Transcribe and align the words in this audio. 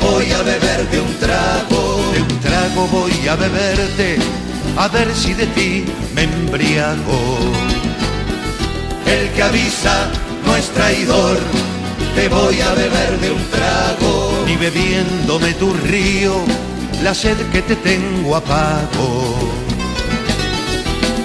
Voy 0.00 0.32
a 0.32 0.42
beber 0.42 0.88
de 0.90 1.00
un 1.00 1.14
trago, 1.18 2.00
de 2.12 2.22
un 2.22 2.40
trago 2.40 2.86
voy 2.88 3.28
a 3.28 3.36
beberte, 3.36 4.16
a 4.76 4.88
ver 4.88 5.14
si 5.14 5.34
de 5.34 5.46
ti 5.48 5.84
me 6.14 6.22
embriago. 6.22 7.38
El 9.06 9.28
que 9.32 9.42
avisa 9.42 10.08
no 10.46 10.56
es 10.56 10.68
traidor, 10.70 11.38
te 12.14 12.28
voy 12.28 12.60
a 12.60 12.72
beber 12.74 13.20
de 13.20 13.30
un 13.32 13.44
trago. 13.50 14.44
Ni 14.46 14.56
bebiéndome 14.56 15.52
tu 15.54 15.72
río, 15.74 16.36
la 17.02 17.14
sed 17.14 17.36
que 17.52 17.62
te 17.62 17.76
tengo 17.76 18.36
apago. 18.36 19.36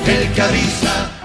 El 0.05 0.31
que 0.33 0.41
avisa 0.41 1.16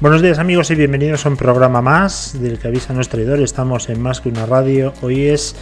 Buenos 0.00 0.22
días 0.22 0.38
amigos 0.38 0.70
y 0.70 0.76
bienvenidos 0.76 1.26
a 1.26 1.28
un 1.28 1.36
programa 1.36 1.82
más 1.82 2.34
del 2.40 2.58
que 2.58 2.68
avisa 2.68 2.94
nuestro 2.94 3.18
traidor. 3.18 3.40
Estamos 3.40 3.90
en 3.90 4.00
Más 4.00 4.22
que 4.22 4.30
una 4.30 4.46
radio. 4.46 4.94
Hoy 5.02 5.26
es 5.26 5.54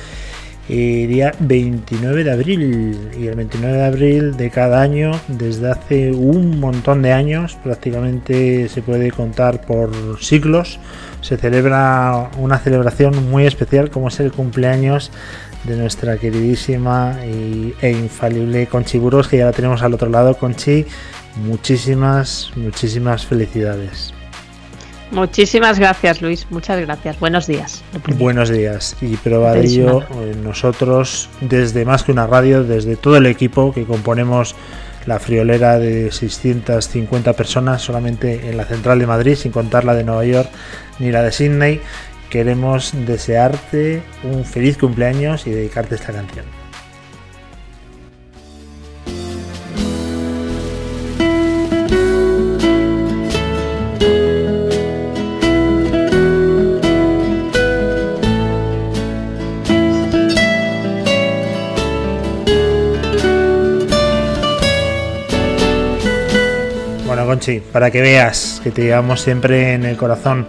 eh, 0.69 1.09
día 1.09 1.35
29 1.41 2.23
de 2.23 2.31
abril 2.31 3.11
y 3.19 3.27
el 3.27 3.35
29 3.35 3.77
de 3.77 3.85
abril 3.85 4.37
de 4.37 4.49
cada 4.51 4.81
año, 4.81 5.11
desde 5.27 5.73
hace 5.73 6.13
un 6.13 6.61
montón 6.61 7.03
de 7.03 7.11
años, 7.11 7.59
prácticamente 7.65 8.69
se 8.69 8.81
puede 8.81 9.11
contar 9.11 9.63
por 9.63 9.91
siglos, 10.23 10.79
se 11.21 11.37
celebra 11.37 12.31
una 12.39 12.59
celebración 12.59 13.29
muy 13.29 13.45
especial 13.45 13.91
como 13.91 14.07
es 14.07 14.21
el 14.21 14.31
cumpleaños 14.31 15.11
de 15.65 15.75
nuestra 15.75 16.17
queridísima 16.17 17.19
e 17.25 17.91
infalible 17.91 18.69
Conchi 18.69 18.99
Burgos, 18.99 19.27
que 19.27 19.39
ya 19.39 19.47
la 19.47 19.53
tenemos 19.53 19.83
al 19.83 19.95
otro 19.95 20.09
lado. 20.09 20.37
Conchi, 20.37 20.87
muchísimas, 21.35 22.53
muchísimas 22.55 23.27
felicidades. 23.27 24.15
Muchísimas 25.11 25.79
gracias, 25.79 26.21
Luis. 26.21 26.47
Muchas 26.51 26.81
gracias. 26.81 27.19
Buenos 27.19 27.47
días. 27.47 27.83
Buenos 28.17 28.51
días. 28.51 28.97
Y 29.01 29.19
ello, 29.57 30.03
eh, 30.03 30.35
nosotros, 30.43 31.29
desde 31.41 31.85
más 31.85 32.03
que 32.03 32.13
una 32.13 32.27
radio, 32.27 32.65
desde 32.65 32.97
todo 32.97 33.17
el 33.17 33.27
equipo 33.27 33.73
que 33.73 33.85
componemos 33.85 34.55
la 35.07 35.19
friolera 35.19 35.79
de 35.79 36.13
650 36.13 37.33
personas 37.33 37.81
solamente 37.81 38.51
en 38.51 38.57
la 38.57 38.65
central 38.65 38.99
de 38.99 39.07
Madrid, 39.07 39.37
sin 39.37 39.53
contar 39.53 39.85
la 39.85 39.95
de 39.95 40.05
Nueva 40.05 40.25
York 40.25 40.51
ni 40.99 41.11
la 41.11 41.23
de 41.23 41.33
Sydney, 41.33 41.81
queremos 42.29 42.93
desearte 43.07 44.03
un 44.23 44.45
feliz 44.45 44.77
cumpleaños 44.77 45.47
y 45.47 45.51
dedicarte 45.51 45.95
esta 45.95 46.13
canción. 46.13 46.58
Conchi, 67.39 67.61
para 67.61 67.93
que 67.93 68.01
veas 68.01 68.61
que 68.65 68.73
te 68.73 68.83
llevamos 68.83 69.21
siempre 69.21 69.75
en 69.75 69.85
el 69.85 69.97
corazón. 69.97 70.49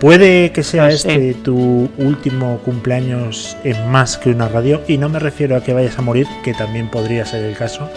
Puede 0.00 0.50
que 0.50 0.64
sea 0.64 0.86
Pues 0.86 1.02
sí. 1.02 1.08
este 1.08 1.34
tu 1.34 1.88
último 1.96 2.58
cumpleaños 2.64 3.56
en 3.62 3.88
más 3.88 4.18
que 4.18 4.30
una 4.30 4.48
radio, 4.48 4.80
y 4.88 4.98
no 4.98 5.08
me 5.08 5.20
refiero 5.20 5.54
a 5.54 5.62
que 5.62 5.72
vayas 5.72 5.96
a 5.96 6.02
morir, 6.02 6.26
que 6.42 6.52
también 6.52 6.90
podría 6.90 7.24
ser 7.24 7.44
el 7.44 7.56
caso, 7.56 7.88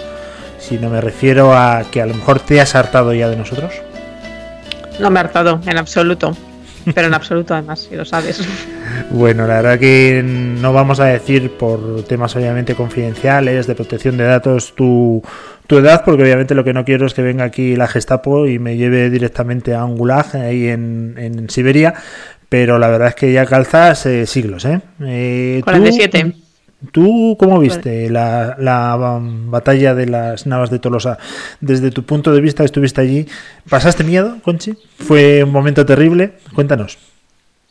sino 0.60 0.88
me 0.92 1.02
refiero 1.02 1.58
a 1.58 1.84
que 1.92 2.00
a 2.00 2.06
lo 2.06 2.14
mejor 2.14 2.40
te 2.40 2.62
has 2.62 2.76
hartado 2.76 3.12
ya 3.12 3.28
de 3.28 3.38
nosotros. 3.38 3.74
No 5.00 5.10
me 5.10 5.20
he 5.20 5.24
hartado, 5.24 5.60
en 5.66 5.78
absoluto. 5.80 6.38
Pero 6.94 7.08
en 7.08 7.14
absoluto, 7.16 7.54
además, 7.54 7.88
si 7.90 7.96
lo 7.96 8.06
sabes. 8.06 8.40
Bueno, 9.12 9.46
la 9.46 9.62
verdad 9.62 9.80
que 9.80 10.24
no 10.24 10.74
vamos 10.74 11.00
a 11.00 11.06
decir 11.06 11.52
por 11.52 12.04
temas 12.04 12.36
obviamente 12.36 12.74
confidenciales, 12.74 13.68
de 13.68 13.76
protección 13.76 14.18
de 14.18 14.24
datos, 14.24 14.74
tu, 14.76 15.22
tu 15.68 15.78
edad, 15.78 16.04
porque 16.06 16.24
obviamente 16.24 16.56
lo 16.56 16.64
que 16.64 16.74
no 16.74 16.86
quiero 16.86 17.06
es 17.06 17.14
que 17.14 17.22
venga 17.22 17.44
aquí 17.44 17.76
la 17.76 17.88
Gestapo 17.88 18.48
y 18.48 18.58
me 18.60 18.78
lleve 18.78 19.10
directamente 19.10 19.74
a 19.76 19.86
un 19.86 19.98
gulag 19.98 20.36
ahí 20.38 20.68
en, 20.68 21.16
en 21.18 21.50
Siberia, 21.50 21.94
pero 22.50 22.80
la 22.80 22.88
verdad 22.88 23.10
es 23.10 23.16
que 23.16 23.32
ya 23.34 23.46
calzas 23.46 24.06
eh, 24.06 24.26
siglos, 24.26 24.66
¿eh? 24.66 24.80
Eh, 25.02 25.58
tú- 25.60 25.66
47. 25.66 26.34
¿Tú 26.92 27.36
cómo 27.40 27.58
viste 27.60 28.08
la, 28.12 28.56
la, 28.60 28.96
um, 29.18 29.50
batalla 29.50 29.96
de 29.96 30.06
las 30.06 30.46
Navas 30.46 30.70
de 30.70 30.78
Tolosa? 30.78 31.18
Desde 31.60 31.90
tu 31.90 32.04
punto 32.04 32.32
de 32.32 32.40
vista, 32.40 32.64
estuviste 32.64 33.02
allí. 33.02 33.28
¿Pasaste 33.68 34.04
miedo, 34.04 34.38
Conchi? 34.44 34.78
¿Fue 35.00 35.44
un 35.44 35.52
momento 35.52 35.88
terrible? 35.88 36.34
Cuéntanos. 36.54 37.00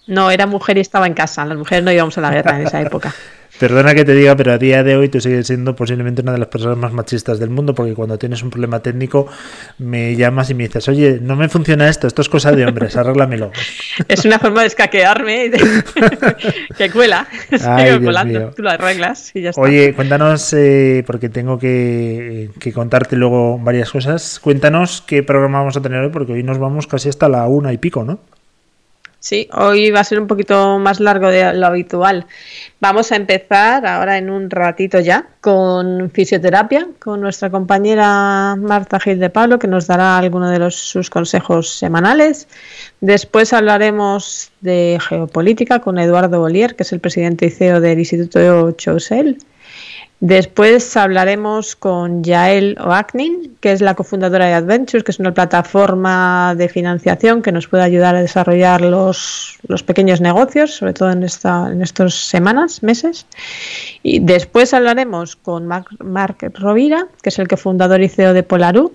No, 0.09 0.28
era 0.33 0.47
mujer 0.47 0.77
y 0.78 0.81
estaba 0.81 1.07
en 1.07 1.15
casa. 1.15 1.45
Las 1.45 1.57
mujeres 1.57 1.84
no 1.84 1.93
íbamos 1.93 2.19
a 2.19 2.21
la 2.21 2.33
guerra 2.33 2.61
en 2.61 2.67
esa 2.67 2.83
época. 2.83 3.15
Perdona 3.59 3.94
que 3.94 4.05
te 4.05 4.15
diga, 4.15 4.37
pero 4.37 4.53
a 4.53 4.59
día 4.59 4.83
de 4.83 4.97
hoy 4.97 5.09
tú 5.09 5.21
sigues 5.21 5.47
siendo 5.47 5.75
posiblemente 5.75 6.21
una 6.22 6.33
de 6.33 6.39
las 6.39 6.49
personas 6.49 6.77
más 6.77 6.93
machistas 6.93 7.39
del 7.39 7.49
mundo, 7.50 7.75
porque 7.75 7.94
cuando 7.94 8.19
tienes 8.19 8.43
un 8.43 8.50
problema 8.50 8.81
técnico 8.81 9.27
me 9.78 10.15
llamas 10.15 10.50
y 10.50 10.55
me 10.55 10.65
dices, 10.65 10.89
oye, 10.89 11.19
no 11.22 11.37
me 11.37 11.49
funciona 11.49 11.89
esto, 11.89 12.06
esto 12.06 12.21
es 12.22 12.28
cosa 12.28 12.53
de 12.53 12.66
hombres, 12.66 12.97
arréglamelo. 12.97 13.50
Es 14.09 14.25
una 14.25 14.39
forma 14.39 14.61
de 14.61 14.66
escaquearme 14.66 15.45
y 15.47 15.49
de- 15.49 15.59
que 16.77 16.91
cuela. 16.91 17.27
Ay, 17.65 17.99
colando. 18.05 18.50
Tú 18.50 18.62
lo 18.62 18.71
arreglas 18.71 19.31
y 19.34 19.43
ya 19.43 19.50
está. 19.50 19.61
Oye, 19.62 19.95
cuéntanos, 19.95 20.53
eh, 20.53 21.03
porque 21.06 21.28
tengo 21.28 21.59
que, 21.59 22.50
que 22.61 22.72
contarte 22.72 23.16
luego 23.16 23.59
varias 23.59 23.91
cosas, 23.91 24.39
cuéntanos 24.41 25.03
qué 25.06 25.22
programa 25.22 25.59
vamos 25.61 25.77
a 25.77 25.81
tener 25.81 26.00
hoy, 26.00 26.11
porque 26.11 26.33
hoy 26.33 26.43
nos 26.43 26.59
vamos 26.59 26.87
casi 26.87 27.09
hasta 27.09 27.28
la 27.28 27.47
una 27.47 27.72
y 27.72 27.78
pico, 27.78 28.05
¿no? 28.05 28.19
Sí, 29.29 29.49
hoy 29.55 29.91
va 29.91 29.99
a 29.99 30.05
ser 30.05 30.21
un 30.21 30.29
poquito 30.29 30.79
más 30.79 31.01
largo 31.01 31.27
de 31.27 31.53
lo 31.53 31.67
habitual. 31.67 32.27
Vamos 32.79 33.11
a 33.11 33.17
empezar 33.17 33.85
ahora 33.85 34.19
en 34.19 34.31
un 34.31 34.49
ratito 34.49 35.01
ya 35.01 35.27
con 35.41 36.13
fisioterapia, 36.13 36.87
con 37.01 37.23
nuestra 37.23 37.51
compañera 37.51 38.55
Marta 38.55 39.01
Gil 39.01 39.19
de 39.19 39.29
Pablo, 39.29 39.59
que 39.59 39.67
nos 39.67 39.89
dará 39.89 40.17
algunos 40.17 40.53
de 40.53 40.61
los, 40.61 40.77
sus 40.77 41.11
consejos 41.11 41.71
semanales. 41.71 42.47
Después 43.01 43.53
hablaremos 43.53 44.53
de 44.61 45.01
geopolítica 45.01 45.81
con 45.81 45.99
Eduardo 45.99 46.39
Bollier, 46.39 46.77
que 46.77 46.85
es 46.85 46.93
el 46.93 47.01
presidente 47.01 47.47
y 47.47 47.51
CEO 47.51 47.81
del 47.81 47.99
Instituto 47.99 48.71
Chousel. 48.79 49.39
Después 50.21 50.97
hablaremos 50.97 51.77
con 51.77 52.25
Yael 52.25 52.78
Oaknin, 52.81 53.54
que 53.60 53.72
es 53.72 53.82
la 53.82 53.94
cofundadora 53.94 54.47
de 54.47 54.54
Adventures, 54.54 55.04
que 55.04 55.10
es 55.10 55.19
una 55.21 55.34
plataforma 55.34 56.54
de 56.56 56.71
financiación 56.71 57.43
que 57.43 57.53
nos 57.53 57.69
puede 57.69 57.82
ayudar 57.82 58.16
a 58.16 58.22
desarrollar 58.22 58.81
los, 58.81 59.59
los 59.69 59.82
pequeños 59.82 60.22
negocios, 60.22 60.75
sobre 60.75 60.94
todo 60.94 61.10
en, 61.10 61.22
esta, 61.22 61.69
en 61.71 61.82
estas 61.82 62.15
semanas, 62.15 62.82
meses. 62.82 63.27
Y 64.03 64.21
después 64.21 64.72
hablaremos 64.72 65.37
con 65.37 65.66
Marc, 65.66 65.88
Marc 66.03 66.50
Rovira, 66.59 67.09
que 67.22 67.28
es 67.28 67.38
el 67.38 67.47
cofundador 67.47 68.00
y 68.00 68.09
CEO 68.09 68.33
de 68.33 68.43
Polaru, 68.43 68.94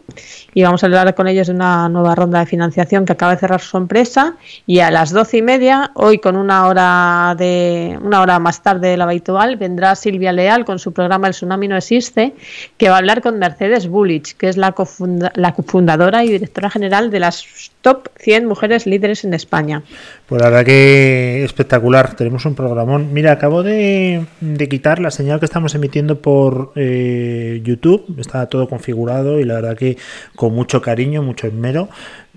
y 0.55 0.63
vamos 0.63 0.81
a 0.81 0.88
hablar 0.88 1.13
con 1.13 1.27
ellos 1.27 1.47
de 1.47 1.53
una 1.53 1.88
nueva 1.88 2.15
ronda 2.15 2.39
de 2.39 2.47
financiación 2.47 3.05
que 3.05 3.13
acaba 3.13 3.33
de 3.33 3.39
cerrar 3.39 3.61
su 3.61 3.77
empresa. 3.77 4.38
Y 4.65 4.79
a 4.79 4.89
las 4.89 5.11
doce 5.11 5.38
y 5.38 5.41
media, 5.43 5.91
hoy 5.93 6.17
con 6.17 6.35
una 6.35 6.65
hora 6.65 7.35
de 7.38 7.99
una 8.01 8.21
hora 8.21 8.39
más 8.39 8.63
tarde 8.63 8.89
de 8.89 8.97
la 8.97 9.03
habitual, 9.03 9.55
vendrá 9.57 9.95
Silvia 9.95 10.31
Leal 10.31 10.65
con 10.65 10.79
su 10.79 10.91
programa 10.91 11.10
El 11.27 11.33
Tsunami 11.33 11.67
no 11.67 11.77
existe, 11.77 12.33
que 12.77 12.89
va 12.89 12.95
a 12.95 12.97
hablar 13.00 13.21
con 13.21 13.39
Mercedes 13.39 13.88
Bullich, 13.88 14.36
que 14.36 14.50
es 14.50 14.57
la, 14.57 14.74
cofunda- 14.74 15.31
la 15.36 15.53
cofundadora 15.53 16.24
y 16.24 16.30
directora 16.31 16.69
general 16.69 17.12
de 17.12 17.19
las 17.19 17.71
top 17.81 18.09
100 18.19 18.45
mujeres 18.45 18.86
líderes 18.86 19.24
en 19.24 19.33
España. 19.33 19.83
Pues 20.27 20.41
la 20.41 20.50
verdad 20.50 20.65
que 20.65 21.44
espectacular, 21.44 22.15
tenemos 22.15 22.45
un 22.45 22.56
programón. 22.56 23.13
Mira, 23.13 23.31
acabo 23.31 23.63
de, 23.63 24.25
quitar 24.69 25.00
la 25.00 25.12
señal 25.12 25.39
que 25.39 25.45
estamos 25.45 25.75
emitiendo 25.75 26.19
por 26.19 26.71
eh, 26.75 27.62
YouTube, 27.63 28.06
está 28.19 28.45
todo 28.47 28.68
configurado 28.69 29.39
y 29.39 29.44
la 29.44 29.56
verdad 29.56 29.77
que 29.77 29.97
con 30.36 30.53
mucho 30.53 30.81
cariño, 30.81 31.21
mucho 31.24 31.47
esmero, 31.47 31.89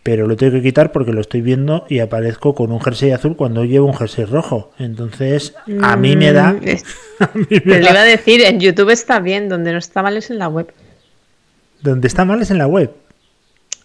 pero 0.05 0.29
lo 0.29 0.37
tengo 0.37 0.53
que 0.53 0.63
quitar 0.63 0.93
porque 0.93 1.13
lo 1.13 1.21
estoy 1.21 1.41
viendo 1.41 1.87
y 1.89 1.99
aparezco 1.99 2.55
con 2.55 2.71
un 2.71 2.81
jersey 2.81 3.11
azul 3.11 3.35
cuando 3.37 3.65
llevo 3.65 3.87
un 3.87 3.95
jersey 3.95 4.27
rojo. 4.27 4.71
Entonces, 4.79 5.55
a 5.83 5.97
mí 5.97 6.15
me 6.15 6.31
da... 6.33 6.53
Mm, 6.53 6.61
es- 6.69 6.85
a 7.19 7.31
mí 7.35 7.47
me 7.51 7.61
Te 7.61 7.79
lo 7.81 7.85
da- 7.87 7.91
iba 7.91 8.01
a 8.03 8.05
decir, 8.05 8.43
en 8.43 8.61
YouTube 8.61 8.91
está 8.91 9.19
bien, 9.19 9.49
donde 9.49 9.73
no 9.73 9.79
está 9.79 10.03
mal 10.03 10.17
es 10.17 10.31
en 10.31 10.39
la 10.39 10.49
web. 10.49 10.71
Donde 11.81 12.07
está 12.07 12.25
mal 12.25 12.41
es 12.43 12.51
en 12.51 12.59
la 12.59 12.67
web. 12.67 12.91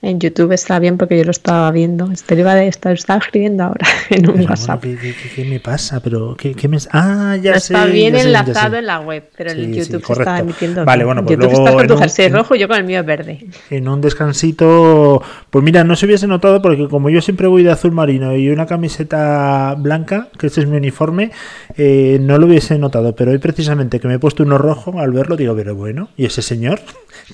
En 0.01 0.17
YouTube 0.21 0.53
está 0.53 0.79
bien 0.79 0.97
porque 0.97 1.17
yo 1.17 1.25
lo 1.25 1.31
estaba 1.31 1.69
viendo. 1.71 2.09
Este 2.09 2.39
iba 2.39 2.55
de 2.55 2.69
estar, 2.69 2.93
estaba 2.93 3.19
escribiendo 3.19 3.65
ahora 3.65 3.85
en 4.09 4.29
un 4.29 4.41
WhatsApp. 4.49 4.81
¿qué, 4.81 5.43
me 5.43 5.59
pasa? 5.59 5.99
Pero 5.99 6.35
¿qué, 6.37 6.53
qué 6.53 6.69
me... 6.69 6.77
Ah, 6.91 7.35
ya 7.41 7.55
está 7.55 7.83
sé. 7.83 7.91
bien 7.91 8.15
enlazado 8.15 8.77
en 8.77 8.85
la 8.85 9.01
web, 9.01 9.29
pero 9.35 9.51
en 9.51 9.73
YouTube 9.73 10.05
se 10.05 10.13
está 10.13 10.39
emitiendo. 10.39 10.85
Vale, 10.85 11.03
bueno, 11.03 11.25
pues 11.25 11.37
YouTube 11.37 11.51
luego 11.51 11.65
está 11.65 11.77
con 11.77 11.87
tu 11.87 11.97
jersey 11.97 12.29
rojo 12.29 12.55
y 12.55 12.59
yo 12.59 12.69
con 12.69 12.77
el 12.77 12.85
mío 12.85 13.03
verde. 13.03 13.45
En 13.69 13.87
un 13.87 14.01
descansito, 14.01 15.21
pues 15.49 15.63
mira, 15.63 15.83
no 15.83 15.95
se 15.95 16.05
hubiese 16.05 16.27
notado 16.27 16.61
porque 16.61 16.87
como 16.87 17.09
yo 17.09 17.21
siempre 17.21 17.47
voy 17.47 17.63
de 17.63 17.71
azul 17.71 17.91
marino 17.91 18.35
y 18.35 18.49
una 18.49 18.65
camiseta 18.65 19.75
blanca, 19.77 20.29
que 20.37 20.47
este 20.47 20.61
es 20.61 20.67
mi 20.67 20.77
uniforme, 20.77 21.31
eh, 21.77 22.17
no 22.21 22.37
lo 22.37 22.47
hubiese 22.47 22.77
notado. 22.79 23.15
Pero 23.15 23.31
hoy 23.31 23.37
precisamente 23.37 23.99
que 23.99 24.07
me 24.07 24.15
he 24.15 24.19
puesto 24.19 24.43
uno 24.43 24.57
rojo, 24.57 24.99
al 24.99 25.11
verlo 25.11 25.35
digo, 25.35 25.55
pero 25.55 25.75
bueno, 25.75 26.09
¿y 26.15 26.25
ese 26.25 26.41
señor? 26.41 26.79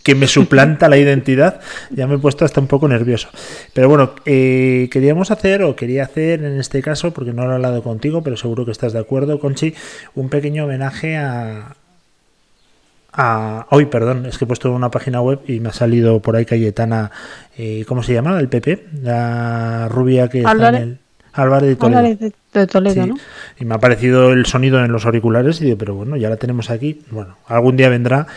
Que 0.03 0.15
me 0.15 0.27
suplanta 0.27 0.89
la 0.89 0.97
identidad, 0.97 1.59
ya 1.89 2.07
me 2.07 2.15
he 2.15 2.18
puesto 2.19 2.45
hasta 2.45 2.59
un 2.62 2.68
poco 2.68 2.88
nervioso. 2.88 3.30
Pero 3.74 3.89
bueno, 3.89 4.13
eh, 4.25 4.89
queríamos 4.92 5.31
hacer, 5.31 5.63
o 5.63 5.75
quería 5.75 6.03
hacer 6.03 6.44
en 6.44 6.59
este 6.59 6.81
caso, 6.81 7.12
porque 7.12 7.33
no 7.33 7.45
lo 7.45 7.51
he 7.51 7.56
hablado 7.56 7.81
contigo, 7.83 8.21
pero 8.24 8.38
seguro 8.38 8.65
que 8.65 8.71
estás 8.71 8.94
de 8.94 9.00
acuerdo, 9.00 9.39
Conchi, 9.39 9.74
un 10.15 10.30
pequeño 10.30 10.65
homenaje 10.65 11.18
a, 11.18 11.75
a 13.13 13.68
hoy, 13.69 13.86
perdón, 13.86 14.25
es 14.25 14.38
que 14.38 14.45
he 14.45 14.47
puesto 14.47 14.71
una 14.71 14.92
página 14.92 15.21
web 15.21 15.39
y 15.47 15.59
me 15.59 15.69
ha 15.69 15.74
salido 15.74 16.19
por 16.21 16.36
ahí 16.36 16.45
Cayetana, 16.45 17.12
eh, 17.57 17.86
¿cómo 17.88 18.03
se 18.03 18.13
llama? 18.13 18.39
El 18.39 18.50
PP, 18.50 18.88
la 19.01 19.88
rubia 19.89 20.27
que 20.27 20.39
está 20.39 20.69
en 20.69 20.75
el 20.75 20.97
Álvarez 21.33 21.69
de 21.69 21.75
Toledo. 21.75 22.00
Álvarez 22.00 22.19
de 22.53 22.68
Toledo, 22.68 23.03
Sí. 23.03 23.09
¿no? 23.09 23.15
Y 23.59 23.65
me 23.65 23.75
ha 23.75 23.80
parecido 23.80 24.31
el 24.31 24.45
sonido 24.45 24.83
en 24.83 24.92
los 24.92 25.06
auriculares 25.06 25.59
y 25.62 25.65
digo, 25.65 25.77
pero 25.77 25.95
bueno, 25.95 26.15
ya 26.15 26.30
la 26.30 26.38
tenemos 26.38 26.69
aquí. 26.69 27.01
Bueno, 27.12 27.38
algún 27.47 27.75
día 27.75 27.89
vendrá, 27.89 28.27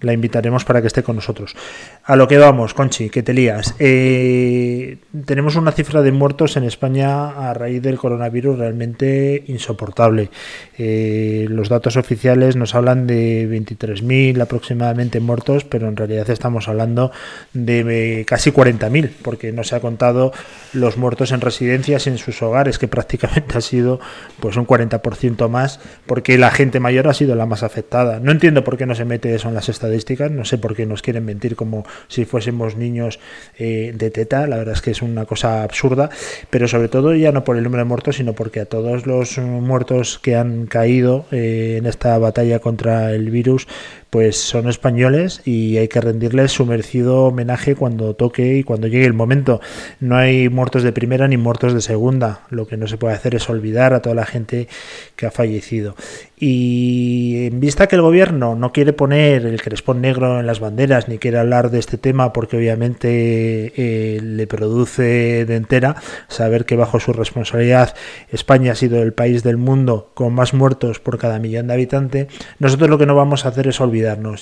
la 0.00 0.12
invitaremos 0.12 0.64
para 0.64 0.80
que 0.80 0.88
esté 0.88 1.02
con 1.02 1.16
nosotros. 1.16 1.56
A 2.04 2.16
lo 2.16 2.28
que 2.28 2.38
vamos, 2.38 2.74
Conchi, 2.74 3.08
que 3.08 3.22
te 3.22 3.32
lías. 3.32 3.74
Eh, 3.78 4.98
tenemos 5.24 5.56
una 5.56 5.72
cifra 5.72 6.02
de 6.02 6.12
muertos 6.12 6.56
en 6.56 6.64
España 6.64 7.30
a 7.30 7.54
raíz 7.54 7.82
del 7.82 7.98
coronavirus 7.98 8.58
realmente 8.58 9.44
insoportable. 9.46 10.30
Eh, 10.78 11.46
los 11.48 11.68
datos 11.68 11.96
oficiales 11.96 12.56
nos 12.56 12.74
hablan 12.74 13.06
de 13.06 13.48
23.000 13.48 14.40
aproximadamente 14.40 15.20
muertos, 15.20 15.64
pero 15.64 15.88
en 15.88 15.96
realidad 15.96 16.28
estamos 16.30 16.68
hablando 16.68 17.10
de 17.54 18.20
eh, 18.20 18.24
casi 18.24 18.50
40.000, 18.50 19.10
porque 19.22 19.52
no 19.52 19.64
se 19.64 19.76
ha 19.76 19.80
contado 19.80 20.32
los 20.72 20.96
muertos 20.96 21.32
en 21.32 21.40
residencias 21.40 22.06
y 22.06 22.10
en 22.10 22.18
sus 22.18 22.42
hogares, 22.42 22.78
que 22.78 22.88
prácticamente 22.88 23.56
ha 23.56 23.60
sido 23.60 24.00
pues 24.40 24.56
un 24.56 24.66
40% 24.66 25.48
más, 25.48 25.80
porque 26.06 26.36
la 26.38 26.50
gente 26.50 26.80
mayor 26.80 27.08
ha 27.08 27.14
sido 27.14 27.34
la 27.34 27.46
más 27.46 27.62
afectada. 27.62 28.20
No 28.20 28.30
entiendo 28.30 28.62
por 28.62 28.76
qué 28.76 28.86
no 28.86 28.94
se 28.94 29.04
mete 29.04 29.34
eso 29.34 29.48
en 29.48 29.54
las 29.54 29.68
estadísticas, 29.68 29.85
no 30.30 30.44
sé 30.44 30.58
por 30.58 30.74
qué 30.74 30.86
nos 30.86 31.02
quieren 31.02 31.24
mentir 31.24 31.56
como 31.56 31.84
si 32.08 32.24
fuésemos 32.24 32.76
niños 32.76 33.18
eh, 33.58 33.92
de 33.94 34.10
teta, 34.10 34.46
la 34.46 34.56
verdad 34.56 34.74
es 34.74 34.82
que 34.82 34.90
es 34.90 35.02
una 35.02 35.24
cosa 35.24 35.62
absurda, 35.62 36.10
pero 36.50 36.68
sobre 36.68 36.88
todo 36.88 37.14
ya 37.14 37.32
no 37.32 37.44
por 37.44 37.56
el 37.56 37.64
número 37.64 37.82
de 37.82 37.88
muertos, 37.88 38.16
sino 38.16 38.34
porque 38.34 38.60
a 38.60 38.66
todos 38.66 39.06
los 39.06 39.38
muertos 39.38 40.18
que 40.18 40.36
han 40.36 40.66
caído 40.66 41.26
eh, 41.30 41.76
en 41.78 41.86
esta 41.86 42.16
batalla 42.18 42.58
contra 42.58 43.12
el 43.12 43.30
virus, 43.30 43.66
pues 44.10 44.36
son 44.36 44.68
españoles 44.68 45.42
y 45.44 45.76
hay 45.78 45.88
que 45.88 46.00
rendirles 46.00 46.52
su 46.52 46.64
merecido 46.64 47.24
homenaje 47.24 47.74
cuando 47.74 48.14
toque 48.14 48.58
y 48.58 48.62
cuando 48.62 48.86
llegue 48.86 49.06
el 49.06 49.14
momento. 49.14 49.60
No 50.00 50.16
hay 50.16 50.48
muertos 50.48 50.82
de 50.82 50.92
primera 50.92 51.28
ni 51.28 51.36
muertos 51.36 51.74
de 51.74 51.80
segunda. 51.80 52.40
Lo 52.50 52.66
que 52.66 52.76
no 52.76 52.86
se 52.86 52.98
puede 52.98 53.14
hacer 53.14 53.34
es 53.34 53.48
olvidar 53.50 53.94
a 53.94 54.02
toda 54.02 54.14
la 54.14 54.26
gente 54.26 54.68
que 55.16 55.26
ha 55.26 55.30
fallecido. 55.30 55.94
Y 56.38 57.46
en 57.46 57.60
vista 57.60 57.86
que 57.86 57.96
el 57.96 58.02
gobierno 58.02 58.56
no 58.56 58.70
quiere 58.70 58.92
poner 58.92 59.46
el 59.46 59.62
crespón 59.62 60.02
negro 60.02 60.38
en 60.38 60.46
las 60.46 60.60
banderas 60.60 61.08
ni 61.08 61.16
quiere 61.16 61.38
hablar 61.38 61.70
de 61.70 61.78
este 61.78 61.96
tema 61.96 62.34
porque 62.34 62.58
obviamente 62.58 63.72
eh, 63.76 64.20
le 64.20 64.46
produce 64.46 65.46
de 65.46 65.56
entera 65.56 65.96
saber 66.28 66.66
que 66.66 66.76
bajo 66.76 67.00
su 67.00 67.14
responsabilidad 67.14 67.94
España 68.30 68.72
ha 68.72 68.74
sido 68.74 69.02
el 69.02 69.14
país 69.14 69.42
del 69.42 69.56
mundo 69.56 70.10
con 70.12 70.34
más 70.34 70.52
muertos 70.52 71.00
por 71.00 71.18
cada 71.18 71.38
millón 71.38 71.68
de 71.68 71.74
habitantes, 71.74 72.26
nosotros 72.58 72.90
lo 72.90 72.98
que 72.98 73.06
no 73.06 73.14
vamos 73.14 73.46
a 73.46 73.48
hacer 73.48 73.66
es 73.66 73.80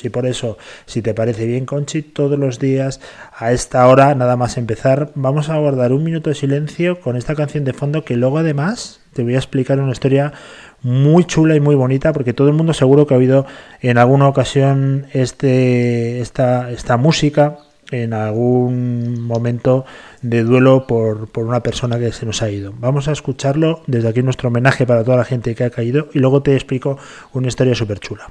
Y 0.02 0.08
por 0.08 0.26
eso, 0.26 0.58
si 0.86 1.02
te 1.02 1.14
parece 1.14 1.46
bien, 1.46 1.66
Conchi, 1.66 2.02
todos 2.02 2.38
los 2.38 2.58
días 2.58 3.00
a 3.36 3.52
esta 3.52 3.86
hora, 3.86 4.14
nada 4.14 4.36
más 4.36 4.56
empezar, 4.56 5.10
vamos 5.14 5.48
a 5.48 5.58
guardar 5.58 5.92
un 5.92 6.02
minuto 6.02 6.30
de 6.30 6.34
silencio 6.34 7.00
con 7.00 7.16
esta 7.16 7.34
canción 7.34 7.64
de 7.64 7.72
fondo 7.72 8.04
que 8.04 8.16
luego 8.16 8.38
además 8.38 9.00
te 9.12 9.22
voy 9.22 9.34
a 9.34 9.38
explicar 9.38 9.78
una 9.78 9.92
historia 9.92 10.32
muy 10.82 11.24
chula 11.24 11.54
y 11.54 11.60
muy 11.60 11.76
bonita 11.76 12.12
porque 12.12 12.32
todo 12.32 12.48
el 12.48 12.54
mundo 12.54 12.74
seguro 12.74 13.06
que 13.06 13.14
ha 13.14 13.16
oído 13.16 13.46
en 13.80 13.96
alguna 13.96 14.28
ocasión 14.28 15.06
este 15.12 16.20
esta, 16.20 16.70
esta 16.70 16.96
música 16.96 17.58
en 17.90 18.12
algún 18.12 19.20
momento 19.22 19.84
de 20.20 20.42
duelo 20.42 20.86
por, 20.86 21.28
por, 21.28 21.44
una 21.44 21.60
persona 21.60 21.98
que 21.98 22.12
se 22.12 22.26
nos 22.26 22.42
ha 22.42 22.50
ido. 22.50 22.72
Vamos 22.78 23.08
a 23.08 23.12
escucharlo 23.12 23.82
desde 23.86 24.08
aquí 24.08 24.22
nuestro 24.22 24.48
homenaje 24.48 24.86
para 24.86 25.04
toda 25.04 25.18
la 25.18 25.24
gente 25.24 25.54
que 25.54 25.64
ha 25.64 25.70
caído 25.70 26.08
y 26.12 26.18
luego 26.18 26.42
te 26.42 26.54
explico 26.54 26.98
una 27.32 27.48
historia 27.48 27.74
súper 27.74 28.00
chula. 28.00 28.30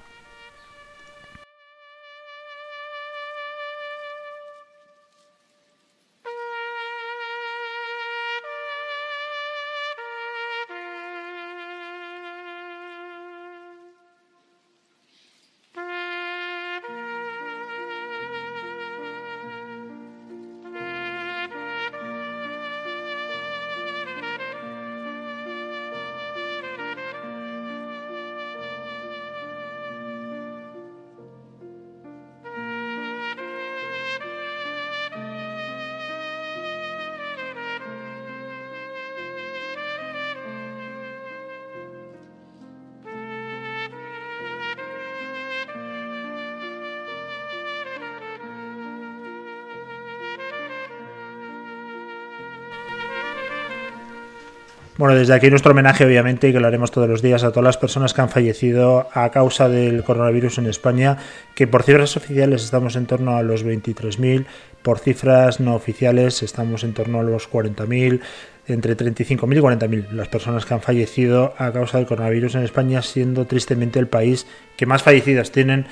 Bueno, 55.03 55.17
desde 55.17 55.33
aquí 55.33 55.49
nuestro 55.49 55.73
homenaje, 55.73 56.05
obviamente, 56.05 56.47
y 56.47 56.53
que 56.53 56.61
lo 56.61 56.67
haremos 56.67 56.89
todos 56.89 57.09
los 57.09 57.21
días 57.21 57.43
a 57.43 57.49
todas 57.49 57.65
las 57.65 57.75
personas 57.75 58.13
que 58.13 58.21
han 58.21 58.29
fallecido 58.29 59.09
a 59.11 59.31
causa 59.31 59.67
del 59.67 60.01
coronavirus 60.01 60.59
en 60.59 60.67
España, 60.67 61.17
que 61.55 61.67
por 61.67 61.83
cifras 61.83 62.15
oficiales 62.15 62.63
estamos 62.63 62.95
en 62.95 63.05
torno 63.05 63.35
a 63.35 63.43
los 63.43 63.65
23.000, 63.65 64.45
por 64.81 64.99
cifras 64.99 65.59
no 65.59 65.75
oficiales 65.75 66.41
estamos 66.41 66.85
en 66.85 66.93
torno 66.93 67.19
a 67.19 67.23
los 67.23 67.51
40.000, 67.51 68.21
entre 68.67 68.95
35.000 68.95 69.57
y 69.57 69.59
40.000 69.59 70.11
las 70.11 70.29
personas 70.29 70.65
que 70.65 70.73
han 70.73 70.81
fallecido 70.81 71.53
a 71.57 71.73
causa 71.73 71.97
del 71.97 72.07
coronavirus 72.07 72.55
en 72.55 72.63
España, 72.63 73.01
siendo 73.01 73.45
tristemente 73.45 73.99
el 73.99 74.07
país 74.07 74.47
que 74.77 74.85
más 74.85 75.03
fallecidas 75.03 75.51
tienen 75.51 75.85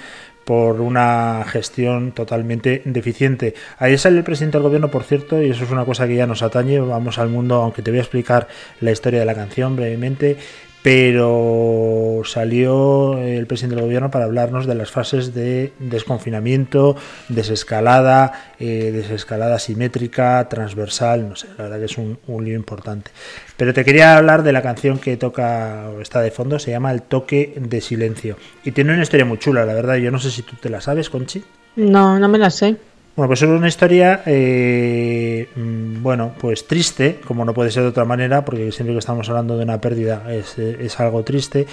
por 0.46 0.82
una 0.82 1.44
gestión 1.48 2.12
totalmente 2.12 2.82
deficiente. 2.86 3.54
Ahí 3.78 3.98
sale 3.98 4.18
el 4.18 4.24
presidente 4.24 4.58
del 4.58 4.64
gobierno, 4.64 4.90
por 4.90 5.04
cierto, 5.04 5.42
y 5.42 5.50
eso 5.50 5.64
es 5.64 5.72
una 5.72 5.86
cosa 5.86 6.08
que 6.08 6.16
ya 6.16 6.28
nos 6.28 6.42
atañe. 6.42 6.80
Vamos 6.80 7.20
al 7.20 7.30
mundo, 7.30 7.56
aunque 7.56 7.82
te 7.82 7.92
voy 7.92 8.00
a 8.00 8.04
explicar 8.04 8.48
la 8.80 8.92
historia 8.92 9.20
de 9.20 9.26
la 9.26 9.36
canción 9.36 9.76
brevemente, 9.76 10.38
pero 10.84 12.22
salió 12.26 13.18
el 13.20 13.46
presidente 13.46 13.76
del 13.76 13.86
gobierno 13.86 14.10
para 14.10 14.26
hablarnos 14.26 14.66
de 14.66 14.76
las 14.76 14.90
fases 14.92 15.34
de 15.34 15.74
desconfinamiento, 15.80 16.96
desescalada, 17.30 18.54
eh, 18.60 18.92
desescalada 18.92 19.60
simétrica, 19.60 20.48
transversal, 20.50 21.30
no 21.30 21.36
sé, 21.36 21.48
la 21.58 21.66
verdad 21.66 21.80
que 21.80 21.86
es 21.86 21.98
un, 21.98 22.18
un, 22.28 22.46
lío 22.46 22.56
importante. 22.56 23.12
Pero 23.58 23.74
te 23.74 23.86
quería 23.86 24.18
hablar 24.18 24.44
de 24.44 24.54
la 24.54 24.62
canción 24.62 24.98
que 24.98 25.18
toca, 25.18 25.90
o 25.96 26.02
está 26.02 26.22
de 26.22 26.32
fondo, 26.32 26.58
se 26.58 26.72
llama 26.72 26.92
El 26.92 27.04
toque 27.04 27.54
de 27.60 27.82
silencio. 27.82 28.38
Y 28.64 28.72
tiene 28.72 28.94
una 28.94 29.04
historia 29.04 29.26
muy 29.26 29.38
chula, 29.38 29.66
la 29.66 29.74
verdad, 29.74 29.96
yo 29.96 30.10
no 30.10 30.20
sé 30.20 30.32
si 30.32 30.42
tú 30.42 30.56
te 30.60 30.70
la 30.70 30.82
sabes, 30.82 31.10
Conchi. 31.10 31.44
No, 31.76 32.20
no 32.20 32.28
me 32.28 32.38
la 32.38 32.50
sé. 32.50 32.76
Bueno, 33.16 33.28
pues 33.28 33.42
es 33.42 33.50
una 33.50 33.68
historia, 33.68 34.24
eh, 34.26 35.50
bueno, 35.56 36.34
pues 36.40 36.66
triste, 36.66 37.20
como 37.26 37.44
no 37.44 37.54
puede 37.54 37.70
ser 37.70 37.84
de 37.84 37.90
otra 37.90 38.06
manera, 38.06 38.46
porque 38.46 38.72
siempre 38.72 38.94
que 38.94 39.00
estamos 39.00 39.28
hablando 39.30 39.58
de 39.58 39.64
una 39.64 39.82
pérdida 39.82 40.34
es, 40.34 40.58
es 40.58 40.98
algo 41.00 41.24
triste, 41.24 41.68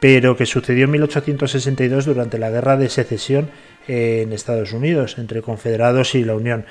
pero 0.00 0.36
que 0.36 0.44
sucedió 0.44 0.84
en 0.84 0.90
1862 0.90 2.04
durante 2.04 2.38
la 2.38 2.50
guerra 2.50 2.76
de 2.76 2.90
secesión 2.90 3.48
en 3.88 4.32
Estados 4.32 4.72
Unidos, 4.72 5.16
entre 5.16 5.40
confederados 5.40 6.14
y 6.14 6.24
la 6.24 6.34
Unión. 6.34 6.66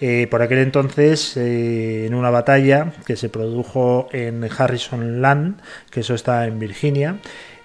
Eh, 0.00 0.26
por 0.30 0.42
aquel 0.42 0.58
entonces, 0.58 1.36
eh, 1.36 2.06
en 2.06 2.14
una 2.14 2.30
batalla 2.30 2.92
que 3.06 3.16
se 3.16 3.28
produjo 3.28 4.08
en 4.12 4.44
Harrison 4.44 5.22
Land, 5.22 5.60
que 5.90 6.00
eso 6.00 6.14
está 6.14 6.46
en 6.46 6.58
Virginia, 6.58 7.16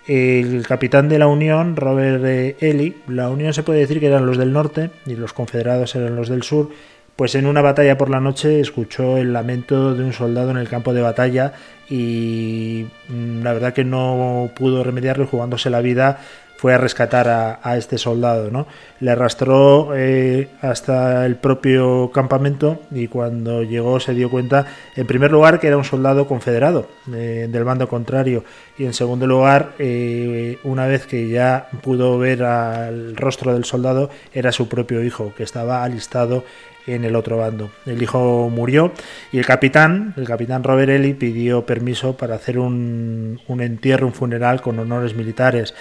el 0.08 0.66
capitán 0.68 1.10
de 1.10 1.20
la 1.20 1.28
Unión, 1.28 1.76
Robert 1.76 2.24
Ely, 2.62 2.96
la 3.08 3.30
Unión 3.30 3.54
se 3.54 3.64
puede 3.64 3.80
decir 3.80 4.00
que 4.00 4.08
eran 4.08 4.26
los 4.26 4.38
del 4.38 4.54
norte 4.54 4.90
y 5.06 5.16
los 5.16 5.34
confederados 5.34 5.96
eran 5.96 6.16
los 6.16 6.30
del 6.30 6.44
sur, 6.44 6.70
pues 7.16 7.36
en 7.36 7.46
una 7.46 7.62
batalla 7.62 7.98
por 7.98 8.10
la 8.10 8.22
noche 8.22 8.62
escuchó 8.62 9.18
el 9.18 9.34
lamento 9.34 9.94
de 9.94 10.04
un 10.06 10.14
soldado 10.14 10.52
en 10.52 10.58
el 10.58 10.70
campo 10.70 10.94
de 10.94 11.02
batalla 11.02 11.54
y 11.90 12.86
mm, 13.10 13.44
la 13.44 13.54
verdad 13.54 13.74
que 13.74 13.84
no 13.84 14.50
pudo 14.56 14.84
remediarlo 14.84 15.28
jugándose 15.28 15.70
la 15.70 15.82
vida 15.82 16.22
fue 16.60 16.74
a 16.74 16.78
rescatar 16.78 17.30
a, 17.64 17.78
este 17.78 17.98
soldado, 17.98 18.52
¿no? 18.52 18.68
Le 19.00 19.12
arrastró 19.12 19.92
eh, 19.96 20.50
hasta 20.62 21.26
el 21.26 21.38
propio 21.38 22.12
campamento 22.12 22.82
y 22.92 23.08
cuando 23.08 23.64
llegó 23.64 24.02
se 24.02 24.14
dio 24.14 24.30
cuenta, 24.30 24.66
en 24.98 25.08
primer 25.08 25.32
lugar, 25.32 25.62
que 25.62 25.68
era 25.68 25.78
un 25.78 25.86
soldado 25.86 26.28
confederado 26.28 26.90
eh, 27.14 27.48
del 27.50 27.64
bando 27.64 27.88
contrario 27.88 28.44
y 28.78 28.84
en 28.84 28.94
segundo 28.94 29.26
lugar, 29.26 29.72
eh, 29.80 30.58
una 30.66 30.86
vez 30.86 31.06
que 31.06 31.30
ya 31.30 31.70
pudo 31.82 32.18
ver 32.18 32.44
al 32.44 33.16
rostro 33.16 33.54
del 33.54 33.64
soldado, 33.64 34.10
era 34.34 34.52
su 34.52 34.68
propio 34.68 35.02
hijo, 35.02 35.32
que 35.38 35.44
estaba 35.44 35.86
alistado 35.86 36.44
en 36.88 37.06
el 37.06 37.16
otro 37.16 37.38
bando. 37.38 37.72
El 37.86 38.04
hijo 38.04 38.50
murió 38.54 38.92
y 39.32 39.38
el 39.38 39.46
capitán, 39.46 40.14
el 40.18 40.26
capitán 40.26 40.66
Roberelli, 40.66 41.14
pidió 41.14 41.66
permiso 41.66 42.18
para 42.18 42.36
hacer 42.36 42.60
un, 42.60 43.40
un 43.48 43.62
entierro, 43.62 44.08
un 44.08 44.14
funeral 44.14 44.62
con 44.62 44.78
honores 44.78 45.16
militares. 45.16 45.74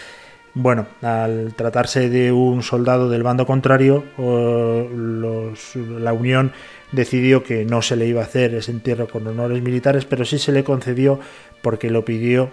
Bueno, 0.60 0.88
al 1.02 1.54
tratarse 1.54 2.10
de 2.10 2.32
un 2.32 2.64
soldado 2.64 3.08
del 3.08 3.22
bando 3.22 3.46
contrario, 3.46 4.02
la 4.16 6.12
Unión 6.12 6.50
decidió 6.90 7.44
que 7.44 7.64
no 7.64 7.80
se 7.80 7.94
le 7.94 8.08
iba 8.08 8.22
a 8.22 8.24
hacer 8.24 8.56
ese 8.56 8.72
entierro 8.72 9.06
con 9.06 9.24
honores 9.28 9.62
militares, 9.62 10.04
pero 10.04 10.24
sí 10.24 10.36
se 10.40 10.50
le 10.50 10.64
concedió 10.64 11.20
porque 11.62 11.90
lo 11.90 12.04
pidió 12.04 12.50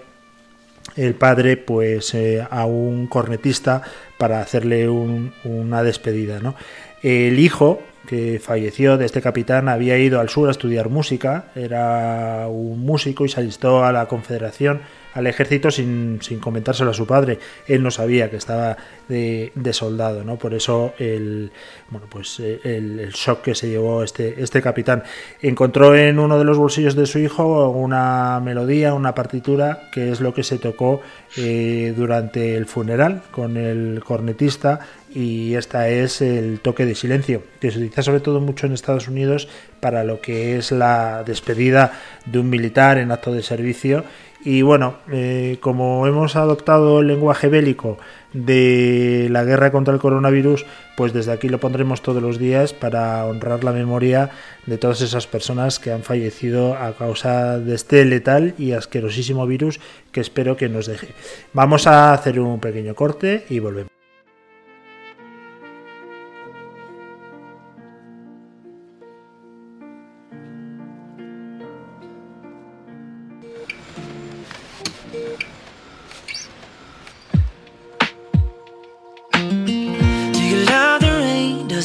el 0.96 1.16
padre 1.16 1.58
pues 1.58 2.14
eh, 2.14 2.46
a 2.48 2.68
un 2.68 3.08
cornetista 3.08 3.82
para 4.20 4.40
hacerle 4.40 4.88
una 4.88 5.82
despedida. 5.82 6.40
¿no? 6.40 6.54
El 7.02 7.40
hijo 7.40 7.82
que 8.08 8.40
falleció 8.40 8.98
de 8.98 9.06
este 9.08 9.24
capitán 9.24 9.68
había 9.68 9.98
ido 9.98 10.20
al 10.20 10.30
sur 10.30 10.48
a 10.48 10.52
estudiar 10.52 10.90
música, 10.90 11.46
era 11.56 12.46
un 12.50 12.82
músico 12.82 13.26
y 13.26 13.30
se 13.30 13.40
alistó 13.40 13.84
a 13.84 13.92
la 13.92 14.06
Confederación 14.06 14.82
al 15.16 15.28
ejército 15.28 15.72
sin, 15.72 16.20
sin 16.22 16.40
comentárselo 16.40 16.92
a 16.92 16.94
su 16.94 17.08
padre. 17.08 17.40
Él 17.68 17.82
no 17.82 17.90
sabía 17.90 18.30
que 18.30 18.36
estaba 18.36 18.78
de, 19.08 19.52
soldado, 19.72 20.24
¿no? 20.24 20.36
Por 20.38 20.54
eso 20.54 20.94
el, 21.00 21.52
bueno, 21.90 22.08
pues 22.10 22.40
eh, 22.40 22.60
el, 22.64 23.10
shock 23.12 23.42
que 23.42 23.56
se 23.56 23.70
llevó 23.70 24.04
este, 24.04 24.42
este 24.42 24.62
capitán. 24.62 25.04
Encontró 25.42 25.96
en 25.96 26.20
uno 26.20 26.38
de 26.38 26.44
los 26.44 26.58
bolsillos 26.58 26.96
de 26.96 27.06
su 27.06 27.20
hijo 27.20 27.70
una 27.70 28.40
melodía, 28.42 28.94
una 28.94 29.16
partitura, 29.16 29.90
que 29.92 30.12
es 30.12 30.20
lo 30.20 30.34
que 30.34 30.44
se 30.44 30.58
tocó 30.60 31.02
eh, 31.38 31.94
durante 31.96 32.56
el 32.58 32.66
funeral 32.66 33.24
con 33.32 33.58
el 33.58 34.04
cornetista 34.06 34.82
y 35.16 35.56
esta 35.56 35.88
es 35.88 36.22
el 36.22 36.60
toque 36.60 36.86
de 36.86 36.94
silencio, 36.94 37.42
que 37.62 37.72
se 37.72 37.78
utiliza 37.78 38.04
sobre 38.04 38.20
todo 38.20 38.42
mucho 38.42 38.66
en 38.66 38.74
Estados 38.74 39.08
Unidos 39.08 39.48
para 39.80 40.04
lo 40.04 40.20
que 40.20 40.58
es 40.58 40.74
la 40.74 41.24
despedida 41.26 41.94
de 42.26 42.40
un 42.40 42.50
militar 42.50 42.98
en 42.98 43.12
acto 43.12 43.32
de 43.32 43.42
servicio 43.42 44.04
y 44.46 44.62
bueno, 44.62 44.94
eh, 45.12 45.58
como 45.60 46.06
hemos 46.06 46.36
adoptado 46.36 47.02
el 47.02 47.08
lenguaje 47.08 47.50
bélico 47.50 47.98
de 48.32 49.28
la 49.32 49.44
guerra 49.44 49.72
contra 49.72 49.92
el 49.92 50.00
coronavirus, 50.00 50.68
pues 50.96 51.14
desde 51.14 51.32
aquí 51.32 51.50
lo 51.50 51.60
pondremos 51.60 52.04
todos 52.04 52.22
los 52.22 52.38
días 52.38 52.72
para 52.72 53.26
honrar 53.26 53.64
la 53.64 53.74
memoria 53.74 54.30
de 54.68 54.78
todas 54.78 55.02
esas 55.02 55.26
personas 55.26 55.80
que 55.80 55.92
han 55.92 56.04
fallecido 56.04 56.76
a 56.76 56.94
causa 56.94 57.58
de 57.58 57.74
este 57.74 58.06
letal 58.06 58.54
y 58.60 58.74
asquerosísimo 58.74 59.48
virus 59.48 59.80
que 60.12 60.22
espero 60.22 60.56
que 60.56 60.70
nos 60.70 60.86
deje. 60.86 61.08
Vamos 61.54 61.88
a 61.88 62.14
hacer 62.14 62.40
un 62.40 62.60
pequeño 62.60 62.94
corte 62.94 63.46
y 63.50 63.58
volvemos. 63.58 63.95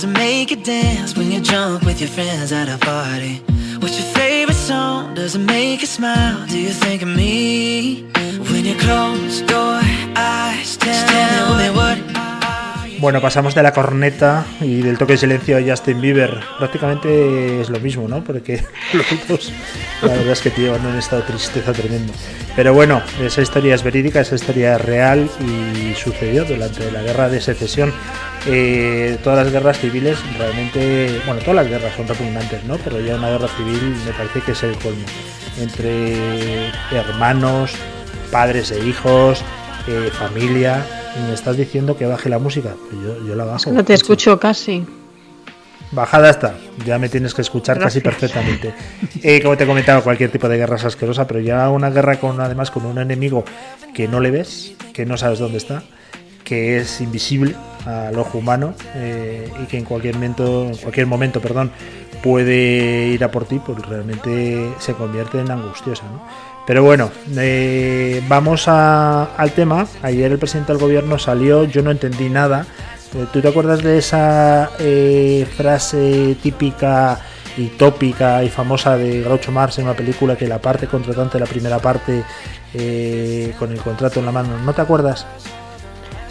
Does 0.00 0.09
it 0.09 0.19
make 0.19 0.50
you 0.50 0.57
dance 0.57 1.14
when 1.14 1.30
you're 1.30 1.42
drunk 1.42 1.83
with 1.83 2.00
your 2.00 2.09
friends 2.09 2.52
at 2.52 2.71
a 2.71 2.78
party? 2.78 3.42
What's 3.80 4.00
your 4.00 4.11
favorite 4.14 4.54
song? 4.54 5.12
Does 5.12 5.35
it 5.35 5.40
make 5.40 5.83
you 5.83 5.87
smile? 5.87 6.47
Do 6.47 6.59
you 6.59 6.71
think 6.71 7.02
of 7.02 7.09
me? 7.09 8.04
When 8.50 8.64
you 8.64 8.76
close 8.76 9.42
your 9.42 9.83
eyes, 10.16 10.78
tell 10.78 11.54
me 11.54 11.69
what 11.76 11.99
Bueno, 13.00 13.23
pasamos 13.23 13.54
de 13.54 13.62
la 13.62 13.73
corneta 13.73 14.45
y 14.61 14.83
del 14.83 14.99
toque 14.99 15.14
de 15.14 15.19
silencio 15.19 15.57
a 15.57 15.62
Justin 15.62 16.02
Bieber. 16.02 16.38
Prácticamente 16.59 17.62
es 17.62 17.71
lo 17.71 17.80
mismo, 17.80 18.07
¿no? 18.07 18.23
Porque 18.23 18.62
los 18.92 19.07
dos, 19.26 19.52
la 20.02 20.09
verdad 20.09 20.33
es 20.33 20.40
que 20.42 20.50
llevan 20.50 20.85
un 20.85 20.99
estado 20.99 21.23
tristeza 21.23 21.73
tremendo. 21.73 22.12
Pero 22.54 22.75
bueno, 22.75 23.00
esa 23.23 23.40
historia 23.40 23.75
es 23.75 23.83
verídica, 23.83 24.21
esa 24.21 24.35
historia 24.35 24.76
es 24.76 24.83
real 24.83 25.30
y 25.40 25.95
sucedió 25.95 26.45
durante 26.45 26.92
la 26.92 27.00
guerra 27.00 27.30
de 27.30 27.40
secesión. 27.40 27.90
Eh, 28.47 29.16
todas 29.25 29.45
las 29.45 29.50
guerras 29.50 29.78
civiles 29.78 30.19
realmente, 30.37 31.23
bueno, 31.25 31.40
todas 31.40 31.57
las 31.57 31.69
guerras 31.69 31.97
son 31.97 32.07
repugnantes, 32.07 32.64
¿no? 32.64 32.76
Pero 32.76 33.00
ya 33.00 33.16
una 33.16 33.30
guerra 33.30 33.49
civil 33.49 33.97
me 34.04 34.12
parece 34.12 34.42
que 34.42 34.52
es 34.52 34.62
el 34.62 34.76
colmo. 34.76 35.07
Entre 35.59 36.66
hermanos, 36.92 37.73
padres 38.30 38.71
e 38.73 38.87
hijos, 38.87 39.42
eh, 39.88 40.11
familia 40.12 40.85
y 41.16 41.28
me 41.28 41.34
estás 41.34 41.56
diciendo 41.56 41.96
que 41.96 42.06
baje 42.06 42.28
la 42.28 42.38
música. 42.38 42.74
Yo, 42.92 43.26
yo 43.26 43.34
la 43.34 43.44
bajo. 43.44 43.70
No 43.70 43.84
te 43.84 43.94
escucho 43.94 44.38
casi. 44.38 44.84
Bajada 45.92 46.30
está, 46.30 46.54
ya 46.86 47.00
me 47.00 47.08
tienes 47.08 47.34
que 47.34 47.42
escuchar 47.42 47.78
casi 47.78 48.00
perfectamente. 48.00 48.72
Eh, 49.22 49.42
como 49.42 49.56
te 49.56 49.64
he 49.64 49.66
comentado, 49.66 50.02
cualquier 50.02 50.30
tipo 50.30 50.48
de 50.48 50.56
guerra 50.56 50.76
es 50.76 50.84
asquerosa, 50.84 51.26
pero 51.26 51.40
ya 51.40 51.68
una 51.68 51.90
guerra 51.90 52.20
con 52.20 52.40
además 52.40 52.70
con 52.70 52.86
un 52.86 52.98
enemigo 52.98 53.44
que 53.92 54.06
no 54.06 54.20
le 54.20 54.30
ves, 54.30 54.74
que 54.92 55.04
no 55.04 55.16
sabes 55.16 55.40
dónde 55.40 55.58
está, 55.58 55.82
que 56.44 56.78
es 56.78 57.00
invisible 57.00 57.56
al 57.86 58.16
ojo 58.18 58.38
humano 58.38 58.74
eh, 58.94 59.50
y 59.62 59.66
que 59.66 59.78
en 59.78 59.84
cualquier 59.84 60.14
momento, 60.14 60.66
en 60.66 60.76
cualquier 60.76 61.06
momento, 61.06 61.40
perdón, 61.40 61.72
puede 62.22 63.08
ir 63.08 63.24
a 63.24 63.30
por 63.32 63.46
ti, 63.46 63.60
pues 63.64 63.78
realmente 63.84 64.72
se 64.78 64.94
convierte 64.94 65.40
en 65.40 65.50
angustiosa. 65.50 66.04
¿no? 66.04 66.22
Pero 66.70 66.84
bueno, 66.84 67.10
eh, 67.36 68.22
vamos 68.28 68.68
al 68.68 69.50
tema. 69.56 69.88
Ayer 70.02 70.30
el 70.30 70.38
presidente 70.38 70.72
del 70.72 70.80
gobierno 70.80 71.18
salió, 71.18 71.64
yo 71.64 71.82
no 71.82 71.90
entendí 71.90 72.28
nada. 72.28 72.64
Eh, 73.12 73.26
¿Tú 73.32 73.40
te 73.40 73.48
acuerdas 73.48 73.82
de 73.82 73.98
esa 73.98 74.70
eh, 74.78 75.48
frase 75.56 76.36
típica 76.40 77.18
y 77.56 77.70
tópica 77.70 78.44
y 78.44 78.50
famosa 78.50 78.96
de 78.96 79.20
Groucho 79.22 79.50
Marx 79.50 79.80
en 79.80 79.86
una 79.86 79.94
película 79.94 80.36
que 80.36 80.46
la 80.46 80.60
parte 80.60 80.86
contratante 80.86 81.40
la 81.40 81.46
primera 81.46 81.80
parte 81.80 82.22
con 83.58 83.72
el 83.72 83.80
contrato 83.80 84.20
en 84.20 84.26
la 84.26 84.30
mano? 84.30 84.56
¿No 84.64 84.72
te 84.72 84.80
acuerdas? 84.80 85.26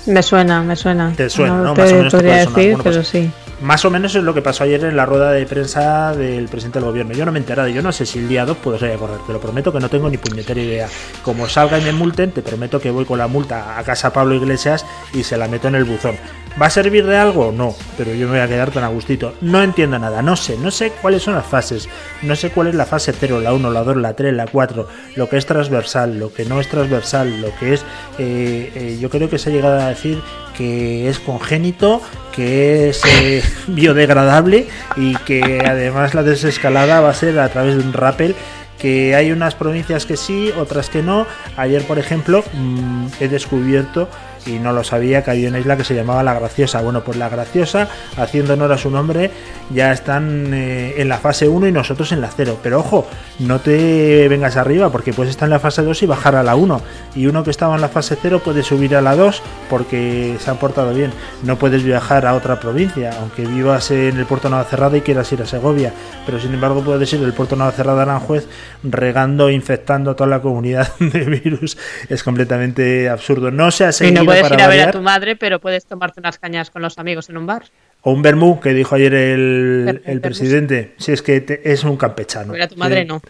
Me 0.06 0.24
suena, 0.24 0.62
me 0.64 0.76
suena. 0.76 1.14
Te 1.16 1.30
suena, 1.30 1.58
¿no? 1.58 1.76
Más 1.76 1.92
o 1.92 1.96
menos 1.96 2.14
podría 2.14 2.36
decir, 2.38 2.74
pues 2.74 2.84
pero 2.84 3.04
sí. 3.04 3.32
Más 3.62 3.84
o 3.84 3.90
menos 3.90 4.16
es 4.16 4.24
lo 4.24 4.34
que 4.34 4.42
pasó 4.42 4.64
ayer 4.64 4.86
en 4.86 4.96
la 4.96 5.06
rueda 5.06 5.32
de 5.32 5.46
prensa 5.46 6.16
del 6.16 6.48
presidente 6.48 6.80
del 6.80 6.88
gobierno. 6.88 7.14
Yo 7.14 7.26
no 7.26 7.34
me 7.34 7.40
he 7.40 7.42
enterado, 7.42 7.68
yo 7.68 7.82
no 7.82 7.92
sé 7.92 8.06
si 8.06 8.20
el 8.20 8.30
día 8.30 8.46
2 8.46 8.56
puedo 8.58 8.80
salir 8.80 8.96
a 8.96 8.98
correr, 8.98 9.18
te 9.28 9.34
lo 9.34 9.42
prometo 9.42 9.74
que 9.74 9.82
no 9.82 9.90
tengo 9.90 10.10
ni 10.10 10.18
puñetera 10.18 10.62
idea. 10.62 10.88
Como 11.24 11.48
salga 11.50 11.78
y 11.78 11.84
me 11.84 11.92
multen, 11.92 12.32
te 12.32 12.42
prometo 12.42 12.80
que 12.80 12.90
voy 12.90 13.04
con 13.04 13.20
la 13.20 13.28
multa 13.28 13.78
a 13.78 13.84
casa 13.84 14.14
Pablo 14.14 14.36
Iglesias 14.36 14.86
y 15.14 15.24
se 15.24 15.36
la 15.36 15.50
meto 15.50 15.68
en 15.68 15.76
el 15.76 15.84
buzón. 15.84 16.16
¿Va 16.60 16.66
a 16.66 16.70
servir 16.70 17.06
de 17.06 17.18
algo? 17.18 17.52
No, 17.52 17.76
pero 17.98 18.14
yo 18.14 18.28
me 18.28 18.34
voy 18.34 18.40
a 18.40 18.48
quedar 18.48 18.72
tan 18.72 18.84
a 18.84 18.88
gustito. 18.88 19.34
No 19.42 19.62
entiendo 19.62 20.00
nada, 20.00 20.22
no 20.22 20.36
sé, 20.36 20.58
no 20.58 20.72
sé 20.72 20.92
cuáles 21.02 21.24
son 21.24 21.36
las 21.36 21.46
fases, 21.46 21.88
no 22.22 22.36
sé 22.36 22.50
cuál 22.50 22.68
es 22.68 22.76
la 22.76 22.86
fase 22.86 23.14
0, 23.18 23.40
la 23.42 23.54
1, 23.54 23.72
la 23.72 23.84
2, 23.84 23.98
la 23.98 24.14
3, 24.14 24.34
la 24.34 24.48
4, 24.48 24.88
lo 25.16 25.30
que 25.30 25.38
es 25.38 25.46
transversal, 25.46 26.18
lo 26.18 26.34
que 26.34 26.46
no 26.46 26.60
es 26.60 26.68
transversal, 26.70 27.42
lo 27.42 27.56
que 27.60 27.74
es... 27.74 27.82
Eh, 28.18 28.72
eh, 28.76 28.98
yo 29.00 29.10
creo 29.10 29.30
que 29.30 29.38
se 29.38 29.50
ha 29.50 29.54
llegado 29.54 29.80
a 29.80 29.89
decir 29.90 30.22
que 30.56 31.10
es 31.10 31.20
congénito, 31.20 32.02
que 32.36 32.90
es 32.90 33.02
eh, 33.06 33.44
biodegradable 33.68 34.68
y 34.98 35.16
que 35.18 35.64
además 35.66 36.14
la 36.14 36.24
desescalada 36.24 37.02
va 37.02 37.10
a 37.10 37.14
ser 37.14 37.40
a 37.40 37.50
través 37.50 37.78
de 37.78 37.84
un 37.84 37.94
rappel 37.94 38.36
que 38.80 39.14
hay 39.14 39.32
unas 39.32 39.56
provincias 39.56 40.06
que 40.06 40.18
sí, 40.18 40.52
otras 40.58 40.90
que 40.90 41.04
no. 41.04 41.28
Ayer, 41.58 41.84
por 41.84 42.00
ejemplo, 42.00 42.44
mm, 42.54 43.08
he 43.20 43.28
descubierto 43.28 44.10
y 44.46 44.60
no 44.60 44.74
lo 44.74 44.84
sabía 44.84 45.24
que 45.24 45.32
había 45.32 45.50
una 45.50 45.60
isla 45.60 45.78
que 45.78 45.84
se 45.84 45.96
llamaba 45.96 46.24
La 46.24 46.34
Graciosa. 46.34 46.82
Bueno, 46.82 47.04
pues 47.04 47.18
La 47.18 47.30
Graciosa, 47.30 47.88
haciendo 48.18 48.54
honor 48.54 48.72
a 48.72 48.78
su 48.78 48.90
nombre, 48.90 49.32
ya 49.70 49.92
están 49.92 50.54
eh, 50.54 50.96
en 50.98 51.10
la 51.10 51.18
fase 51.18 51.48
1 51.48 51.68
y 51.68 51.72
nosotros 51.72 52.12
en 52.12 52.22
la 52.22 52.30
0. 52.36 52.60
Pero 52.64 52.80
ojo, 52.80 53.08
no 53.40 53.60
te 53.60 54.28
vengas 54.28 54.58
arriba 54.58 54.92
porque 54.92 55.14
puedes 55.14 55.32
estar 55.32 55.48
en 55.48 55.52
la 55.52 55.60
fase 55.60 55.84
2 55.84 56.04
y 56.04 56.06
bajar 56.06 56.36
a 56.36 56.44
la 56.44 56.56
1. 56.56 56.82
Y 57.16 57.28
uno 57.28 57.44
que 57.44 57.52
estaba 57.52 57.76
en 57.76 57.82
la 57.82 57.90
fase 57.90 58.18
0 58.22 58.42
puede 58.44 58.64
subir 58.64 58.96
a 58.96 59.02
la 59.02 59.16
2 59.16 59.42
porque 59.70 60.36
se 60.40 60.50
han 60.50 60.58
portado 60.58 60.94
bien. 60.94 61.12
No 61.44 61.58
puedes 61.58 61.84
viajar 61.84 62.26
a 62.26 62.34
otra 62.34 62.60
provincia, 62.60 63.12
aunque 63.20 63.46
vivas 63.46 63.92
en 63.92 64.18
el 64.18 64.26
puerto 64.26 64.50
Nueva 64.50 64.66
Cerrada 64.66 64.98
y 64.98 65.02
quieras 65.02 65.32
ir 65.32 65.42
a 65.42 65.46
Segovia. 65.46 65.94
Pero 66.26 66.40
sin 66.40 66.54
embargo 66.54 66.82
puedes 66.82 67.12
ir 67.14 67.20
del 67.20 67.34
puerto 67.34 67.56
Nueva 67.56 67.72
Cerrada 67.72 68.00
a 68.00 68.04
Aranjuez 68.04 68.48
regando, 68.84 69.50
infectando 69.50 70.12
a 70.12 70.16
toda 70.16 70.30
la 70.30 70.42
comunidad 70.42 70.92
de 71.00 71.26
virus. 71.26 71.78
Es 72.10 72.24
completamente 72.24 73.10
absurdo. 73.10 73.52
No 73.52 73.72
se 73.72 73.86
ha 73.86 73.92
seguido 73.92 74.29
puedes 74.30 74.52
ir 74.52 74.62
a 74.62 74.68
ver 74.68 74.90
a 74.90 74.92
tu 74.92 75.02
madre, 75.02 75.36
pero 75.36 75.60
puedes 75.60 75.86
tomarte 75.86 76.20
unas 76.20 76.38
cañas 76.38 76.70
con 76.70 76.82
los 76.82 76.98
amigos 76.98 77.30
en 77.30 77.38
un 77.38 77.46
bar. 77.46 77.64
O 78.02 78.12
un 78.12 78.22
vermú, 78.22 78.60
que 78.60 78.74
dijo 78.74 78.96
ayer 78.96 79.14
el, 79.14 80.20
presidente. 80.22 80.94
Si 80.98 81.12
es 81.12 81.22
que 81.22 81.62
es 81.64 81.84
un 81.84 81.98
campechano. 81.98 82.54
Pero 82.54 82.64
a 82.64 82.68
tu 82.68 82.78
madre 82.78 83.06
no. 83.06 83.22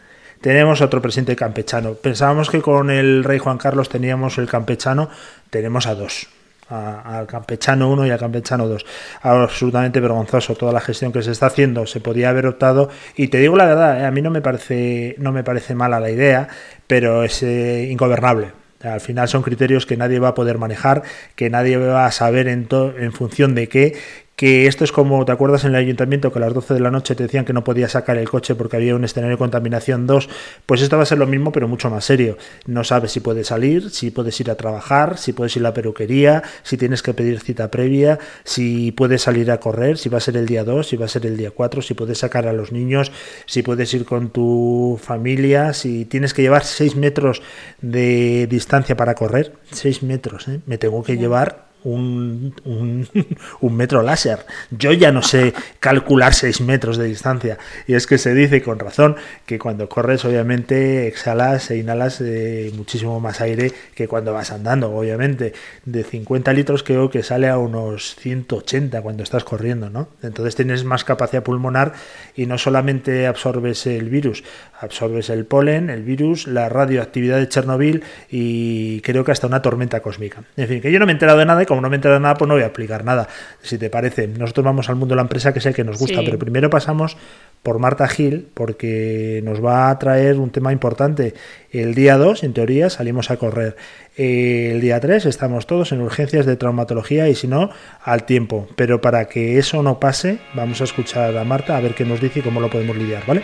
Tenemos 0.41 0.81
otro 0.81 1.01
presidente 1.01 1.35
campechano. 1.35 1.95
Pensábamos 1.95 2.49
que 2.49 2.61
con 2.61 2.89
el 2.89 3.23
rey 3.23 3.39
Juan 3.39 3.57
Carlos 3.57 3.89
teníamos 3.89 4.37
el 4.37 4.47
campechano, 4.47 5.09
tenemos 5.49 5.85
a 5.87 5.95
dos 5.95 6.29
al 6.69 7.25
campechano 7.25 7.89
1 7.89 8.07
y 8.07 8.09
al 8.11 8.19
campechano 8.19 8.67
2. 8.67 8.85
Absolutamente 9.21 9.99
vergonzoso 9.99 10.55
toda 10.55 10.71
la 10.71 10.79
gestión 10.79 11.11
que 11.11 11.21
se 11.21 11.31
está 11.31 11.47
haciendo. 11.47 11.85
Se 11.85 11.99
podía 11.99 12.29
haber 12.29 12.45
optado 12.45 12.89
y 13.15 13.29
te 13.29 13.39
digo 13.39 13.55
la 13.55 13.65
verdad, 13.65 14.01
eh, 14.01 14.05
a 14.05 14.11
mí 14.11 14.21
no 14.21 14.29
me 14.29 14.41
parece 14.41 15.15
no 15.17 15.31
me 15.31 15.43
parece 15.43 15.75
mala 15.75 15.99
la 15.99 16.11
idea, 16.11 16.47
pero 16.87 17.23
es 17.23 17.41
eh, 17.43 17.87
ingobernable. 17.89 18.51
Al 18.81 19.01
final 19.01 19.27
son 19.27 19.41
criterios 19.41 19.85
que 19.85 19.97
nadie 19.97 20.19
va 20.19 20.29
a 20.29 20.33
poder 20.33 20.57
manejar, 20.57 21.03
que 21.35 21.49
nadie 21.49 21.77
va 21.77 22.05
a 22.05 22.11
saber 22.11 22.47
en, 22.47 22.67
función 23.11 23.55
de 23.55 23.67
qué, 23.67 23.97
que 24.39 24.67
esto 24.67 24.85
es 24.85 24.93
como, 24.93 25.25
¿te 25.25 25.33
acuerdas 25.33 25.65
en 25.65 25.71
el 25.71 25.75
ayuntamiento 25.75 26.31
que 26.31 26.39
a 26.39 26.41
las 26.43 26.53
12 26.53 26.75
de 26.75 26.79
la 26.79 26.91
noche 26.91 27.13
te 27.13 27.23
decían 27.23 27.43
que 27.43 27.51
no 27.51 27.65
podías 27.65 27.91
sacar 27.91 28.17
el 28.17 28.29
coche 28.29 28.55
porque 28.55 28.77
había 28.77 28.95
un 28.95 29.03
escenario 29.03 29.35
de 29.35 29.37
contaminación 29.37 30.07
2? 30.07 30.29
Pues 30.65 30.81
esto 30.81 30.95
va 30.95 31.03
a 31.03 31.05
ser 31.05 31.17
lo 31.17 31.27
mismo, 31.27 31.51
pero 31.51 31.67
mucho 31.67 31.89
más 31.89 32.05
serio. 32.05 32.37
No 32.65 32.85
sabes 32.85 33.11
si 33.11 33.19
puedes 33.19 33.47
salir, 33.47 33.89
si 33.89 34.11
puedes 34.11 34.39
ir 34.39 34.49
a 34.49 34.55
trabajar, 34.55 35.17
si 35.17 35.33
puedes 35.33 35.57
ir 35.57 35.63
a 35.63 35.63
la 35.63 35.73
peluquería, 35.73 36.41
si 36.63 36.77
tienes 36.77 37.03
que 37.03 37.13
pedir 37.13 37.41
cita 37.41 37.69
previa, 37.69 38.17
si 38.45 38.93
puedes 38.93 39.23
salir 39.23 39.51
a 39.51 39.59
correr, 39.59 39.97
si 39.97 40.07
va 40.07 40.19
a 40.19 40.21
ser 40.21 40.37
el 40.37 40.45
día 40.45 40.63
2, 40.63 40.87
si 40.87 40.95
va 40.95 41.03
a 41.03 41.09
ser 41.09 41.25
el 41.25 41.35
día 41.35 41.51
4, 41.51 41.81
si 41.81 41.93
puedes 41.93 42.19
sacar 42.19 42.47
a 42.47 42.53
los 42.53 42.71
niños, 42.71 43.11
si 43.45 43.61
puedes 43.61 43.93
ir 43.93 44.05
con 44.05 44.29
tu 44.29 44.97
familia, 45.03 45.73
si 45.73 46.05
tienes 46.05 46.33
que 46.33 46.43
llevar 46.43 46.63
6 46.63 46.95
metros 46.95 47.41
de 47.81 48.47
distancia 48.47 48.95
para 48.95 49.15
correr. 49.15 49.51
6 49.73 50.01
metros, 50.03 50.47
¿eh? 50.47 50.61
Me 50.65 50.77
tengo 50.77 51.03
que 51.03 51.17
llevar 51.17 51.68
un, 51.83 52.53
un, 53.61 53.75
metro 53.75 54.01
láser. 54.01 54.45
Yo 54.71 54.91
ya 54.91 55.11
no 55.11 55.21
sé 55.21 55.53
calcular 55.79 56.33
6 56.33 56.61
metros 56.61 56.97
de 56.97 57.05
distancia. 57.05 57.57
Y 57.87 57.93
es 57.93 58.07
que 58.07 58.17
se 58.17 58.33
dice 58.33 58.61
con 58.61 58.79
razón 58.79 59.15
que 59.45 59.59
cuando 59.59 59.87
corres, 59.87 60.25
obviamente, 60.25 61.07
exhalas 61.07 61.71
e 61.71 61.77
inhalas 61.77 62.21
eh, 62.21 62.71
muchísimo 62.75 63.19
más 63.19 63.41
aire 63.41 63.71
que 63.95 64.07
cuando 64.07 64.33
vas 64.33 64.51
andando. 64.51 64.91
Obviamente, 64.91 65.53
de 65.85 66.03
50 66.03 66.53
litros 66.53 66.83
creo 66.83 67.09
que 67.09 67.23
sale 67.23 67.47
a 67.47 67.57
unos 67.57 68.15
180 68.15 69.01
cuando 69.01 69.23
estás 69.23 69.43
corriendo, 69.43 69.89
¿no? 69.89 70.09
Entonces 70.21 70.55
tienes 70.55 70.83
más 70.83 71.03
capacidad 71.03 71.43
pulmonar 71.43 71.93
y 72.35 72.45
no 72.45 72.57
solamente 72.57 73.27
absorbes 73.27 73.85
el 73.87 74.09
virus, 74.09 74.43
absorbes 74.79 75.29
el 75.29 75.45
polen, 75.45 75.89
el 75.89 76.03
virus, 76.03 76.47
la 76.47 76.69
radioactividad 76.69 77.37
de 77.37 77.47
Chernobyl 77.47 78.03
y 78.29 79.01
creo 79.01 79.23
que 79.23 79.31
hasta 79.31 79.47
una 79.47 79.61
tormenta 79.61 80.01
cósmica. 80.01 80.43
En 80.57 80.67
fin, 80.67 80.81
que 80.81 80.91
yo 80.91 80.99
no 80.99 81.05
me 81.05 81.11
he 81.11 81.13
enterado 81.13 81.39
de 81.39 81.45
nada 81.45 81.65
como 81.69 81.81
no 81.81 81.89
me 81.89 81.99
de 81.99 82.19
nada, 82.19 82.33
pues 82.33 82.47
no 82.47 82.55
voy 82.55 82.63
a 82.63 82.67
explicar 82.67 83.05
nada. 83.05 83.27
Si 83.61 83.77
te 83.77 83.89
parece, 83.89 84.27
nosotros 84.27 84.65
vamos 84.65 84.89
al 84.89 84.95
mundo 84.95 85.13
de 85.13 85.17
la 85.17 85.21
empresa 85.21 85.53
que 85.53 85.59
es 85.59 85.65
el 85.65 85.73
que 85.73 85.83
nos 85.83 85.97
gusta, 85.97 86.21
pero 86.25 86.39
primero 86.39 86.69
pasamos 86.69 87.15
por 87.63 87.77
Marta 87.79 88.07
Gil 88.07 88.47
porque 88.53 89.41
nos 89.43 89.63
va 89.63 89.89
a 89.89 89.99
traer 89.99 90.37
un 90.37 90.49
tema 90.49 90.71
importante. 90.71 91.35
El 91.71 91.93
día 91.93 92.17
2, 92.17 92.43
en 92.43 92.53
teoría, 92.53 92.89
salimos 92.89 93.29
a 93.29 93.37
correr. 93.37 93.75
El 94.17 94.81
día 94.81 94.99
3 94.99 95.27
estamos 95.27 95.67
todos 95.67 95.91
en 95.91 96.01
urgencias 96.01 96.45
de 96.45 96.55
traumatología 96.55 97.29
y 97.29 97.35
si 97.35 97.47
no, 97.47 97.69
al 98.03 98.23
tiempo. 98.25 98.67
Pero 98.75 98.99
para 98.99 99.25
que 99.25 99.59
eso 99.59 99.83
no 99.83 99.99
pase, 99.99 100.39
vamos 100.55 100.81
a 100.81 100.85
escuchar 100.85 101.37
a 101.37 101.43
Marta 101.43 101.77
a 101.77 101.81
ver 101.81 101.93
qué 101.93 102.03
nos 102.03 102.19
dice 102.19 102.39
y 102.39 102.41
cómo 102.41 102.59
lo 102.59 102.69
podemos 102.69 102.97
lidiar, 102.97 103.23
¿vale? 103.27 103.43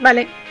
Vale. 0.00 0.47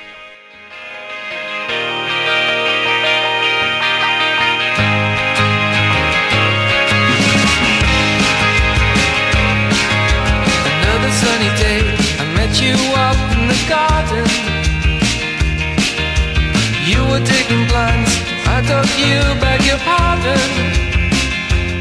Thought 18.67 18.99
you 18.99 19.21
beg 19.39 19.63
your 19.63 19.77
pardon. 19.77 20.51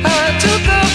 I 0.04 0.38
took 0.38 0.85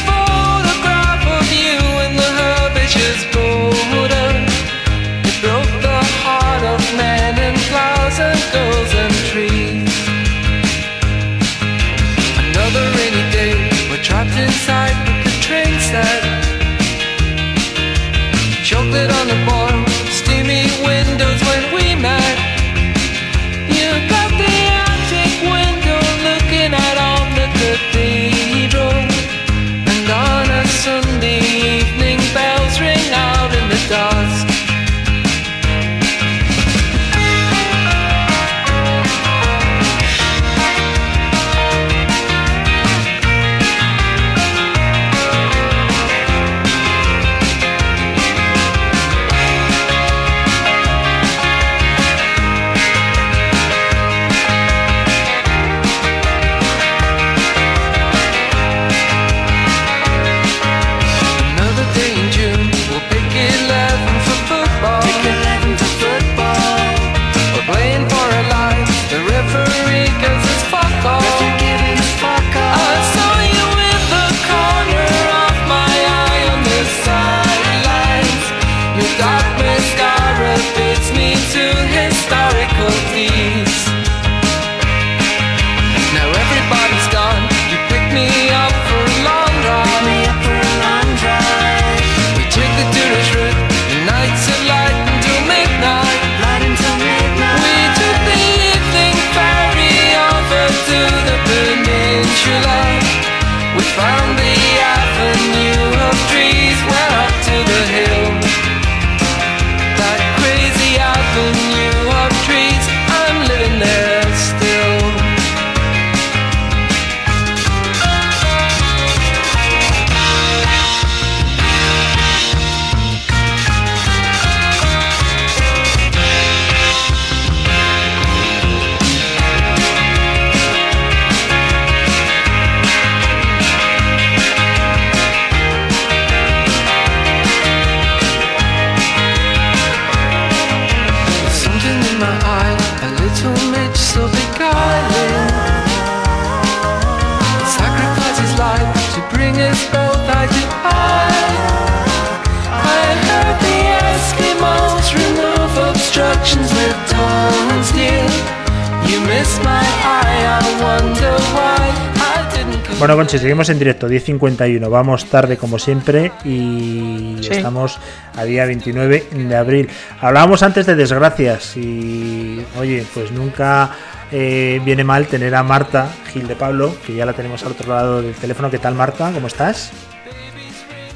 Bueno, 163.02 163.16
Conchi, 163.16 163.40
seguimos 163.40 163.68
en 163.70 163.80
directo, 163.80 164.08
10.51. 164.08 164.88
Vamos 164.88 165.26
tarde 165.26 165.58
como 165.58 165.80
siempre 165.80 166.32
y 166.46 167.38
Sí. 167.42 167.50
estamos 167.50 167.98
a 168.38 168.44
día 168.44 168.66
29 168.66 169.26
de 169.32 169.56
abril. 169.56 169.90
Hablábamos 170.22 170.62
antes 170.62 170.86
de 170.86 170.96
desgracias 170.96 171.76
y, 171.78 172.64
oye, 172.78 173.04
pues 173.12 173.32
nunca 173.32 173.90
eh, 174.32 174.80
viene 174.86 175.04
mal 175.04 175.26
tener 175.26 175.56
a 175.56 175.64
Marta 175.64 176.10
Gil 176.32 176.48
de 176.48 176.56
Pablo, 176.56 176.96
que 177.06 177.16
ya 177.16 177.26
la 177.26 177.34
tenemos 177.34 177.64
al 177.66 177.72
otro 177.72 177.90
lado 177.92 178.22
del 178.22 178.36
teléfono. 178.36 178.70
¿Qué 178.70 178.78
tal, 178.78 178.94
Marta? 178.94 179.32
¿Cómo 179.34 179.48
estás? 179.48 179.92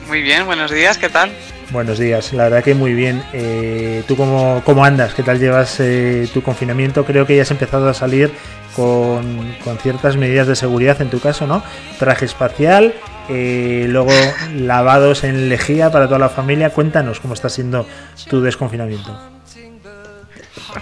Muy 0.08 0.22
bien, 0.22 0.46
buenos 0.46 0.72
días, 0.72 0.98
¿qué 0.98 1.10
tal? 1.10 1.32
Buenos 1.72 1.98
días, 1.98 2.32
la 2.32 2.44
verdad 2.44 2.64
que 2.64 2.76
muy 2.76 2.94
bien. 2.94 3.24
Eh, 3.34 4.04
¿Tú 4.08 4.16
cómo, 4.16 4.62
cómo 4.64 4.86
andas? 4.86 5.16
¿Qué 5.16 5.24
tal 5.24 5.40
llevas 5.40 5.80
eh, 5.80 6.30
tu 6.32 6.44
confinamiento? 6.44 7.06
Creo 7.06 7.26
que 7.26 7.36
ya 7.36 7.42
has 7.42 7.50
empezado 7.50 7.90
a 7.90 7.94
salir 7.94 8.32
con, 8.76 9.56
con 9.64 9.78
ciertas 9.80 10.16
medidas 10.16 10.48
de 10.48 10.56
seguridad 10.56 11.02
en 11.02 11.10
tu 11.10 11.20
caso, 11.20 11.48
¿no? 11.48 11.64
Traje 11.98 12.26
espacial, 12.26 12.94
eh, 13.30 13.88
luego 13.90 14.12
lavados 14.54 15.24
en 15.24 15.50
lejía 15.50 15.92
para 15.92 16.06
toda 16.06 16.20
la 16.20 16.30
familia. 16.30 16.70
Cuéntanos 16.70 17.20
cómo 17.20 17.34
está 17.34 17.50
siendo 17.50 17.88
tu 18.30 18.42
desconfinamiento. 18.42 19.20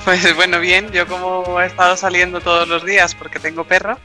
Pues 0.04 0.36
bueno, 0.36 0.60
bien, 0.60 0.92
yo 0.92 1.08
como 1.08 1.62
he 1.62 1.66
estado 1.66 1.96
saliendo 1.96 2.42
todos 2.42 2.68
los 2.68 2.84
días 2.84 3.16
porque 3.16 3.40
tengo 3.40 3.64
perro, 3.64 3.98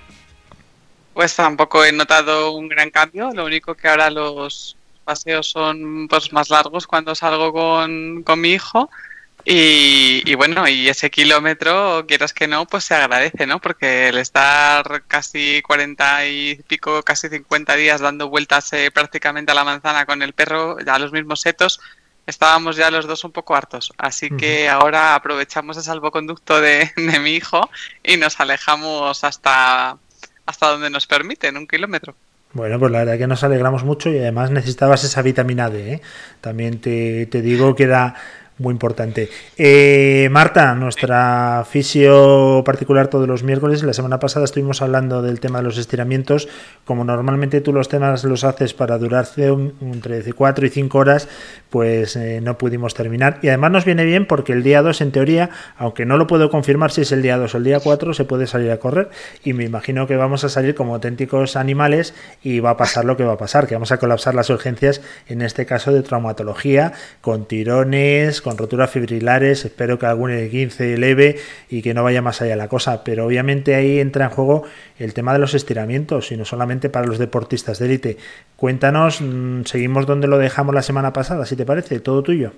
pues 1.13 1.35
tampoco 1.35 1.85
he 1.85 1.91
notado 1.91 2.53
un 2.53 2.69
gran 2.69 2.91
cambio. 2.91 3.31
Lo 3.35 3.45
único 3.45 3.75
que 3.75 3.89
ahora 3.89 4.11
los 4.11 4.78
paseos 5.09 5.47
son 5.49 6.07
pues 6.07 6.33
más 6.35 6.51
largos 6.51 6.87
cuando 6.87 7.15
salgo 7.15 7.51
con, 7.53 8.23
con 8.25 8.41
mi 8.41 8.51
hijo. 8.53 8.91
Y, 9.45 10.23
y 10.31 10.35
bueno, 10.35 10.69
y 10.69 10.89
ese 10.89 11.11
kilómetro, 11.11 12.05
quieras 12.07 12.35
que 12.35 12.47
no, 12.47 12.67
pues 12.67 12.85
se 12.85 12.95
agradece, 12.95 13.47
¿no? 13.47 13.59
Porque 13.61 14.09
el 14.09 14.19
estar 14.19 15.05
casi 15.07 15.63
40 15.63 16.27
y 16.27 16.57
pico, 16.67 17.03
casi 17.03 17.29
50 17.31 17.75
días 17.77 18.03
dando 18.03 18.29
vueltas 18.29 18.71
eh, 18.75 18.91
prácticamente 18.93 19.53
a 19.53 19.55
la 19.55 19.65
manzana 19.65 20.05
con 20.05 20.21
el 20.23 20.35
perro, 20.35 20.79
ya 20.85 20.99
los 20.99 21.13
mismos 21.13 21.41
setos, 21.41 21.81
estábamos 22.27 22.77
ya 22.77 22.91
los 22.91 23.07
dos 23.07 23.25
un 23.25 23.33
poco 23.33 23.57
hartos. 23.57 23.95
Así 23.97 24.29
que 24.37 24.69
ahora 24.69 25.15
aprovechamos 25.15 25.79
el 25.79 25.85
salvoconducto 25.85 26.61
de, 26.61 26.93
de 26.97 27.19
mi 27.21 27.31
hijo 27.31 27.71
y 28.05 28.19
nos 28.19 28.39
alejamos 28.41 29.25
hasta, 29.25 29.97
hasta 30.45 30.69
donde 30.73 30.91
nos 30.91 31.07
permiten, 31.07 31.57
un 31.57 31.67
kilómetro. 31.67 32.15
Bueno, 32.53 32.79
pues 32.79 32.91
la 32.91 33.01
verdad 33.01 33.19
que 33.19 33.27
nos 33.27 33.45
alegramos 33.45 33.85
mucho 33.85 34.11
y 34.11 34.19
además 34.19 34.51
necesitabas 34.51 35.05
esa 35.05 35.23
vitamina 35.23 35.69
D. 35.69 35.95
¿eh? 35.95 36.03
También 36.41 36.81
te, 36.81 37.27
te 37.27 37.43
digo 37.43 37.75
que 37.75 37.85
era 37.85 38.15
muy 38.59 38.73
importante. 38.73 39.31
Eh, 39.57 40.29
Marta, 40.31 40.75
nuestra 40.75 41.65
fisio 41.69 42.63
particular 42.65 43.09
todos 43.09 43.29
los 43.29 43.45
miércoles, 43.45 43.83
la 43.83 43.93
semana 43.93 44.19
pasada 44.19 44.45
estuvimos 44.45 44.83
hablando 44.83 45.23
del 45.23 45.41
tema 45.41 45.59
de 45.59 45.65
los 45.65 45.79
estiramientos. 45.79 46.49
Como 46.89 47.05
normalmente 47.05 47.61
tú 47.61 47.75
los 47.75 47.91
temas 47.91 48.25
los 48.25 48.45
haces 48.45 48.73
para 48.73 48.97
durarse 48.97 49.51
un- 49.53 49.75
entre 49.83 50.23
4 50.33 50.65
y 50.65 50.71
5 50.71 50.97
horas, 50.97 51.29
pues 51.69 52.17
eh, 52.17 52.41
no 52.43 52.57
pudimos 52.57 52.95
terminar. 52.95 53.41
Y 53.43 53.49
además 53.49 53.73
nos 53.73 53.85
viene 53.85 54.07
bien 54.07 54.25
porque 54.25 54.55
el 54.55 54.63
día 54.63 54.81
2, 54.81 55.03
en 55.03 55.13
teoría, 55.13 55.51
aunque 55.77 56.07
no 56.07 56.17
lo 56.17 56.27
puedo 56.27 56.49
confirmar 56.49 56.91
si 56.91 57.03
es 57.03 57.13
el 57.13 57.21
día 57.21 57.37
2 57.37 57.55
o 57.55 57.59
el 57.59 57.65
día 57.65 57.79
4, 57.81 58.15
se 58.15 58.25
puede 58.25 58.47
salir 58.47 58.71
a 58.71 58.79
correr. 58.79 59.11
Y 59.45 59.53
me 59.53 59.65
imagino 59.65 60.07
que 60.07 60.17
vamos 60.17 60.45
a 60.45 60.49
salir 60.49 60.75
como 60.75 60.95
auténticos 60.95 61.57
animales 61.57 62.15
y 62.43 62.61
va 62.61 62.71
a 62.71 62.77
pasar 62.79 63.05
lo 63.05 63.19
que 63.19 63.25
va 63.25 63.35
a 63.35 63.37
pasar, 63.37 63.67
que 63.67 63.75
vamos 63.75 63.93
a 63.93 63.99
colapsar 63.99 64.35
las 64.35 64.49
urgencias, 64.49 65.03
en 65.29 65.43
este 65.43 65.67
caso 65.67 65.93
de 65.93 66.01
traumatología, 66.01 66.95
con 67.21 67.45
tirones, 67.45 68.41
con 68.41 68.57
roturas 68.57 68.89
fibrilares, 68.91 69.67
espero 69.67 69.99
que 69.99 70.07
algún 70.07 70.31
15 70.49 70.97
leve 70.97 71.37
y 71.69 71.83
que 71.83 71.93
no 71.93 72.03
vaya 72.03 72.23
más 72.23 72.41
allá 72.41 72.57
la 72.57 72.69
cosa. 72.69 73.05
Pero 73.05 73.27
obviamente 73.27 73.75
ahí 73.75 74.01
entra 74.01 74.25
en 74.25 74.31
juego 74.31 74.63
el 74.99 75.13
tema 75.13 75.35
de 75.35 75.39
los 75.39 75.53
estiramientos, 75.53 76.33
y 76.33 76.37
no 76.39 76.47
solamente 76.47 76.78
para 76.79 77.07
los 77.07 77.19
deportistas 77.19 77.81
de 77.81 77.87
élite. 77.87 78.17
Cuéntanos, 78.55 79.21
mm, 79.21 79.65
seguimos 79.65 80.07
donde 80.07 80.29
lo 80.29 80.39
dejamos 80.39 80.75
la 80.75 80.83
semana 80.83 81.13
pasada, 81.13 81.45
si 81.45 81.57
te 81.57 81.67
parece, 81.67 81.99
todo 81.99 82.23
tuyo. 82.23 82.53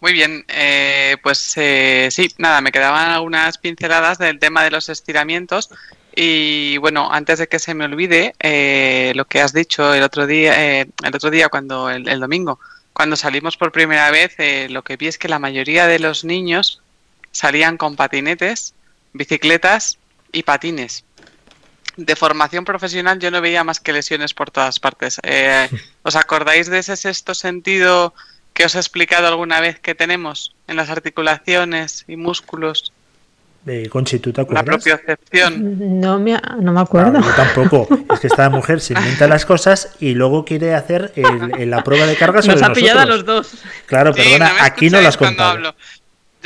Muy 0.00 0.12
bien, 0.12 0.44
eh, 0.48 1.16
pues 1.22 1.54
eh, 1.56 2.08
sí, 2.10 2.28
nada, 2.38 2.60
me 2.60 2.70
quedaban 2.70 3.10
algunas 3.10 3.56
pinceladas 3.58 4.18
del 4.18 4.38
tema 4.38 4.62
de 4.62 4.70
los 4.70 4.88
estiramientos 4.88 5.70
y 6.14 6.76
bueno, 6.78 7.10
antes 7.10 7.38
de 7.38 7.48
que 7.48 7.58
se 7.58 7.74
me 7.74 7.86
olvide, 7.86 8.34
eh, 8.40 9.12
lo 9.14 9.24
que 9.24 9.40
has 9.40 9.52
dicho 9.52 9.94
el 9.94 10.02
otro 10.02 10.26
día, 10.26 10.80
eh, 10.80 10.88
el 11.02 11.14
otro 11.14 11.30
día 11.30 11.48
cuando 11.48 11.90
el, 11.90 12.20
domingo, 12.20 12.60
cuando 12.92 13.16
salimos 13.16 13.56
por 13.56 13.72
primera 13.72 14.10
vez, 14.10 14.36
lo 14.70 14.82
que 14.82 14.96
vi 14.96 15.08
es 15.08 15.18
que 15.18 15.28
la 15.28 15.38
mayoría 15.38 15.86
de 15.86 15.98
los 15.98 16.24
niños 16.24 16.82
salían 17.32 17.76
con 17.76 17.96
patinetes, 17.96 18.74
bicicletas 19.12 19.98
y 20.32 20.42
patines. 20.42 21.04
De 21.96 22.14
formación 22.16 22.64
profesional 22.64 23.18
yo 23.18 23.30
no 23.30 23.40
veía 23.40 23.64
más 23.64 23.80
que 23.80 23.92
lesiones 23.92 24.34
por 24.34 24.50
todas 24.50 24.78
partes. 24.80 25.18
Eh, 25.22 25.68
¿Os 26.02 26.14
acordáis 26.16 26.68
de 26.68 26.78
ese 26.78 26.96
sexto 26.96 27.34
sentido 27.34 28.12
que 28.52 28.64
os 28.66 28.74
he 28.74 28.78
explicado 28.78 29.26
alguna 29.28 29.60
vez 29.60 29.78
que 29.80 29.94
tenemos 29.94 30.54
en 30.68 30.76
las 30.76 30.90
articulaciones 30.90 32.04
y 32.06 32.16
músculos? 32.16 32.92
Eh, 33.68 33.88
Conchi, 33.88 34.20
¿tú 34.20 34.32
te 34.32 34.42
La 34.48 34.62
propiocepción. 34.62 36.00
No 36.00 36.20
me, 36.20 36.40
no 36.60 36.72
me 36.72 36.80
acuerdo. 36.80 37.20
Yo 37.20 37.34
tampoco. 37.34 37.88
Es 38.14 38.20
que 38.20 38.28
esta 38.28 38.48
mujer 38.48 38.80
se 38.80 38.92
inventa 38.92 39.26
las 39.26 39.44
cosas 39.44 39.96
y 39.98 40.14
luego 40.14 40.44
quiere 40.44 40.74
hacer 40.74 41.12
el- 41.16 41.50
el- 41.58 41.70
la 41.70 41.82
prueba 41.82 42.06
de 42.06 42.14
carga 42.14 42.42
sobre 42.42 42.60
Nos 42.60 42.62
ha 42.70 42.72
pillado 42.72 43.00
a 43.00 43.06
los 43.06 43.24
dos. 43.24 43.54
Claro, 43.86 44.12
Sí, 44.14 44.22
perdona, 44.22 44.52
no 44.52 44.62
aquí 44.64 44.88
no 44.88 45.00
lo 45.00 45.08
has 45.08 45.16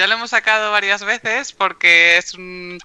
Ya 0.01 0.07
lo 0.07 0.15
hemos 0.15 0.31
sacado 0.31 0.71
varias 0.71 1.05
veces 1.05 1.53
porque 1.53 2.17
es 2.17 2.33
un, 2.33 2.79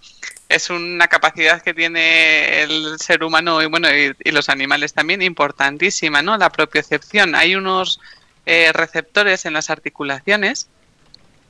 es 0.50 0.70
una 0.70 1.08
capacidad 1.08 1.62
que 1.62 1.74
tiene 1.74 2.62
el 2.64 3.00
ser 3.00 3.24
humano 3.24 3.62
y 3.62 3.68
bueno 3.68 3.88
y, 3.90 4.32
los 4.32 4.50
animales 4.50 4.92
también 4.92 5.22
importantísima, 5.22 6.22
¿no? 6.22 6.38
La 6.38 6.50
propiocepción. 6.50 7.34
Hay 7.34 7.56
unos 7.56 8.02
eh, 8.46 8.74
receptores 8.74 9.46
en 9.46 9.54
las 9.54 9.70
articulaciones 9.70 10.68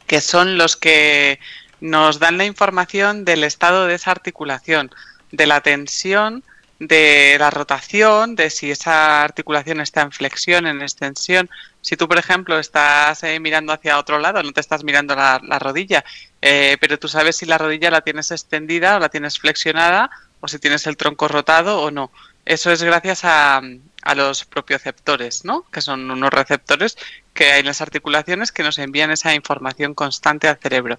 que 0.05 0.21
son 0.21 0.59
los 0.59 0.75
que 0.75 1.39
nos 1.81 2.19
dan 2.19 2.37
la 2.37 2.45
información 2.45 3.25
del 3.25 3.43
estado 3.43 3.87
de 3.87 3.95
esa 3.95 4.11
articulación, 4.11 4.91
de 5.31 5.47
la 5.47 5.61
tensión, 5.61 6.43
de 6.77 7.37
la 7.39 7.49
rotación, 7.49 8.35
de 8.35 8.51
si 8.51 8.69
esa 8.69 9.23
articulación 9.23 9.81
está 9.81 10.03
en 10.03 10.11
flexión, 10.11 10.67
en 10.67 10.83
extensión. 10.83 11.49
Si 11.85 11.95
tú, 11.95 12.07
por 12.07 12.17
ejemplo, 12.17 12.57
estás 12.57 13.21
eh, 13.21 13.39
mirando 13.39 13.71
hacia 13.71 13.99
otro 13.99 14.17
lado, 14.17 14.41
no 14.41 14.51
te 14.53 14.59
estás 14.59 14.83
mirando 14.83 15.15
la, 15.15 15.39
la 15.43 15.59
rodilla, 15.59 16.03
eh, 16.41 16.77
pero 16.81 16.97
tú 16.97 17.07
sabes 17.07 17.35
si 17.35 17.45
la 17.45 17.59
rodilla 17.59 17.91
la 17.91 18.01
tienes 18.01 18.31
extendida 18.31 18.95
o 18.95 18.99
la 18.99 19.09
tienes 19.09 19.37
flexionada 19.37 20.09
o 20.39 20.47
si 20.47 20.57
tienes 20.57 20.87
el 20.87 20.97
tronco 20.97 21.27
rotado 21.27 21.83
o 21.83 21.91
no. 21.91 22.09
Eso 22.43 22.71
es 22.71 22.81
gracias 22.81 23.23
a, 23.23 23.61
a 24.01 24.15
los 24.15 24.45
propioceptores, 24.45 25.45
¿no? 25.45 25.63
Que 25.71 25.81
son 25.81 26.09
unos 26.09 26.31
receptores 26.31 26.97
que 27.35 27.51
hay 27.51 27.59
en 27.59 27.67
las 27.67 27.81
articulaciones 27.81 28.51
que 28.51 28.63
nos 28.63 28.79
envían 28.79 29.11
esa 29.11 29.35
información 29.35 29.93
constante 29.93 30.47
al 30.47 30.57
cerebro. 30.57 30.97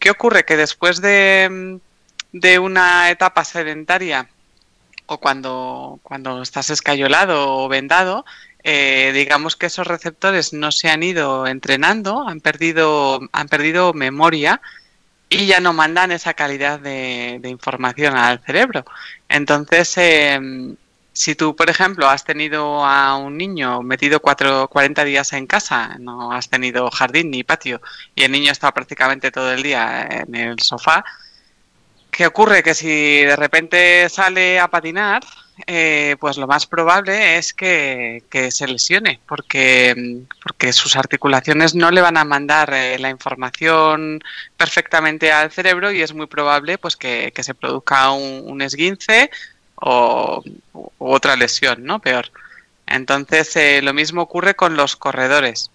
¿Qué 0.00 0.10
ocurre? 0.10 0.44
Que 0.44 0.56
después 0.56 1.00
de, 1.00 1.78
de 2.32 2.58
una 2.58 3.10
etapa 3.10 3.44
sedentaria 3.44 4.28
o 5.06 5.18
cuando, 5.18 6.00
cuando 6.02 6.42
estás 6.42 6.70
escayolado 6.70 7.58
o 7.58 7.68
vendado, 7.68 8.24
eh, 8.68 9.12
digamos 9.14 9.54
que 9.54 9.66
esos 9.66 9.86
receptores 9.86 10.52
no 10.52 10.72
se 10.72 10.88
han 10.88 11.04
ido 11.04 11.46
entrenando, 11.46 12.26
han 12.26 12.40
perdido, 12.40 13.20
han 13.30 13.48
perdido 13.48 13.92
memoria 13.94 14.60
y 15.28 15.46
ya 15.46 15.60
no 15.60 15.72
mandan 15.72 16.10
esa 16.10 16.34
calidad 16.34 16.80
de, 16.80 17.38
de 17.40 17.48
información 17.48 18.16
al 18.16 18.40
cerebro. 18.40 18.84
Entonces, 19.28 19.96
eh, 19.98 20.40
si 21.12 21.36
tú, 21.36 21.54
por 21.54 21.70
ejemplo, 21.70 22.08
has 22.08 22.24
tenido 22.24 22.84
a 22.84 23.16
un 23.16 23.36
niño 23.36 23.82
metido 23.82 24.18
cuatro, 24.18 24.66
40 24.66 25.04
días 25.04 25.32
en 25.32 25.46
casa, 25.46 25.96
no 26.00 26.32
has 26.32 26.48
tenido 26.50 26.90
jardín 26.90 27.30
ni 27.30 27.44
patio, 27.44 27.80
y 28.16 28.24
el 28.24 28.32
niño 28.32 28.50
está 28.50 28.74
prácticamente 28.74 29.30
todo 29.30 29.52
el 29.52 29.62
día 29.62 30.08
en 30.10 30.34
el 30.34 30.58
sofá, 30.58 31.04
¿qué 32.10 32.26
ocurre? 32.26 32.64
Que 32.64 32.74
si 32.74 33.22
de 33.22 33.36
repente 33.36 34.08
sale 34.08 34.58
a 34.58 34.68
patinar, 34.68 35.22
eh, 35.66 36.16
pues 36.20 36.36
lo 36.36 36.46
más 36.46 36.66
probable 36.66 37.38
es 37.38 37.54
que, 37.54 38.22
se 38.50 38.68
lesione, 38.68 39.20
porque, 39.26 40.22
porque 40.42 40.72
sus 40.72 40.96
articulaciones 40.96 41.74
no 41.74 41.90
le 41.90 42.02
van 42.02 42.18
a 42.18 42.24
mandar 42.24 42.74
eh, 42.74 42.98
la 42.98 43.08
información 43.08 44.22
perfectamente 44.56 45.32
al 45.32 45.50
cerebro 45.50 45.90
y 45.90 46.02
es 46.02 46.12
muy 46.12 46.26
probable 46.26 46.76
pues 46.76 46.96
que, 46.96 47.32
se 47.38 47.54
produzca 47.54 48.10
un, 48.10 48.60
esguince 48.60 49.30
o 49.76 50.42
otra 50.98 51.36
lesión, 51.36 51.84
¿no? 51.84 52.00
Peor. 52.00 52.30
Entonces, 52.86 53.56
eh, 53.56 53.80
lo 53.82 53.94
mismo 53.94 54.22
ocurre 54.22 54.54
con 54.56 54.76
los 54.76 54.96
corredores. 54.96 55.70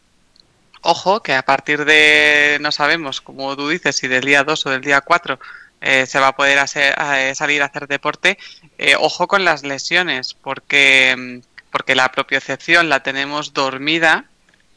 Ojo, 0.81 1.21
que 1.21 1.33
a 1.33 1.43
partir 1.43 1.85
de, 1.85 2.57
no 2.61 2.71
sabemos, 2.71 3.21
como 3.21 3.55
tú 3.55 3.69
dices, 3.69 3.95
si 3.95 4.07
del 4.07 4.23
día 4.23 4.43
2 4.43 4.65
o 4.65 4.69
del 4.69 4.81
día 4.81 5.01
4 5.01 5.39
eh, 5.81 6.05
se 6.05 6.19
va 6.19 6.29
a 6.29 6.35
poder 6.35 6.59
hacer, 6.59 6.95
eh, 7.15 7.33
salir 7.35 7.61
a 7.61 7.65
hacer 7.65 7.87
deporte, 7.87 8.37
eh, 8.77 8.95
ojo 8.97 9.27
con 9.27 9.43
las 9.43 9.63
lesiones, 9.63 10.33
porque, 10.33 11.41
porque 11.71 11.95
la 11.95 12.11
propiocepción 12.11 12.87
la 12.87 13.03
tenemos 13.03 13.53
dormida 13.53 14.25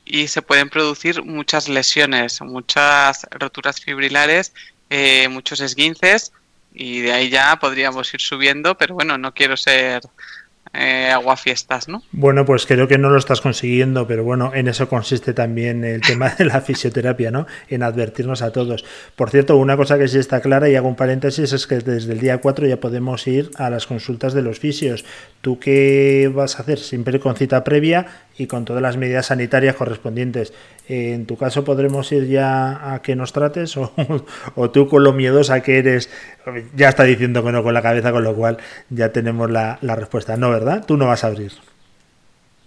y 0.04 0.28
se 0.28 0.42
pueden 0.42 0.68
producir 0.68 1.22
muchas 1.22 1.68
lesiones, 1.68 2.40
muchas 2.40 3.26
roturas 3.30 3.80
fibrilares, 3.80 4.52
eh, 4.90 5.28
muchos 5.28 5.60
esguinces 5.60 6.32
y 6.72 7.00
de 7.00 7.12
ahí 7.12 7.30
ya 7.30 7.56
podríamos 7.56 8.12
ir 8.12 8.20
subiendo, 8.20 8.76
pero 8.76 8.94
bueno, 8.94 9.16
no 9.16 9.32
quiero 9.32 9.56
ser 9.56 10.02
eh, 10.74 11.10
aguafiestas, 11.10 11.88
¿no? 11.88 12.02
Bueno, 12.12 12.44
pues 12.44 12.66
creo 12.66 12.88
que 12.88 12.98
no 12.98 13.08
lo 13.08 13.18
estás 13.18 13.40
consiguiendo, 13.40 14.06
pero 14.06 14.24
bueno, 14.24 14.52
en 14.54 14.68
eso 14.68 14.88
consiste 14.88 15.32
también 15.32 15.84
el 15.84 16.00
tema 16.00 16.30
de 16.30 16.44
la 16.44 16.60
fisioterapia, 16.62 17.30
¿no? 17.30 17.46
En 17.68 17.82
advertirnos 17.82 18.42
a 18.42 18.50
todos. 18.50 18.84
Por 19.14 19.30
cierto, 19.30 19.56
una 19.56 19.76
cosa 19.76 19.98
que 19.98 20.08
sí 20.08 20.18
está 20.18 20.40
clara, 20.40 20.68
y 20.68 20.74
hago 20.74 20.88
un 20.88 20.96
paréntesis, 20.96 21.52
es 21.52 21.66
que 21.66 21.78
desde 21.78 22.12
el 22.12 22.20
día 22.20 22.38
4 22.38 22.66
ya 22.66 22.80
podemos 22.80 23.26
ir 23.26 23.50
a 23.56 23.70
las 23.70 23.86
consultas 23.86 24.34
de 24.34 24.42
los 24.42 24.58
fisios. 24.58 25.04
¿Tú 25.40 25.58
qué 25.58 26.30
vas 26.34 26.58
a 26.58 26.62
hacer? 26.62 26.78
Siempre 26.78 27.20
con 27.20 27.36
cita 27.36 27.62
previa 27.62 28.06
y 28.36 28.46
con 28.46 28.64
todas 28.64 28.82
las 28.82 28.96
medidas 28.96 29.26
sanitarias 29.26 29.76
correspondientes. 29.76 30.52
En 30.88 31.26
tu 31.26 31.36
caso, 31.36 31.64
¿podremos 31.64 32.10
ir 32.12 32.26
ya 32.28 32.92
a 32.92 33.02
que 33.02 33.16
nos 33.16 33.32
trates? 33.32 33.76
¿O, 33.76 33.92
o 34.54 34.70
tú 34.70 34.88
con 34.88 35.04
lo 35.04 35.12
miedosa 35.12 35.62
que 35.62 35.78
eres, 35.78 36.10
ya 36.74 36.88
está 36.88 37.04
diciendo 37.04 37.44
que 37.44 37.52
no 37.52 37.62
con 37.62 37.74
la 37.74 37.82
cabeza, 37.82 38.12
con 38.12 38.24
lo 38.24 38.34
cual 38.34 38.58
ya 38.90 39.12
tenemos 39.12 39.50
la, 39.50 39.78
respuesta? 39.80 40.36
No, 40.36 40.50
¿verdad? 40.50 40.84
Tú 40.86 40.96
no 40.96 41.06
vas 41.06 41.24
a 41.24 41.28
abrir. 41.28 41.52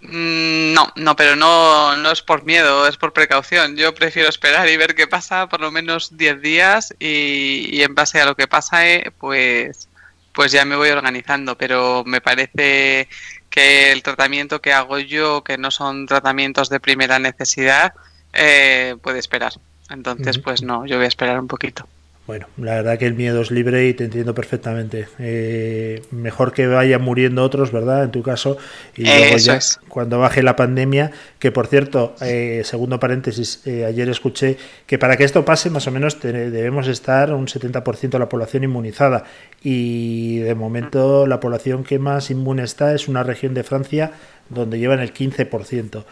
Mm, 0.00 0.72
No, 0.74 0.92
no, 0.96 1.16
pero 1.16 1.36
no, 1.36 1.96
no 1.96 2.10
es 2.12 2.22
por 2.22 2.44
miedo, 2.44 2.86
es 2.88 2.96
por 2.96 3.12
precaución. 3.12 3.76
Yo 3.76 3.94
prefiero 3.94 4.28
esperar 4.28 4.68
y 4.68 4.76
ver 4.76 4.94
qué 4.94 5.06
pasa 5.06 5.48
por 5.48 5.60
lo 5.60 5.70
menos 5.70 6.16
10 6.16 6.40
días 6.40 6.94
y, 6.98 7.68
y 7.72 7.82
en 7.82 7.94
base 7.94 8.20
a 8.20 8.26
lo 8.26 8.36
que 8.36 8.46
pase, 8.48 9.12
pues, 9.18 9.88
pues 10.32 10.52
ya 10.52 10.64
me 10.64 10.76
voy 10.76 10.90
organizando. 10.90 11.58
Pero 11.58 12.04
me 12.06 12.20
parece 12.20 13.08
que 13.50 13.92
el 13.92 14.02
tratamiento 14.02 14.60
que 14.60 14.72
hago 14.72 14.98
yo, 14.98 15.42
que 15.42 15.58
no 15.58 15.70
son 15.70 16.06
tratamientos 16.06 16.68
de 16.68 16.80
primera 16.80 17.18
necesidad, 17.18 17.94
eh, 18.32 18.96
puede 19.02 19.18
esperar. 19.18 19.52
Entonces, 19.90 20.38
pues 20.38 20.62
no, 20.62 20.86
yo 20.86 20.96
voy 20.96 21.06
a 21.06 21.08
esperar 21.08 21.40
un 21.40 21.48
poquito. 21.48 21.86
Bueno, 22.28 22.46
la 22.58 22.74
verdad 22.74 22.98
que 22.98 23.06
el 23.06 23.14
miedo 23.14 23.40
es 23.40 23.50
libre 23.50 23.88
y 23.88 23.94
te 23.94 24.04
entiendo 24.04 24.34
perfectamente. 24.34 25.08
Eh, 25.18 26.02
mejor 26.10 26.52
que 26.52 26.66
vayan 26.66 27.00
muriendo 27.00 27.42
otros, 27.42 27.72
¿verdad? 27.72 28.04
En 28.04 28.10
tu 28.10 28.22
caso. 28.22 28.58
Y 28.94 29.04
luego 29.04 29.34
Eso 29.36 29.46
ya, 29.46 29.56
es. 29.56 29.80
cuando 29.88 30.18
baje 30.18 30.42
la 30.42 30.54
pandemia, 30.54 31.10
que 31.38 31.52
por 31.52 31.68
cierto, 31.68 32.14
eh, 32.20 32.60
segundo 32.66 33.00
paréntesis, 33.00 33.62
eh, 33.66 33.86
ayer 33.86 34.10
escuché 34.10 34.58
que 34.86 34.98
para 34.98 35.16
que 35.16 35.24
esto 35.24 35.46
pase, 35.46 35.70
más 35.70 35.86
o 35.86 35.90
menos 35.90 36.20
te- 36.20 36.50
debemos 36.50 36.86
estar 36.86 37.32
un 37.32 37.48
70% 37.48 38.18
de 38.18 38.18
la 38.18 38.28
población 38.28 38.62
inmunizada. 38.62 39.24
Y 39.64 40.40
de 40.40 40.54
momento 40.54 41.26
la 41.26 41.40
población 41.40 41.82
que 41.82 41.98
más 41.98 42.30
inmune 42.30 42.62
está 42.62 42.94
es 42.94 43.08
una 43.08 43.22
región 43.22 43.54
de 43.54 43.62
Francia 43.64 44.12
donde 44.50 44.78
llevan 44.78 45.00
el 45.00 45.14
15%. 45.14 46.04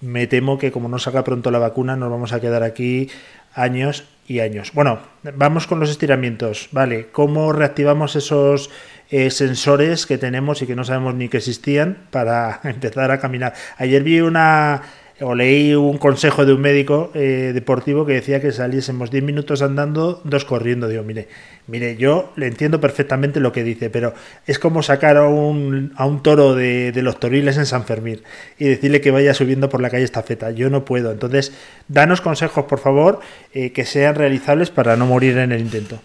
Me 0.00 0.26
temo 0.28 0.56
que 0.56 0.72
como 0.72 0.88
no 0.88 0.98
salga 0.98 1.24
pronto 1.24 1.50
la 1.50 1.58
vacuna, 1.58 1.94
nos 1.94 2.10
vamos 2.10 2.32
a 2.32 2.40
quedar 2.40 2.62
aquí 2.62 3.10
años 3.52 4.04
y 4.28 4.40
años. 4.40 4.72
Bueno, 4.74 5.00
vamos 5.34 5.66
con 5.66 5.80
los 5.80 5.90
estiramientos. 5.90 6.68
Vale, 6.70 7.08
¿cómo 7.10 7.52
reactivamos 7.52 8.14
esos 8.14 8.70
eh, 9.10 9.30
sensores 9.30 10.06
que 10.06 10.18
tenemos 10.18 10.60
y 10.60 10.66
que 10.66 10.76
no 10.76 10.84
sabemos 10.84 11.14
ni 11.14 11.28
que 11.28 11.38
existían 11.38 12.06
para 12.10 12.60
empezar 12.64 13.10
a 13.10 13.18
caminar? 13.18 13.54
Ayer 13.78 14.02
vi 14.02 14.20
una 14.20 14.82
o 15.20 15.34
leí 15.34 15.74
un 15.74 15.98
consejo 15.98 16.46
de 16.46 16.52
un 16.52 16.60
médico 16.60 17.10
eh, 17.14 17.50
deportivo 17.52 18.06
que 18.06 18.12
decía 18.12 18.40
que 18.40 18.52
saliésemos 18.52 19.10
10 19.10 19.24
minutos 19.24 19.62
andando, 19.62 20.20
dos 20.24 20.44
corriendo. 20.44 20.86
Digo, 20.86 21.02
mire, 21.02 21.28
mire, 21.66 21.96
yo 21.96 22.32
le 22.36 22.46
entiendo 22.46 22.80
perfectamente 22.80 23.40
lo 23.40 23.50
que 23.50 23.64
dice, 23.64 23.90
pero 23.90 24.14
es 24.46 24.58
como 24.58 24.82
sacar 24.82 25.16
a 25.16 25.26
un, 25.26 25.92
a 25.96 26.06
un 26.06 26.22
toro 26.22 26.54
de, 26.54 26.92
los 27.02 27.18
toriles 27.18 27.56
en 27.56 27.66
San 27.66 27.84
Fermín 27.84 28.22
y 28.58 28.66
decirle 28.66 29.00
que 29.00 29.10
vaya 29.10 29.34
subiendo 29.34 29.68
por 29.68 29.80
la 29.80 29.90
calle 29.90 30.04
estafeta. 30.04 30.52
Yo 30.52 30.70
no 30.70 30.84
puedo. 30.84 31.10
Entonces, 31.10 31.52
danos 31.88 32.20
consejos, 32.20 32.66
por 32.66 32.78
favor, 32.78 33.20
eh, 33.52 33.72
que 33.72 33.84
sean 33.84 34.14
realizables 34.14 34.70
para 34.70 34.96
no 34.96 35.06
morir 35.06 35.36
en 35.38 35.52
el 35.52 35.60
intento. 35.60 36.00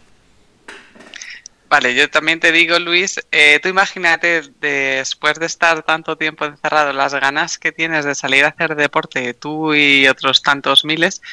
Vale, 1.74 1.96
yo 1.96 2.08
también 2.08 2.40
te 2.40 2.52
digo, 2.52 2.78
Luis, 2.78 3.20
eh, 3.32 3.60
tú 3.60 3.68
imagínate 3.68 4.44
después 4.60 5.40
de 5.40 5.48
estar 5.48 5.82
tanto 5.82 6.16
tiempo 6.16 6.46
encerrado, 6.46 6.94
las 6.94 7.16
ganas 7.16 7.58
que 7.58 7.72
tienes 7.72 8.06
de 8.06 8.14
salir 8.14 8.46
a 8.46 8.50
hacer 8.50 8.76
deporte, 8.76 9.34
tú 9.34 9.74
y 9.74 10.08
otros 10.08 10.44
tantos 10.44 10.86
miles, 10.86 11.24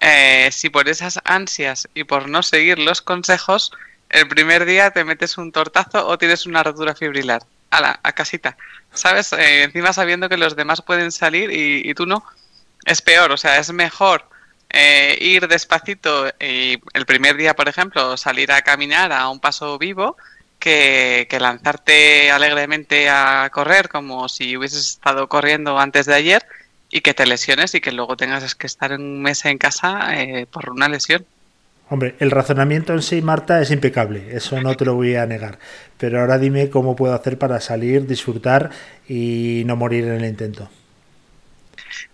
eh, 0.00 0.48
si 0.50 0.68
por 0.68 0.88
esas 0.88 1.20
ansias 1.22 1.88
y 1.94 2.02
por 2.02 2.28
no 2.28 2.42
seguir 2.42 2.80
los 2.80 3.02
consejos, 3.02 3.70
el 4.10 4.26
primer 4.26 4.64
día 4.64 4.90
te 4.90 5.04
metes 5.04 5.38
un 5.38 5.52
tortazo 5.52 6.08
o 6.08 6.18
tienes 6.18 6.44
una 6.46 6.64
rotura 6.64 6.96
fibrilar. 6.96 7.44
Ala, 7.70 8.00
a 8.02 8.10
casita. 8.10 8.56
¿Sabes? 8.92 9.32
Eh, 9.32 9.62
encima 9.62 9.92
sabiendo 9.92 10.28
que 10.28 10.38
los 10.38 10.56
demás 10.56 10.82
pueden 10.82 11.12
salir 11.12 11.52
y, 11.52 11.88
y 11.88 11.94
tú 11.94 12.04
no. 12.04 12.24
Es 12.84 13.00
peor, 13.00 13.30
o 13.30 13.36
sea, 13.36 13.58
es 13.58 13.72
mejor 13.72 14.28
eh, 14.74 15.16
ir 15.20 15.46
despacito 15.46 16.28
y 16.40 16.80
el 16.92 17.06
primer 17.06 17.36
día, 17.36 17.54
por 17.54 17.68
ejemplo, 17.68 18.16
salir 18.16 18.50
a 18.50 18.62
caminar 18.62 19.12
a 19.12 19.28
un 19.28 19.38
paso 19.38 19.78
vivo 19.78 20.16
que, 20.58 21.28
que 21.30 21.38
lanzarte 21.38 22.30
alegremente 22.32 23.08
a 23.08 23.48
correr 23.52 23.88
como 23.88 24.28
si 24.28 24.56
hubieses 24.56 24.88
estado 24.88 25.28
corriendo 25.28 25.78
antes 25.78 26.06
de 26.06 26.14
ayer 26.14 26.44
y 26.90 27.00
que 27.02 27.14
te 27.14 27.26
lesiones 27.26 27.74
y 27.74 27.80
que 27.80 27.92
luego 27.92 28.16
tengas 28.16 28.54
que 28.54 28.66
estar 28.66 28.92
un 28.92 29.22
mes 29.22 29.44
en 29.44 29.58
casa 29.58 30.20
eh, 30.20 30.46
por 30.50 30.70
una 30.70 30.88
lesión. 30.88 31.24
Hombre, 31.90 32.16
el 32.18 32.30
razonamiento 32.30 32.92
en 32.92 33.02
sí, 33.02 33.20
Marta, 33.20 33.60
es 33.60 33.70
impecable, 33.70 34.34
eso 34.34 34.60
no 34.60 34.74
te 34.74 34.84
lo 34.84 34.94
voy 34.94 35.16
a 35.16 35.26
negar. 35.26 35.58
Pero 35.98 36.20
ahora 36.20 36.38
dime 36.38 36.70
cómo 36.70 36.96
puedo 36.96 37.14
hacer 37.14 37.38
para 37.38 37.60
salir, 37.60 38.06
disfrutar 38.06 38.70
y 39.06 39.62
no 39.66 39.76
morir 39.76 40.04
en 40.04 40.14
el 40.14 40.24
intento. 40.24 40.68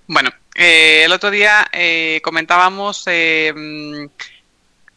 Bueno, 0.07 0.31
eh, 0.63 1.05
el 1.05 1.13
otro 1.13 1.31
día 1.31 1.67
eh, 1.73 2.21
comentábamos 2.23 3.05
eh, 3.07 4.09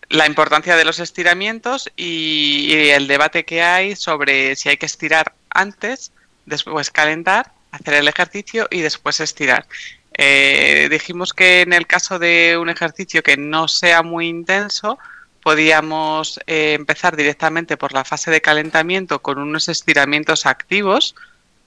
la 0.10 0.28
importancia 0.28 0.76
de 0.76 0.84
los 0.84 1.00
estiramientos 1.00 1.90
y, 1.96 2.68
y 2.68 2.90
el 2.90 3.08
debate 3.08 3.46
que 3.46 3.62
hay 3.62 3.96
sobre 3.96 4.58
si 4.58 4.68
hay 4.68 4.76
que 4.76 4.86
estirar 4.86 5.34
antes, 5.50 6.12
después 6.46 6.92
calentar, 6.92 7.54
hacer 7.72 7.94
el 7.94 8.10
ejercicio 8.10 8.68
y 8.72 8.82
después 8.82 9.22
estirar. 9.22 9.66
Dijimos 10.90 11.34
que 11.34 11.62
en 11.62 11.72
el 11.72 11.88
caso 11.88 12.20
de 12.20 12.58
un 12.60 12.70
ejercicio 12.70 13.24
que 13.24 13.38
no 13.38 13.68
sea 13.70 14.04
muy 14.04 14.28
intenso, 14.28 15.00
podíamos 15.42 16.40
empezar 16.46 17.16
directamente 17.16 17.78
por 17.78 17.94
la 17.94 18.04
fase 18.04 18.30
de 18.30 18.42
calentamiento 18.42 19.22
con 19.22 19.40
unos 19.40 19.70
estiramientos 19.70 20.46
activos, 20.46 21.16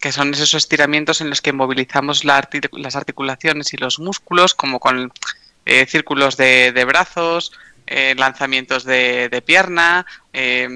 que 0.01 0.13
son 0.13 0.33
esos 0.35 0.55
estiramientos 0.55 1.21
en 1.21 1.31
los 1.31 1.41
que 1.41 1.53
movilizamos 1.53 2.25
las 2.25 2.97
articulaciones 2.97 3.73
y 3.73 3.77
los 3.77 3.99
músculos, 3.99 4.55
como 4.55 4.79
con 4.79 5.13
eh, 5.65 5.87
círculos 5.87 6.37
de, 6.37 6.73
de 6.73 6.85
brazos, 6.85 7.53
eh, 7.89 8.17
lanzamientos 8.17 8.83
de, 8.83 9.43
pierna, 9.47 10.07
eh, 10.33 10.69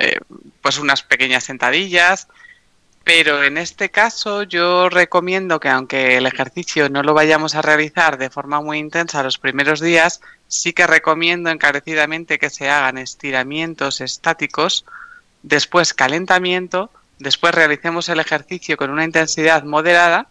eh, 0.00 0.18
pues 0.60 0.78
unas 0.78 1.02
pequeñas 1.02 1.44
sentadillas. 1.44 2.28
Pero 3.04 3.42
en 3.42 3.56
este 3.56 3.88
caso 3.90 4.42
yo 4.42 4.90
recomiendo 4.90 5.60
que 5.60 5.70
aunque 5.70 6.18
el 6.18 6.26
ejercicio 6.26 6.90
no 6.90 7.02
lo 7.02 7.14
vayamos 7.14 7.54
a 7.54 7.62
realizar 7.62 8.18
de 8.18 8.28
forma 8.28 8.60
muy 8.60 8.76
intensa 8.76 9.22
los 9.22 9.38
primeros 9.38 9.80
días, 9.80 10.20
sí 10.46 10.74
que 10.74 10.86
recomiendo 10.86 11.48
encarecidamente 11.48 12.38
que 12.38 12.50
se 12.50 12.68
hagan 12.68 12.98
estiramientos 12.98 14.02
estáticos, 14.02 14.84
después 15.42 15.94
calentamiento, 15.94 16.90
después 17.18 17.54
realicemos 17.54 18.08
el 18.08 18.20
ejercicio 18.20 18.76
con 18.76 18.90
una 18.90 19.04
intensidad 19.04 19.64
moderada 19.64 20.28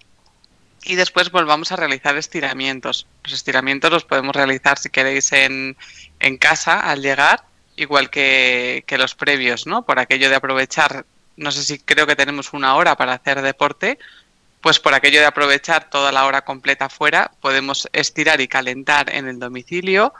y 0.83 0.95
después 0.95 1.31
volvamos 1.31 1.71
a 1.71 1.75
realizar 1.75 2.15
estiramientos. 2.17 3.07
Los 3.23 3.33
estiramientos 3.33 3.91
los 3.91 4.05
podemos 4.05 4.35
realizar 4.35 4.77
si 4.77 4.89
queréis 4.89 5.31
en, 5.33 5.75
en 6.19 6.37
casa 6.37 6.79
al 6.79 7.01
llegar, 7.01 7.43
igual 7.75 8.09
que, 8.09 8.83
que 8.87 8.97
los 8.97 9.15
previos, 9.15 9.67
¿no? 9.67 9.85
Por 9.85 9.99
aquello 9.99 10.29
de 10.29 10.35
aprovechar 10.35 11.05
no 11.37 11.51
sé 11.51 11.63
si 11.63 11.79
creo 11.79 12.05
que 12.05 12.15
tenemos 12.15 12.51
una 12.51 12.75
hora 12.75 12.97
para 12.97 13.13
hacer 13.13 13.41
deporte, 13.41 13.97
pues 14.59 14.79
por 14.79 14.93
aquello 14.93 15.19
de 15.19 15.27
aprovechar 15.27 15.89
toda 15.89 16.11
la 16.11 16.25
hora 16.25 16.43
completa 16.43 16.89
fuera, 16.89 17.31
podemos 17.39 17.87
estirar 17.93 18.41
y 18.41 18.47
calentar 18.47 19.13
en 19.13 19.27
el 19.27 19.39
domicilio, 19.39 20.13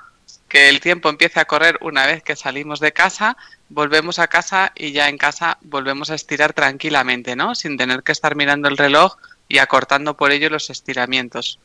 que 0.48 0.70
el 0.70 0.80
tiempo 0.80 1.10
empiece 1.10 1.40
a 1.40 1.46
correr 1.46 1.78
una 1.82 2.06
vez 2.06 2.24
que 2.24 2.36
salimos 2.36 2.80
de 2.80 2.94
casa, 2.94 3.36
volvemos 3.70 4.20
a 4.20 4.28
casa 4.28 4.72
y 4.76 4.92
ya 4.92 5.10
en 5.10 5.18
casa 5.18 5.58
volvemos 5.62 6.10
a 6.10 6.16
estirar 6.16 6.54
tranquilamente, 6.54 7.36
¿no? 7.36 7.56
Sin 7.56 7.78
tener 7.78 8.04
que 8.04 8.12
estar 8.12 8.36
mirando 8.36 8.68
el 8.68 8.78
reloj 8.78 9.18
y 9.48 9.58
acortando 9.60 10.16
por 10.16 10.32
ello 10.32 10.50
los 10.50 10.70
estiramientos. 10.70 11.60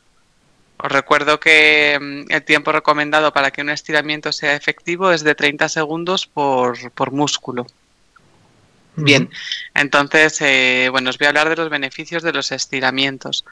Os 0.77 0.91
recuerdo 0.91 1.39
que 1.39 1.97
mm, 1.99 2.31
el 2.31 2.43
tiempo 2.43 2.71
recomendado 2.71 3.31
para 3.31 3.51
que 3.51 3.61
un 3.61 3.69
estiramiento 3.69 4.31
sea 4.31 4.55
efectivo 4.55 5.11
es 5.11 5.23
de 5.23 5.35
30 5.35 5.69
segundos 5.69 6.27
por, 6.27 6.91
por 6.91 7.11
músculo. 7.11 7.67
Bien, 8.95 9.29
entonces, 9.73 10.39
eh, 10.41 10.87
bueno, 10.91 11.09
os 11.09 11.17
voy 11.17 11.25
a 11.25 11.29
hablar 11.29 11.49
de 11.49 11.55
los 11.55 11.69
beneficios 11.69 12.21
de 12.21 12.31
los 12.31 12.51
estiramientos. 12.51 13.43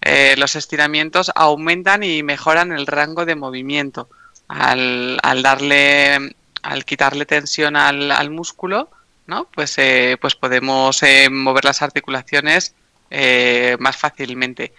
Eh, 0.00 0.34
los 0.38 0.56
estiramientos 0.56 1.30
aumentan 1.34 2.02
y 2.02 2.22
mejoran 2.22 2.72
el 2.72 2.86
rango 2.86 3.26
de 3.26 3.34
movimiento. 3.34 4.08
Al, 4.48 5.18
al 5.22 5.42
darle, 5.42 6.34
al 6.62 6.84
quitarle 6.84 7.26
tensión 7.26 7.76
al, 7.76 8.10
al 8.10 8.30
músculo, 8.30 8.90
¿no? 9.26 9.46
Pues, 9.54 9.74
eh, 9.78 10.16
pues 10.20 10.34
podemos 10.34 11.02
eh, 11.02 11.28
mover 11.30 11.64
las 11.64 11.82
articulaciones 11.82 12.74
eh, 13.10 13.76
más 13.78 13.96
fácilmente. 13.96 14.72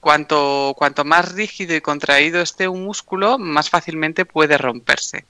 Cuanto, 0.00 0.74
cuanto 0.76 1.04
más 1.04 1.32
rígido 1.32 1.76
y 1.76 1.80
contraído 1.80 2.40
esté 2.40 2.66
un 2.66 2.84
músculo, 2.84 3.38
más 3.38 3.70
fácilmente 3.70 4.24
puede 4.24 4.58
romperse. 4.58 5.24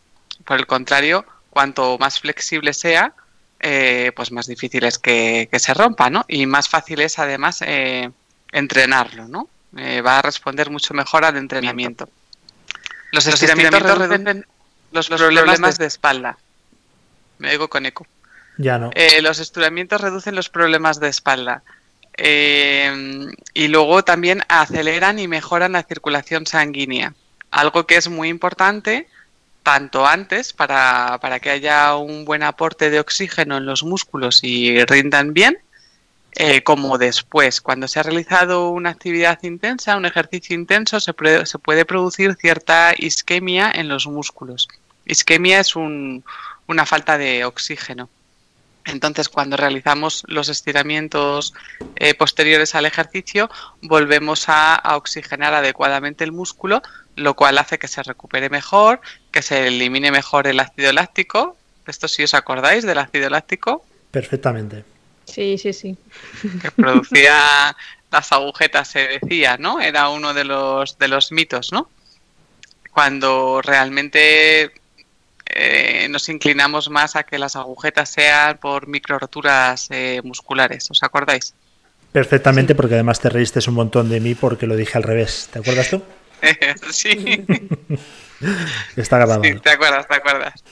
Por 0.44 0.58
el 0.58 0.66
contrario, 0.66 1.26
cuanto 1.50 1.98
más 1.98 2.20
flexible 2.20 2.72
sea, 2.72 3.12
eh, 3.60 4.12
pues 4.16 4.32
más 4.32 4.46
difícil 4.46 4.84
es 4.84 4.98
que, 4.98 5.48
que 5.52 5.58
se 5.60 5.74
rompa, 5.74 6.10
¿no? 6.10 6.24
Y 6.26 6.46
más 6.46 6.68
fácil 6.68 7.00
es 7.00 7.18
además 7.18 7.62
eh, 7.64 8.10
entrenarlo, 8.50 9.28
¿no? 9.28 9.48
Eh, 9.76 10.00
va 10.00 10.18
a 10.18 10.22
responder 10.22 10.70
mucho 10.70 10.94
mejor 10.94 11.24
al 11.24 11.36
entrenamiento. 11.36 12.08
Los 13.12 13.26
estiramientos 13.26 13.82
reducen 13.82 14.46
los, 14.92 15.08
problemas 15.08 15.78
de 15.78 15.86
espalda. 15.86 16.38
Me 17.38 17.50
digo 17.50 17.68
con 17.68 17.86
eco. 17.86 18.06
Ya 18.58 18.78
no. 18.78 18.90
Eh, 18.94 19.22
los 19.22 19.38
estiramientos 19.38 20.00
reducen 20.00 20.34
los 20.34 20.48
problemas 20.48 21.00
de 21.00 21.08
espalda. 21.08 21.62
Eh, 22.16 23.26
y 23.54 23.68
luego 23.68 24.04
también 24.04 24.42
aceleran 24.48 25.18
y 25.18 25.28
mejoran 25.28 25.72
la 25.72 25.82
circulación 25.82 26.46
sanguínea. 26.46 27.14
Algo 27.50 27.86
que 27.86 27.96
es 27.96 28.08
muy 28.08 28.28
importante 28.28 29.08
tanto 29.62 30.06
antes 30.06 30.52
para, 30.52 31.18
para 31.20 31.40
que 31.40 31.50
haya 31.50 31.96
un 31.96 32.24
buen 32.24 32.42
aporte 32.42 32.90
de 32.90 33.00
oxígeno 33.00 33.56
en 33.56 33.66
los 33.66 33.84
músculos 33.84 34.40
y 34.42 34.84
rindan 34.84 35.32
bien, 35.32 35.58
eh, 36.34 36.62
como 36.62 36.98
después. 36.98 37.60
Cuando 37.60 37.88
se 37.88 38.00
ha 38.00 38.02
realizado 38.02 38.70
una 38.70 38.90
actividad 38.90 39.38
intensa, 39.42 39.96
un 39.96 40.06
ejercicio 40.06 40.54
intenso, 40.56 40.98
se, 41.00 41.14
se 41.44 41.58
puede 41.58 41.84
producir 41.84 42.34
cierta 42.34 42.94
isquemia 42.96 43.70
en 43.72 43.88
los 43.88 44.06
músculos. 44.06 44.68
Isquemia 45.06 45.60
es 45.60 45.76
un- 45.76 46.24
una 46.66 46.86
falta 46.86 47.18
de 47.18 47.44
oxígeno. 47.44 48.08
Entonces, 48.84 49.28
cuando 49.28 49.56
realizamos 49.56 50.24
los 50.26 50.48
estiramientos 50.48 51.54
eh, 51.96 52.14
posteriores 52.14 52.74
al 52.74 52.84
ejercicio, 52.86 53.48
volvemos 53.80 54.48
a, 54.48 54.74
a 54.74 54.96
oxigenar 54.96 55.54
adecuadamente 55.54 56.24
el 56.24 56.32
músculo, 56.32 56.82
lo 57.14 57.34
cual 57.34 57.58
hace 57.58 57.78
que 57.78 57.86
se 57.86 58.02
recupere 58.02 58.48
mejor, 58.50 59.00
que 59.30 59.42
se 59.42 59.68
elimine 59.68 60.10
mejor 60.10 60.46
el 60.48 60.58
ácido 60.58 60.92
láctico. 60.92 61.56
Esto 61.86 62.08
si 62.08 62.24
os 62.24 62.34
acordáis 62.34 62.84
del 62.84 62.98
ácido 62.98 63.28
láctico, 63.30 63.84
Perfectamente. 64.10 64.84
Sí, 65.26 65.56
sí, 65.58 65.72
sí. 65.72 65.96
que 66.60 66.70
producía 66.72 67.76
las 68.10 68.32
agujetas, 68.32 68.88
se 68.88 69.06
decía, 69.20 69.56
¿no? 69.58 69.80
Era 69.80 70.08
uno 70.10 70.34
de 70.34 70.44
los, 70.44 70.98
de 70.98 71.08
los 71.08 71.30
mitos, 71.32 71.72
¿no? 71.72 71.88
Cuando 72.90 73.62
realmente 73.62 74.72
eh, 75.54 76.06
nos 76.08 76.28
inclinamos 76.28 76.90
más 76.90 77.16
a 77.16 77.24
que 77.24 77.38
las 77.38 77.56
agujetas 77.56 78.10
sean 78.10 78.58
por 78.58 78.86
micro 78.86 79.18
roturas 79.18 79.86
eh, 79.90 80.20
musculares, 80.24 80.90
¿os 80.90 81.02
acordáis? 81.02 81.54
Perfectamente, 82.10 82.74
porque 82.74 82.94
además 82.94 83.20
te 83.20 83.28
reíste 83.28 83.60
un 83.68 83.74
montón 83.74 84.08
de 84.10 84.20
mí 84.20 84.34
porque 84.34 84.66
lo 84.66 84.76
dije 84.76 84.98
al 84.98 85.04
revés. 85.04 85.48
¿Te 85.52 85.60
acuerdas 85.60 85.90
tú? 85.90 86.02
sí, 86.90 87.44
Está 88.96 89.18
grabado. 89.18 89.42
sí, 89.44 89.54
te 89.60 89.70
acuerdas, 89.70 90.06
te 90.08 90.14
acuerdas. 90.14 90.64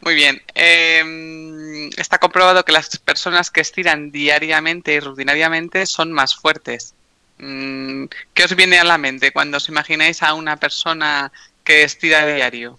Muy 0.00 0.14
bien. 0.14 0.40
Eh, 0.54 1.90
está 1.96 2.18
comprobado 2.18 2.64
que 2.64 2.72
las 2.72 2.96
personas 2.98 3.50
que 3.50 3.60
estiran 3.60 4.10
diariamente 4.10 4.94
y 4.94 5.00
rutinariamente 5.00 5.86
son 5.86 6.12
más 6.12 6.36
fuertes. 6.36 6.94
Mm, 7.38 8.04
¿Qué 8.34 8.44
os 8.44 8.54
viene 8.54 8.78
a 8.78 8.84
la 8.84 8.98
mente 8.98 9.32
cuando 9.32 9.56
os 9.56 9.68
imagináis 9.68 10.22
a 10.22 10.34
una 10.34 10.56
persona 10.56 11.32
que 11.64 11.82
estira 11.82 12.26
diario? 12.26 12.78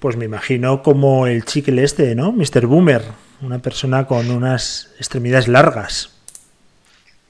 Pues 0.00 0.16
me 0.16 0.24
imagino 0.24 0.82
como 0.82 1.26
el 1.26 1.44
chicle 1.44 1.84
este, 1.84 2.14
¿no? 2.14 2.32
Mr. 2.32 2.66
Boomer. 2.66 3.02
Una 3.42 3.60
persona 3.60 4.06
con 4.06 4.30
unas 4.30 4.90
extremidades 4.96 5.46
largas. 5.46 6.10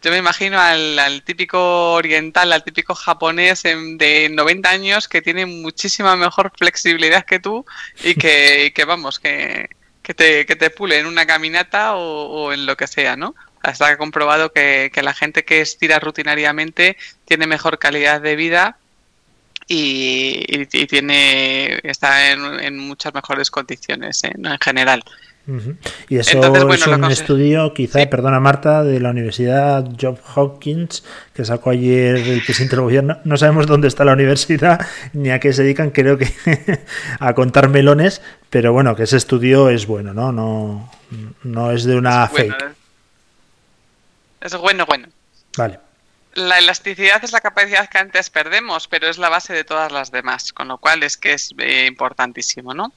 Yo 0.03 0.11
me 0.11 0.19
imagino 0.19 0.59
al, 0.59 1.23
típico 1.25 1.93
oriental, 1.93 2.53
al 2.53 2.65
típico 2.65 2.95
japonés 2.95 3.65
de 3.65 4.31
90 4.33 4.71
años 4.71 5.09
que 5.09 5.21
tiene 5.21 5.45
muchísima 5.47 6.17
mejor 6.17 6.53
flexibilidad 6.57 7.27
que 7.27 7.39
tú 7.39 7.67
y 8.03 8.15
que, 8.15 8.67
y 8.67 8.71
que 8.71 8.85
vamos, 8.87 9.21
que, 9.21 9.69
te, 10.03 10.47
que 10.47 10.57
te 10.57 10.71
pule 10.71 10.99
en 10.99 11.07
una 11.07 11.27
caminata 11.27 11.97
o, 11.97 12.27
o 12.29 12.53
en 12.53 12.65
lo 12.65 12.77
que 12.77 12.87
sea, 12.87 13.17
¿no? 13.17 13.35
Está 13.63 13.99
comprobado 13.99 14.53
que, 14.53 14.91
que 14.95 15.03
la 15.03 15.13
gente 15.13 15.45
que 15.45 15.61
estira 15.61 15.99
rutinariamente 15.99 16.97
tiene 17.27 17.47
mejor 17.47 17.79
calidad 17.79 18.23
de 18.23 18.37
vida 18.37 18.79
y, 19.73 20.45
y- 20.49 20.69
y 20.73 20.87
tiene 20.87 21.79
está 21.85 22.33
en, 22.33 22.45
en 22.61 22.77
muchas 22.79 23.15
mejores 23.15 23.51
condiciones 23.51 24.25
¿eh? 24.25 24.33
¿no? 24.37 24.53
en 24.53 24.59
general. 24.59 25.05
Y 26.09 26.19
eso 26.19 26.33
Entonces, 26.37 26.63
bueno, 26.65 26.85
es 26.85 26.87
un 26.87 27.05
estudio, 27.11 27.75
quizá, 27.75 27.99
Sí. 28.01 28.07
perdona 28.07 28.39
Marta, 28.39 28.85
de 28.85 29.01
la 29.01 29.11
Universidad 29.11 29.85
John 30.01 30.17
Hopkins, 30.37 31.03
que 31.35 31.45
sacó 31.45 31.71
ayer 31.71 32.15
el 32.17 32.43
presidente 32.45 32.77
del 32.77 32.85
gobierno. 32.85 33.19
No 33.25 33.37
sabemos 33.37 33.67
dónde 33.67 33.89
está 33.89 34.05
la 34.05 34.13
universidad 34.13 34.87
ni 35.13 35.31
a 35.31 35.41
qué 35.41 35.53
se 35.53 35.65
dedican, 35.65 35.91
creo 35.91 36.19
que 36.19 36.29
a 37.19 37.35
contar 37.35 37.69
melones, 37.69 38.23
pero 38.49 38.73
bueno, 38.73 38.95
que 38.95 39.05
ese 39.05 39.17
estudio 39.17 39.71
es 39.71 39.87
bueno, 39.87 40.15
¿no? 40.15 40.31
No, 40.31 40.91
no 41.43 41.73
es 41.73 41.83
de 41.85 41.97
una 41.97 42.27
Bueno, 42.27 42.55
fake. 42.57 42.71
es 44.43 44.55
bueno, 44.57 44.87
bueno. 44.87 45.09
Vale. 45.57 45.81
La 46.35 46.59
elasticidad 46.59 47.23
es 47.25 47.33
la 47.33 47.41
capacidad 47.41 47.89
que 47.89 47.99
antes 47.99 48.31
perdemos, 48.31 48.89
pero 48.89 49.09
es 49.09 49.19
la 49.19 49.29
base 49.29 49.53
de 49.53 49.65
todas 49.65 49.91
las 49.91 50.11
demás, 50.11 50.53
con 50.53 50.69
lo 50.69 50.79
cual 50.79 51.03
es 51.03 51.17
que 51.17 51.33
es 51.33 51.53
eh, 51.59 51.87
importantísimo, 51.87 52.73
¿no? 52.75 52.93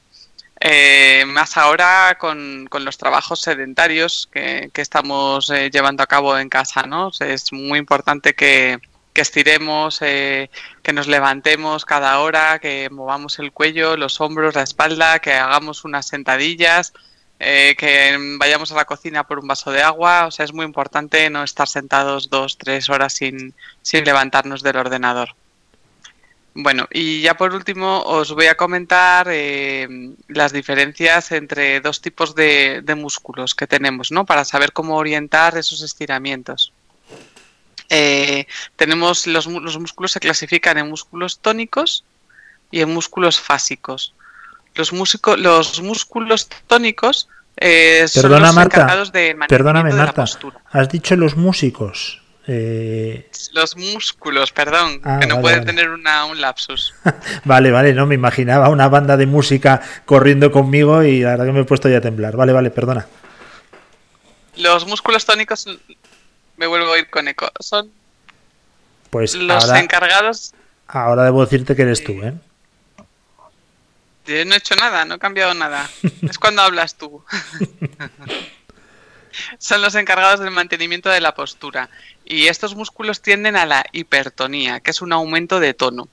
Eh, 0.59 1.25
más 1.27 1.57
ahora 1.57 2.17
con, 2.19 2.67
con 2.69 2.85
los 2.85 2.97
trabajos 2.97 3.41
sedentarios 3.41 4.29
que, 4.31 4.69
que 4.71 4.81
estamos 4.81 5.49
eh, 5.49 5.69
llevando 5.71 6.03
a 6.03 6.07
cabo 6.07 6.37
en 6.37 6.47
casa, 6.47 6.83
¿no? 6.83 7.11
Es 7.19 7.51
muy 7.51 7.79
importante 7.79 8.33
que, 8.33 8.79
que 9.13 9.21
estiremos, 9.21 9.99
eh, 10.01 10.49
que 10.81 10.93
nos 10.93 11.07
levantemos 11.07 11.85
cada 11.85 12.19
hora, 12.19 12.59
que 12.59 12.89
movamos 12.89 13.39
el 13.39 13.51
cuello, 13.51 13.95
los 13.95 14.19
hombros, 14.19 14.55
la 14.55 14.63
espalda, 14.63 15.19
que 15.19 15.33
hagamos 15.33 15.85
unas 15.85 16.07
sentadillas, 16.07 16.93
eh, 17.43 17.75
que 17.77 18.17
vayamos 18.38 18.71
a 18.71 18.75
la 18.75 18.86
cocina 18.86 19.25
por 19.27 19.39
un 19.39 19.47
vaso 19.47 19.71
de 19.71 19.82
agua. 19.82 20.27
O 20.27 20.32
sea, 20.32 20.45
es 20.45 20.53
muy 20.53 20.65
importante 20.65 21.29
no 21.29 21.43
estar 21.43 21.67
sentados 21.67 22.29
dos, 22.29 22.58
tres 22.58 22.89
horas 22.89 23.13
sin, 23.13 23.53
sin 23.82 24.06
levantarnos 24.06 24.63
del 24.63 24.77
ordenador. 24.77 25.36
Bueno, 26.56 26.88
y 26.91 27.21
ya 27.21 27.36
por 27.36 27.53
último 27.53 28.03
os 28.03 28.32
voy 28.32 28.45
a 28.45 28.56
comentar 28.56 29.27
eh, 29.32 29.88
las 30.27 30.53
diferencias 30.53 31.32
entre 31.32 31.82
dos 31.82 31.99
tipos 31.99 32.36
de, 32.36 32.84
músculos 32.95 33.56
que 33.56 33.65
tenemos, 33.65 34.12
¿no? 34.12 34.25
Para 34.25 34.45
saber 34.45 34.71
cómo 34.71 34.97
orientar 34.97 35.58
esos 35.58 35.82
estiramientos. 35.82 36.71
Eh, 37.89 38.45
tenemos 38.75 39.25
los, 39.25 39.47
los 39.47 39.79
músculos 39.79 40.12
se 40.12 40.19
clasifican 40.19 40.77
en 40.77 40.89
músculos 40.89 41.39
tónicos 41.39 42.03
y 42.69 42.82
en 42.82 42.93
músculos 42.93 43.39
fásicos. 43.39 44.13
Los, 44.75 44.91
músico- 44.93 45.38
los 45.38 45.81
músculos 45.81 46.49
tónicos 46.67 47.27
eh, 47.57 48.05
son 48.07 48.23
Perdona, 48.23 48.47
los 48.47 48.55
Marta. 48.55 48.77
encargados 48.77 49.07
mantenimiento 49.09 49.47
Perdóname, 49.47 49.91
de 49.91 49.97
la 49.97 50.13
postura. 50.13 50.59
Has 50.71 50.89
dicho 50.89 51.15
los 51.15 51.36
músicos. 51.38 52.19
Eh, 52.45 53.29
Los 53.53 53.77
músculos, 53.77 54.51
perdón, 54.51 54.99
Ah, 55.05 55.17
que 55.21 55.27
no 55.27 55.36
vale, 55.36 55.41
puede 55.41 55.55
vale. 55.59 55.65
tener 55.65 55.89
una, 55.89 56.25
un 56.25 56.41
lapsus. 56.41 56.93
vale, 57.45 57.71
vale, 57.71 57.93
no 57.93 58.05
me 58.05 58.15
imaginaba 58.15 58.67
una 58.69 58.89
banda 58.89 59.15
de 59.15 59.27
música 59.27 59.79
corriendo 60.05 60.51
conmigo 60.51 61.03
y 61.03 61.21
la 61.21 61.29
verdad 61.31 61.45
que 61.45 61.51
me 61.53 61.59
he 61.62 61.65
puesto 61.65 61.88
ya 61.88 61.99
a 61.99 62.01
temblar. 62.01 62.36
Vale, 62.36 62.51
vale, 62.51 62.69
perdona. 62.71 63.07
Los 64.57 64.86
músculos 64.86 65.25
tónicos, 65.25 65.67
me 66.57 66.67
vuelvo 66.67 66.91
a 66.93 66.99
ir 66.99 67.09
con 67.09 67.27
eco, 67.27 67.49
son 67.59 67.89
Pues 69.09 69.36
los 69.36 69.63
ahora, 69.63 69.79
encargados. 69.79 70.53
ahora 70.88 71.23
debo 71.23 71.43
decirte 71.45 71.75
que 71.75 71.81
eres 71.83 72.03
tú, 72.03 72.12
¿eh? 72.23 72.33
Yo 74.25 74.45
no 74.45 74.53
he 74.53 74.57
hecho 74.57 74.75
nada, 74.75 75.05
no 75.05 75.15
he 75.15 75.19
cambiado 75.19 75.53
nada. 75.53 75.89
Es 76.29 76.38
cuando 76.39 76.62
hablas 76.62 76.95
tú. 76.97 77.23
Son 79.57 79.81
los 79.81 79.95
encargados 79.95 80.39
del 80.39 80.51
mantenimiento 80.51 81.09
de 81.09 81.21
la 81.21 81.33
postura. 81.33 81.89
Y 82.25 82.47
estos 82.47 82.75
músculos 82.75 83.21
tienden 83.21 83.55
a 83.55 83.65
la 83.65 83.86
hipertonía, 83.91 84.79
que 84.79 84.91
es 84.91 85.01
un 85.01 85.13
aumento 85.13 85.59
de 85.59 85.73
tono. 85.73 86.07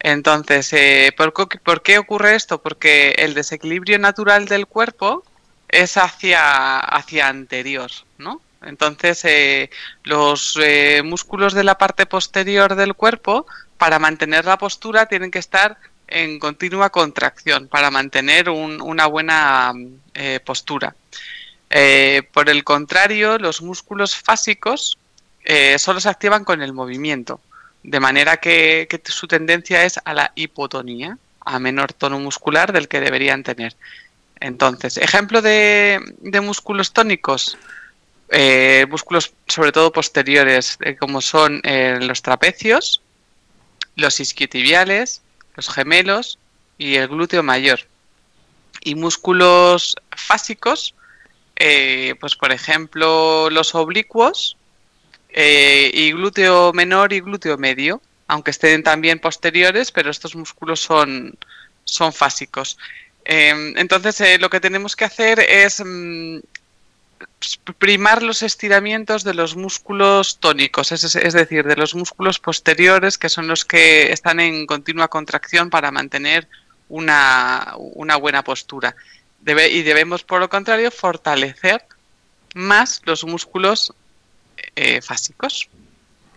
Entonces, 0.00 0.72
eh, 0.72 1.12
¿por, 1.16 1.32
qué- 1.32 1.58
por 1.58 1.82
qué 1.82 1.98
ocurre 1.98 2.34
esto? 2.34 2.60
Porque 2.62 3.10
el 3.18 3.34
desequilibrio 3.34 3.98
natural 3.98 4.46
del 4.46 4.66
cuerpo 4.66 5.24
es 5.68 5.96
hacia, 5.96 6.78
hacia 6.80 7.28
anterior, 7.28 7.90
¿no? 8.18 8.40
Entonces, 8.62 9.24
eh, 9.24 9.70
los 10.04 10.58
eh, 10.62 11.02
músculos 11.04 11.52
de 11.54 11.64
la 11.64 11.78
parte 11.78 12.06
posterior 12.06 12.74
del 12.76 12.94
cuerpo, 12.94 13.46
para 13.78 13.98
mantener 13.98 14.44
la 14.44 14.58
postura, 14.58 15.06
tienen 15.06 15.30
que 15.30 15.38
estar 15.38 15.78
en 16.08 16.38
continua 16.38 16.90
contracción, 16.90 17.68
para 17.68 17.90
mantener 17.90 18.48
un- 18.48 18.80
una 18.80 19.06
buena 19.06 19.72
eh, 20.14 20.40
postura. 20.44 20.94
Eh, 21.70 22.22
por 22.32 22.48
el 22.48 22.62
contrario, 22.62 23.38
los 23.38 23.62
músculos 23.62 24.14
fásicos 24.14 24.98
eh, 25.44 25.78
solo 25.78 26.00
se 26.00 26.08
activan 26.08 26.44
con 26.44 26.62
el 26.62 26.72
movimiento, 26.72 27.40
de 27.82 28.00
manera 28.00 28.36
que, 28.38 28.88
su 29.06 29.26
tendencia 29.26 29.84
es 29.84 29.98
a 30.04 30.14
la 30.14 30.32
hipotonía, 30.36 31.18
a 31.40 31.58
menor 31.58 31.92
tono 31.92 32.18
muscular 32.18 32.72
del 32.72 32.88
que 32.88 33.00
deberían 33.00 33.42
tener. 33.42 33.74
Entonces, 34.40 34.96
ejemplo 34.96 35.42
de, 35.42 36.00
músculos 36.42 36.92
tónicos, 36.92 37.58
músculos 38.88 39.34
sobre 39.48 39.72
todo 39.72 39.92
posteriores, 39.92 40.78
como 40.98 41.20
son 41.20 41.60
los 42.00 42.22
trapecios, 42.22 43.02
los 43.96 44.18
isquiotibiales, 44.20 45.20
los 45.54 45.68
gemelos 45.68 46.38
y 46.78 46.96
el 46.96 47.08
glúteo 47.08 47.42
mayor. 47.42 47.80
Y 48.82 48.94
músculos 48.94 49.96
fásicos, 50.16 50.94
eh, 51.56 52.14
pues 52.20 52.36
por 52.36 52.52
ejemplo 52.52 53.48
los 53.50 53.74
oblicuos 53.74 54.56
eh, 55.30 55.90
y 55.92 56.12
glúteo 56.12 56.72
menor 56.72 57.12
y 57.12 57.20
glúteo 57.20 57.56
medio, 57.56 58.00
aunque 58.26 58.50
estén 58.50 58.82
también 58.82 59.18
posteriores, 59.18 59.90
pero 59.92 60.10
estos 60.10 60.36
músculos 60.36 60.80
son, 60.80 61.36
son 61.84 62.12
fásicos. 62.12 62.78
Eh, 63.24 63.72
entonces 63.76 64.20
eh, 64.20 64.38
lo 64.38 64.50
que 64.50 64.60
tenemos 64.60 64.94
que 64.96 65.04
hacer 65.04 65.40
es 65.40 65.82
mm, 65.84 66.38
primar 67.78 68.22
los 68.22 68.42
estiramientos 68.42 69.24
de 69.24 69.34
los 69.34 69.56
músculos 69.56 70.38
tónicos, 70.38 70.92
es, 70.92 71.32
decir, 71.32 71.64
de 71.66 71.76
los 71.76 71.94
músculos 71.94 72.38
posteriores, 72.38 73.18
que 73.18 73.28
son 73.28 73.46
los 73.46 73.64
que 73.64 74.12
están 74.12 74.40
en 74.40 74.66
continua 74.66 75.08
contracción 75.08 75.70
para 75.70 75.90
mantener 75.90 76.48
una, 76.88 77.74
buena 78.20 78.42
postura. 78.42 78.96
Y 79.46 79.82
debemos, 79.82 80.22
por 80.22 80.40
lo 80.40 80.48
contrario, 80.48 80.90
fortalecer 80.90 81.84
más 82.54 83.02
los 83.04 83.24
músculos 83.24 83.92
eh, 84.76 85.00
fásicos. 85.02 85.68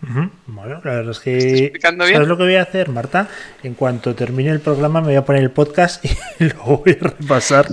Bueno, 0.00 0.80
la 0.84 0.94
verdad 0.94 1.10
es 1.10 1.18
¿Estoy 1.26 1.70
que. 1.72 1.80
¿Sabes 1.80 2.28
lo 2.28 2.36
que 2.36 2.44
voy 2.44 2.54
a 2.54 2.62
hacer, 2.62 2.88
Marta? 2.88 3.28
En 3.62 3.74
cuanto 3.74 4.14
termine 4.14 4.50
el 4.50 4.60
programa, 4.60 5.00
me 5.00 5.08
voy 5.08 5.16
a 5.16 5.24
poner 5.24 5.42
el 5.42 5.50
podcast 5.50 6.04
y 6.04 6.10
lo 6.44 6.78
voy 6.78 6.96
a 7.00 7.04
repasar. 7.04 7.66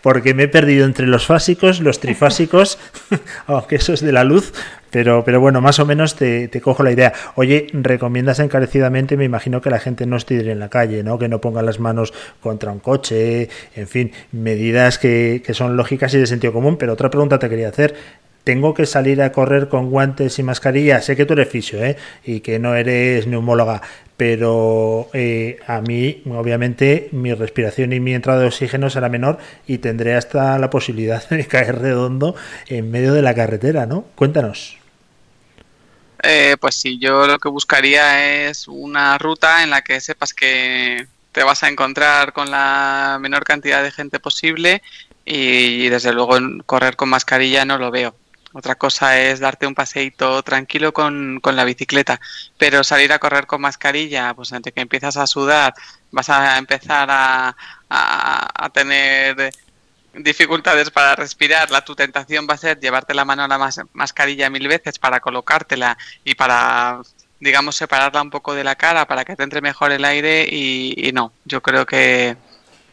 Porque 0.00 0.32
me 0.32 0.44
he 0.44 0.48
perdido 0.48 0.84
entre 0.86 1.06
los 1.06 1.26
fásicos, 1.26 1.80
los 1.80 1.98
trifásicos, 1.98 2.78
aunque 3.46 3.76
eso 3.76 3.92
es 3.92 4.00
de 4.00 4.12
la 4.12 4.24
luz. 4.24 4.52
Pero, 4.90 5.24
pero 5.24 5.40
bueno, 5.40 5.62
más 5.62 5.78
o 5.78 5.86
menos 5.86 6.16
te, 6.16 6.48
te 6.48 6.60
cojo 6.60 6.82
la 6.82 6.92
idea. 6.92 7.14
Oye, 7.34 7.66
recomiendas 7.72 8.38
encarecidamente, 8.40 9.16
me 9.16 9.24
imagino 9.24 9.62
que 9.62 9.70
la 9.70 9.78
gente 9.78 10.04
no 10.04 10.16
estire 10.16 10.52
en 10.52 10.58
la 10.58 10.68
calle, 10.68 11.02
¿no? 11.02 11.18
Que 11.18 11.28
no 11.28 11.40
ponga 11.40 11.62
las 11.62 11.80
manos 11.80 12.12
contra 12.40 12.70
un 12.70 12.78
coche, 12.78 13.48
en 13.74 13.88
fin, 13.88 14.12
medidas 14.32 14.98
que, 14.98 15.42
que 15.44 15.54
son 15.54 15.78
lógicas 15.78 16.12
y 16.12 16.18
de 16.18 16.26
sentido 16.26 16.52
común. 16.52 16.76
Pero 16.76 16.92
otra 16.92 17.08
pregunta 17.10 17.38
te 17.38 17.48
quería 17.48 17.70
hacer. 17.70 17.94
Tengo 18.44 18.74
que 18.74 18.86
salir 18.86 19.22
a 19.22 19.32
correr 19.32 19.68
con 19.68 19.90
guantes 19.90 20.38
y 20.38 20.42
mascarilla. 20.42 21.00
Sé 21.00 21.16
que 21.16 21.26
tú 21.26 21.34
eres 21.34 21.48
fisio, 21.48 21.84
¿eh? 21.84 21.96
Y 22.24 22.40
que 22.40 22.58
no 22.58 22.74
eres 22.74 23.26
neumóloga. 23.26 23.82
Pero 24.16 25.08
eh, 25.12 25.60
a 25.66 25.80
mí, 25.80 26.22
obviamente, 26.26 27.08
mi 27.12 27.32
respiración 27.34 27.92
y 27.92 28.00
mi 28.00 28.14
entrada 28.14 28.40
de 28.40 28.46
oxígeno 28.48 28.90
será 28.90 29.08
menor 29.08 29.38
y 29.66 29.78
tendré 29.78 30.14
hasta 30.14 30.58
la 30.58 30.70
posibilidad 30.70 31.28
de 31.28 31.46
caer 31.48 31.80
redondo 31.80 32.34
en 32.66 32.90
medio 32.90 33.14
de 33.14 33.22
la 33.22 33.34
carretera, 33.34 33.86
¿no? 33.86 34.04
Cuéntanos. 34.14 34.78
Eh, 36.22 36.56
pues 36.60 36.76
sí, 36.76 36.98
yo 37.00 37.26
lo 37.26 37.38
que 37.38 37.48
buscaría 37.48 38.48
es 38.48 38.68
una 38.68 39.18
ruta 39.18 39.64
en 39.64 39.70
la 39.70 39.82
que 39.82 40.00
sepas 40.00 40.32
que 40.32 41.08
te 41.32 41.42
vas 41.42 41.62
a 41.64 41.68
encontrar 41.68 42.32
con 42.32 42.50
la 42.50 43.18
menor 43.20 43.44
cantidad 43.44 43.82
de 43.82 43.90
gente 43.90 44.20
posible 44.20 44.82
y, 45.24 45.88
desde 45.88 46.12
luego 46.12 46.38
correr 46.66 46.96
con 46.96 47.08
mascarilla 47.08 47.64
no 47.64 47.78
lo 47.78 47.90
veo. 47.90 48.14
Otra 48.54 48.74
cosa 48.74 49.18
es 49.18 49.40
darte 49.40 49.66
un 49.66 49.74
paseíto 49.74 50.42
tranquilo 50.42 50.92
con, 50.92 51.40
con 51.40 51.56
la 51.56 51.64
bicicleta, 51.64 52.20
pero 52.58 52.84
salir 52.84 53.12
a 53.12 53.18
correr 53.18 53.46
con 53.46 53.62
mascarilla, 53.62 54.34
pues 54.34 54.52
entre 54.52 54.72
que 54.72 54.82
empiezas 54.82 55.16
a 55.16 55.26
sudar, 55.26 55.72
vas 56.10 56.28
a 56.28 56.58
empezar 56.58 57.08
a, 57.10 57.56
a- 57.88 58.68
tener 58.70 59.50
dificultades 60.14 60.90
para 60.90 61.16
respirar, 61.16 61.70
la 61.70 61.84
tu 61.84 61.94
tentación 61.96 62.46
va 62.48 62.54
a 62.54 62.58
ser 62.58 62.78
llevarte 62.80 63.14
la 63.14 63.24
mano 63.24 63.44
a 63.44 63.48
la 63.48 63.58
mas- 63.58 63.80
mascarilla 63.94 64.50
mil 64.50 64.68
veces 64.68 64.98
para 64.98 65.20
colocártela 65.20 65.96
y 66.24 66.34
para, 66.34 67.00
digamos, 67.40 67.76
separarla 67.76 68.22
un 68.22 68.30
poco 68.30 68.54
de 68.54 68.64
la 68.64 68.76
cara 68.76 69.06
para 69.06 69.24
que 69.24 69.36
te 69.36 69.42
entre 69.44 69.62
mejor 69.62 69.92
el 69.92 70.04
aire 70.04 70.46
y, 70.50 70.94
y 71.08 71.12
no, 71.12 71.32
yo 71.44 71.62
creo 71.62 71.86
que, 71.86 72.36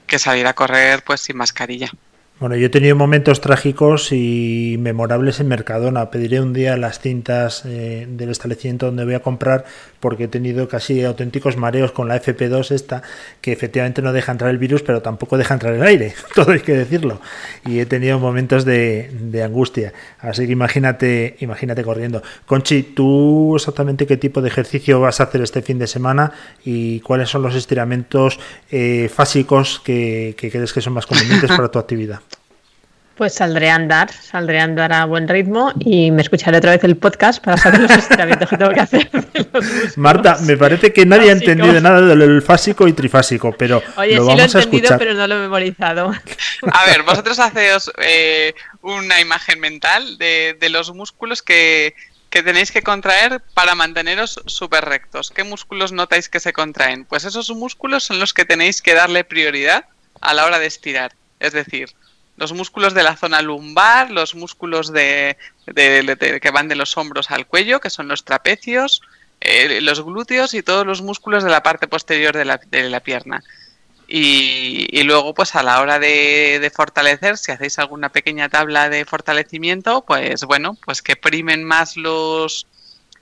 que 0.07 0.19
salir 0.19 0.47
a 0.47 0.53
correr 0.55 1.03
pues 1.03 1.21
sin 1.21 1.37
mascarilla. 1.37 1.91
Bueno, 2.39 2.55
yo 2.55 2.67
he 2.67 2.69
tenido 2.69 2.95
momentos 2.95 3.41
trágicos 3.41 4.13
y 4.13 4.77
memorables 4.79 5.41
en 5.41 5.49
Mercadona. 5.49 6.09
Pediré 6.09 6.39
un 6.39 6.53
día 6.53 6.77
las 6.77 7.01
cintas 7.01 7.63
eh, 7.65 8.07
del 8.09 8.29
establecimiento 8.29 8.85
donde 8.85 9.03
voy 9.03 9.15
a 9.15 9.19
comprar 9.19 9.65
porque 9.99 10.23
he 10.23 10.27
tenido 10.29 10.69
casi 10.69 11.03
auténticos 11.03 11.57
mareos 11.57 11.91
con 11.91 12.07
la 12.07 12.15
FP2 12.21 12.71
esta, 12.71 13.03
que 13.41 13.51
efectivamente 13.51 14.01
no 14.01 14.13
deja 14.13 14.31
entrar 14.31 14.51
el 14.51 14.57
virus, 14.57 14.83
pero 14.83 15.01
tampoco 15.01 15.37
deja 15.37 15.53
entrar 15.53 15.73
el 15.73 15.83
aire, 15.83 16.13
todo 16.33 16.51
hay 16.51 16.61
que 16.61 16.71
decirlo. 16.77 17.19
Y 17.65 17.79
he 17.79 17.85
tenido 17.85 18.19
momentos 18.19 18.63
de, 18.63 19.11
de 19.19 19.43
angustia. 19.43 19.91
Así 20.19 20.45
que 20.45 20.53
imagínate, 20.53 21.35
imagínate 21.41 21.83
corriendo. 21.83 22.23
Conchi, 22.45 22.83
¿tú 22.83 23.57
exactamente 23.57 24.07
qué 24.07 24.15
tipo 24.15 24.41
de 24.41 24.47
ejercicio 24.47 25.01
vas 25.01 25.19
a 25.19 25.23
hacer 25.23 25.41
este 25.41 25.61
fin 25.61 25.77
de 25.77 25.87
semana 25.87 26.31
y 26.63 27.01
cuáles 27.01 27.27
son 27.27 27.41
los 27.41 27.55
estiramientos 27.55 28.39
eh, 28.71 29.11
fásicos 29.13 29.81
que, 29.83 30.35
que 30.37 30.49
crees 30.49 30.71
que 30.71 30.79
son 30.79 30.93
más 30.93 31.05
convenientes 31.05 31.49
para 31.49 31.69
tu 31.69 31.79
actividad? 31.79 32.21
Pues 33.19 33.33
saldré 33.33 33.69
a 33.69 33.75
andar, 33.75 34.13
saldré 34.13 34.61
a 34.61 34.63
andar 34.63 34.93
a 34.93 35.03
buen 35.03 35.27
ritmo 35.27 35.73
y 35.81 36.09
me 36.09 36.21
escucharé 36.21 36.59
otra 36.59 36.71
vez 36.71 36.85
el 36.85 36.95
podcast 36.95 37.43
para 37.43 37.57
saber 37.57 37.81
los 37.81 37.91
estiramientos 37.91 38.49
que 38.49 38.55
tengo 38.55 38.71
que 38.71 38.79
hacer. 38.79 39.09
Marta, 39.97 40.37
me 40.43 40.55
parece 40.55 40.93
que 40.93 41.05
nadie 41.05 41.27
ha 41.27 41.33
entendido 41.33 41.81
nada 41.81 41.99
del 41.99 42.41
fásico 42.41 42.87
y 42.87 42.93
trifásico, 42.93 43.51
pero 43.51 43.83
Oye, 43.97 44.15
lo 44.15 44.25
sí 44.25 44.31
lo 44.31 44.37
he 44.37 44.41
a 44.41 44.45
entendido, 44.45 44.97
pero 44.97 45.13
no 45.15 45.27
lo 45.27 45.35
he 45.35 45.39
memorizado. 45.39 46.13
A 46.71 46.85
ver, 46.85 47.03
vosotros 47.03 47.37
haceos 47.39 47.91
eh, 47.97 48.53
una 48.83 49.19
imagen 49.19 49.59
mental 49.59 50.17
de, 50.17 50.55
de 50.57 50.69
los 50.69 50.93
músculos 50.93 51.41
que, 51.41 51.95
que 52.29 52.41
tenéis 52.41 52.71
que 52.71 52.83
contraer 52.83 53.41
para 53.53 53.75
manteneros 53.75 54.41
súper 54.45 54.85
rectos. 54.85 55.29
¿Qué 55.29 55.43
músculos 55.43 55.91
notáis 55.91 56.29
que 56.29 56.39
se 56.39 56.53
contraen? 56.53 57.03
Pues 57.03 57.25
esos 57.25 57.49
músculos 57.49 58.05
son 58.05 58.17
los 58.17 58.33
que 58.33 58.45
tenéis 58.45 58.81
que 58.81 58.93
darle 58.93 59.25
prioridad 59.25 59.87
a 60.21 60.33
la 60.33 60.45
hora 60.45 60.57
de 60.57 60.67
estirar. 60.67 61.11
Es 61.41 61.51
decir, 61.51 61.89
los 62.39 62.53
músculos 62.53 62.93
de 62.93 63.03
la 63.03 63.15
zona 63.17 63.41
lumbar, 63.41 64.09
los 64.09 64.33
músculos 64.33 64.91
de, 64.91 65.37
de- 65.67 66.15
de- 66.19 66.39
que 66.39 66.51
van 66.51 66.67
de 66.69 66.75
los 66.75 66.97
hombros 66.97 67.29
al 67.31 67.45
cuello, 67.45 67.79
que 67.79 67.89
son 67.89 68.07
los 68.07 68.23
trapecios, 68.23 69.01
eh, 69.41 69.79
los 69.81 70.03
glúteos 70.03 70.53
y 70.53 70.63
todos 70.63 70.85
los 70.85 71.01
músculos 71.01 71.43
de 71.43 71.49
la 71.51 71.61
parte 71.63 71.87
posterior 71.87 72.35
de 72.35 72.45
la, 72.45 72.59
de 72.65 72.89
la 72.89 73.01
pierna. 73.01 73.43
Y, 74.07 74.87
y 74.91 75.03
luego, 75.03 75.35
pues 75.35 75.53
a 75.55 75.61
la 75.61 75.79
hora 75.81 75.99
de, 75.99 76.57
de 76.59 76.69
fortalecer, 76.71 77.37
si 77.37 77.51
hacéis 77.51 77.77
alguna 77.77 78.09
pequeña 78.09 78.49
tabla 78.49 78.89
de 78.89 79.05
fortalecimiento, 79.05 80.01
pues 80.01 80.43
bueno, 80.45 80.75
pues 80.83 81.03
que 81.03 81.15
primen 81.15 81.63
más 81.63 81.95
los, 81.95 82.65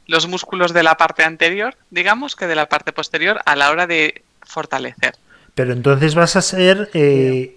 los 0.05 0.28
músculos 0.28 0.72
de 0.74 0.84
la 0.84 0.95
parte 0.95 1.24
anterior, 1.26 1.76
digamos, 1.89 2.38
que 2.38 2.47
de 2.47 2.55
la 2.55 2.70
parte 2.70 2.93
posterior 2.93 3.41
a 3.45 3.55
la 3.57 3.70
hora 3.70 3.86
de 3.86 4.24
fortalecer. 4.43 5.15
Pero 5.55 5.74
entonces 5.74 6.15
vas 6.15 6.36
a 6.38 6.41
ser, 6.41 6.89
eh, 6.93 7.57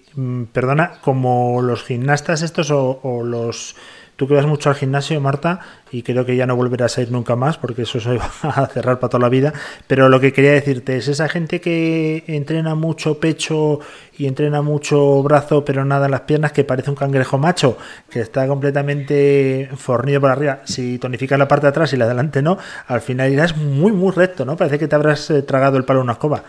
perdona, 0.53 1.01
como 1.01 1.63
los 1.63 1.85
gimnastas 1.85 2.43
estos 2.43 2.71
o, 2.71 3.01
o 3.03 3.23
los... 3.23 3.77
Tú 4.17 4.29
que 4.29 4.35
vas 4.35 4.45
mucho 4.45 4.69
al 4.69 4.75
gimnasio, 4.75 5.19
Marta, 5.19 5.61
y 5.91 6.03
creo 6.03 6.27
que 6.27 6.37
ya 6.37 6.47
no 6.47 6.55
volverás 6.55 6.99
a 6.99 7.01
ir 7.01 7.11
nunca 7.11 7.37
más 7.37 7.57
porque 7.57 7.83
eso 7.83 8.01
se 8.01 8.19
va 8.19 8.31
a 8.43 8.67
cerrar 8.67 8.99
para 8.99 9.09
toda 9.09 9.23
la 9.23 9.29
vida. 9.31 9.55
Pero 9.87 10.11
lo 10.11 10.21
que 10.21 10.33
quería 10.35 10.53
decirte 10.53 10.99
es 10.99 11.09
esa 11.09 11.27
gente 11.29 11.61
que 11.61 12.25
entrena 12.27 12.75
mucho 12.75 13.19
pecho 13.19 13.81
y 14.17 14.27
entrena 14.27 14.61
mucho 14.61 15.23
brazo, 15.23 15.65
pero 15.65 15.87
nada 15.87 16.05
en 16.05 16.11
las 16.11 16.21
piernas, 16.23 16.53
que 16.53 16.65
parece 16.65 16.91
un 16.91 16.97
cangrejo 16.97 17.39
macho, 17.39 17.79
que 18.11 18.21
está 18.21 18.47
completamente 18.47 19.71
fornido 19.75 20.21
por 20.21 20.31
arriba. 20.31 20.61
Si 20.65 20.99
tonificas 20.99 21.39
la 21.39 21.49
parte 21.49 21.65
de 21.65 21.71
atrás 21.71 21.93
y 21.95 21.97
la 21.97 22.05
de 22.05 22.11
adelante 22.11 22.43
no, 22.43 22.59
al 22.89 23.01
final 23.01 23.33
irás 23.33 23.57
muy, 23.57 23.93
muy 23.93 24.13
recto, 24.13 24.45
¿no? 24.45 24.57
Parece 24.57 24.79
que 24.79 24.87
te 24.87 24.95
habrás 24.95 25.31
eh, 25.31 25.43
tragado 25.43 25.79
el 25.79 25.85
palo 25.85 26.01
de 26.01 26.05
una 26.05 26.13
escoba. 26.13 26.45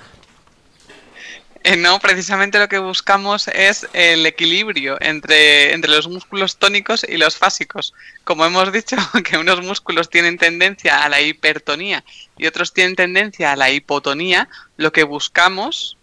Eh, 1.64 1.78
no, 1.78 2.00
precisamente 2.00 2.58
lo 2.58 2.68
que 2.68 2.80
buscamos 2.80 3.48
es 3.48 3.88
el 3.94 4.26
equilibrio 4.26 4.98
entre, 5.00 5.74
entre 5.74 5.92
los 5.92 6.08
músculos 6.08 6.58
tónicos 6.58 7.06
y 7.08 7.18
los 7.18 7.38
fásicos. 7.38 7.94
Como 8.24 8.46
hemos 8.46 8.72
dicho, 8.72 8.96
que 9.24 9.38
unos 9.38 9.62
músculos 9.62 10.10
tienen 10.10 10.40
tendencia 10.40 11.04
a 11.04 11.10
la 11.10 11.22
hipertonía 11.22 12.04
y 12.38 12.48
otros 12.48 12.74
tienen 12.74 12.96
tendencia 12.96 13.52
a 13.52 13.56
la 13.56 13.70
hipotonía, 13.70 14.50
lo 14.78 14.92
que 14.92 15.04
buscamos 15.04 15.98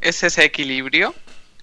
es 0.00 0.22
ese 0.22 0.44
equilibrio. 0.44 1.14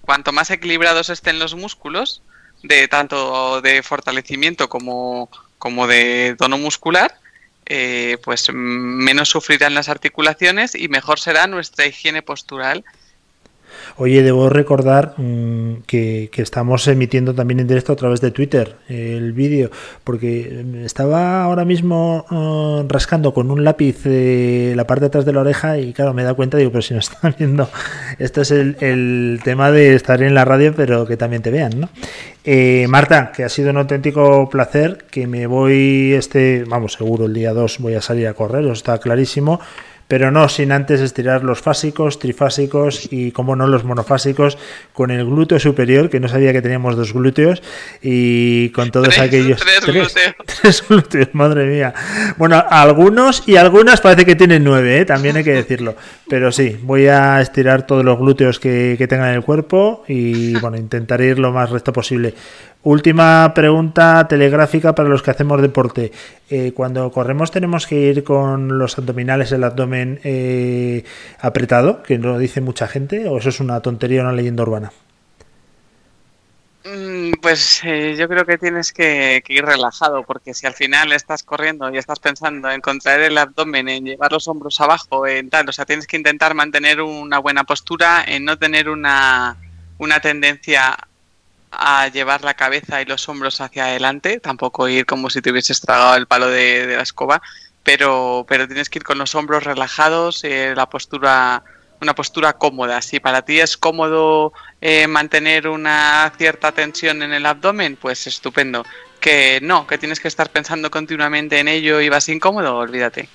Cuanto 0.02 0.32
más 0.32 0.50
equilibrados 0.50 1.08
estén 1.08 1.38
los 1.38 1.54
músculos, 1.54 2.22
de 2.64 2.88
tanto 2.88 3.60
de 3.60 3.82
fortalecimiento 3.82 4.68
como, 4.68 5.30
como 5.58 5.86
de 5.86 6.34
tono 6.36 6.58
muscular, 6.58 7.16
eh, 7.66 8.18
pues 8.24 8.48
mm, 8.48 8.54
menos 8.54 9.28
sufrirán 9.28 9.74
las 9.74 9.88
articulaciones 9.88 10.74
y 10.74 10.88
mejor 10.88 11.20
será 11.20 11.46
nuestra 11.46 11.86
higiene 11.86 12.22
postural 12.22 12.84
Oye, 13.98 14.22
debo 14.22 14.50
recordar 14.50 15.14
mm, 15.16 15.82
que, 15.86 16.28
estamos 16.36 16.86
emitiendo 16.86 17.34
también 17.34 17.60
en 17.60 17.66
directo 17.66 17.94
a 17.94 17.96
través 17.96 18.20
de 18.20 18.30
Twitter 18.30 18.76
el 18.88 19.32
vídeo, 19.32 19.70
porque 20.04 20.62
mm, 20.64 20.84
estaba 20.84 21.42
ahora 21.42 21.64
mismo 21.64 22.26
eh, 22.30 22.86
rascando 22.88 23.32
con 23.32 23.50
un 23.50 23.64
lápiz 23.64 24.02
eh, 24.04 24.74
la 24.76 24.86
parte 24.86 25.02
de 25.02 25.06
atrás 25.06 25.24
de 25.24 25.32
la 25.32 25.40
oreja 25.40 25.78
y 25.78 25.94
claro, 25.94 26.12
me 26.12 26.20
he 26.20 26.24
dado 26.24 26.36
cuenta, 26.36 26.58
digo, 26.58 26.70
pero 26.70 26.82
si 26.82 26.92
nos 26.92 27.10
están 27.10 27.34
viendo, 27.38 27.70
esto 28.18 28.42
es 28.42 28.50
el, 28.50 28.76
el 28.80 29.40
tema 29.42 29.70
de 29.70 29.94
estar 29.94 30.22
en 30.22 30.34
la 30.34 30.44
radio, 30.44 30.74
pero 30.76 31.06
que 31.06 31.16
también 31.16 31.40
te 31.40 31.50
vean, 31.50 31.80
¿no? 31.80 31.88
Eh, 32.44 32.86
Marta, 32.88 33.32
que 33.34 33.44
ha 33.44 33.48
sido 33.48 33.70
un 33.70 33.78
auténtico 33.78 34.48
placer, 34.50 35.06
que 35.10 35.26
me 35.26 35.46
voy 35.46 36.12
este, 36.12 36.64
vamos, 36.68 36.92
seguro 36.92 37.24
el 37.24 37.34
día 37.34 37.52
2 37.54 37.78
voy 37.78 37.94
a 37.94 38.02
salir 38.02 38.28
a 38.28 38.34
correr, 38.34 38.62
eso 38.62 38.72
está 38.72 38.98
clarísimo 38.98 39.58
pero 40.08 40.30
no 40.30 40.48
sin 40.48 40.72
antes 40.72 41.00
estirar 41.00 41.42
los 41.44 41.60
fásicos, 41.60 42.18
trifásicos 42.18 43.08
y, 43.10 43.32
como 43.32 43.56
no, 43.56 43.66
los 43.66 43.84
monofásicos 43.84 44.56
con 44.92 45.10
el 45.10 45.24
glúteo 45.24 45.58
superior, 45.58 46.10
que 46.10 46.20
no 46.20 46.28
sabía 46.28 46.52
que 46.52 46.62
teníamos 46.62 46.96
dos 46.96 47.12
glúteos, 47.12 47.62
y 48.02 48.70
con 48.70 48.90
todos 48.90 49.08
Tres- 49.08 49.20
aquellos... 49.20 49.60
tres 49.60 49.80
glúteos. 49.84 50.14
Tres 50.62 50.84
glúteos, 50.88 51.28
madre 51.34 51.66
mía. 51.66 51.92
Bueno, 52.36 52.64
algunos 52.70 53.42
y 53.46 53.56
algunas 53.56 54.00
parece 54.00 54.24
que 54.24 54.36
tienen 54.36 54.64
nueve, 54.64 55.00
¿eh? 55.00 55.04
también 55.04 55.36
hay 55.36 55.44
que 55.44 55.52
decirlo. 55.52 55.96
Pero 56.28 56.50
sí, 56.52 56.76
voy 56.82 57.06
a 57.08 57.40
estirar 57.40 57.86
todos 57.86 58.04
los 58.04 58.18
glúteos 58.18 58.58
que, 58.60 58.94
que 58.98 59.06
tengan 59.08 59.28
en 59.30 59.34
el 59.36 59.42
cuerpo 59.42 60.04
y 60.08 60.54
bueno, 60.60 60.76
intentaré 60.76 61.26
ir 61.28 61.38
lo 61.38 61.52
más 61.52 61.70
recto 61.70 61.92
posible. 61.92 62.34
Última 62.86 63.52
pregunta 63.52 64.28
telegráfica 64.28 64.94
para 64.94 65.08
los 65.08 65.20
que 65.20 65.32
hacemos 65.32 65.60
deporte. 65.60 66.12
Eh, 66.48 66.70
cuando 66.72 67.10
corremos 67.10 67.50
tenemos 67.50 67.84
que 67.84 67.96
ir 67.96 68.22
con 68.22 68.78
los 68.78 68.96
abdominales, 68.96 69.50
el 69.50 69.64
abdomen 69.64 70.20
eh, 70.22 71.02
apretado, 71.40 72.04
que 72.04 72.16
lo 72.16 72.38
dice 72.38 72.60
mucha 72.60 72.86
gente, 72.86 73.26
o 73.26 73.38
eso 73.38 73.48
es 73.48 73.58
una 73.58 73.80
tontería, 73.80 74.22
una 74.22 74.30
leyenda 74.30 74.62
urbana. 74.62 74.92
Mm, 76.84 77.32
Pues 77.42 77.80
eh, 77.82 78.14
yo 78.16 78.28
creo 78.28 78.46
que 78.46 78.56
tienes 78.56 78.92
que, 78.92 79.42
ir 79.48 79.64
relajado, 79.64 80.22
porque 80.22 80.54
si 80.54 80.68
al 80.68 80.74
final 80.74 81.10
estás 81.10 81.42
corriendo 81.42 81.92
y 81.92 81.98
estás 81.98 82.20
pensando 82.20 82.70
en 82.70 82.80
contraer 82.80 83.22
el 83.22 83.38
abdomen, 83.38 83.88
en 83.88 84.04
llevar 84.04 84.30
los 84.30 84.46
hombros 84.46 84.80
abajo, 84.80 85.26
en 85.26 85.50
tal, 85.50 85.68
o 85.68 85.72
sea, 85.72 85.86
tienes 85.86 86.06
que 86.06 86.18
intentar 86.18 86.54
mantener 86.54 87.00
una 87.00 87.40
buena 87.40 87.64
postura, 87.64 88.22
en 88.24 88.44
no 88.44 88.56
tener 88.56 88.88
una, 88.88 89.56
una 89.98 90.20
tendencia 90.20 90.96
a 91.78 92.08
llevar 92.08 92.42
la 92.44 92.54
cabeza 92.54 93.00
y 93.02 93.04
los 93.04 93.28
hombros 93.28 93.60
hacia 93.60 93.86
adelante, 93.86 94.40
tampoco 94.40 94.88
ir 94.88 95.06
como 95.06 95.30
si 95.30 95.42
te 95.42 95.50
hubieses 95.50 95.80
tragado 95.80 96.16
el 96.16 96.26
palo 96.26 96.48
de, 96.48 96.94
la 96.96 97.02
escoba, 97.02 97.42
pero, 97.82 98.44
pero 98.48 98.66
tienes 98.66 98.90
que 98.90 98.98
ir 98.98 99.04
con 99.04 99.18
los 99.18 99.34
hombros 99.34 99.64
relajados, 99.64 100.42
eh, 100.44 100.74
la 100.74 100.88
postura, 100.88 101.62
una 102.00 102.14
postura 102.14 102.54
cómoda. 102.54 103.00
Si 103.02 103.20
para 103.20 103.42
ti 103.42 103.60
es 103.60 103.76
cómodo 103.76 104.52
eh, 104.80 105.06
mantener 105.06 105.68
una 105.68 106.32
cierta 106.36 106.72
tensión 106.72 107.22
en 107.22 107.32
el 107.32 107.46
abdomen, 107.46 107.96
pues 107.96 108.26
estupendo. 108.26 108.84
Que 109.20 109.60
no, 109.62 109.86
que 109.86 109.98
tienes 109.98 110.20
que 110.20 110.28
estar 110.28 110.50
pensando 110.50 110.90
continuamente 110.90 111.58
en 111.58 111.68
ello 111.68 112.00
y 112.00 112.08
vas 112.08 112.28
incómodo, 112.28 112.76
olvídate. 112.76 113.28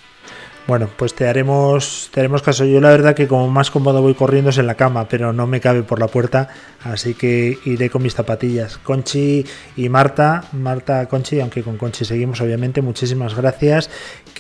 Bueno, 0.68 0.90
pues 0.96 1.16
te 1.16 1.28
haremos, 1.28 2.10
te 2.14 2.20
haremos 2.20 2.44
caso. 2.44 2.66
Yo 2.66 2.80
la 2.80 2.90
verdad 2.90 3.16
que 3.16 3.28
como 3.28 3.50
más 3.50 3.72
cómodo 3.72 4.02
voy 4.02 4.14
corriendo 4.14 4.52
es 4.52 4.58
en 4.58 4.68
la 4.68 4.76
cama, 4.76 5.08
pero 5.10 5.34
no 5.34 5.48
me 5.48 5.60
cabe 5.60 5.82
por 5.82 6.00
la 6.00 6.08
puerta, 6.08 6.50
así 6.84 7.16
que 7.16 7.58
iré 7.66 7.90
con 7.90 8.04
mis 8.04 8.14
zapatillas. 8.14 8.78
Conchi 8.78 9.44
y 9.76 9.90
Marta, 9.90 10.44
Marta, 10.54 11.08
Conchi, 11.08 11.40
aunque 11.40 11.64
con 11.64 11.78
Conchi 11.78 12.06
seguimos 12.06 12.42
obviamente, 12.42 12.82
muchísimas 12.82 13.36
gracias. 13.36 13.90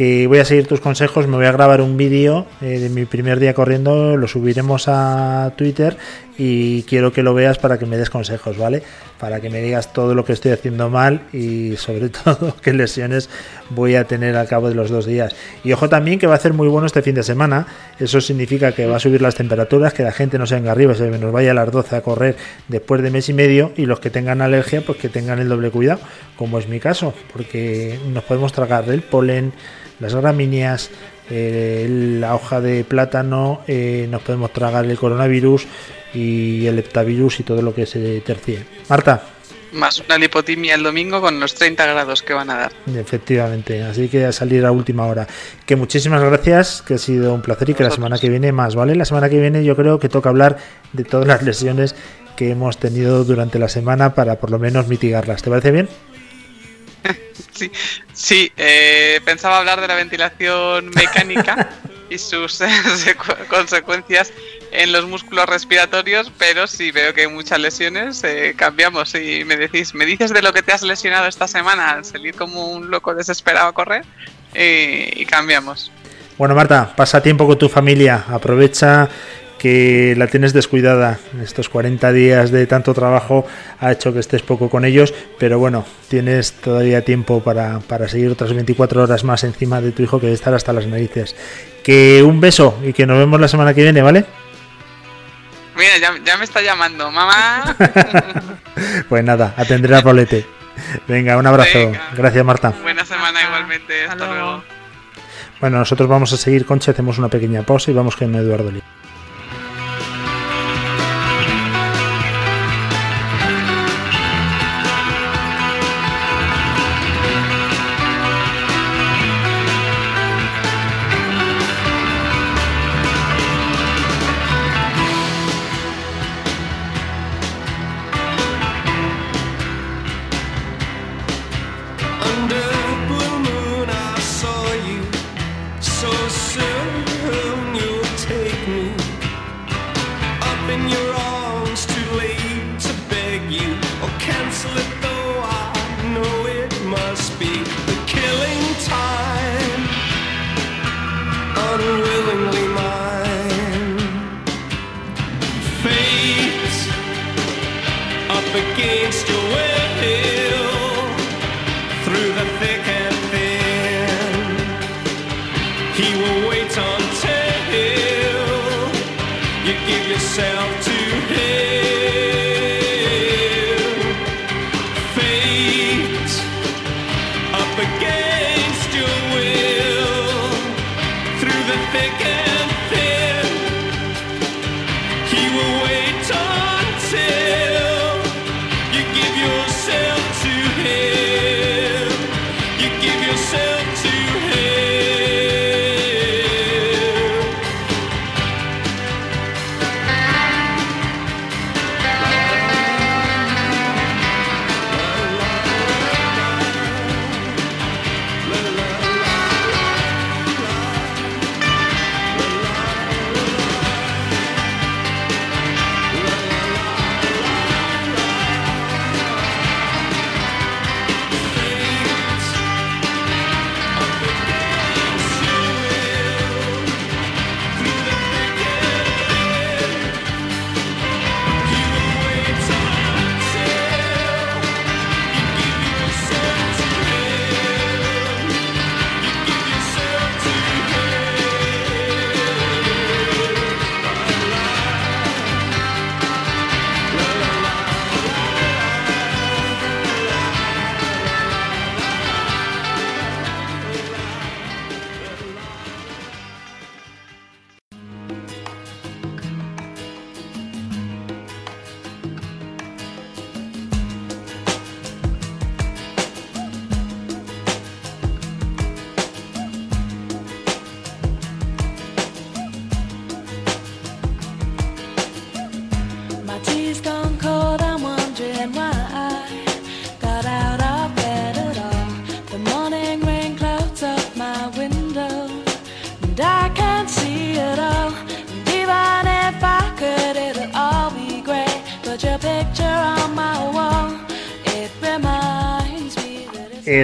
Voy 0.01 0.39
a 0.39 0.45
seguir 0.45 0.65
tus 0.65 0.79
consejos, 0.79 1.27
me 1.27 1.35
voy 1.35 1.45
a 1.45 1.51
grabar 1.51 1.79
un 1.79 1.95
vídeo 1.95 2.47
eh, 2.59 2.79
de 2.79 2.89
mi 2.89 3.05
primer 3.05 3.39
día 3.39 3.53
corriendo, 3.53 4.17
lo 4.17 4.27
subiremos 4.27 4.85
a 4.87 5.53
Twitter 5.55 5.95
y 6.39 6.81
quiero 6.83 7.13
que 7.13 7.21
lo 7.21 7.35
veas 7.35 7.59
para 7.59 7.77
que 7.77 7.85
me 7.85 7.97
des 7.97 8.09
consejos, 8.09 8.57
¿vale? 8.57 8.81
Para 9.19 9.39
que 9.41 9.51
me 9.51 9.61
digas 9.61 9.93
todo 9.93 10.15
lo 10.15 10.25
que 10.25 10.33
estoy 10.33 10.53
haciendo 10.53 10.89
mal 10.89 11.27
y 11.31 11.77
sobre 11.77 12.09
todo 12.23 12.55
qué 12.63 12.73
lesiones 12.73 13.29
voy 13.69 13.93
a 13.93 14.05
tener 14.05 14.35
al 14.37 14.47
cabo 14.47 14.69
de 14.69 14.73
los 14.73 14.89
dos 14.89 15.05
días. 15.05 15.35
Y 15.63 15.71
ojo 15.71 15.87
también 15.87 16.17
que 16.17 16.25
va 16.25 16.33
a 16.33 16.39
ser 16.39 16.53
muy 16.53 16.67
bueno 16.67 16.87
este 16.87 17.03
fin 17.03 17.13
de 17.13 17.21
semana, 17.21 17.67
eso 17.99 18.21
significa 18.21 18.71
que 18.71 18.87
va 18.87 18.95
a 18.95 18.99
subir 18.99 19.21
las 19.21 19.35
temperaturas, 19.35 19.93
que 19.93 20.01
la 20.01 20.11
gente 20.11 20.39
no 20.39 20.47
se 20.47 20.55
venga 20.55 20.71
arriba, 20.71 20.95
se 20.95 21.11
nos 21.11 21.31
vaya 21.31 21.51
a 21.51 21.53
las 21.53 21.71
12 21.71 21.97
a 21.97 22.01
correr 22.01 22.37
después 22.69 23.03
de 23.03 23.11
mes 23.11 23.29
y 23.29 23.33
medio 23.33 23.71
y 23.77 23.85
los 23.85 23.99
que 23.99 24.09
tengan 24.09 24.41
alergia 24.41 24.81
pues 24.81 24.97
que 24.97 25.09
tengan 25.09 25.37
el 25.37 25.47
doble 25.47 25.69
cuidado, 25.69 25.99
como 26.37 26.57
es 26.57 26.67
mi 26.67 26.79
caso, 26.79 27.13
porque 27.33 27.99
nos 28.11 28.23
podemos 28.23 28.51
tragar 28.51 28.89
el 28.89 29.03
polen, 29.03 29.53
las 30.01 30.13
gramíneas, 30.13 30.89
eh, 31.29 31.87
la 32.19 32.35
hoja 32.35 32.59
de 32.59 32.83
plátano, 32.83 33.61
eh, 33.67 34.07
nos 34.09 34.21
podemos 34.21 34.51
tragar 34.51 34.83
el 34.85 34.97
coronavirus 34.97 35.65
y 36.13 36.65
el 36.65 36.79
heptavirus 36.79 37.39
y 37.39 37.43
todo 37.43 37.61
lo 37.61 37.73
que 37.73 37.85
se 37.85 38.19
tercie. 38.21 38.65
Marta, 38.89 39.23
Más 39.71 40.01
una 40.05 40.17
lipotimia 40.17 40.75
el 40.75 40.83
domingo 40.83 41.21
con 41.21 41.39
los 41.39 41.55
30 41.55 41.85
grados 41.85 42.21
que 42.23 42.33
van 42.33 42.49
a 42.49 42.57
dar. 42.57 42.71
efectivamente, 42.93 43.81
así 43.83 44.09
que 44.09 44.25
a 44.25 44.33
salir 44.33 44.65
a 44.65 44.71
última 44.73 45.05
hora. 45.05 45.25
Que 45.65 45.77
muchísimas 45.77 46.21
gracias, 46.21 46.81
que 46.81 46.95
ha 46.95 46.97
sido 46.97 47.33
un 47.33 47.41
placer 47.41 47.69
y 47.69 47.73
que 47.73 47.83
la 47.83 47.91
semana 47.91 48.17
que 48.17 48.27
viene 48.27 48.51
más, 48.51 48.75
¿vale? 48.75 48.95
La 48.95 49.05
semana 49.05 49.29
que 49.29 49.39
viene 49.39 49.63
yo 49.63 49.77
creo 49.77 49.97
que 49.97 50.09
toca 50.09 50.27
hablar 50.27 50.57
de 50.91 51.05
todas 51.05 51.25
las 51.25 51.43
lesiones 51.43 51.95
que 52.35 52.49
hemos 52.51 52.77
tenido 52.77 53.23
durante 53.23 53.59
la 53.59 53.69
semana 53.69 54.13
para 54.13 54.39
por 54.39 54.51
lo 54.51 54.59
menos 54.59 54.87
mitigarlas. 54.89 55.41
¿Te 55.41 55.49
parece 55.49 55.71
bien? 55.71 55.87
Sí, 57.53 57.71
sí 58.13 58.51
eh, 58.57 59.19
pensaba 59.25 59.57
hablar 59.57 59.81
de 59.81 59.87
la 59.87 59.95
ventilación 59.95 60.89
mecánica 60.95 61.69
y 62.09 62.17
sus 62.17 62.59
secu- 62.61 63.45
consecuencias 63.47 64.31
en 64.71 64.91
los 64.91 65.05
músculos 65.05 65.45
respiratorios, 65.47 66.31
pero 66.37 66.65
si 66.65 66.91
veo 66.91 67.13
que 67.13 67.21
hay 67.21 67.27
muchas 67.27 67.59
lesiones, 67.59 68.23
eh, 68.23 68.53
cambiamos. 68.55 69.13
Y 69.15 69.43
me 69.43 69.57
decís, 69.57 69.93
me 69.93 70.05
dices 70.05 70.31
de 70.33 70.41
lo 70.41 70.53
que 70.53 70.63
te 70.63 70.71
has 70.71 70.81
lesionado 70.81 71.27
esta 71.27 71.47
semana 71.47 71.91
al 71.91 72.05
salir 72.05 72.35
como 72.35 72.67
un 72.67 72.89
loco 72.89 73.13
desesperado 73.13 73.67
a 73.67 73.73
correr 73.73 74.05
eh, 74.53 75.11
y 75.15 75.25
cambiamos. 75.25 75.91
Bueno, 76.37 76.55
Marta, 76.55 76.95
pasa 76.95 77.21
tiempo 77.21 77.45
con 77.45 77.57
tu 77.59 77.69
familia, 77.69 78.25
aprovecha 78.29 79.07
que 79.61 80.15
la 80.17 80.25
tienes 80.25 80.53
descuidada. 80.53 81.19
Estos 81.43 81.69
40 81.69 82.11
días 82.13 82.49
de 82.49 82.65
tanto 82.65 82.95
trabajo 82.95 83.45
ha 83.79 83.91
hecho 83.91 84.11
que 84.11 84.19
estés 84.19 84.41
poco 84.41 84.71
con 84.71 84.85
ellos, 84.85 85.13
pero 85.37 85.59
bueno, 85.59 85.85
tienes 86.09 86.53
todavía 86.53 87.05
tiempo 87.05 87.43
para, 87.43 87.79
para 87.81 88.07
seguir 88.07 88.31
otras 88.31 88.53
24 88.53 89.03
horas 89.03 89.23
más 89.23 89.43
encima 89.43 89.79
de 89.79 89.91
tu 89.91 90.01
hijo 90.01 90.19
que 90.19 90.25
debe 90.25 90.33
estar 90.33 90.55
hasta 90.55 90.73
las 90.73 90.87
narices. 90.87 91.35
Que 91.83 92.23
un 92.23 92.41
beso 92.41 92.75
y 92.83 92.91
que 92.93 93.05
nos 93.05 93.19
vemos 93.19 93.39
la 93.39 93.47
semana 93.47 93.75
que 93.75 93.83
viene, 93.83 94.01
¿vale? 94.01 94.25
Mira, 95.75 95.97
ya, 96.01 96.15
ya 96.25 96.37
me 96.37 96.43
está 96.43 96.61
llamando, 96.61 97.11
mamá. 97.11 97.75
Pues 99.09 99.23
nada, 99.23 99.53
atendré 99.57 99.95
a 99.95 100.01
Paulete. 100.01 100.45
Venga, 101.07 101.37
un 101.37 101.45
abrazo. 101.45 101.77
Venga. 101.77 102.01
Gracias, 102.15 102.43
Marta. 102.43 102.73
Buena 102.81 103.05
semana 103.05 103.43
igualmente, 103.43 104.01
Hasta 104.05 104.13
hasta 104.13 104.25
luego. 104.25 104.41
luego. 104.43 104.63
Bueno, 105.59 105.77
nosotros 105.77 106.09
vamos 106.09 106.33
a 106.33 106.37
seguir, 106.37 106.65
Concha, 106.65 106.91
hacemos 106.91 107.19
una 107.19 107.27
pequeña 107.27 107.61
pausa 107.61 107.91
y 107.91 107.93
vamos 107.93 108.15
con 108.15 108.33
Eduardo 108.33 108.71
Lee. 108.71 108.81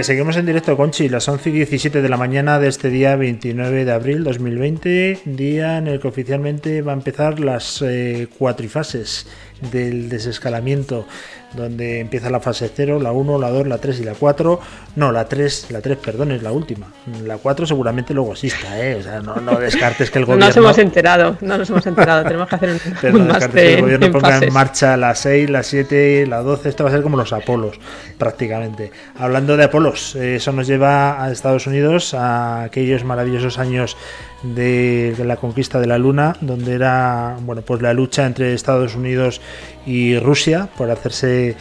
Seguimos 0.08 0.38
en 0.38 0.46
directo, 0.46 0.74
Conchi, 0.74 1.10
las 1.10 1.28
11 1.28 1.50
y 1.50 1.52
17 1.52 2.00
de 2.00 2.08
la 2.08 2.16
mañana 2.16 2.58
de 2.58 2.68
este 2.68 2.88
día 2.88 3.14
29 3.14 3.84
de 3.84 3.92
abril 3.92 4.24
2020, 4.24 5.20
día 5.26 5.76
en 5.76 5.86
el 5.86 6.00
que 6.00 6.08
oficialmente 6.08 6.80
va 6.80 6.92
a 6.92 6.94
empezar 6.94 7.40
las 7.40 7.82
eh, 7.82 8.26
cuatrifases 8.38 9.26
del 9.70 10.08
desescalamiento 10.08 11.06
donde 11.54 12.00
empieza 12.00 12.30
la 12.30 12.40
fase 12.40 12.70
0, 12.74 13.00
la 13.00 13.12
1, 13.12 13.38
la 13.38 13.50
2, 13.50 13.66
la 13.66 13.78
3 13.78 14.00
y 14.00 14.04
la 14.04 14.14
4. 14.14 14.60
No, 14.98 15.12
la 15.12 15.28
3, 15.28 15.70
la 15.70 15.80
3, 15.80 15.96
perdón, 15.98 16.32
es 16.32 16.42
la 16.42 16.50
última. 16.50 16.88
La 17.22 17.36
4 17.36 17.66
seguramente 17.66 18.12
luego 18.12 18.32
exista, 18.32 18.84
¿eh? 18.84 18.96
O 18.96 19.02
sea, 19.04 19.20
no, 19.20 19.36
no 19.36 19.56
descartes 19.56 20.10
que 20.10 20.18
el 20.18 20.24
gobierno... 20.24 20.46
No 20.48 20.48
nos 20.48 20.56
hemos 20.56 20.78
enterado, 20.78 21.36
no 21.40 21.56
nos 21.56 21.70
hemos 21.70 21.86
enterado. 21.86 22.24
Tenemos 22.24 22.48
que 22.48 22.56
hacer 22.56 22.70
un, 22.70 22.80
Pero 23.00 23.12
no 23.16 23.20
un 23.20 23.28
descartes 23.28 23.48
máster 23.48 23.62
que 23.62 23.74
el 23.74 23.80
gobierno 23.82 24.06
en 24.06 24.12
ponga 24.12 24.38
en 24.38 24.52
marcha 24.52 24.96
la 24.96 25.14
6, 25.14 25.50
la 25.50 25.62
7, 25.62 26.26
la 26.26 26.38
12. 26.38 26.68
Esto 26.68 26.82
va 26.82 26.90
a 26.90 26.92
ser 26.92 27.02
como 27.02 27.16
los 27.16 27.32
Apolos, 27.32 27.78
prácticamente. 28.18 28.90
Hablando 29.16 29.56
de 29.56 29.62
Apolos, 29.62 30.16
eh, 30.16 30.34
eso 30.34 30.50
nos 30.50 30.66
lleva 30.66 31.22
a 31.22 31.30
Estados 31.30 31.68
Unidos, 31.68 32.14
a 32.14 32.64
aquellos 32.64 33.04
maravillosos 33.04 33.60
años 33.60 33.96
de, 34.42 35.14
de 35.16 35.24
la 35.24 35.36
conquista 35.36 35.78
de 35.78 35.86
la 35.86 35.98
Luna, 35.98 36.34
donde 36.40 36.74
era 36.74 37.36
bueno 37.42 37.62
pues 37.62 37.82
la 37.82 37.92
lucha 37.92 38.26
entre 38.26 38.52
Estados 38.52 38.96
Unidos 38.96 39.40
y 39.86 40.18
Rusia 40.18 40.68
por 40.76 40.90
hacerse 40.90 41.54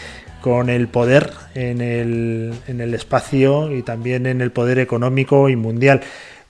con 0.47 0.69
el 0.69 0.87
poder 0.87 1.31
en 1.55 1.81
el, 1.81 2.53
en 2.69 2.79
el 2.79 2.93
espacio 2.93 3.69
y 3.75 3.83
también 3.83 4.25
en 4.25 4.39
el 4.39 4.53
poder 4.53 4.79
económico 4.79 5.49
y 5.49 5.57
mundial. 5.57 5.99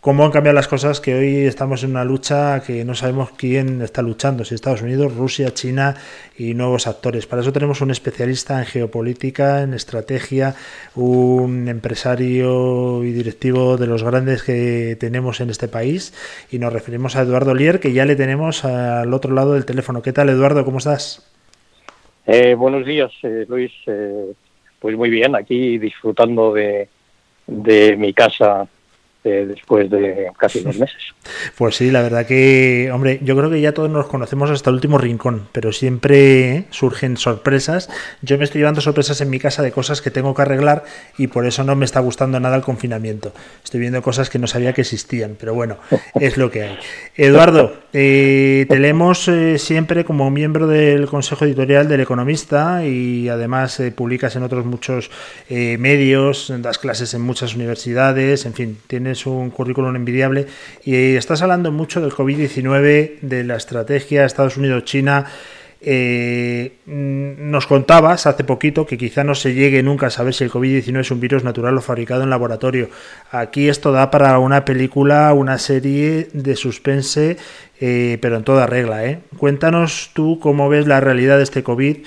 ¿Cómo 0.02 0.24
han 0.24 0.30
cambiado 0.30 0.54
las 0.54 0.68
cosas? 0.68 1.02
Que 1.02 1.16
hoy 1.16 1.38
estamos 1.48 1.84
en 1.84 1.90
una 1.90 2.06
lucha 2.06 2.62
que 2.62 2.86
no 2.86 2.94
sabemos 2.94 3.32
quién 3.36 3.82
está 3.82 4.04
luchando, 4.04 4.46
si 4.46 4.54
Estados 4.54 4.84
Unidos, 4.84 5.16
Rusia, 5.16 5.52
China 5.56 5.96
y 6.38 6.54
nuevos 6.54 6.86
actores. 6.86 7.26
Para 7.26 7.42
eso 7.42 7.52
tenemos 7.52 7.82
un 7.82 7.90
especialista 7.90 8.60
en 8.60 8.68
geopolítica, 8.68 9.64
en 9.64 9.74
estrategia, 9.74 10.54
un 10.94 11.68
empresario 11.68 13.04
y 13.04 13.12
directivo 13.14 13.78
de 13.78 13.88
los 13.88 14.04
grandes 14.04 14.44
que 14.44 14.96
tenemos 15.00 15.42
en 15.42 15.50
este 15.50 15.68
país 15.68 16.14
y 16.52 16.60
nos 16.60 16.72
referimos 16.72 17.16
a 17.16 17.24
Eduardo 17.24 17.56
Lier, 17.56 17.80
que 17.80 17.94
ya 17.94 18.06
le 18.06 18.16
tenemos 18.16 18.64
al 18.64 19.12
otro 19.12 19.34
lado 19.34 19.56
del 19.56 19.66
teléfono. 19.66 20.04
¿Qué 20.04 20.14
tal, 20.14 20.30
Eduardo? 20.30 20.64
¿Cómo 20.66 20.78
estás? 20.78 21.24
Eh, 22.30 22.56
buenos 22.56 22.86
días, 22.86 23.14
eh, 23.24 23.46
Luis. 23.48 23.72
Eh, 23.86 24.34
pues 24.80 24.98
muy 24.98 25.10
bien, 25.10 25.34
aquí 25.34 25.78
disfrutando 25.78 26.54
de, 26.54 26.90
de 27.48 27.96
mi 27.96 28.14
casa 28.14 28.68
eh, 29.28 29.46
después 29.46 29.90
de 29.90 30.32
casi 30.38 30.62
dos 30.62 30.78
meses. 30.78 30.98
Pues 31.58 31.76
sí, 31.76 31.92
la 31.92 32.02
verdad 32.02 32.26
que, 32.26 32.90
hombre, 32.94 33.20
yo 33.22 33.36
creo 33.36 33.50
que 33.50 33.60
ya 33.60 33.74
todos 33.74 33.90
nos 33.90 34.08
conocemos 34.08 34.50
hasta 34.50 34.70
el 34.70 34.76
último 34.76 34.98
rincón, 34.98 35.48
pero 35.52 35.72
siempre 35.72 36.56
¿eh? 36.56 36.66
surgen 36.70 37.18
sorpresas. 37.18 37.90
Yo 38.22 38.38
me 38.38 38.44
estoy 38.44 38.60
llevando 38.60 38.80
sorpresas 38.80 39.20
en 39.22 39.30
mi 39.30 39.40
casa 39.40 39.62
de 39.62 39.72
cosas 39.72 40.02
que 40.02 40.12
tengo 40.12 40.34
que 40.34 40.44
arreglar 40.44 40.84
y 41.18 41.28
por 41.28 41.46
eso 41.46 41.64
no 41.64 41.76
me 41.76 41.86
está 41.86 42.00
gustando 42.00 42.40
nada 42.40 42.56
el 42.56 42.62
confinamiento. 42.62 43.34
Estoy 43.64 43.80
viendo 43.80 44.02
cosas 44.02 44.30
que 44.30 44.40
no 44.40 44.48
sabía 44.48 44.74
que 44.74 44.82
existían, 44.82 45.36
pero 45.38 45.54
bueno, 45.54 45.78
es 46.20 46.38
lo 46.38 46.50
que 46.50 46.64
hay. 46.64 46.78
Eduardo, 47.16 47.74
eh, 47.92 48.66
te 48.70 48.80
leemos 48.80 49.28
eh, 49.28 49.58
siempre 49.58 50.06
como 50.06 50.30
miembro 50.32 50.68
del 50.68 51.08
Consejo 51.08 51.46
Editorial 51.46 51.88
del 51.88 52.02
Economista 52.02 52.86
y 52.86 53.30
además 53.30 53.82
publicas 53.96 54.36
en 54.36 54.44
otros 54.44 54.66
muchos 54.66 55.10
medios, 55.50 56.54
das 56.60 56.78
clases 56.78 57.14
en 57.14 57.22
muchas 57.22 57.56
universidades, 57.56 58.46
en 58.46 58.54
fin, 58.54 58.78
tienes 58.88 59.17
un 59.26 59.50
currículum 59.50 59.96
envidiable 59.96 60.48
y 60.84 61.16
estás 61.16 61.42
hablando 61.42 61.72
mucho 61.72 62.02
del 62.02 62.12
COVID-19, 62.12 63.20
de 63.22 63.44
la 63.44 63.56
estrategia 63.56 64.26
Estados 64.26 64.58
Unidos-China. 64.58 65.26
Eh, 65.80 66.80
nos 66.88 67.68
contabas 67.68 68.26
hace 68.26 68.44
poquito 68.44 68.88
que 68.88 68.98
quizá 68.98 69.24
no 69.24 69.36
se 69.36 69.54
llegue 69.54 69.84
nunca 69.84 70.08
a 70.08 70.10
saber 70.10 70.34
si 70.34 70.44
el 70.44 70.52
COVID-19 70.52 71.02
es 71.02 71.12
un 71.12 71.20
virus 71.20 71.44
natural 71.44 71.78
o 71.78 71.82
fabricado 71.82 72.24
en 72.24 72.32
laboratorio. 72.32 72.90
Aquí 73.32 73.70
esto 73.70 73.92
da 73.92 74.10
para 74.10 74.40
una 74.40 74.66
película, 74.66 75.32
una 75.34 75.60
serie 75.60 76.30
de 76.34 76.56
suspense, 76.56 77.38
eh, 77.80 78.18
pero 78.22 78.38
en 78.38 78.44
toda 78.44 78.66
regla. 78.66 79.06
¿eh? 79.06 79.20
Cuéntanos 79.38 80.10
tú 80.14 80.40
cómo 80.40 80.68
ves 80.68 80.88
la 80.88 81.00
realidad 81.00 81.38
de 81.38 81.44
este 81.44 81.62
COVID, 81.62 81.98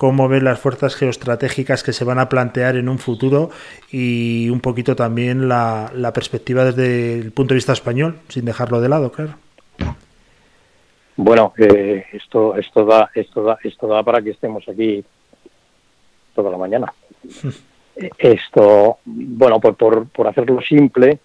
cómo 0.00 0.28
ves 0.28 0.42
las 0.42 0.58
fuerzas 0.58 0.96
geoestratégicas 0.96 1.82
que 1.82 1.92
se 1.92 2.06
van 2.06 2.18
a 2.18 2.30
plantear 2.30 2.76
en 2.76 2.88
un 2.88 2.98
futuro 2.98 3.50
y 3.92 4.48
un 4.48 4.60
poquito 4.60 4.96
también 4.96 5.46
la, 5.46 5.92
la 5.94 6.14
perspectiva 6.14 6.64
desde 6.64 7.18
el 7.18 7.32
punto 7.32 7.52
de 7.52 7.56
vista 7.56 7.74
español, 7.74 8.16
sin 8.28 8.46
dejarlo 8.46 8.80
de 8.80 8.88
lado, 8.88 9.12
claro. 9.12 9.34
Bueno, 11.16 11.52
eh, 11.58 12.06
esto, 12.14 12.56
esto, 12.56 12.86
da, 12.86 13.10
esto, 13.14 13.42
da, 13.42 13.58
esto 13.62 13.86
da 13.88 14.02
para 14.02 14.22
que 14.22 14.30
estemos 14.30 14.66
aquí 14.70 15.04
toda 16.34 16.50
la 16.50 16.56
mañana. 16.56 16.90
Esto, 18.16 19.00
bueno, 19.04 19.60
por, 19.60 19.74
por, 19.74 20.08
por 20.08 20.26
hacerlo 20.26 20.62
simple, 20.62 21.18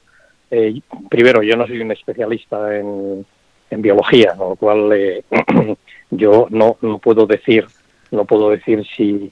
eh, 0.51 0.81
primero, 1.09 1.41
yo 1.41 1.55
no 1.55 1.65
soy 1.65 1.79
un 1.79 1.93
especialista 1.93 2.75
en, 2.75 3.25
en 3.69 3.81
biología, 3.81 4.35
con 4.35 4.49
lo 4.49 4.55
cual 4.57 4.91
eh, 4.91 5.23
yo 6.09 6.47
no, 6.49 6.75
no 6.81 6.97
puedo 6.97 7.25
decir 7.25 7.65
no 8.15 8.25
puedo 8.25 8.49
decir 8.49 8.85
si, 8.95 9.31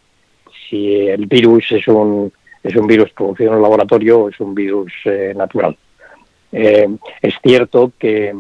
si 0.70 1.08
el 1.08 1.26
virus 1.26 1.72
es 1.72 1.88
un, 1.88 2.32
es 2.62 2.76
un 2.76 2.88
virus 2.88 3.12
producido 3.12 3.52
en 3.52 3.58
el 3.58 3.62
laboratorio 3.64 4.22
o 4.22 4.30
es 4.30 4.40
un 4.40 4.54
virus 4.54 4.92
eh, 5.06 5.34
natural. 5.36 5.78
Eh, 6.52 6.88
es 7.22 7.34
cierto 7.42 7.92
que, 7.98 8.34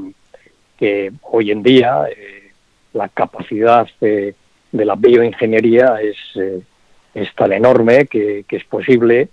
que 0.77 1.11
hoy 1.23 1.51
en 1.51 1.63
día 1.63 2.05
eh, 2.15 2.51
la 2.93 3.09
capacidad 3.09 3.87
de, 3.99 4.35
de 4.71 4.85
la 4.85 4.95
bioingeniería 4.95 5.97
es, 5.99 6.17
eh, 6.35 6.61
es 7.15 7.33
tan 7.35 7.53
enorme 7.53 8.05
que, 8.05 8.45
que 8.47 8.57
es 8.57 8.63
posible, 8.65 9.29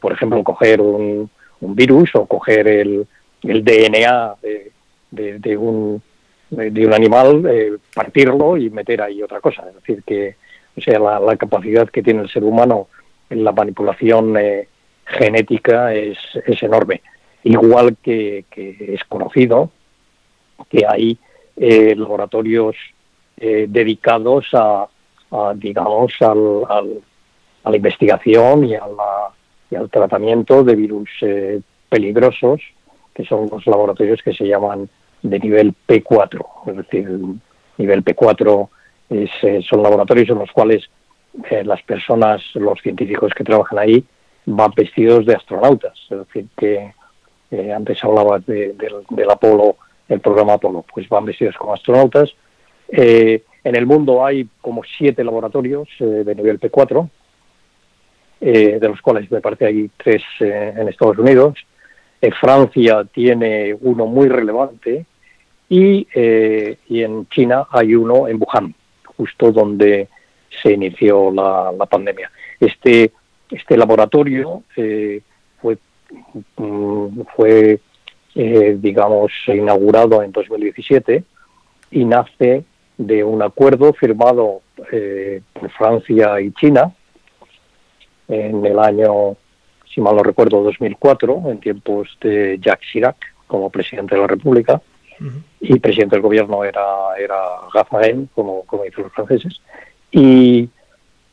por 0.00 0.12
ejemplo, 0.12 0.44
coger 0.44 0.80
un, 0.80 1.28
un 1.60 1.74
virus 1.74 2.14
o 2.14 2.26
coger 2.26 2.68
el, 2.68 3.06
el 3.42 3.64
DNA 3.64 4.36
de, 4.40 4.70
de, 5.10 5.38
de 5.40 5.56
un, 5.56 6.00
de, 6.52 6.86
un 6.86 6.92
animal, 6.94 7.44
eh, 7.48 7.72
partirlo 7.94 8.56
y 8.56 8.68
meter 8.70 9.02
ahí 9.02 9.22
otra 9.22 9.40
cosa. 9.40 9.64
Es 9.68 9.74
decir, 9.76 10.02
que 10.04 10.36
o 10.76 10.80
sea, 10.80 10.98
la, 10.98 11.36
capacidad 11.36 11.88
que 11.88 12.02
tiene 12.02 12.22
el 12.22 12.28
ser 12.30 12.44
humano 12.44 12.88
en 13.30 13.42
la 13.44 13.52
manipulación 13.52 14.36
eh, 14.36 14.68
genética 15.06 15.92
es, 15.94 16.18
es 16.46 16.62
enorme. 16.62 17.02
Igual 17.44 17.96
que, 18.02 18.44
que 18.50 18.94
es 18.94 19.04
conocido 19.04 19.70
que 20.70 20.84
hay 20.86 21.18
eh, 21.56 21.94
laboratorios 21.96 22.76
eh, 23.36 23.66
dedicados 23.68 24.46
a, 24.52 24.86
a, 25.30 25.52
digamos, 25.54 26.12
al, 26.20 26.62
al- 26.68 27.00
a 27.64 27.70
la 27.70 27.76
investigación 27.76 28.64
y, 28.64 28.74
a 28.74 28.86
la- 28.86 29.30
y 29.70 29.74
al 29.76 29.88
tratamiento 29.90 30.64
de 30.64 30.74
virus 30.74 31.08
peligrosos, 31.88 32.60
que 33.14 33.24
son 33.24 33.48
los 33.50 33.66
laboratorios 33.66 34.22
que 34.22 34.32
se 34.34 34.46
llaman 34.46 34.88
de 35.22 35.38
nivel 35.38 35.74
P4. 35.88 36.44
Es 36.66 36.76
decir, 36.76 37.06
el 37.06 37.34
nivel 37.78 38.04
P4 38.04 38.68
es, 39.10 39.30
eh, 39.42 39.60
son 39.68 39.82
laboratorios 39.82 40.28
en 40.30 40.38
los 40.38 40.50
cuales 40.52 40.88
eh, 41.50 41.64
las 41.64 41.82
personas, 41.82 42.42
los 42.54 42.80
científicos 42.80 43.32
que 43.34 43.44
trabajan 43.44 43.78
ahí, 43.78 44.04
van 44.46 44.72
vestidos 44.76 45.24
de 45.24 45.34
astronautas. 45.34 45.98
Es 46.10 46.18
decir, 46.26 46.46
que 46.56 46.92
eh, 47.50 47.72
antes 47.72 48.02
hablabas 48.02 48.44
de- 48.46 48.72
del, 48.74 49.30
Apolo, 49.30 49.76
el 50.08 50.20
programa 50.20 50.54
Apolo, 50.54 50.84
pues 50.92 51.08
van 51.08 51.24
vestidos 51.24 51.56
como 51.56 51.74
astronautas. 51.74 52.30
Eh, 52.88 53.42
en 53.64 53.76
el 53.76 53.86
mundo 53.86 54.24
hay 54.26 54.48
como 54.60 54.82
siete 54.98 55.22
laboratorios 55.22 55.88
de 56.00 56.34
nivel 56.34 56.58
P4, 56.58 57.08
eh, 58.40 58.78
de 58.80 58.88
los 58.88 59.00
cuales 59.00 59.30
me 59.30 59.40
parece 59.40 59.66
hay 59.66 59.90
tres 59.96 60.22
en 60.40 60.88
Estados 60.88 61.16
Unidos. 61.18 61.54
Eh, 62.20 62.30
Francia 62.32 63.04
tiene 63.12 63.76
uno 63.80 64.06
muy 64.06 64.28
relevante 64.28 65.06
y, 65.72 66.06
eh, 66.14 66.76
y 66.86 67.02
en 67.02 67.26
China 67.30 67.66
hay 67.70 67.94
uno 67.94 68.28
en 68.28 68.38
Wuhan, 68.38 68.74
justo 69.16 69.50
donde 69.52 70.06
se 70.62 70.72
inició 70.72 71.30
la, 71.30 71.72
pandemia. 71.86 72.30
Este, 72.60 73.10
este 73.50 73.78
laboratorio 73.78 74.64
eh, 74.76 75.22
fue, 75.62 75.78
mm, 76.58 77.22
fue 77.34 77.80
eh, 78.34 78.76
digamos, 78.78 79.32
inaugurado 79.46 80.22
en 80.22 80.32
2017 80.32 81.24
y 81.90 82.04
nace 82.04 82.64
de 82.98 83.24
un 83.24 83.40
acuerdo 83.40 83.94
firmado 83.94 84.60
por 84.76 85.70
Francia 85.70 86.38
y 86.38 86.52
China 86.52 86.92
en 88.28 88.66
el 88.66 88.78
año, 88.78 89.38
si 89.90 90.02
mal 90.02 90.16
no 90.16 90.22
recuerdo, 90.22 90.62
2004, 90.64 91.44
en 91.46 91.60
tiempos 91.60 92.08
de 92.20 92.58
Jacques 92.60 92.90
Chirac 92.92 93.16
como 93.46 93.70
presidente 93.70 94.14
de 94.14 94.20
la 94.20 94.26
República, 94.26 94.82
y 95.60 95.78
presidente 95.78 96.16
del 96.16 96.22
gobierno 96.22 96.64
era, 96.64 96.82
era 97.18 97.36
Raffarin, 97.72 98.28
como, 98.34 98.62
como 98.64 98.84
dicen 98.84 99.04
los 99.04 99.12
franceses. 99.12 99.60
Y, 100.10 100.68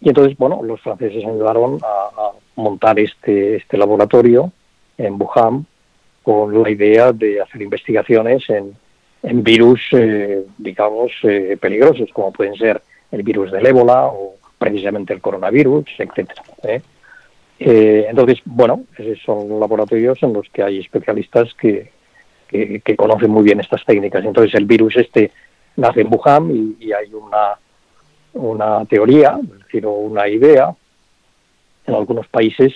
y 0.01 0.09
entonces, 0.09 0.37
bueno, 0.37 0.61
los 0.63 0.79
franceses 0.81 1.25
ayudaron 1.25 1.79
a, 1.83 2.31
montar 2.55 2.99
este, 2.99 3.55
este 3.55 3.77
laboratorio 3.77 4.51
en 4.97 5.13
Wuhan 5.17 5.65
con 6.23 6.61
la 6.61 6.69
idea 6.69 7.13
de 7.13 7.41
hacer 7.41 7.61
investigaciones 7.61 8.49
en, 8.49 8.75
en 9.23 9.43
virus, 9.43 9.79
eh, 9.93 10.45
digamos, 10.57 11.11
eh, 11.23 11.57
peligrosos, 11.59 12.09
como 12.11 12.33
pueden 12.33 12.55
ser 12.55 12.81
el 13.11 13.23
virus 13.23 13.51
del 13.51 13.65
ébola 13.65 14.07
o 14.07 14.35
precisamente 14.57 15.13
el 15.13 15.21
coronavirus, 15.21 15.85
etcétera. 15.97 16.43
¿eh? 16.63 16.81
Eh, 17.59 18.07
entonces, 18.09 18.39
bueno, 18.45 18.83
son 19.25 19.59
laboratorios 19.59 20.21
en 20.23 20.33
los 20.33 20.47
que 20.49 20.63
hay 20.63 20.79
especialistas 20.79 21.53
que, 21.55 21.91
que, 22.49 22.95
conocen 22.95 23.31
muy 23.31 23.43
bien 23.43 23.59
estas 23.59 23.85
técnicas. 23.85 24.25
Entonces, 24.25 24.53
el 24.55 24.65
virus 24.65 24.97
este 24.97 25.31
nace 25.75 26.01
en 26.01 26.09
Wuhan 26.11 26.75
y, 26.79 26.91
hay 26.91 27.13
una, 27.13 27.57
una 28.33 28.85
teoría, 28.85 29.39
es 29.41 29.59
decir, 29.65 29.85
una 29.85 30.27
idea 30.27 30.73
en 31.85 31.95
algunos 31.95 32.27
países 32.27 32.73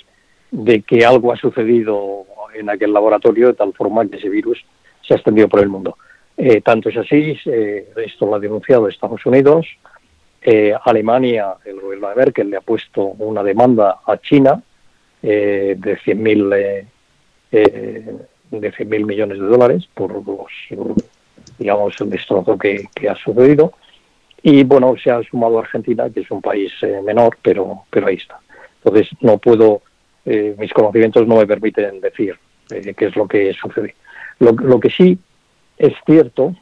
de 0.51 0.81
que 0.81 1.05
algo 1.05 1.33
ha 1.33 1.37
sucedido 1.37 2.25
en 2.53 2.69
aquel 2.69 2.93
laboratorio 2.93 3.47
de 3.47 3.53
tal 3.53 3.73
forma 3.73 4.07
que 4.07 4.17
ese 4.17 4.29
virus 4.29 4.63
se 5.01 5.13
ha 5.13 5.17
extendido 5.17 5.49
por 5.49 5.59
el 5.59 5.69
mundo. 5.69 5.97
Eh, 6.37 6.61
tanto 6.61 6.89
es 6.89 6.97
así, 6.97 7.37
esto 7.45 8.25
lo 8.25 8.35
ha 8.35 8.39
denunciado 8.39 8.87
Estados 8.87 9.25
Unidos, 9.25 9.67
eh, 10.41 10.73
Alemania, 10.83 11.55
el 11.65 11.79
gobierno 11.79 12.09
de 12.09 12.15
Merkel 12.15 12.49
le 12.49 12.57
ha 12.57 12.61
puesto 12.61 13.03
una 13.03 13.43
demanda 13.43 13.99
a 14.05 14.17
China 14.17 14.61
eh, 15.21 15.75
de 15.77 15.97
100.000 15.99 16.55
eh, 16.57 16.85
eh, 17.53 18.17
de 18.59 18.71
100.000 18.71 19.05
millones 19.05 19.39
de 19.39 19.45
dólares 19.45 19.87
por 19.93 20.11
los, 20.13 20.97
digamos, 21.57 21.99
el 22.01 22.09
destrozo 22.09 22.57
que, 22.57 22.87
que, 22.93 23.09
ha 23.09 23.15
sucedido. 23.15 23.73
Y 24.41 24.63
bueno, 24.63 24.95
se 25.01 25.11
ha 25.11 25.21
sumado 25.23 25.59
Argentina, 25.59 26.09
que 26.09 26.21
es 26.21 26.31
un 26.31 26.41
país 26.41 26.71
eh, 26.81 27.01
menor, 27.03 27.37
pero, 27.41 27.83
pero 27.89 28.07
ahí 28.07 28.15
está. 28.15 28.39
Entonces, 28.83 29.09
no 29.21 29.37
puedo, 29.37 29.81
eh, 30.25 30.55
mis 30.57 30.73
conocimientos 30.73 31.27
no 31.27 31.37
me 31.37 31.47
permiten 31.47 32.01
decir 32.01 32.37
eh, 32.71 32.93
qué 32.95 33.05
es 33.05 33.15
lo 33.15 33.27
que 33.27 33.53
sucede. 33.53 33.95
Lo, 34.39 34.51
lo, 34.51 34.79
que 34.79 34.89
sí 34.89 35.17
es 35.77 35.93
cierto, 36.05 36.55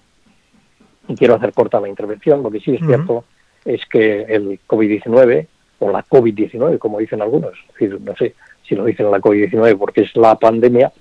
y 1.08 1.16
quiero 1.16 1.36
hacer 1.36 1.54
corta 1.54 1.80
la 1.80 1.90
intervención, 1.90 2.44
lo 2.44 2.52
que 2.52 2.60
sí 2.60 2.76
es 2.76 2.82
uh 2.82 2.86
-huh. 2.86 2.88
cierto 2.88 3.26
es 3.66 3.86
que 3.86 4.22
el 4.24 4.60
COVID-19, 4.68 5.48
o 5.80 5.92
la 5.92 6.06
COVID-19, 6.06 6.78
como 6.78 7.00
dicen 7.00 7.22
algunos, 7.22 7.54
es 7.54 7.74
decir, 7.74 8.00
no 8.02 8.16
sé 8.16 8.36
si 8.64 8.76
lo 8.76 8.86
dicen 8.86 9.10
la 9.10 9.20
COVID-19 9.20 9.78
porque 9.78 10.02
es 10.02 10.16
la 10.16 10.36
pandemia, 10.36 10.92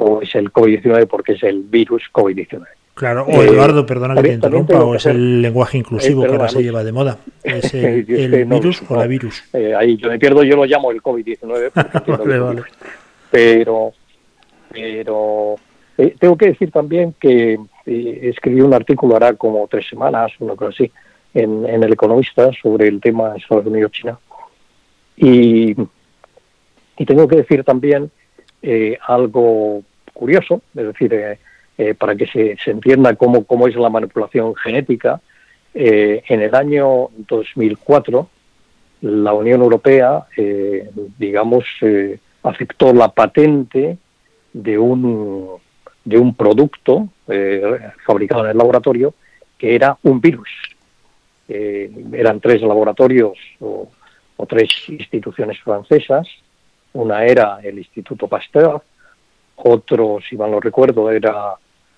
o 0.00 0.22
es 0.22 0.34
el 0.34 0.52
COVID-19 0.52 1.06
porque 1.06 1.32
es 1.32 1.42
el 1.42 1.62
virus 1.62 2.04
COVID-19. 2.12 2.64
Claro, 2.94 3.24
o 3.24 3.42
Eduardo, 3.42 3.86
perdona 3.86 4.14
que 4.14 4.22
te 4.22 4.34
interrumpa, 4.34 4.82
o 4.84 4.94
es 4.94 5.06
el 5.06 5.40
lenguaje 5.40 5.78
inclusivo 5.78 6.22
eh, 6.22 6.26
perdona, 6.26 6.38
que 6.38 6.42
ahora 6.42 6.52
se 6.52 6.62
lleva 6.62 6.84
de 6.84 6.92
moda. 6.92 7.18
¿Es 7.42 7.72
el, 7.72 8.10
el 8.10 8.48
no, 8.48 8.56
virus 8.56 8.82
no, 8.82 8.88
o 8.96 8.98
la 8.98 9.06
virus? 9.06 9.42
Eh, 9.52 9.74
ahí 9.74 9.96
yo 9.96 10.08
me 10.08 10.18
pierdo, 10.18 10.42
yo 10.42 10.56
lo 10.56 10.64
llamo 10.64 10.90
el 10.90 11.02
COVID-19. 11.02 11.70
vale, 12.18 12.38
vale. 12.38 12.62
Pero, 13.30 13.92
pero 14.70 15.56
eh, 15.96 16.14
tengo 16.18 16.36
que 16.36 16.46
decir 16.46 16.70
también 16.70 17.14
que 17.18 17.58
eh, 17.86 18.20
escribí 18.22 18.60
un 18.60 18.74
artículo 18.74 19.16
hará 19.16 19.34
como 19.34 19.66
tres 19.68 19.86
semanas, 19.88 20.32
una 20.38 20.56
cosa 20.56 20.70
así, 20.70 20.90
en, 21.32 21.66
en 21.66 21.82
El 21.82 21.92
Economista 21.92 22.50
sobre 22.60 22.88
el 22.88 23.00
tema 23.00 23.36
Estados 23.36 23.66
Unidos-China. 23.66 24.18
Y, 25.16 25.76
y 26.96 27.06
tengo 27.06 27.28
que 27.28 27.36
decir 27.36 27.64
también 27.64 28.10
eh, 28.62 28.98
algo 29.06 29.82
curioso, 30.20 30.60
es 30.76 30.84
decir, 30.84 31.14
eh, 31.14 31.38
eh, 31.78 31.94
para 31.94 32.14
que 32.14 32.26
se, 32.26 32.58
se, 32.62 32.70
entienda 32.70 33.16
cómo, 33.16 33.44
cómo 33.44 33.66
es 33.66 33.74
la 33.74 33.88
manipulación 33.88 34.54
genética, 34.54 35.18
eh, 35.72 36.22
en 36.28 36.42
el 36.42 36.54
año 36.54 37.08
2004 37.16 38.28
la 39.02 39.32
Unión 39.32 39.62
Europea, 39.62 40.26
digamos, 41.16 41.64
aceptó 42.42 42.92
la 42.92 43.08
patente 43.08 43.96
de 44.52 44.78
un, 44.78 45.48
de 46.04 46.18
un 46.18 46.34
producto 46.34 47.08
fabricado 48.04 48.44
en 48.44 48.50
el 48.50 48.58
laboratorio 48.58 49.14
que 49.56 49.74
era 49.74 49.96
un 50.02 50.20
virus. 50.20 50.50
eran 51.48 52.40
tres 52.40 52.60
laboratorios 52.60 53.38
o 53.60 54.46
tres 54.46 54.68
instituciones 54.88 55.58
francesas, 55.60 56.28
una 56.92 57.24
era 57.24 57.60
el 57.62 57.78
Instituto 57.78 58.28
Pasteur, 58.28 58.82
otro, 59.64 60.18
si 60.28 60.36
mal 60.36 60.50
no 60.50 60.60
recuerdo, 60.60 61.10
era 61.10 61.54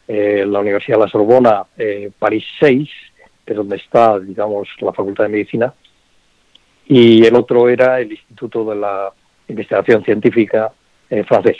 eh, 0.06 0.44
la 0.46 0.60
Universidad 0.60 0.98
de 0.98 1.04
la 1.04 1.10
Sorbona, 1.10 1.64
eh, 1.76 2.10
París 2.18 2.44
6, 2.60 2.88
de 3.46 3.54
donde 3.54 3.76
está, 3.76 4.18
digamos, 4.18 4.68
la 4.80 4.92
Facultad 4.92 5.24
de 5.24 5.30
Medicina, 5.30 5.72
y 6.86 7.24
el 7.24 7.34
otro 7.34 7.68
era 7.68 8.00
el 8.00 8.12
Instituto 8.12 8.64
de 8.64 8.76
la 8.76 9.12
Investigación 9.48 10.04
Científica 10.04 10.72
eh, 11.08 11.24
francés. 11.24 11.56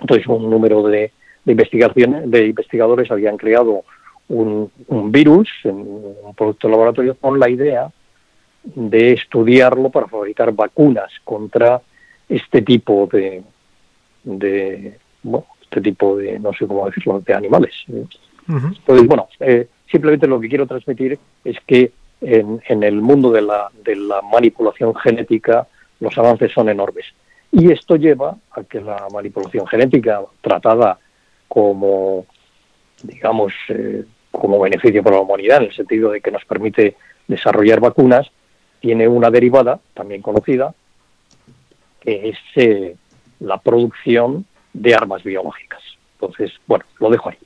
Entonces, 0.00 0.26
un 0.26 0.50
número 0.50 0.82
de, 0.82 1.12
de, 1.44 1.52
investigaciones, 1.52 2.30
de 2.30 2.46
investigadores 2.46 3.10
habían 3.10 3.36
creado 3.36 3.84
un, 4.28 4.70
un 4.88 5.12
virus, 5.12 5.48
un 5.64 6.34
producto 6.36 6.66
de 6.66 6.72
laboratorio, 6.72 7.16
con 7.16 7.38
la 7.38 7.48
idea 7.48 7.90
de 8.64 9.12
estudiarlo 9.12 9.90
para 9.90 10.06
fabricar 10.06 10.52
vacunas 10.52 11.10
contra 11.24 11.80
este 12.28 12.62
tipo 12.62 13.08
de, 13.12 13.42
de 14.24 14.98
bueno, 15.22 15.46
este 15.62 15.80
tipo 15.80 16.16
de, 16.16 16.38
no 16.38 16.52
sé 16.52 16.66
cómo 16.66 16.86
decirlo, 16.86 17.20
de 17.20 17.34
animales. 17.34 17.74
Uh 17.88 18.06
-huh. 18.46 18.76
Entonces, 18.76 19.06
bueno, 19.06 19.28
eh, 19.40 19.68
simplemente 19.90 20.26
lo 20.26 20.40
que 20.40 20.48
quiero 20.48 20.66
transmitir 20.66 21.18
es 21.44 21.56
que 21.66 21.92
en, 22.20 22.60
en 22.68 22.82
el 22.82 23.00
mundo 23.00 23.30
de 23.30 23.42
la, 23.42 23.70
de 23.84 23.96
la, 23.96 24.22
manipulación 24.22 24.94
genética 24.94 25.66
los 26.00 26.16
avances 26.18 26.52
son 26.52 26.68
enormes. 26.68 27.06
Y 27.50 27.70
esto 27.70 27.96
lleva 27.96 28.36
a 28.52 28.62
que 28.64 28.80
la 28.80 29.06
manipulación 29.12 29.66
genética 29.66 30.22
tratada 30.40 30.98
como, 31.48 32.24
digamos, 33.02 33.52
eh, 33.68 34.04
como 34.30 34.58
beneficio 34.58 35.02
para 35.02 35.16
la 35.16 35.22
humanidad, 35.22 35.58
en 35.58 35.64
el 35.64 35.72
sentido 35.72 36.10
de 36.10 36.20
que 36.20 36.30
nos 36.30 36.44
permite 36.44 36.96
desarrollar 37.28 37.80
vacunas, 37.80 38.30
tiene 38.80 39.06
una 39.06 39.30
derivada, 39.30 39.78
también 39.94 40.22
conocida, 40.22 40.74
que 42.00 42.30
es 42.30 42.38
eh, 42.56 42.96
la 43.40 43.58
producción 43.58 44.46
de 44.72 44.94
armas 44.94 45.22
biológicas. 45.22 45.82
Entonces, 46.14 46.52
bueno, 46.66 46.84
lo 46.98 47.10
dejo 47.10 47.30
ahí. 47.30 47.38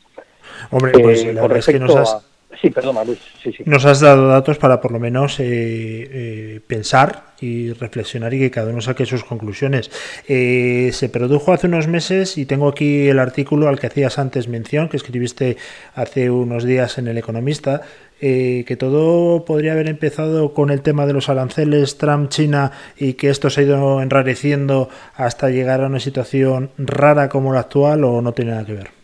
Hombre, 0.70 0.92
pues 0.92 1.24
eh, 1.24 1.32
la 1.32 1.42
verdad 1.42 1.58
es 1.58 1.66
que 1.66 1.78
nos 1.78 1.96
has... 1.96 2.14
A... 2.14 2.22
Sí, 2.60 2.70
perdona, 2.70 3.04
Luis. 3.04 3.18
Nos 3.64 3.84
has 3.84 4.00
dado 4.00 4.28
datos 4.28 4.58
para 4.58 4.80
por 4.80 4.92
lo 4.92 4.98
menos 4.98 5.38
eh, 5.40 5.44
eh, 5.46 6.60
pensar 6.66 7.34
y 7.40 7.72
reflexionar 7.72 8.32
y 8.34 8.38
que 8.38 8.50
cada 8.50 8.70
uno 8.70 8.80
saque 8.80 9.04
sus 9.04 9.24
conclusiones. 9.24 9.90
Eh, 10.26 10.90
se 10.92 11.08
produjo 11.08 11.52
hace 11.52 11.66
unos 11.66 11.86
meses 11.86 12.38
y 12.38 12.46
tengo 12.46 12.68
aquí 12.68 13.08
el 13.08 13.18
artículo 13.18 13.68
al 13.68 13.78
que 13.78 13.88
hacías 13.88 14.18
antes 14.18 14.48
mención, 14.48 14.88
que 14.88 14.96
escribiste 14.96 15.56
hace 15.94 16.30
unos 16.30 16.64
días 16.64 16.98
en 16.98 17.08
El 17.08 17.18
Economista, 17.18 17.82
eh, 18.20 18.64
que 18.66 18.76
todo 18.76 19.44
podría 19.44 19.72
haber 19.72 19.88
empezado 19.88 20.54
con 20.54 20.70
el 20.70 20.80
tema 20.80 21.04
de 21.06 21.12
los 21.12 21.28
aranceles 21.28 21.98
Trump-China 21.98 22.72
y 22.96 23.14
que 23.14 23.28
esto 23.28 23.50
se 23.50 23.60
ha 23.60 23.64
ido 23.64 24.00
enrareciendo 24.00 24.88
hasta 25.14 25.50
llegar 25.50 25.82
a 25.82 25.86
una 25.88 26.00
situación 26.00 26.70
rara 26.78 27.28
como 27.28 27.52
la 27.52 27.60
actual 27.60 28.04
o 28.04 28.22
no 28.22 28.32
tiene 28.32 28.52
nada 28.52 28.64
que 28.64 28.72
ver. 28.72 28.95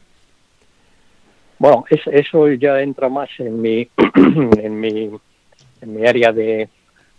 Bueno, 1.63 1.85
es, 1.89 2.01
eso 2.09 2.49
ya 2.49 2.81
entra 2.81 3.09
más 3.09 3.31
en 3.39 3.63
mi, 3.63 3.89
en 4.17 4.81
mi, 4.81 5.11
en 5.81 5.95
mi 5.95 6.05
área 6.05 6.33
de, 6.33 6.69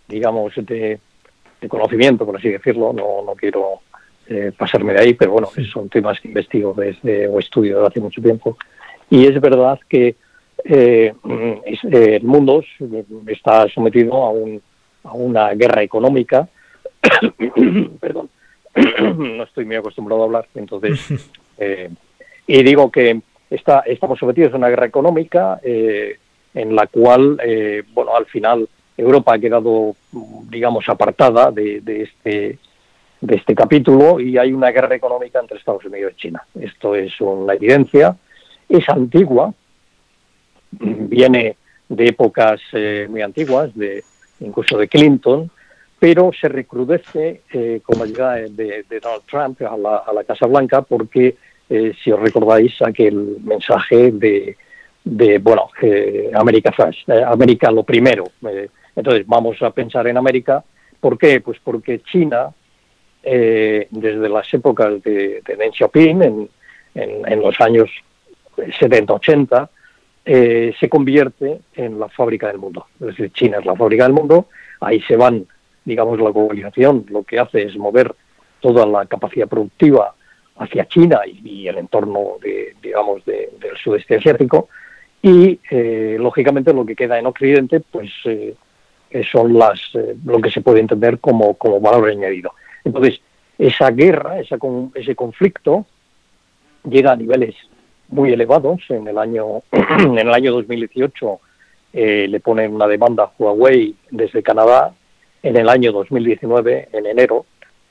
digamos, 0.06 0.52
de, 0.56 1.00
de, 1.62 1.68
conocimiento, 1.68 2.26
por 2.26 2.36
así 2.36 2.50
decirlo. 2.50 2.92
No, 2.92 3.24
no 3.24 3.34
quiero 3.36 3.80
eh, 4.28 4.52
pasarme 4.54 4.92
de 4.92 5.00
ahí, 5.00 5.14
pero 5.14 5.32
bueno, 5.32 5.48
son 5.72 5.88
temas 5.88 6.20
que 6.20 6.28
investigo 6.28 6.74
desde 6.76 7.26
o 7.26 7.38
estudio 7.38 7.76
desde 7.76 7.88
hace 7.88 8.00
mucho 8.00 8.20
tiempo. 8.20 8.58
Y 9.08 9.24
es 9.24 9.40
verdad 9.40 9.80
que 9.88 10.14
eh, 10.62 11.14
es, 11.64 11.82
eh, 11.84 12.16
el 12.16 12.24
mundo 12.24 12.62
está 13.26 13.66
sometido 13.70 14.12
a, 14.12 14.28
un, 14.28 14.60
a 15.04 15.12
una 15.14 15.54
guerra 15.54 15.82
económica. 15.82 16.46
Perdón, 17.98 18.28
no 19.00 19.44
estoy 19.44 19.64
muy 19.64 19.76
acostumbrado 19.76 20.20
a 20.20 20.24
hablar, 20.26 20.48
entonces. 20.54 21.00
Eh, 21.56 21.88
y 22.48 22.64
digo 22.64 22.90
que 22.90 23.22
estamos 23.54 24.18
sometidos 24.18 24.52
a 24.52 24.56
una 24.56 24.68
guerra 24.68 24.86
económica 24.86 25.60
eh, 25.62 26.18
en 26.54 26.74
la 26.74 26.86
cual, 26.86 27.38
eh, 27.44 27.82
bueno, 27.92 28.14
al 28.16 28.26
final 28.26 28.68
Europa 28.96 29.34
ha 29.34 29.38
quedado, 29.38 29.96
digamos, 30.48 30.88
apartada 30.88 31.50
de, 31.50 31.80
de, 31.80 32.02
este, 32.02 32.58
de 33.20 33.34
este 33.34 33.54
capítulo 33.54 34.20
y 34.20 34.38
hay 34.38 34.52
una 34.52 34.70
guerra 34.70 34.94
económica 34.94 35.40
entre 35.40 35.58
Estados 35.58 35.84
Unidos 35.84 36.12
y 36.16 36.20
China. 36.20 36.44
Esto 36.60 36.94
es 36.94 37.20
una 37.20 37.54
evidencia, 37.54 38.16
es 38.68 38.88
antigua, 38.88 39.52
viene 40.70 41.56
de 41.88 42.06
épocas 42.06 42.60
eh, 42.72 43.06
muy 43.10 43.22
antiguas, 43.22 43.74
de 43.74 44.04
incluso 44.40 44.78
de 44.78 44.88
Clinton, 44.88 45.50
pero 45.98 46.30
se 46.38 46.48
recrudece 46.48 47.42
eh, 47.52 47.80
con 47.82 47.98
la 47.98 48.06
llegada 48.06 48.34
de, 48.34 48.84
de, 48.88 49.00
Donald 49.00 49.22
Trump 49.26 49.62
a 49.62 49.76
la, 49.76 49.96
a 49.98 50.12
la 50.12 50.24
Casa 50.24 50.46
Blanca 50.46 50.82
porque 50.82 51.36
eh, 51.68 51.92
si 52.02 52.12
os 52.12 52.20
recordáis 52.20 52.80
aquel 52.82 53.38
mensaje 53.42 54.12
de, 54.12 54.56
de 55.04 55.38
bueno, 55.38 55.68
América 56.34 56.74
eh, 57.06 57.22
América 57.26 57.70
lo 57.70 57.82
primero. 57.82 58.24
Eh, 58.48 58.68
entonces 58.96 59.26
vamos 59.26 59.60
a 59.62 59.70
pensar 59.70 60.06
en 60.06 60.16
América. 60.16 60.62
¿Por 61.00 61.18
qué? 61.18 61.40
Pues 61.40 61.58
porque 61.62 62.00
China, 62.00 62.50
desde 63.22 64.28
las 64.28 64.52
épocas 64.52 65.02
de, 65.02 65.42
de 65.46 65.56
Deng 65.56 65.72
Xiaoping, 65.72 66.22
en, 66.22 66.48
en, 66.94 67.32
en 67.32 67.40
los 67.40 67.58
años 67.60 67.90
70-80, 68.56 69.68
eh, 70.26 70.74
se 70.80 70.88
convierte 70.88 71.60
en 71.74 71.98
la 72.00 72.08
fábrica 72.08 72.46
del 72.48 72.58
mundo. 72.58 72.86
Es 73.00 73.08
decir, 73.08 73.32
China 73.32 73.58
es 73.58 73.66
la 73.66 73.76
fábrica 73.76 74.04
del 74.04 74.14
mundo, 74.14 74.46
ahí 74.80 75.00
se 75.02 75.16
van, 75.16 75.46
digamos, 75.84 76.18
la 76.18 76.30
globalización, 76.30 77.04
lo 77.10 77.24
que 77.24 77.38
hace 77.38 77.64
es 77.64 77.76
mover 77.76 78.14
toda 78.60 78.86
la 78.86 79.04
capacidad 79.04 79.46
productiva 79.46 80.14
hacia 80.56 80.86
China 80.86 81.20
y, 81.26 81.66
el 81.66 81.78
entorno, 81.78 82.36
de, 82.40 82.74
digamos, 82.82 83.24
del 83.24 83.48
sudeste 83.82 84.16
asiático. 84.16 84.68
Y, 85.22 85.58
eh, 85.70 86.16
lógicamente, 86.18 86.72
lo 86.72 86.84
que 86.84 86.94
queda 86.96 87.18
en 87.18 87.26
Occidente, 87.26 87.80
pues, 87.80 88.10
eh, 88.24 88.54
son 89.30 89.56
las 89.58 89.80
eh, 89.94 90.16
lo 90.24 90.40
que 90.40 90.50
se 90.50 90.60
puede 90.60 90.80
entender 90.80 91.18
como, 91.18 91.54
como 91.54 91.80
valor 91.80 92.10
añadido. 92.10 92.52
Entonces, 92.84 93.20
esa 93.58 93.90
guerra, 93.90 94.38
esa, 94.38 94.58
ese 94.94 95.14
conflicto, 95.14 95.86
llega 96.88 97.12
a 97.12 97.16
niveles 97.16 97.54
muy 98.08 98.32
elevados. 98.32 98.82
En 98.90 99.08
el 99.08 99.18
año, 99.18 99.62
en 99.72 100.18
el 100.18 100.32
año 100.32 100.52
2018 100.52 101.40
le 101.94 102.40
ponen 102.40 102.74
una 102.74 102.88
demanda 102.88 103.22
a 103.22 103.32
Huawei 103.38 103.94
desde 104.10 104.42
Canadá. 104.42 104.92
En 105.44 105.56
el 105.56 105.68
año 105.68 105.92
2019, 105.92 106.88
en 106.92 107.06
enero, 107.06 107.46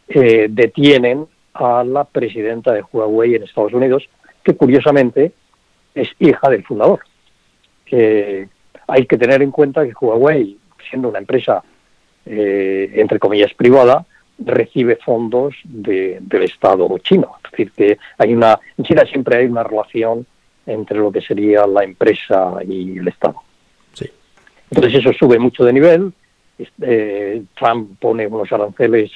detienen 0.07 1.27
a 1.53 1.83
la 1.83 2.03
presidenta 2.03 2.73
de 2.73 2.83
Huawei 2.91 3.35
en 3.35 3.43
Estados 3.43 3.73
Unidos, 3.73 4.07
que 4.43 4.55
curiosamente 4.55 5.31
es 5.95 6.09
hija 6.19 6.49
del 6.49 6.63
fundador. 6.63 7.01
hay 7.91 9.05
que 9.05 9.17
tener 9.17 9.41
en 9.41 9.51
cuenta 9.51 9.85
que 9.85 9.93
Huawei, 9.99 10.57
siendo 10.89 11.09
una 11.09 11.19
empresa, 11.19 11.63
eh, 12.25 12.91
entre 12.95 13.19
comillas, 13.19 13.53
privada, 13.53 14.05
recibe 14.39 14.97
fondos 14.97 15.55
del 15.63 16.43
Estado 16.43 16.97
chino. 16.99 17.35
Es 17.45 17.51
decir, 17.51 17.71
que 17.71 17.97
hay 18.17 18.33
una, 18.33 18.59
en 18.77 18.83
China 18.83 19.03
siempre 19.05 19.37
hay 19.37 19.45
una 19.45 19.63
relación 19.63 20.25
entre 20.65 20.97
lo 20.97 21.11
que 21.11 21.21
sería 21.21 21.67
la 21.67 21.83
empresa 21.83 22.55
y 22.67 22.97
el 22.97 23.07
Estado. 23.07 23.35
Sí. 23.93 24.09
Entonces 24.71 24.99
eso 24.99 25.13
sube 25.13 25.37
mucho 25.39 25.63
de 25.63 25.73
nivel. 25.73 26.13
Eh, 26.81 27.43
Trump 27.55 27.99
pone 27.99 28.27
unos 28.27 28.51
aranceles 28.51 29.11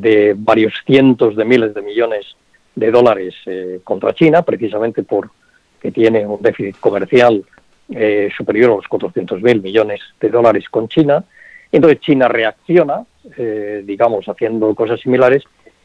de 0.00 0.34
varios 0.36 0.74
cientos 0.86 1.36
de 1.36 1.44
miles 1.44 1.74
de 1.74 1.82
millones 1.82 2.36
de 2.74 2.90
dólares 2.90 3.34
eh, 3.46 3.80
contra 3.82 4.14
China, 4.14 4.42
precisamente 4.42 5.02
porque 5.02 5.90
tiene 5.92 6.26
un 6.26 6.40
déficit 6.40 6.78
comercial 6.78 7.44
eh, 7.90 8.28
superior 8.36 8.72
a 8.72 8.76
los 8.76 8.88
400 8.88 9.40
mil 9.42 9.62
millones 9.62 10.00
de 10.20 10.28
dólares 10.28 10.68
con 10.68 10.88
China. 10.88 11.24
Entonces 11.72 12.00
China 12.00 12.28
reacciona, 12.28 13.04
eh, 13.36 13.82
digamos, 13.84 14.28
haciendo 14.28 14.74
cosas 14.74 15.00
similares 15.00 15.42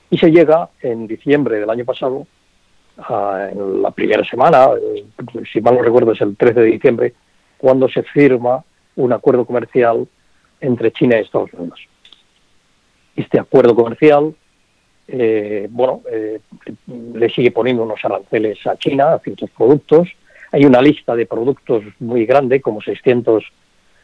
y 0.09 0.18
se 0.18 0.30
llega 0.30 0.70
en 0.82 1.07
diciembre 1.07 1.59
del 1.59 1.70
año 1.70 1.86
pasado, 1.86 2.28
en 3.09 3.82
la 3.82 3.89
primera 3.91 4.24
semana, 4.26 4.68
si 5.51 5.62
mal 5.62 5.76
no 5.76 5.82
recuerdo 5.82 6.12
es 6.12 6.22
el 6.22 6.36
13 6.36 6.59
de 6.59 6.66
diciembre, 6.68 7.14
cuando 7.57 7.88
se 7.88 8.03
firma 8.03 8.64
un 8.97 9.14
acuerdo 9.14 9.45
comercial 9.45 10.05
entre 10.59 10.91
China 10.91 11.18
y 11.18 11.22
Estados 11.22 11.53
Unidos 11.53 11.80
este 13.16 13.39
acuerdo 13.39 13.76
comercial, 13.76 14.34
eh, 15.07 15.68
bueno, 15.70 16.01
eh, 16.09 16.39
le 17.14 17.30
sigue 17.30 17.51
poniendo 17.51 17.84
unos 17.84 18.03
aranceles 18.03 18.66
a 18.66 18.78
China, 18.78 19.14
a 19.14 19.20
ciertos 19.20 19.49
productos. 19.49 20.09
Hay 20.51 20.66
una 20.66 20.82
lista 20.82 21.16
de 21.16 21.26
productos 21.26 21.84
muy 21.99 22.26
grande, 22.26 22.62
como 22.62 22.82
600 22.82 23.43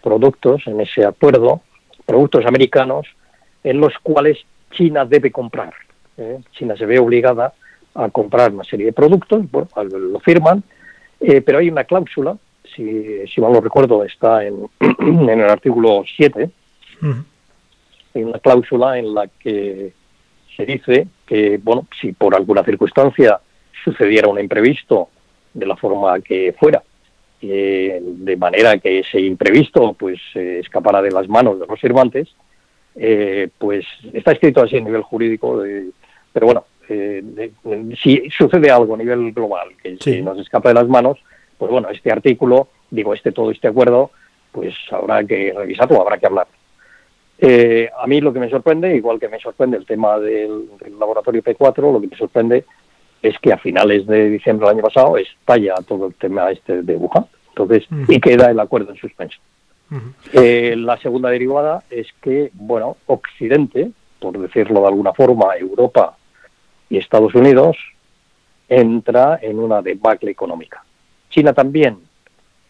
productos 0.03 0.67
en 0.67 0.81
ese 0.81 1.05
acuerdo, 1.05 1.61
productos 2.05 2.45
americanos, 2.45 3.07
en 3.63 3.79
los 3.79 3.93
cuales 3.99 4.39
China 4.71 5.05
debe 5.05 5.31
comprar. 5.31 5.73
¿eh? 6.17 6.39
China 6.51 6.75
se 6.75 6.85
ve 6.85 6.99
obligada 6.99 7.53
a 7.95 8.09
comprar 8.09 8.51
una 8.51 8.63
serie 8.63 8.87
de 8.87 8.93
productos, 8.93 9.49
bueno, 9.49 9.67
lo 9.83 10.19
firman, 10.19 10.63
pero 11.19 11.57
hay 11.57 11.69
una 11.69 11.83
cláusula, 11.83 12.37
si, 12.75 13.27
si 13.27 13.41
mal 13.41 13.53
no 13.53 13.59
recuerdo, 13.61 14.03
está 14.03 14.45
en, 14.45 14.69
en 14.99 15.29
el 15.29 15.49
artículo 15.49 16.03
7, 16.15 16.49
hay 18.17 18.23
una 18.23 18.39
cláusula 18.39 18.97
en 18.97 19.13
la 19.13 19.27
que 19.27 19.93
se 20.55 20.65
dice 20.65 21.07
que, 21.25 21.59
bueno, 21.61 21.87
si 21.99 22.13
por 22.13 22.35
alguna 22.35 22.63
circunstancia 22.63 23.39
sucediera 23.83 24.27
un 24.27 24.39
imprevisto 24.39 25.09
de 25.53 25.65
la 25.65 25.75
forma 25.75 26.19
que 26.19 26.55
fuera, 26.59 26.83
de 27.39 28.35
manera 28.37 28.77
que 28.79 28.99
ese 28.99 29.21
imprevisto 29.21 29.93
pues 29.93 30.19
escapara 30.33 31.01
de 31.01 31.11
las 31.11 31.27
manos 31.27 31.59
de 31.59 31.67
los 31.67 31.79
firmantes, 31.79 32.29
eh, 32.95 33.49
pues 33.57 33.85
está 34.13 34.31
escrito 34.31 34.63
así 34.63 34.77
a 34.77 34.81
nivel 34.81 35.03
jurídico, 35.03 35.61
pero 36.33 36.45
bueno, 36.47 36.65
eh, 36.89 37.51
si 38.01 38.29
sucede 38.35 38.71
algo 38.71 38.95
a 38.95 38.97
nivel 38.97 39.31
global 39.33 39.69
que 39.81 39.97
se 39.97 40.21
nos 40.21 40.39
escapa 40.39 40.69
de 40.69 40.75
las 40.75 40.87
manos, 40.87 41.19
pues 41.57 41.71
bueno, 41.71 41.89
este 41.89 42.11
artículo, 42.11 42.69
digo, 42.89 43.13
este 43.13 43.31
todo 43.31 43.51
este 43.51 43.67
acuerdo, 43.67 44.11
pues 44.51 44.73
habrá 44.91 45.23
que 45.23 45.53
revisarlo, 45.55 46.01
habrá 46.01 46.17
que 46.17 46.25
hablar. 46.25 46.47
Eh, 47.39 47.89
a 47.97 48.07
mí 48.07 48.19
lo 48.19 48.33
que 48.33 48.39
me 48.39 48.49
sorprende, 48.49 48.95
igual 48.95 49.19
que 49.19 49.29
me 49.29 49.39
sorprende 49.39 49.77
el 49.77 49.85
tema 49.85 50.17
del, 50.19 50.69
laboratorio 50.99 51.43
P4, 51.43 51.91
lo 51.91 52.01
que 52.01 52.07
me 52.07 52.17
sorprende 52.17 52.65
es 53.21 53.37
que 53.39 53.53
a 53.53 53.57
finales 53.57 54.07
de 54.07 54.29
diciembre 54.29 54.67
del 54.67 54.77
año 54.77 54.83
pasado 54.83 55.17
estalla 55.17 55.75
todo 55.87 56.07
el 56.07 56.15
tema 56.15 56.49
este 56.51 56.81
de 56.81 56.95
Wuhan. 56.95 57.25
Entonces, 57.49 57.87
y 58.07 58.19
queda 58.19 58.51
el 58.51 58.59
acuerdo 58.59 58.91
en 58.91 58.97
suspenso. 58.97 59.39
Eh, 60.33 60.75
la 60.77 60.97
segunda 60.97 61.29
derivada 61.29 61.83
es 61.89 62.07
que, 62.21 62.51
bueno, 62.53 62.97
Occidente, 63.07 63.91
por 64.19 64.37
decirlo 64.37 64.81
de 64.81 64.87
alguna 64.87 65.13
forma, 65.13 65.55
Europa 65.55 66.17
y 66.89 66.97
Estados 66.97 67.33
Unidos, 67.33 67.77
entra 68.69 69.39
en 69.41 69.59
una 69.59 69.81
debacle 69.81 70.29
económica. 70.29 70.83
China 71.29 71.53
también, 71.53 71.97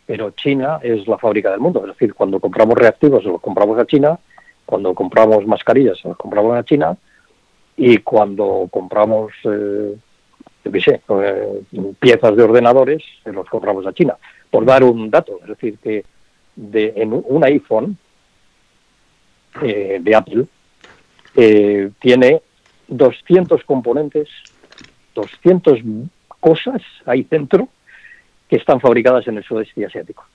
pero 0.05 0.31
China 0.31 0.79
es 0.81 1.07
la 1.07 1.17
fábrica 1.17 1.51
del 1.51 1.59
mundo. 1.59 1.81
Es 1.81 1.87
decir, 1.87 2.13
cuando 2.13 2.39
compramos 2.39 2.77
reactivos, 2.77 3.23
los 3.25 3.41
compramos 3.41 3.77
a 3.77 3.85
China 3.85 4.17
cuando 4.67 4.93
compramos 4.93 5.47
mascarillas, 5.47 6.03
las 6.03 6.17
compramos 6.17 6.57
a 6.57 6.65
China 6.65 6.97
y 7.77 7.99
cuando 7.99 8.67
compramos, 8.69 9.31
eh, 9.45 9.95
eh, 10.65 11.61
piezas 11.97 12.35
de 12.35 12.43
ordenadores, 12.43 13.01
los 13.23 13.47
compramos 13.47 13.87
a 13.87 13.93
China. 13.93 14.17
Por 14.51 14.65
dar 14.65 14.83
un 14.83 15.09
dato, 15.09 15.39
es 15.41 15.47
decir, 15.47 15.77
que 15.79 16.03
de, 16.57 16.93
en 16.97 17.13
un 17.13 17.43
iPhone 17.45 17.97
eh, 19.61 19.99
de 20.01 20.15
Apple 20.15 20.45
tiene 21.99 22.41
200 22.89 23.63
componentes, 23.63 24.27
200 25.15 25.79
cosas 26.41 26.81
ahí 27.05 27.25
dentro 27.29 27.69
que 28.49 28.57
están 28.57 28.81
fabricadas 28.81 29.27
en 29.29 29.37
el 29.37 29.43
sudeste 29.45 29.85
asiático. 29.85 30.25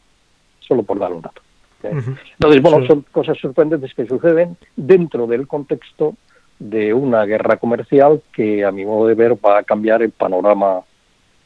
Solo 0.60 0.84
por 0.84 0.98
dar 0.98 1.12
un 1.12 1.20
dato. 1.20 1.42
Entonces, 1.90 2.62
bueno, 2.62 2.86
son 2.86 3.04
cosas 3.10 3.38
sorprendentes 3.38 3.94
que 3.94 4.06
suceden 4.06 4.56
dentro 4.76 5.26
del 5.26 5.46
contexto 5.46 6.14
de 6.58 6.94
una 6.94 7.24
guerra 7.24 7.56
comercial 7.56 8.22
que, 8.32 8.64
a 8.64 8.70
mi 8.70 8.84
modo 8.84 9.08
de 9.08 9.14
ver, 9.14 9.34
va 9.34 9.58
a 9.58 9.62
cambiar 9.62 10.02
el 10.02 10.10
panorama 10.10 10.82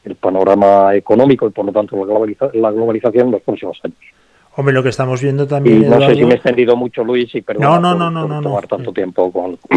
el 0.03 0.15
panorama 0.15 0.95
económico 0.95 1.47
y, 1.47 1.51
por 1.51 1.65
lo 1.65 1.71
tanto, 1.73 1.97
la 2.53 2.71
globalización 2.71 3.25
en 3.25 3.31
los 3.31 3.41
próximos 3.41 3.77
años. 3.83 3.97
Hombre, 4.59 4.73
lo 4.73 4.81
que 4.81 4.89
estamos 4.89 5.21
viendo 5.21 5.45
también. 5.45 5.87
no 5.87 6.01
sé 6.01 6.15
si 6.15 6.25
me 6.25 6.31
he 6.31 6.33
extendido 6.33 6.75
mucho, 6.75 7.03
Luis, 7.03 7.33
y 7.35 7.41
perdón 7.43 7.61
no, 7.61 7.79
no, 7.79 7.93
no, 7.93 8.09
no, 8.09 8.27
no, 8.27 8.41
tomar 8.41 8.65
tanto 8.65 8.91
tiempo 8.91 9.31
con. 9.31 9.59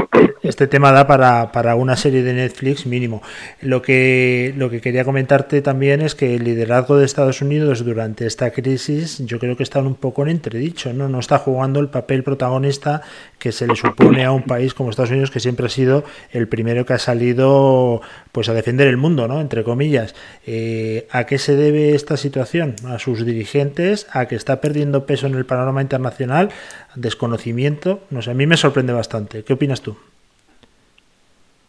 Este 0.42 0.66
tema 0.66 0.90
da 0.90 1.06
para, 1.06 1.52
para, 1.52 1.74
una 1.74 1.96
serie 1.96 2.22
de 2.22 2.32
Netflix 2.32 2.86
mínimo. 2.86 3.22
Lo 3.60 3.82
que, 3.82 4.54
lo 4.56 4.70
que 4.70 4.80
quería 4.80 5.04
comentarte 5.04 5.60
también 5.60 6.00
es 6.00 6.14
que 6.14 6.34
el 6.34 6.44
liderazgo 6.44 6.96
de 6.96 7.04
Estados 7.04 7.42
Unidos 7.42 7.84
durante 7.84 8.26
esta 8.26 8.50
crisis, 8.50 9.24
yo 9.26 9.38
creo 9.38 9.56
que 9.56 9.62
está 9.62 9.80
un 9.80 9.94
poco 9.94 10.22
en 10.22 10.30
entredicho, 10.30 10.92
¿no? 10.94 11.08
No 11.08 11.20
está 11.20 11.38
jugando 11.38 11.78
el 11.80 11.88
papel 11.88 12.22
protagonista 12.22 13.02
que 13.38 13.52
se 13.52 13.66
le 13.66 13.76
supone 13.76 14.24
a 14.24 14.32
un 14.32 14.42
país 14.42 14.74
como 14.74 14.90
Estados 14.90 15.10
Unidos, 15.10 15.30
que 15.30 15.40
siempre 15.40 15.66
ha 15.66 15.70
sido 15.70 16.04
el 16.32 16.48
primero 16.48 16.84
que 16.86 16.94
ha 16.94 16.98
salido 16.98 18.00
pues 18.32 18.48
a 18.48 18.54
defender 18.54 18.88
el 18.88 18.96
mundo, 18.96 19.28
¿no? 19.28 19.40
Entre 19.40 19.62
comillas. 19.62 20.14
Eh, 20.46 21.06
¿A 21.10 21.24
qué 21.24 21.38
se 21.38 21.54
debe 21.54 21.94
esta 21.94 22.16
situación? 22.16 22.76
A 22.86 22.98
sus 22.98 23.24
dirigentes, 23.24 24.06
a 24.12 24.26
que 24.26 24.36
está 24.36 24.60
perdiendo 24.60 24.69
peso 25.06 25.26
en 25.26 25.34
el 25.34 25.46
panorama 25.46 25.82
internacional, 25.82 26.50
desconocimiento. 26.94 28.00
No 28.10 28.22
sé, 28.22 28.30
a 28.30 28.34
mí 28.34 28.46
me 28.46 28.56
sorprende 28.56 28.92
bastante. 28.92 29.44
¿Qué 29.44 29.52
opinas 29.52 29.80
tú? 29.80 29.96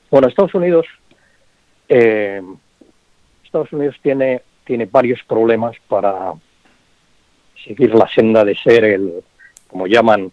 Bueno, 0.10 0.28
Estados 0.28 0.54
Unidos, 0.56 0.86
eh, 1.88 2.42
Estados 3.44 3.72
Unidos 3.72 3.96
tiene, 4.02 4.42
tiene 4.66 4.86
varios 4.86 5.24
problemas 5.24 5.76
para 5.88 6.34
seguir 7.66 7.94
la 7.96 8.08
senda 8.08 8.44
de 8.44 8.56
ser 8.56 8.84
el, 8.84 9.24
como 9.68 9.88
llaman 9.88 10.32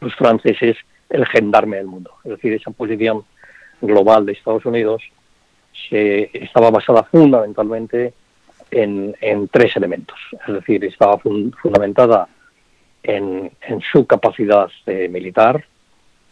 los 0.00 0.14
franceses, 0.16 0.76
el 1.08 1.26
gendarme 1.26 1.76
del 1.76 1.86
mundo. 1.86 2.12
Es 2.24 2.32
decir, 2.32 2.52
esa 2.52 2.70
posición 2.70 3.24
global 3.80 4.26
de 4.26 4.32
Estados 4.32 4.64
Unidos 4.66 5.02
se, 5.88 6.30
estaba 6.32 6.70
basada 6.70 7.04
fundamentalmente 7.04 8.14
en, 8.72 9.48
tres 9.48 9.76
elementos. 9.76 10.18
Es 10.46 10.54
decir, 10.54 10.84
estaba 10.84 11.18
fundamentada 11.18 12.28
en, 13.02 13.50
su 13.90 14.06
capacidad 14.06 14.68
eh, 14.86 15.08
militar, 15.08 15.64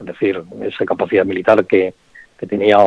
es 0.01 0.07
decir, 0.07 0.43
esa 0.63 0.85
capacidad 0.85 1.25
militar 1.25 1.65
que, 1.67 1.95
tenía 2.49 2.79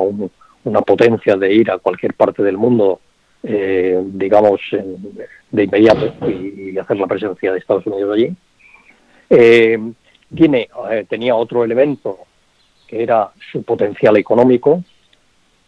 una 0.64 0.82
potencia 0.82 1.36
de 1.36 1.54
ir 1.54 1.70
a 1.70 1.78
cualquier 1.78 2.16
parte 2.16 2.41
del 2.41 2.58
mundo, 2.58 2.99
eh, 3.43 4.01
digamos, 4.04 4.62
de 5.51 5.64
inmediato 5.64 6.12
y, 6.28 6.76
hacer 6.76 6.97
la 6.97 7.06
presencia 7.06 7.51
de 7.51 7.60
Estados 7.60 7.86
Unidos 7.86 8.16
allí. 8.16 8.36
Eh, 9.30 9.78
tiene, 10.36 10.70
tenía 11.08 11.36
otro 11.36 11.64
elemento 11.64 12.18
que 12.88 13.04
era 13.04 13.32
su 13.51 13.62
potencial 13.62 14.18
económico 14.18 14.84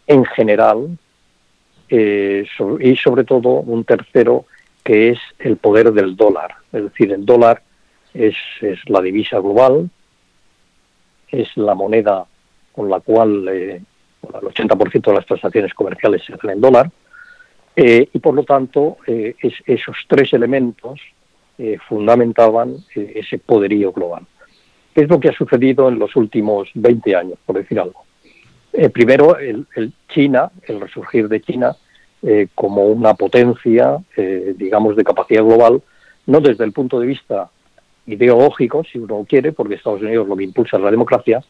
en 0.08 0.24
general, 0.24 0.98
eh, 1.88 2.46
y 2.80 2.96
sobre 2.96 3.24
todo 3.24 3.48
un 3.60 3.84
tercero 3.84 4.46
que 4.84 5.10
es 5.10 5.18
el 5.38 5.56
poder 5.56 5.92
del 5.92 6.16
dólar. 6.16 6.54
Es 6.72 6.84
decir, 6.84 7.12
el 7.12 7.24
dólar 7.26 7.62
es, 8.14 8.36
es 8.60 8.78
la 8.88 9.00
divisa 9.02 9.38
global, 9.40 9.90
es 11.30 11.48
la 11.56 11.74
moneda 11.74 12.24
con 12.72 12.88
la 12.88 13.00
cual 13.00 13.48
eh, 13.48 13.80
el 14.22 14.30
80% 14.48 15.02
de 15.10 15.14
las 15.14 15.26
transacciones 15.26 15.74
comerciales 15.74 16.24
se 16.24 16.34
hacen 16.34 16.50
en 16.50 16.60
dólar, 16.60 16.90
eh, 17.74 18.08
y 18.12 18.18
por 18.20 18.34
lo 18.34 18.44
tanto 18.44 18.98
eh, 19.06 19.34
es- 19.40 19.62
esos 19.66 19.96
tres 20.08 20.32
elementos 20.32 21.00
fundamentaban 21.88 22.76
ese 22.94 23.38
poderío 23.38 23.90
global. 23.90 24.26
¿Qué 24.94 25.00
es 25.02 25.08
lo 25.08 25.18
que 25.18 25.30
ha 25.30 25.32
sucedido 25.32 25.88
en 25.88 25.98
los 25.98 26.14
últimos 26.14 26.68
20 26.74 27.16
años, 27.16 27.38
por 27.46 27.56
decir 27.56 27.80
algo? 27.80 28.04
Eh, 28.78 28.90
primero, 28.90 29.38
el, 29.38 29.66
el 29.74 29.92
China, 30.08 30.50
el 30.64 30.80
resurgir 30.80 31.28
de 31.28 31.40
China 31.40 31.74
eh, 32.22 32.48
como 32.54 32.84
una 32.84 33.14
potencia, 33.14 33.96
eh, 34.16 34.54
digamos, 34.54 34.96
de 34.96 35.04
capacidad 35.04 35.42
global, 35.42 35.82
no 36.26 36.40
desde 36.40 36.64
el 36.64 36.72
punto 36.72 37.00
de 37.00 37.06
vista 37.06 37.48
ideológico, 38.06 38.84
si 38.84 38.98
uno 38.98 39.24
quiere, 39.26 39.52
porque 39.52 39.76
Estados 39.76 40.02
Unidos 40.02 40.28
lo 40.28 40.36
que 40.36 40.44
impulsa 40.44 40.76
es 40.76 40.82
la 40.82 40.90
democracia, 40.90 41.42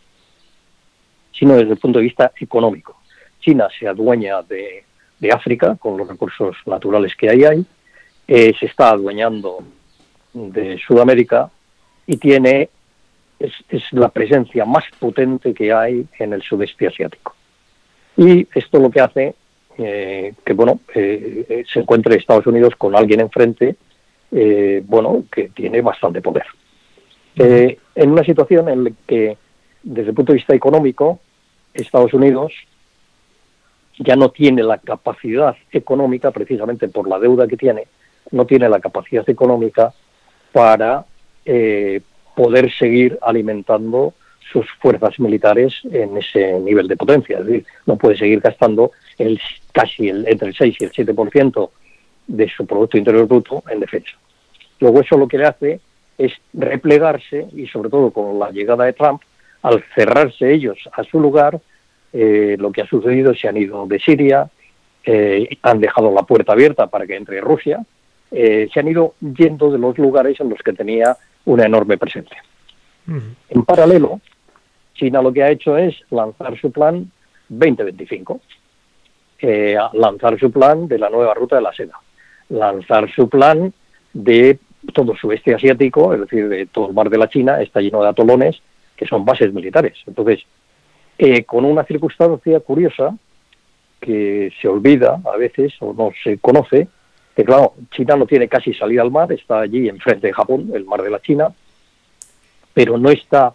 sino 1.32 1.56
desde 1.56 1.72
el 1.72 1.78
punto 1.78 1.98
de 1.98 2.04
vista 2.04 2.32
económico. 2.40 3.00
China 3.40 3.66
se 3.76 3.88
adueña 3.88 4.42
de, 4.42 4.84
de 5.18 5.32
África 5.32 5.76
con 5.76 5.96
los 5.96 6.06
recursos 6.06 6.56
naturales 6.66 7.16
que 7.16 7.28
ahí 7.28 7.44
hay, 7.44 7.66
eh, 8.28 8.54
se 8.58 8.66
está 8.66 8.90
adueñando 8.90 9.58
de 10.32 10.78
Sudamérica 10.86 11.50
y 12.06 12.18
tiene 12.18 12.70
es, 13.38 13.52
es 13.68 13.82
la 13.92 14.08
presencia 14.08 14.64
más 14.64 14.84
potente 14.98 15.54
que 15.54 15.72
hay 15.72 16.06
en 16.18 16.32
el 16.32 16.42
sudeste 16.42 16.86
asiático. 16.86 17.34
Y 18.16 18.46
esto 18.54 18.78
lo 18.78 18.90
que 18.90 19.00
hace 19.00 19.34
eh, 19.78 20.32
que 20.42 20.54
bueno 20.54 20.80
eh, 20.94 21.44
eh, 21.46 21.64
se 21.70 21.80
encuentre 21.80 22.16
Estados 22.16 22.46
Unidos 22.46 22.74
con 22.76 22.96
alguien 22.96 23.20
enfrente, 23.20 23.76
bueno 24.84 25.24
que 25.30 25.50
tiene 25.50 25.80
bastante 25.80 26.20
poder. 26.20 26.46
En 27.36 28.10
una 28.10 28.24
situación 28.24 28.68
en 28.68 28.84
la 28.84 28.90
que 29.06 29.36
desde 29.82 30.10
el 30.10 30.14
punto 30.14 30.32
de 30.32 30.38
vista 30.38 30.54
económico 30.54 31.20
Estados 31.72 32.12
Unidos 32.12 32.52
ya 33.98 34.16
no 34.16 34.30
tiene 34.30 34.62
la 34.62 34.78
capacidad 34.78 35.56
económica, 35.70 36.32
precisamente 36.32 36.88
por 36.88 37.08
la 37.08 37.18
deuda 37.18 37.46
que 37.46 37.56
tiene, 37.56 37.86
no 38.32 38.44
tiene 38.46 38.68
la 38.68 38.80
capacidad 38.80 39.28
económica 39.30 39.94
para 40.52 41.04
poder 42.36 42.70
seguir 42.70 43.18
alimentando 43.22 44.14
sus 44.52 44.70
fuerzas 44.80 45.18
militares 45.18 45.74
en 45.90 46.16
ese 46.18 46.60
nivel 46.60 46.86
de 46.86 46.96
potencia. 46.96 47.38
Es 47.38 47.46
decir, 47.46 47.66
no 47.86 47.96
puede 47.96 48.16
seguir 48.16 48.40
gastando 48.40 48.92
el, 49.18 49.40
casi 49.72 50.08
el, 50.08 50.28
entre 50.28 50.48
el 50.48 50.54
6 50.54 50.76
y 50.78 50.84
el 50.84 50.92
7% 50.92 51.70
de 52.28 52.48
su 52.48 52.66
Producto 52.66 52.98
Interior 52.98 53.26
Bruto 53.26 53.64
en 53.68 53.80
defensa. 53.80 54.12
Luego 54.78 55.00
eso 55.00 55.16
lo 55.16 55.26
que 55.26 55.38
le 55.38 55.46
hace 55.46 55.80
es 56.18 56.32
replegarse 56.52 57.46
y 57.54 57.66
sobre 57.66 57.88
todo 57.88 58.10
con 58.10 58.38
la 58.38 58.50
llegada 58.50 58.84
de 58.84 58.92
Trump, 58.92 59.22
al 59.62 59.82
cerrarse 59.94 60.52
ellos 60.52 60.78
a 60.92 61.02
su 61.04 61.18
lugar, 61.18 61.58
eh, 62.12 62.56
lo 62.58 62.70
que 62.70 62.82
ha 62.82 62.86
sucedido 62.86 63.34
se 63.34 63.48
han 63.48 63.56
ido 63.56 63.86
de 63.86 63.98
Siria, 63.98 64.48
eh, 65.04 65.56
han 65.62 65.80
dejado 65.80 66.12
la 66.12 66.22
puerta 66.22 66.52
abierta 66.52 66.86
para 66.86 67.06
que 67.06 67.16
entre 67.16 67.40
Rusia, 67.40 67.84
eh, 68.30 68.68
se 68.72 68.80
han 68.80 68.88
ido 68.88 69.14
yendo 69.20 69.70
de 69.70 69.78
los 69.78 69.96
lugares 69.98 70.38
en 70.40 70.50
los 70.50 70.60
que 70.60 70.72
tenía 70.72 71.16
una 71.46 71.64
enorme 71.64 71.96
presencia. 71.98 72.42
Ujú. 73.08 73.20
En 73.48 73.64
paralelo, 73.64 74.20
China 74.94 75.22
lo 75.22 75.32
que 75.32 75.42
ha 75.42 75.50
hecho 75.50 75.76
es 75.76 75.94
lanzar 76.10 76.58
su 76.60 76.70
plan 76.70 77.10
2025, 77.48 78.40
eh, 79.40 79.76
lanzar 79.94 80.38
su 80.38 80.50
plan 80.50 80.88
de 80.88 80.98
la 80.98 81.10
nueva 81.10 81.34
ruta 81.34 81.56
de 81.56 81.62
la 81.62 81.72
seda, 81.72 81.98
lanzar 82.48 83.10
su 83.12 83.28
plan 83.28 83.72
de 84.12 84.58
todo 84.92 85.12
el 85.12 85.18
sudeste 85.18 85.54
asiático, 85.54 86.14
es 86.14 86.20
decir, 86.20 86.48
de 86.48 86.66
todo 86.66 86.88
el 86.88 86.94
mar 86.94 87.10
de 87.10 87.18
la 87.18 87.28
China, 87.28 87.60
está 87.60 87.80
lleno 87.80 88.02
de 88.02 88.08
atolones 88.08 88.60
que 88.96 89.06
son 89.06 89.24
bases 89.24 89.52
militares. 89.52 89.94
Entonces, 90.06 90.40
eh, 91.18 91.44
con 91.44 91.64
una 91.64 91.84
circunstancia 91.84 92.60
curiosa 92.60 93.16
que 94.00 94.52
se 94.60 94.68
olvida 94.68 95.20
a 95.32 95.36
veces 95.36 95.74
o 95.80 95.92
no 95.92 96.12
se 96.22 96.38
conoce, 96.38 96.88
que 97.36 97.44
claro, 97.44 97.74
China 97.90 98.16
no 98.16 98.26
tiene 98.26 98.48
casi 98.48 98.72
salida 98.72 99.02
al 99.02 99.10
mar, 99.10 99.30
está 99.30 99.60
allí 99.60 99.90
enfrente 99.90 100.28
de 100.28 100.32
Japón, 100.32 100.70
el 100.72 100.86
mar 100.86 101.02
de 101.02 101.10
la 101.10 101.20
China, 101.20 101.52
pero 102.72 102.96
no 102.96 103.10
está, 103.10 103.52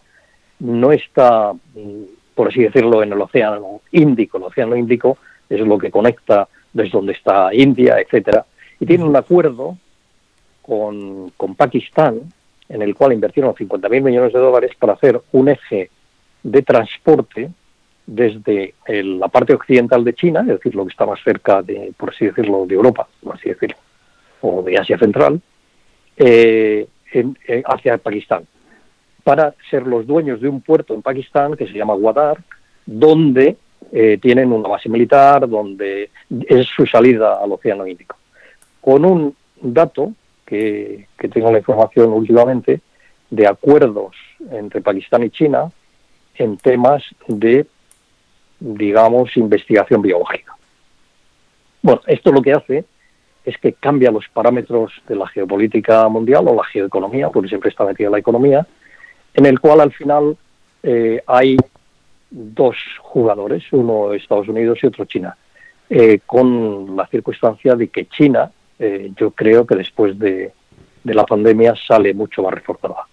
no 0.60 0.92
está, 0.92 1.52
mm, 1.54 2.04
por 2.36 2.50
así 2.50 2.62
decirlo, 2.62 3.02
en 3.02 3.12
el 3.12 3.20
océano 3.20 3.82
Índico. 3.92 4.38
El 4.38 4.44
océano 4.44 4.76
Índico 4.76 5.18
es 5.50 5.60
lo 5.62 5.80
que 5.80 5.90
conecta 5.90 6.48
desde 6.72 6.92
donde 6.92 7.14
está 7.14 7.54
India, 7.56 8.00
etcétera, 8.00 8.46
y 8.80 8.86
tiene 8.86 9.04
un 9.04 9.16
acuerdo 9.16 9.78
con, 10.62 11.32
con 11.32 11.56
Pakistán 11.56 12.22
en 12.70 12.82
el 12.84 12.96
cual 12.96 13.14
invirtieron 13.14 13.54
50.000 13.56 14.02
millones 14.02 14.32
de 14.32 14.40
dólares 14.40 14.72
para 14.78 14.94
hacer 14.94 15.20
un 15.32 15.50
eje 15.50 15.90
de 16.44 16.62
transporte 16.62 17.50
desde 18.14 18.74
el- 18.88 19.20
la 19.20 19.30
parte 19.30 19.54
occidental 19.54 20.04
de 20.04 20.14
China, 20.14 20.42
es 20.42 20.48
decir, 20.48 20.76
lo 20.76 20.86
que 20.86 20.92
está 20.92 21.06
más 21.06 21.20
cerca 21.24 21.62
de, 21.62 21.94
por 21.96 22.10
así 22.10 22.26
decirlo, 22.26 22.66
de 22.66 22.76
Europa, 22.76 23.08
por 23.24 23.36
así 23.36 23.48
decirlo, 23.50 23.78
o 24.42 24.62
de 24.62 24.78
Asia 24.78 24.98
Central, 24.98 25.40
eh, 26.18 26.88
en- 27.14 27.38
eh, 27.48 27.64
hacia 27.66 27.98
Pakistán, 27.98 28.44
para 29.24 29.54
ser 29.70 29.88
los 29.88 30.06
dueños 30.06 30.42
de 30.42 30.50
un 30.50 30.60
puerto 30.62 30.94
en 30.94 31.02
Pakistán 31.02 31.56
que 31.56 31.68
se 31.68 31.74
llama 31.74 31.94
Gwadar, 31.96 32.38
donde 32.86 33.56
eh, 33.94 34.18
tienen 34.22 34.52
una 34.54 34.70
base 34.70 34.88
militar, 34.90 35.50
donde 35.50 36.12
es 36.48 36.68
su 36.68 36.86
salida 36.86 37.40
al 37.44 37.52
Océano 37.52 37.86
Índico. 37.88 38.16
Con 38.80 39.04
un 39.06 39.36
dato 39.62 40.14
que 40.46 41.08
tengo 41.34 41.52
la 41.52 41.58
información 41.58 42.12
últimamente 42.14 42.80
de 43.30 43.48
acuerdos 43.48 44.16
entre 44.52 44.82
Pakistán 44.82 45.24
y 45.24 45.30
China 45.30 45.72
en 46.36 46.58
temas 46.58 47.04
de, 47.28 47.66
digamos, 48.62 49.36
investigación 49.36 50.02
biológica. 50.02 50.56
Bueno, 51.82 52.02
esto 52.06 52.32
lo 52.32 52.42
que 52.42 52.54
hace 52.54 52.86
es 53.44 53.58
que 53.58 53.74
cambia 53.74 54.12
los 54.12 54.28
parámetros 54.30 54.94
de 55.08 55.16
la 55.16 55.28
geopolítica 55.28 56.08
mundial 56.08 56.48
o 56.48 56.56
la 56.56 56.64
geoeconomía, 56.64 57.30
porque 57.30 57.50
siempre 57.50 57.72
está 57.72 57.84
metida 57.84 58.10
la 58.12 58.20
economía, 58.20 58.66
en 59.34 59.46
el 59.48 59.60
cual 59.60 59.82
al 59.82 59.92
final 59.92 60.38
eh, 60.84 61.24
hay 61.26 61.58
dos 62.30 62.76
jugadores, 63.00 63.64
uno 63.72 64.14
Estados 64.14 64.48
Unidos 64.48 64.78
y 64.84 64.88
otro 64.88 65.06
China, 65.06 65.36
eh, 65.90 66.20
con 66.26 66.96
la 66.96 67.08
circunstancia 67.08 67.76
de 67.76 67.88
que 67.88 68.06
China, 68.06 68.52
eh, 68.78 69.12
yo 69.18 69.32
creo 69.32 69.66
que 69.66 69.76
después 69.76 70.18
de, 70.20 70.54
de 71.04 71.14
la 71.14 71.26
pandemia 71.26 71.74
sale 71.88 72.14
mucho 72.14 72.44
más 72.44 72.54
reforzada. 72.54 73.08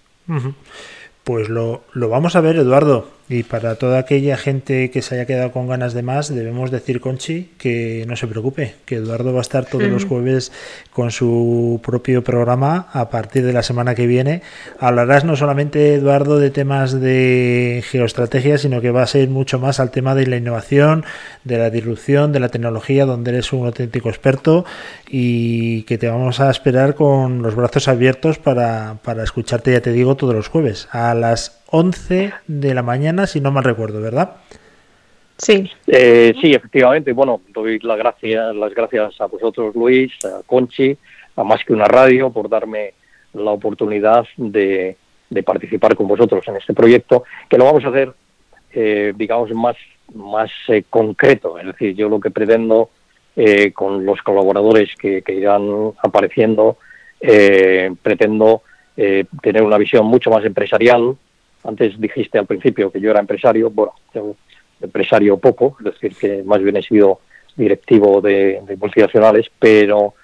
Pues 1.25 1.49
lo, 1.49 1.85
lo 1.95 2.11
vamos 2.11 2.37
a 2.37 2.43
ver, 2.43 2.57
Eduardo. 2.57 3.18
Y 3.31 3.43
para 3.43 3.75
toda 3.75 3.99
aquella 3.99 4.39
gente 4.39 4.91
que 4.91 5.03
se 5.03 5.15
haya 5.15 5.27
quedado 5.27 5.53
con 5.53 5.69
ganas 5.69 5.93
de 5.93 6.03
más, 6.03 6.35
debemos 6.35 6.71
decir, 6.71 7.01
Conchi, 7.01 7.51
que 7.59 8.05
no 8.09 8.17
se 8.17 8.27
preocupe, 8.27 8.77
que 8.87 8.97
Eduardo 8.97 9.35
va 9.35 9.41
a 9.41 9.43
estar 9.43 9.67
todos 9.67 9.87
los 9.89 10.07
jueves 10.07 10.51
con 10.95 11.11
su 11.11 11.79
propio 11.83 12.25
programa 12.25 12.89
a 12.93 13.11
partir 13.11 13.45
de 13.45 13.53
la 13.53 13.63
semana 13.63 13.95
que 13.95 14.07
viene. 14.07 14.41
Hablarás 14.81 15.25
no 15.25 15.37
solamente, 15.37 15.95
Eduardo, 15.95 16.39
de 16.39 16.51
temas 16.51 16.99
de 16.99 17.85
geoestrategia, 17.87 18.57
sino 18.57 18.81
que 18.81 18.93
va 18.93 19.03
a 19.03 19.07
ser 19.07 19.29
mucho 19.29 19.59
más 19.59 19.79
al 19.79 19.91
tema 19.91 20.15
de 20.15 20.27
la 20.27 20.37
innovación, 20.37 21.05
de 21.45 21.59
la 21.59 21.69
disrupción, 21.69 22.33
de 22.33 22.41
la 22.41 22.49
tecnología, 22.49 23.05
donde 23.05 23.33
eres 23.33 23.53
un 23.53 23.67
auténtico 23.67 24.09
experto 24.09 24.65
y 25.07 25.83
que 25.83 25.99
te 25.99 26.09
vamos 26.09 26.41
a 26.41 26.51
esperar 26.51 26.95
con 26.95 27.43
los 27.43 27.55
brazos 27.55 27.89
abiertos 27.89 28.39
para, 28.39 28.97
para 29.05 29.23
escucharte, 29.23 29.73
ya 29.73 29.83
te 29.83 29.93
digo, 29.93 30.17
todos 30.17 30.35
los 30.35 30.49
jueves 30.49 30.89
a 30.93 31.15
las 31.15 31.58
11 31.71 32.33
de 32.47 32.75
la 32.75 32.83
mañana, 32.83 33.27
si 33.27 33.41
no 33.41 33.51
mal 33.51 33.65
recuerdo, 33.65 34.01
¿verdad? 34.01 34.37
Sí, 35.37 35.71
Eh, 35.87 36.35
sí, 36.41 36.53
efectivamente. 36.53 37.13
Bueno, 37.13 37.41
doy 37.55 37.79
la 37.81 37.95
gracia- 37.97 38.53
las 38.53 38.75
gracias 38.75 39.21
a 39.21 39.27
vosotros, 39.27 39.75
Luis, 39.77 40.13
a 40.25 40.43
Conchi, 40.47 40.97
a 41.37 41.45
Más 41.45 41.65
que 41.65 41.73
una 41.73 41.85
radio, 41.85 42.31
por 42.31 42.49
darme 42.49 42.95
la 43.35 43.53
oportunidad 43.53 44.27
de, 44.37 44.97
de 45.31 45.43
participar 45.45 45.95
con 45.95 46.09
vosotros 46.09 46.43
en 46.49 46.57
este 46.57 46.75
proyecto, 46.75 47.23
que 47.49 47.57
lo 47.59 47.67
vamos 47.67 47.85
a 47.85 47.89
hacer, 47.89 48.13
eh, 48.73 49.13
digamos, 49.15 49.51
más, 49.53 49.77
más 50.15 50.51
eh, 50.69 50.83
concreto. 50.91 51.59
Es 51.59 51.67
decir, 51.67 51.95
yo 51.95 52.09
lo 52.09 52.19
que 52.19 52.31
pretendo 52.31 52.91
eh, 53.37 53.73
con 53.73 54.05
los 54.05 54.21
colaboradores 54.23 54.91
que, 54.97 55.23
que 55.23 55.35
irán 55.35 55.93
apareciendo, 56.03 56.79
eh, 57.21 57.93
pretendo 58.03 58.63
eh, 58.97 59.27
tener 59.43 59.63
una 59.63 59.79
visión 59.79 60.05
mucho 60.07 60.31
más 60.31 60.45
empresarial. 60.45 61.15
Antes 61.65 62.01
dijiste 62.01 62.39
al 62.39 62.47
principio 62.47 62.91
que 62.91 63.01
yo 63.01 63.11
era 63.11 63.21
empresario, 63.21 63.71
bueno, 63.71 63.93
yo 64.15 64.37
empresario 64.81 65.39
poco, 65.39 65.77
es 65.81 65.87
decir, 65.87 66.15
que 66.15 66.43
más 66.45 66.63
bien 66.63 66.77
he 66.77 66.83
sido 66.83 67.21
directivo 67.57 68.21
de, 68.21 68.61
de 68.67 68.77
multinacionales, 68.77 69.51
pero 69.59 70.15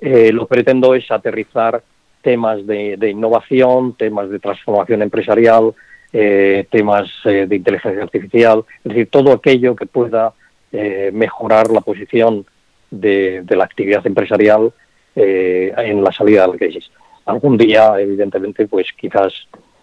eh, 0.00 0.30
lo 0.32 0.46
que 0.46 0.54
pretendo 0.54 0.94
es 0.94 1.10
aterrizar 1.10 1.82
temas 2.20 2.66
de, 2.66 3.10
innovación, 3.10 3.94
temas 3.94 4.30
de 4.30 4.38
transformación 4.38 5.02
empresarial, 5.02 5.74
eh, 6.12 6.66
temas 6.70 7.10
eh, 7.24 7.46
de 7.48 7.56
inteligencia 7.56 8.02
artificial, 8.02 8.64
es 8.84 8.90
decir, 8.90 9.08
todo 9.10 9.32
aquello 9.32 9.74
que 9.74 9.86
pueda 9.86 10.34
eh, 10.70 11.10
mejorar 11.12 11.70
la 11.70 11.80
posición 11.80 12.44
de, 12.90 13.42
de 13.42 13.56
la 13.56 13.64
actividad 13.64 14.06
empresarial 14.06 14.72
eh, 15.16 15.72
en 15.76 16.02
la 16.02 16.12
salida 16.12 16.42
de 16.42 16.52
la 16.52 16.58
crisis. 16.58 16.90
Algún 17.26 17.58
día, 17.58 17.94
evidentemente, 17.98 18.66
pues 18.66 18.88
quizás 18.98 19.32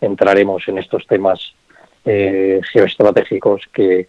entraremos 0.01 0.67
en 0.67 0.77
estos 0.77 1.05
temas 1.07 1.53
eh, 2.05 2.61
geoestratégicos 2.71 3.63
que, 3.73 4.07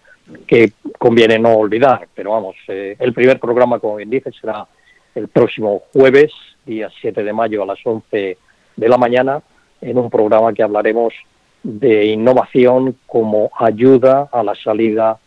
conviene 0.98 1.38
no 1.38 1.54
olvidar. 1.54 2.06
Pero 2.14 2.32
vamos, 2.32 2.54
eh, 2.68 2.94
el 2.98 3.12
primer 3.12 3.40
programa, 3.40 3.80
como 3.80 3.96
bien 3.96 4.10
dice, 4.10 4.30
será 4.38 4.66
el 5.14 5.28
próximo 5.28 5.82
jueves, 5.92 6.32
día 6.64 6.88
7 7.00 7.24
de 7.24 7.32
mayo 7.32 7.62
a 7.62 7.66
las 7.66 7.78
11 7.82 8.38
de 8.76 8.88
la 8.88 8.96
mañana, 8.96 9.42
en 9.80 9.98
un 9.98 10.08
programa 10.08 10.52
que 10.52 10.62
hablaremos 10.62 11.14
de 11.62 12.06
innovación 12.06 12.96
como 13.06 13.50
ayuda 13.58 14.28
a 14.30 14.42
la 14.42 14.54
salida 14.54 15.18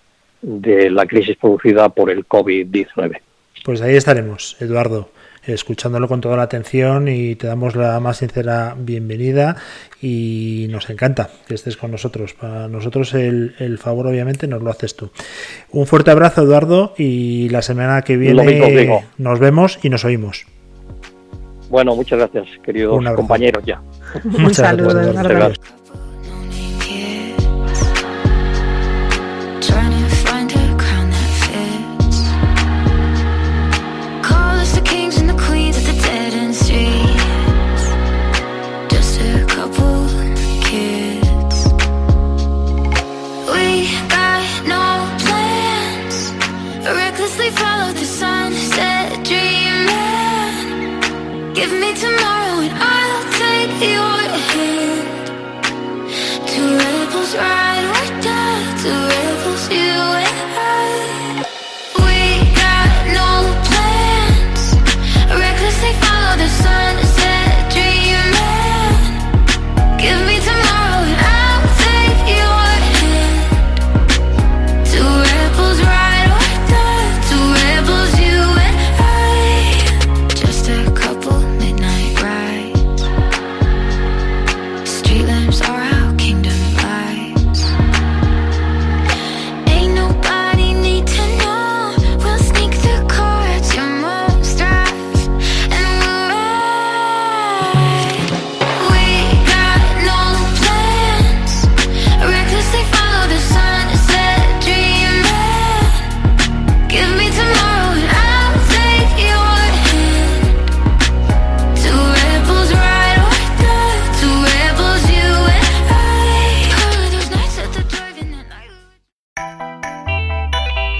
de 0.41 0.89
la 0.89 1.05
crisis 1.05 1.37
producida 1.37 1.89
por 1.89 2.09
el 2.09 2.27
COVID-19. 2.27 3.19
Pues 3.63 3.81
ahí 3.81 3.95
estaremos, 3.95 4.57
Eduardo 4.61 5.09
escuchándolo 5.45 6.07
con 6.07 6.21
toda 6.21 6.37
la 6.37 6.43
atención 6.43 7.07
y 7.07 7.35
te 7.35 7.47
damos 7.47 7.75
la 7.75 7.99
más 7.99 8.17
sincera 8.17 8.75
bienvenida 8.77 9.55
y 10.01 10.67
nos 10.69 10.89
encanta 10.89 11.29
que 11.47 11.55
estés 11.55 11.77
con 11.77 11.91
nosotros. 11.91 12.33
Para 12.33 12.67
nosotros 12.67 13.13
el, 13.13 13.77
favor 13.79 14.07
obviamente 14.07 14.47
nos 14.47 14.61
lo 14.61 14.71
haces 14.71 14.95
tú. 14.95 15.09
Un 15.71 15.87
fuerte 15.87 16.11
abrazo 16.11 16.43
Eduardo 16.43 16.93
y 16.97 17.49
la 17.49 17.61
semana 17.61 18.01
que 18.03 18.17
viene 18.17 19.03
nos 19.17 19.39
vemos 19.39 19.79
y 19.81 19.89
nos 19.89 20.05
oímos. 20.05 20.45
Bueno, 21.69 21.95
muchas 21.95 22.19
gracias, 22.19 22.47
queridos 22.63 23.03
compañeros 23.15 23.63
ya. 23.65 23.81
Un 24.23 24.43
muchas 24.43 24.57
saludo, 24.57 24.93
gracias. 24.93 25.59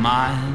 my 0.00 0.49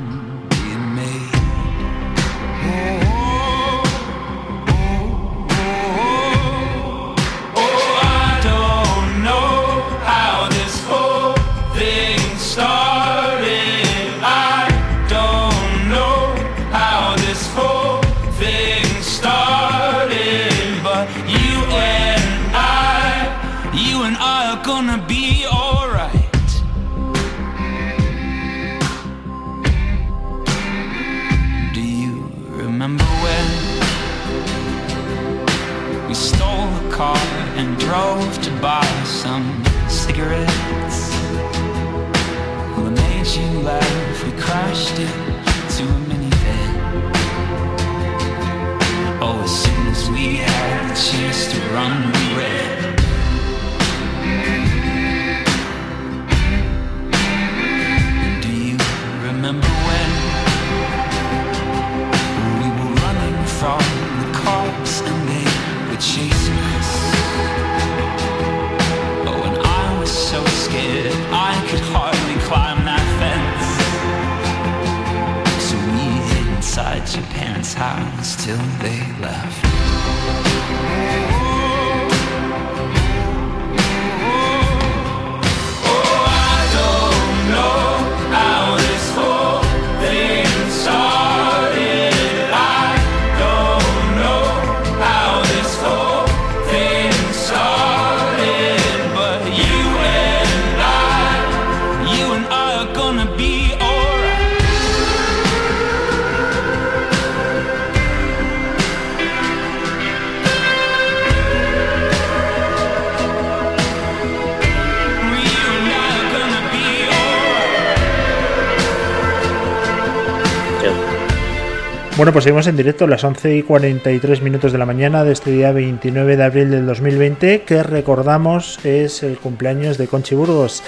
Bueno, 122.26 122.34
pues 122.34 122.46
seguimos 122.46 122.66
en 122.66 122.76
directo 122.76 123.06
a 123.06 123.08
las 123.08 123.24
11 123.24 123.58
y 123.58 123.62
43 123.62 124.42
minutos 124.42 124.72
de 124.72 124.80
la 124.80 124.88
mañana 124.88 125.24
de 125.24 125.32
este 125.32 125.52
día 125.52 125.72
29 125.72 126.38
de 126.38 126.44
abril 126.44 126.72
del 126.72 126.88
2020, 126.88 127.62
que 127.62 127.84
recordamos 127.84 128.84
es 128.84 129.22
el 129.22 129.38
cumpleaños 129.38 130.00
de 130.00 130.08
Conchi 130.08 130.34
Burgos. 130.34 130.82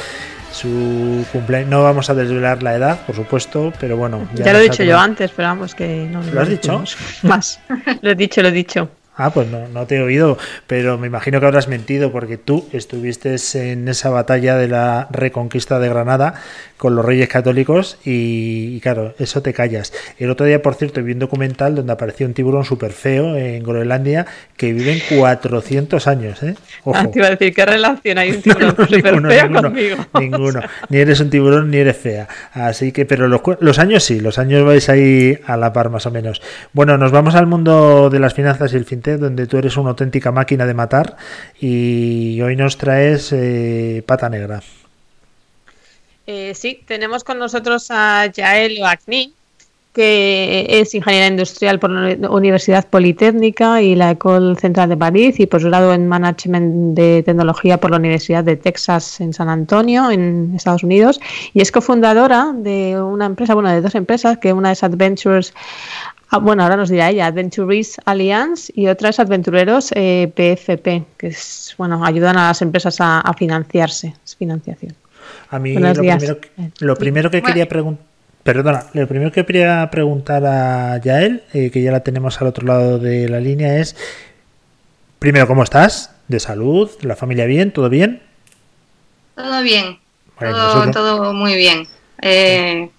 Su 0.51 1.23
cumpleaños, 1.31 1.69
no 1.69 1.83
vamos 1.83 2.09
a 2.09 2.15
desvelar 2.15 2.63
la 2.63 2.73
edad, 2.73 3.05
por 3.05 3.15
supuesto, 3.15 3.71
pero 3.79 3.97
bueno. 3.97 4.27
Ya, 4.33 4.51
lo 4.51 4.57
he 4.57 4.63
dicho 4.63 4.83
yo 4.83 4.97
antes, 4.97 5.29
pero 5.29 5.49
vamos, 5.49 5.75
que 5.75 6.09
no 6.11 6.23
¿Lo 6.23 6.41
has 6.41 6.49
dicho? 6.49 6.83
Más. 7.21 7.59
Lo 8.01 8.09
he 8.09 8.15
dicho, 8.15 8.41
lo 8.41 8.47
he 8.47 8.51
dicho. 8.51 8.89
Ah, 9.19 9.31
pues 9.31 9.47
no, 9.47 9.67
no 9.67 9.87
te 9.87 9.97
he 9.97 10.01
oído, 10.01 10.37
pero 10.67 10.99
me 10.99 11.07
imagino 11.07 11.39
que 11.39 11.47
habrás 11.47 11.67
mentido 11.67 12.11
porque 12.11 12.37
tú 12.37 12.67
estuviste 12.71 13.35
en 13.55 13.87
esa 13.87 14.11
batalla 14.11 14.57
de 14.57 14.67
la 14.67 15.07
reconquista 15.09 15.79
de 15.79 15.89
Granada 15.89 16.35
con 16.77 16.95
los 16.95 17.03
reyes 17.03 17.27
católicos 17.27 17.97
y, 18.05 18.75
y 18.75 18.79
claro, 18.79 19.13
eso 19.19 19.41
te 19.41 19.53
callas. 19.53 19.93
El 20.17 20.29
otro 20.29 20.45
día, 20.45 20.61
por 20.61 20.75
cierto, 20.75 21.03
vi 21.03 21.13
un 21.13 21.19
documental 21.19 21.75
donde 21.75 21.93
apareció 21.93 22.27
un 22.27 22.33
tiburón 22.33 22.65
súper 22.65 22.91
feo 22.91 23.35
en 23.35 23.63
Groenlandia 23.63 24.25
que 24.55 24.73
vive 24.73 24.93
en 24.93 25.19
400 25.19 26.07
años, 26.07 26.43
¿eh? 26.43 26.55
Ojo. 26.83 26.97
Ah, 26.97 27.07
te 27.07 27.19
iba 27.19 27.27
a 27.27 27.31
decir, 27.31 27.53
¿qué 27.53 27.65
relación 27.65 28.17
hay 28.17 28.31
un 28.31 28.41
tiburón 28.41 28.75
No, 28.77 28.85
súper 28.85 29.13
ninguno, 29.13 29.29
feo 29.29 29.43
ninguno, 29.43 29.61
conmigo? 29.61 29.97
ninguno. 30.19 30.61
Ni 30.89 30.97
eres 30.97 31.19
un 31.19 31.29
tiburón 31.29 31.71
ni 31.71 31.77
eres 31.77 31.97
fea. 31.97 32.27
Así 32.53 32.91
que, 32.91 33.05
pero 33.05 33.27
los, 33.27 33.41
los 33.59 33.79
años 33.79 34.03
sí, 34.03 34.19
los 34.19 34.37
años 34.37 34.65
vais 34.65 34.87
ahí 34.89 35.37
a 35.45 35.57
la 35.57 35.73
par 35.73 35.89
más 35.89 36.05
o 36.05 36.11
menos. 36.11 36.41
Bueno, 36.73 36.97
nos 36.97 37.11
vamos 37.11 37.35
al 37.35 37.47
mundo 37.47 38.09
de 38.09 38.19
las 38.19 38.33
finanzas 38.33 38.73
y 38.73 38.77
el 38.77 38.85
fintech, 38.85 39.17
donde 39.19 39.47
tú 39.47 39.57
eres 39.57 39.77
una 39.77 39.89
auténtica 39.91 40.31
máquina 40.31 40.65
de 40.65 40.73
matar 40.73 41.17
y 41.59 42.39
hoy 42.41 42.55
nos 42.55 42.77
traes 42.77 43.31
eh, 43.33 44.03
pata 44.05 44.29
negra. 44.29 44.61
Eh, 46.27 46.53
sí, 46.55 46.81
tenemos 46.85 47.23
con 47.23 47.39
nosotros 47.39 47.87
a 47.89 48.25
Yael 48.25 48.81
Oacni, 48.83 49.33
que 49.93 50.67
es 50.69 50.93
ingeniera 50.93 51.25
industrial 51.25 51.79
por 51.79 51.89
la 51.89 52.29
Universidad 52.29 52.85
Politécnica 52.85 53.81
y 53.81 53.95
la 53.95 54.11
École 54.11 54.57
Central 54.57 54.89
de 54.89 54.97
París 54.97 55.39
y 55.39 55.45
posgrado 55.45 55.93
en 55.93 56.05
Management 56.09 56.95
de 56.95 57.23
Tecnología 57.23 57.79
por 57.79 57.91
la 57.91 57.97
Universidad 57.97 58.43
de 58.43 58.57
Texas 58.57 59.21
en 59.21 59.33
San 59.33 59.47
Antonio, 59.47 60.11
en 60.11 60.53
Estados 60.53 60.83
Unidos, 60.83 61.21
y 61.53 61.61
es 61.61 61.71
cofundadora 61.71 62.51
de 62.53 63.01
una 63.01 63.25
empresa, 63.25 63.53
bueno, 63.53 63.71
de 63.71 63.79
dos 63.79 63.95
empresas, 63.95 64.37
que 64.37 64.51
una 64.51 64.73
es 64.73 64.83
Adventures, 64.83 65.53
ah, 66.29 66.39
bueno, 66.39 66.63
ahora 66.63 66.75
nos 66.75 66.89
dirá 66.89 67.09
ella, 67.09 67.27
Adventures 67.27 68.01
Alliance 68.03 68.71
y 68.75 68.87
otra 68.87 69.09
es 69.09 69.19
Adventureros 69.21 69.93
eh, 69.95 70.29
PFP, 70.35 71.05
que 71.17 71.27
es, 71.27 71.73
bueno, 71.77 72.03
ayudan 72.03 72.37
a 72.37 72.49
las 72.49 72.61
empresas 72.61 72.99
a, 72.99 73.21
a 73.21 73.33
financiarse, 73.33 74.13
es 74.25 74.35
financiación. 74.35 74.93
A 75.49 75.59
mí 75.59 75.73
Buenos 75.73 75.97
lo 75.97 76.03
días. 76.03 76.17
primero, 76.17 76.41
que- 76.41 76.49
lo 76.79 76.95
primero 76.95 77.31
que 77.31 77.41
quería 77.41 77.67
preguntar... 77.67 78.05
Perdona, 78.43 78.85
lo 78.93 79.07
primero 79.07 79.31
que 79.31 79.45
quería 79.45 79.89
preguntar 79.91 80.45
a 80.45 80.97
Yael, 81.03 81.43
eh, 81.53 81.69
que 81.69 81.81
ya 81.81 81.91
la 81.91 81.99
tenemos 82.01 82.39
al 82.41 82.47
otro 82.47 82.65
lado 82.65 82.97
de 82.97 83.27
la 83.27 83.39
línea, 83.41 83.77
es, 83.79 83.95
primero, 85.19 85.47
¿cómo 85.47 85.63
estás? 85.63 86.11
¿De 86.29 86.39
salud? 86.39 86.89
¿La 87.01 87.15
familia 87.17 87.45
bien? 87.45 87.71
¿Todo 87.71 87.89
bien? 87.89 88.21
Todo 89.35 89.61
bien, 89.63 89.99
Bueno, 90.39 90.55
todo, 90.55 90.73
nosotros- 90.85 90.95
todo 90.95 91.33
muy 91.33 91.55
bien. 91.55 91.87
Eh, 92.21 92.89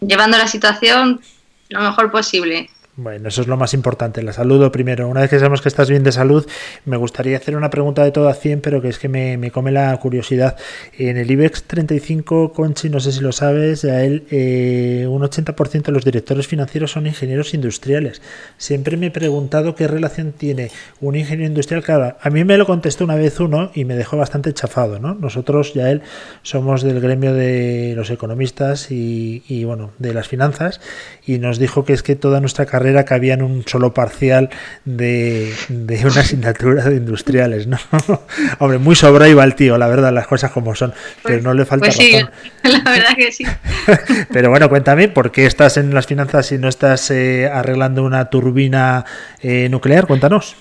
llevando 0.00 0.38
la 0.38 0.48
situación 0.48 1.20
lo 1.68 1.80
mejor 1.80 2.10
posible. 2.10 2.68
Bueno, 2.98 3.28
eso 3.28 3.42
es 3.42 3.46
lo 3.46 3.58
más 3.58 3.74
importante, 3.74 4.22
la 4.22 4.32
salud 4.32 4.58
lo 4.58 4.72
primero. 4.72 5.06
Una 5.06 5.20
vez 5.20 5.28
que 5.28 5.38
sabemos 5.38 5.60
que 5.60 5.68
estás 5.68 5.90
bien 5.90 6.02
de 6.02 6.12
salud, 6.12 6.46
me 6.86 6.96
gustaría 6.96 7.36
hacer 7.36 7.54
una 7.54 7.68
pregunta 7.68 8.02
de 8.02 8.10
todo 8.10 8.26
a 8.30 8.32
100, 8.32 8.62
pero 8.62 8.80
que 8.80 8.88
es 8.88 8.98
que 8.98 9.10
me, 9.10 9.36
me 9.36 9.50
come 9.50 9.70
la 9.70 9.94
curiosidad. 9.98 10.56
En 10.96 11.18
el 11.18 11.30
IBEX 11.30 11.64
35, 11.64 12.54
Conchi, 12.54 12.88
no 12.88 12.98
sé 12.98 13.12
si 13.12 13.20
lo 13.20 13.32
sabes, 13.32 13.84
a 13.84 14.02
él 14.02 14.24
eh, 14.30 15.06
un 15.10 15.20
80% 15.20 15.82
de 15.82 15.92
los 15.92 16.06
directores 16.06 16.46
financieros 16.46 16.92
son 16.92 17.06
ingenieros 17.06 17.52
industriales. 17.52 18.22
Siempre 18.56 18.96
me 18.96 19.08
he 19.08 19.10
preguntado 19.10 19.74
qué 19.74 19.86
relación 19.88 20.32
tiene 20.32 20.70
un 21.02 21.16
ingeniero 21.16 21.48
industrial. 21.48 21.82
Claro, 21.82 22.16
a 22.18 22.30
mí 22.30 22.44
me 22.44 22.56
lo 22.56 22.64
contestó 22.64 23.04
una 23.04 23.16
vez 23.16 23.38
uno 23.40 23.72
y 23.74 23.84
me 23.84 23.94
dejó 23.94 24.16
bastante 24.16 24.54
chafado, 24.54 24.98
¿no? 25.00 25.12
Nosotros, 25.14 25.74
ya 25.74 25.90
él, 25.90 26.00
somos 26.40 26.82
del 26.82 27.02
gremio 27.02 27.34
de 27.34 27.92
los 27.94 28.08
economistas 28.08 28.90
y, 28.90 29.42
y, 29.48 29.64
bueno, 29.64 29.90
de 29.98 30.14
las 30.14 30.28
finanzas 30.28 30.80
y 31.26 31.38
nos 31.38 31.58
dijo 31.58 31.84
que 31.84 31.92
es 31.92 32.02
que 32.02 32.16
toda 32.16 32.40
nuestra 32.40 32.64
carrera 32.64 32.85
cabía 33.04 33.34
en 33.34 33.42
un 33.42 33.64
solo 33.66 33.92
parcial 33.94 34.50
de, 34.84 35.52
de 35.68 36.06
una 36.06 36.20
asignatura 36.20 36.84
de 36.84 36.96
industriales, 36.96 37.66
¿no? 37.66 37.78
Hombre, 38.58 38.78
muy 38.78 38.94
sobra 38.96 39.28
iba 39.28 39.42
el 39.44 39.54
tío, 39.54 39.78
la 39.78 39.86
verdad, 39.88 40.12
las 40.12 40.26
cosas 40.26 40.50
como 40.52 40.74
son, 40.74 40.92
pero 41.22 41.42
no 41.42 41.54
le 41.54 41.64
falta 41.64 41.86
Pues 41.86 41.96
sí, 41.96 42.12
razón. 42.12 42.30
la 42.84 42.90
verdad 42.90 43.16
que 43.16 43.32
sí. 43.32 43.44
Pero 44.32 44.50
bueno, 44.50 44.68
cuéntame, 44.68 45.08
¿por 45.08 45.30
qué 45.32 45.46
estás 45.46 45.76
en 45.76 45.94
las 45.94 46.06
finanzas 46.06 46.50
y 46.52 46.58
no 46.58 46.68
estás 46.68 47.10
eh, 47.10 47.48
arreglando 47.52 48.02
una 48.04 48.30
turbina 48.30 49.04
eh, 49.42 49.68
nuclear? 49.70 50.06
Cuéntanos. 50.06 50.56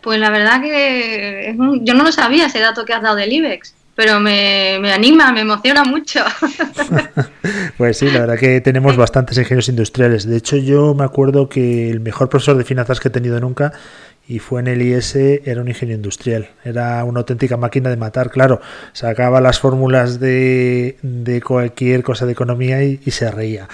Pues 0.00 0.18
la 0.20 0.30
verdad 0.30 0.60
que 0.60 1.50
es 1.50 1.58
un- 1.58 1.84
yo 1.84 1.94
no 1.94 2.04
lo 2.04 2.12
sabía 2.12 2.46
ese 2.46 2.60
dato 2.60 2.84
que 2.84 2.92
has 2.92 3.02
dado 3.02 3.16
del 3.16 3.32
IBEX, 3.32 3.74
pero 3.94 4.20
me, 4.20 4.78
me 4.80 4.92
anima, 4.92 5.32
me 5.32 5.40
emociona 5.42 5.84
mucho. 5.84 6.20
Pues 7.76 7.98
sí, 7.98 8.08
la 8.10 8.20
verdad 8.20 8.38
que 8.38 8.60
tenemos 8.60 8.96
bastantes 8.96 9.36
ingenieros 9.36 9.68
industriales. 9.68 10.26
De 10.26 10.36
hecho, 10.36 10.56
yo 10.56 10.94
me 10.94 11.04
acuerdo 11.04 11.48
que 11.48 11.90
el 11.90 12.00
mejor 12.00 12.28
profesor 12.28 12.56
de 12.56 12.64
finanzas 12.64 13.00
que 13.00 13.08
he 13.08 13.10
tenido 13.10 13.40
nunca, 13.40 13.72
y 14.26 14.38
fue 14.38 14.60
en 14.60 14.68
el 14.68 14.80
IS, 14.80 15.16
era 15.16 15.60
un 15.60 15.68
ingeniero 15.68 15.96
industrial. 15.98 16.48
Era 16.64 17.04
una 17.04 17.20
auténtica 17.20 17.56
máquina 17.56 17.90
de 17.90 17.96
matar, 17.96 18.30
claro. 18.30 18.60
Sacaba 18.92 19.40
las 19.40 19.58
fórmulas 19.58 20.20
de, 20.20 20.96
de 21.02 21.42
cualquier 21.42 22.02
cosa 22.02 22.24
de 22.26 22.32
economía 22.32 22.82
y, 22.84 23.00
y 23.04 23.10
se 23.10 23.30
reía. 23.30 23.68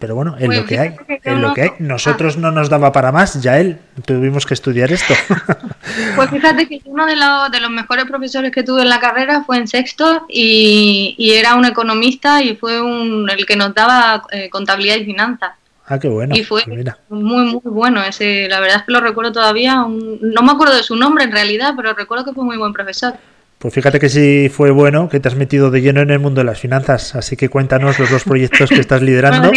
Pero 0.00 0.14
bueno, 0.16 0.34
es 0.38 0.46
Pues 0.46 0.58
lo 0.58 0.64
que 0.66 0.78
hay. 0.78 0.96
que 1.06 1.20
yo 1.24 1.34
lo 1.36 1.52
que 1.54 1.62
hay. 1.62 1.70
Nosotros 1.78 2.36
no 2.38 2.50
nos 2.50 2.68
daba 2.70 2.90
para 2.90 3.12
más, 3.12 3.40
ya 3.42 3.60
él. 3.60 3.78
Tuvimos 4.06 4.44
que 4.46 4.54
estudiar 4.54 4.90
esto. 4.90 5.14
Pues 6.16 6.30
fíjate 6.30 6.66
que 6.68 6.80
uno 6.84 7.04
de 7.06 7.16
los, 7.16 7.50
de 7.50 7.60
los 7.60 7.70
mejores 7.70 8.04
profesores 8.04 8.52
que 8.52 8.62
tuve 8.62 8.82
en 8.82 8.88
la 8.88 9.00
carrera 9.00 9.42
fue 9.44 9.56
en 9.56 9.66
sexto 9.66 10.26
y, 10.28 11.14
y 11.18 11.32
era 11.32 11.54
un 11.56 11.64
economista 11.64 12.42
y 12.42 12.54
fue 12.56 12.80
un, 12.80 13.28
el 13.28 13.44
que 13.44 13.56
nos 13.56 13.74
daba 13.74 14.22
eh, 14.30 14.48
contabilidad 14.50 14.96
y 14.96 15.04
finanzas. 15.04 15.52
ah, 15.86 15.98
qué 15.98 16.08
bueno. 16.08 16.34
y 16.36 16.44
fue 16.44 16.62
Pues 16.64 16.76
mira. 16.78 16.98
muy, 17.08 17.44
muy 17.46 17.60
bueno. 17.64 18.02
ese 18.04 18.46
La 18.48 18.60
verdad 18.60 18.78
es 18.78 18.82
que 18.84 18.92
lo 18.92 19.00
recuerdo 19.00 19.32
todavía. 19.32 19.82
un- 19.82 20.18
no 20.22 20.42
me 20.42 20.52
acuerdo 20.52 20.76
de 20.76 20.82
su 20.82 20.96
nombre 20.96 21.24
en 21.24 21.32
realidad, 21.32 21.74
pero 21.76 21.92
recuerdo 21.94 22.24
que 22.24 22.32
fue 22.32 22.44
muy 22.44 22.56
buen 22.56 22.72
profesor. 22.72 23.14
Pues 23.58 23.74
fíjate 23.74 23.98
que 23.98 24.08
sí 24.08 24.48
fue 24.48 24.70
bueno 24.70 25.08
que 25.08 25.18
te 25.20 25.28
has 25.28 25.34
metido 25.34 25.70
de 25.70 25.80
lleno 25.82 26.00
en 26.00 26.10
el 26.10 26.18
mundo 26.18 26.40
de 26.40 26.44
las 26.46 26.58
finanzas. 26.60 27.14
Así 27.16 27.36
que 27.36 27.48
cuéntanos 27.48 27.98
los 27.98 28.10
dos 28.10 28.24
proyectos 28.24 28.70
que 28.70 28.80
estás 28.80 29.02
liderando. 29.08 29.50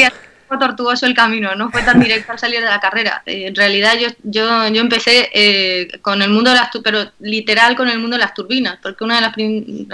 Tortuoso 0.59 1.05
el 1.05 1.13
camino, 1.13 1.55
no 1.55 1.69
fue 1.71 1.81
tan 1.83 1.99
directo 1.99 2.31
al 2.31 2.39
salir 2.39 2.59
de 2.61 2.65
la 2.65 2.79
carrera. 2.79 3.21
Eh, 3.25 3.47
en 3.47 3.55
realidad 3.55 3.93
yo, 3.99 4.07
yo, 4.23 4.67
yo 4.69 4.81
empecé 4.81 5.29
eh, 5.33 5.87
con 6.01 6.21
el 6.21 6.29
mundo 6.29 6.49
de 6.51 6.57
las 6.57 6.69
pero 6.83 7.11
literal 7.19 7.75
con 7.75 7.89
el 7.89 7.99
mundo 7.99 8.15
de 8.15 8.21
las 8.21 8.33
turbinas, 8.33 8.79
porque 8.81 9.03
una 9.03 9.15
de 9.15 9.21
las, 9.21 9.33
prim- 9.33 9.87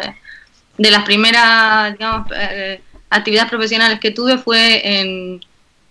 de 0.78 0.92
las 0.92 1.04
primeras 1.04 1.94
digamos, 1.94 2.28
eh, 2.36 2.82
actividades 3.10 3.50
profesionales 3.50 4.00
que 4.00 4.12
tuve 4.12 4.38
fue 4.38 5.00
en, 5.00 5.42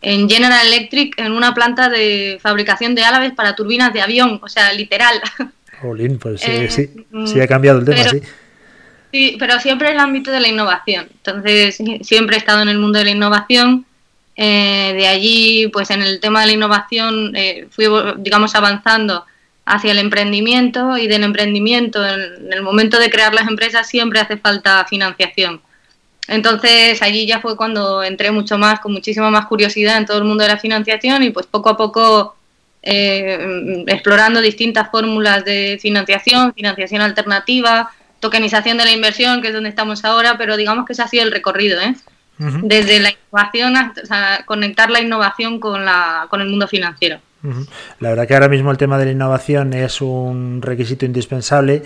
en 0.03 0.28
General 0.28 0.66
Electric, 0.66 1.19
en 1.19 1.32
una 1.32 1.55
planta 1.55 1.89
de 1.89 2.39
fabricación 2.40 2.95
de 2.95 3.05
álabes 3.05 3.32
para 3.32 3.55
turbinas 3.57 3.93
de 3.93 4.01
avión, 4.03 4.40
o 4.43 4.49
sea, 4.49 4.73
literal. 4.73 5.20
Jolín, 5.81 6.19
pues 6.19 6.43
eh, 6.47 6.69
sí, 6.70 6.90
mm, 7.11 7.27
sí 7.27 7.40
ha 7.40 7.47
cambiado 7.47 7.78
el 7.78 7.85
tema, 7.85 7.97
pero- 7.99 8.11
sí. 8.11 8.23
Sí, 9.11 9.36
pero 9.39 9.59
siempre 9.59 9.89
en 9.89 9.95
el 9.95 10.01
ámbito 10.01 10.31
de 10.31 10.39
la 10.39 10.49
innovación. 10.49 11.09
Entonces, 11.11 11.78
siempre 12.03 12.36
he 12.36 12.39
estado 12.39 12.61
en 12.61 12.69
el 12.69 12.78
mundo 12.78 12.99
de 12.99 13.07
la 13.07 13.11
innovación. 13.12 13.86
Eh, 14.40 14.94
de 14.97 15.09
allí, 15.09 15.66
pues 15.73 15.90
en 15.90 16.01
el 16.01 16.20
tema 16.20 16.43
de 16.43 16.47
la 16.47 16.52
innovación, 16.52 17.35
eh, 17.35 17.66
fui, 17.73 17.86
digamos, 18.19 18.55
avanzando 18.55 19.27
hacia 19.65 19.90
el 19.90 19.98
emprendimiento 19.98 20.97
y 20.97 21.09
del 21.09 21.24
emprendimiento, 21.24 22.06
en, 22.06 22.52
el 22.52 22.62
momento 22.62 23.01
de 23.01 23.10
crear 23.10 23.35
las 23.35 23.48
empresas, 23.48 23.89
siempre 23.89 24.20
hace 24.20 24.36
falta 24.36 24.86
financiación. 24.89 25.60
Entonces 26.28 27.02
allí 27.02 27.27
ya 27.27 27.40
fue 27.40 27.56
cuando 27.56 28.05
entré 28.05 28.31
mucho 28.31 28.59
más, 28.59 28.78
con 28.78 28.93
muchísima 28.93 29.28
más 29.28 29.47
curiosidad 29.47 29.98
en 29.98 30.06
todo 30.06 30.19
el 30.19 30.24
mundo 30.24 30.44
de 30.44 30.51
la 30.51 30.59
financiación 30.59 31.24
y 31.24 31.31
pues 31.31 31.47
poco 31.47 31.70
a 31.70 31.77
poco 31.77 32.36
eh, 32.82 33.85
explorando 33.89 34.40
distintas 34.40 34.89
fórmulas 34.90 35.44
de 35.44 35.78
financiación, 35.82 36.55
financiación 36.55 37.02
alternativa, 37.02 37.90
tokenización 38.20 38.78
de 38.78 38.85
la 38.85 38.93
inversión, 38.93 39.43
que 39.43 39.48
es 39.48 39.55
donde 39.55 39.70
estamos 39.70 40.05
ahora, 40.05 40.39
pero 40.39 40.56
digamos 40.56 40.86
que 40.86 40.93
ese 40.93 41.02
ha 41.02 41.09
sido 41.09 41.24
el 41.24 41.32
recorrido, 41.32 41.81
¿eh? 41.81 41.97
Desde 42.39 43.01
la 43.01 43.10
innovación 43.10 43.77
hasta 43.77 44.02
o 44.02 44.06
sea, 44.06 44.44
conectar 44.47 44.90
la 44.90 45.01
innovación 45.01 45.59
con, 45.59 45.85
la, 45.85 46.27
con 46.31 46.40
el 46.40 46.48
mundo 46.48 46.69
financiero. 46.69 47.20
La 48.01 48.10
verdad 48.10 48.27
que 48.27 48.35
ahora 48.35 48.48
mismo 48.48 48.70
el 48.70 48.77
tema 48.77 48.98
de 48.98 49.06
la 49.06 49.10
innovación 49.12 49.73
es 49.73 50.01
un 50.01 50.60
requisito 50.60 51.06
indispensable, 51.06 51.82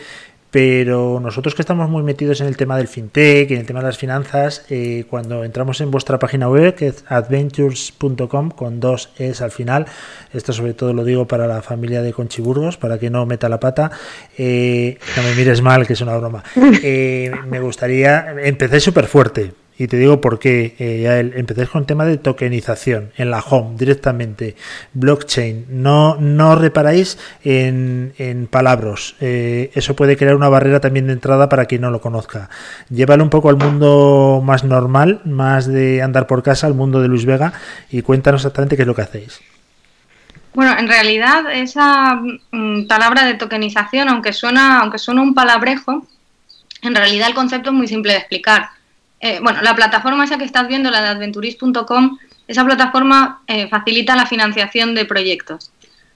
pero 0.52 1.18
nosotros 1.18 1.54
que 1.54 1.62
estamos 1.62 1.88
muy 1.88 2.02
metidos 2.02 2.42
en 2.42 2.46
el 2.46 2.58
tema 2.58 2.76
del 2.76 2.86
fintech, 2.86 3.50
en 3.50 3.58
el 3.58 3.66
tema 3.66 3.80
de 3.80 3.86
las 3.86 3.96
finanzas, 3.96 4.66
eh, 4.68 5.06
cuando 5.08 5.44
entramos 5.44 5.80
en 5.80 5.90
vuestra 5.90 6.18
página 6.18 6.46
web, 6.46 6.74
que 6.74 6.88
es 6.88 7.04
adventures.com, 7.08 8.50
con 8.50 8.78
dos 8.78 9.08
es 9.16 9.40
al 9.40 9.50
final, 9.50 9.86
esto 10.34 10.52
sobre 10.52 10.74
todo 10.74 10.92
lo 10.92 11.04
digo 11.04 11.26
para 11.26 11.46
la 11.46 11.62
familia 11.62 12.02
de 12.02 12.12
Conchiburgos, 12.12 12.76
para 12.76 12.98
que 12.98 13.08
no 13.08 13.24
meta 13.24 13.48
la 13.48 13.60
pata, 13.60 13.90
eh, 14.36 14.98
no 15.16 15.22
me 15.22 15.34
mires 15.34 15.62
mal, 15.62 15.86
que 15.86 15.94
es 15.94 16.00
una 16.00 16.16
broma. 16.16 16.44
Eh, 16.84 17.30
me 17.46 17.60
gustaría, 17.60 18.34
empecé 18.42 18.80
súper 18.80 19.06
fuerte, 19.06 19.52
y 19.82 19.88
te 19.88 19.96
digo 19.96 20.20
por 20.20 20.38
qué, 20.38 20.76
eh, 20.78 21.00
Yael. 21.02 21.32
Empecéis 21.34 21.68
con 21.68 21.80
el 21.80 21.86
tema 21.86 22.04
de 22.04 22.16
tokenización 22.16 23.10
en 23.16 23.32
la 23.32 23.40
home 23.40 23.76
directamente, 23.76 24.54
blockchain. 24.92 25.66
No, 25.70 26.14
no 26.20 26.54
reparáis 26.54 27.18
en, 27.42 28.14
en 28.16 28.46
palabras. 28.46 29.16
Eh, 29.20 29.72
eso 29.74 29.96
puede 29.96 30.16
crear 30.16 30.36
una 30.36 30.48
barrera 30.48 30.78
también 30.78 31.08
de 31.08 31.14
entrada 31.14 31.48
para 31.48 31.64
quien 31.64 31.80
no 31.80 31.90
lo 31.90 32.00
conozca. 32.00 32.48
Llévalo 32.90 33.24
un 33.24 33.30
poco 33.30 33.48
al 33.48 33.56
mundo 33.56 34.40
más 34.44 34.62
normal, 34.62 35.20
más 35.24 35.66
de 35.66 36.00
andar 36.00 36.28
por 36.28 36.44
casa, 36.44 36.68
al 36.68 36.74
mundo 36.74 37.00
de 37.02 37.08
Luis 37.08 37.24
Vega, 37.24 37.52
y 37.90 38.02
cuéntanos 38.02 38.42
exactamente 38.42 38.76
qué 38.76 38.82
es 38.82 38.88
lo 38.88 38.94
que 38.94 39.02
hacéis. 39.02 39.40
Bueno, 40.54 40.78
en 40.78 40.86
realidad 40.86 41.52
esa 41.52 42.20
mm, 42.52 42.86
palabra 42.86 43.24
de 43.24 43.34
tokenización, 43.34 44.08
aunque 44.08 44.32
suena, 44.32 44.78
aunque 44.78 44.98
suena 44.98 45.22
un 45.22 45.34
palabrejo, 45.34 46.06
en 46.82 46.94
realidad 46.94 47.26
el 47.26 47.34
concepto 47.34 47.70
es 47.70 47.74
muy 47.74 47.88
simple 47.88 48.12
de 48.12 48.18
explicar. 48.18 48.68
Eh, 49.22 49.38
bueno, 49.40 49.62
la 49.62 49.74
plataforma 49.74 50.24
esa 50.24 50.36
que 50.36 50.44
estás 50.44 50.66
viendo, 50.66 50.90
la 50.90 51.00
de 51.00 51.08
adventuris.com, 51.08 52.18
esa 52.48 52.64
plataforma 52.64 53.42
eh, 53.46 53.68
facilita 53.68 54.16
la 54.16 54.26
financiación 54.26 54.94
de 54.94 55.04
proyectos. 55.04 55.70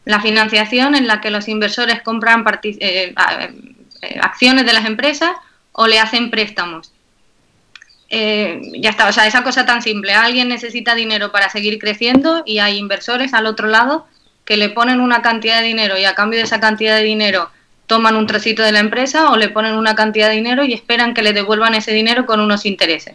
La 0.04 0.20
financiación 0.20 0.94
en 0.94 1.06
la 1.06 1.20
que 1.20 1.30
los 1.30 1.48
inversores 1.48 2.02
compran 2.02 2.44
eh, 2.64 3.14
eh, 3.14 4.18
acciones 4.20 4.66
de 4.66 4.72
las 4.72 4.84
empresas 4.84 5.30
o 5.72 5.86
le 5.86 5.98
hacen 5.98 6.30
préstamos. 6.30 6.92
Ya 8.08 8.90
está, 8.90 9.08
o 9.08 9.12
sea, 9.12 9.26
esa 9.26 9.42
cosa 9.42 9.66
tan 9.66 9.82
simple. 9.82 10.12
Alguien 10.12 10.48
necesita 10.48 10.94
dinero 10.94 11.32
para 11.32 11.48
seguir 11.48 11.78
creciendo 11.78 12.42
y 12.44 12.58
hay 12.58 12.78
inversores 12.78 13.34
al 13.34 13.46
otro 13.46 13.66
lado 13.66 14.06
que 14.44 14.56
le 14.56 14.68
ponen 14.68 15.00
una 15.00 15.22
cantidad 15.22 15.60
de 15.60 15.66
dinero 15.66 15.98
y 15.98 16.04
a 16.04 16.14
cambio 16.14 16.38
de 16.38 16.44
esa 16.44 16.60
cantidad 16.60 16.96
de 16.96 17.02
dinero 17.02 17.50
toman 17.86 18.16
un 18.16 18.26
trocito 18.26 18.62
de 18.62 18.72
la 18.72 18.80
empresa 18.80 19.30
o 19.30 19.36
le 19.36 19.48
ponen 19.48 19.74
una 19.74 19.94
cantidad 19.94 20.28
de 20.28 20.36
dinero 20.36 20.64
y 20.64 20.72
esperan 20.72 21.14
que 21.14 21.22
le 21.22 21.32
devuelvan 21.32 21.74
ese 21.74 21.92
dinero 21.92 22.26
con 22.26 22.40
unos 22.40 22.66
intereses. 22.66 23.14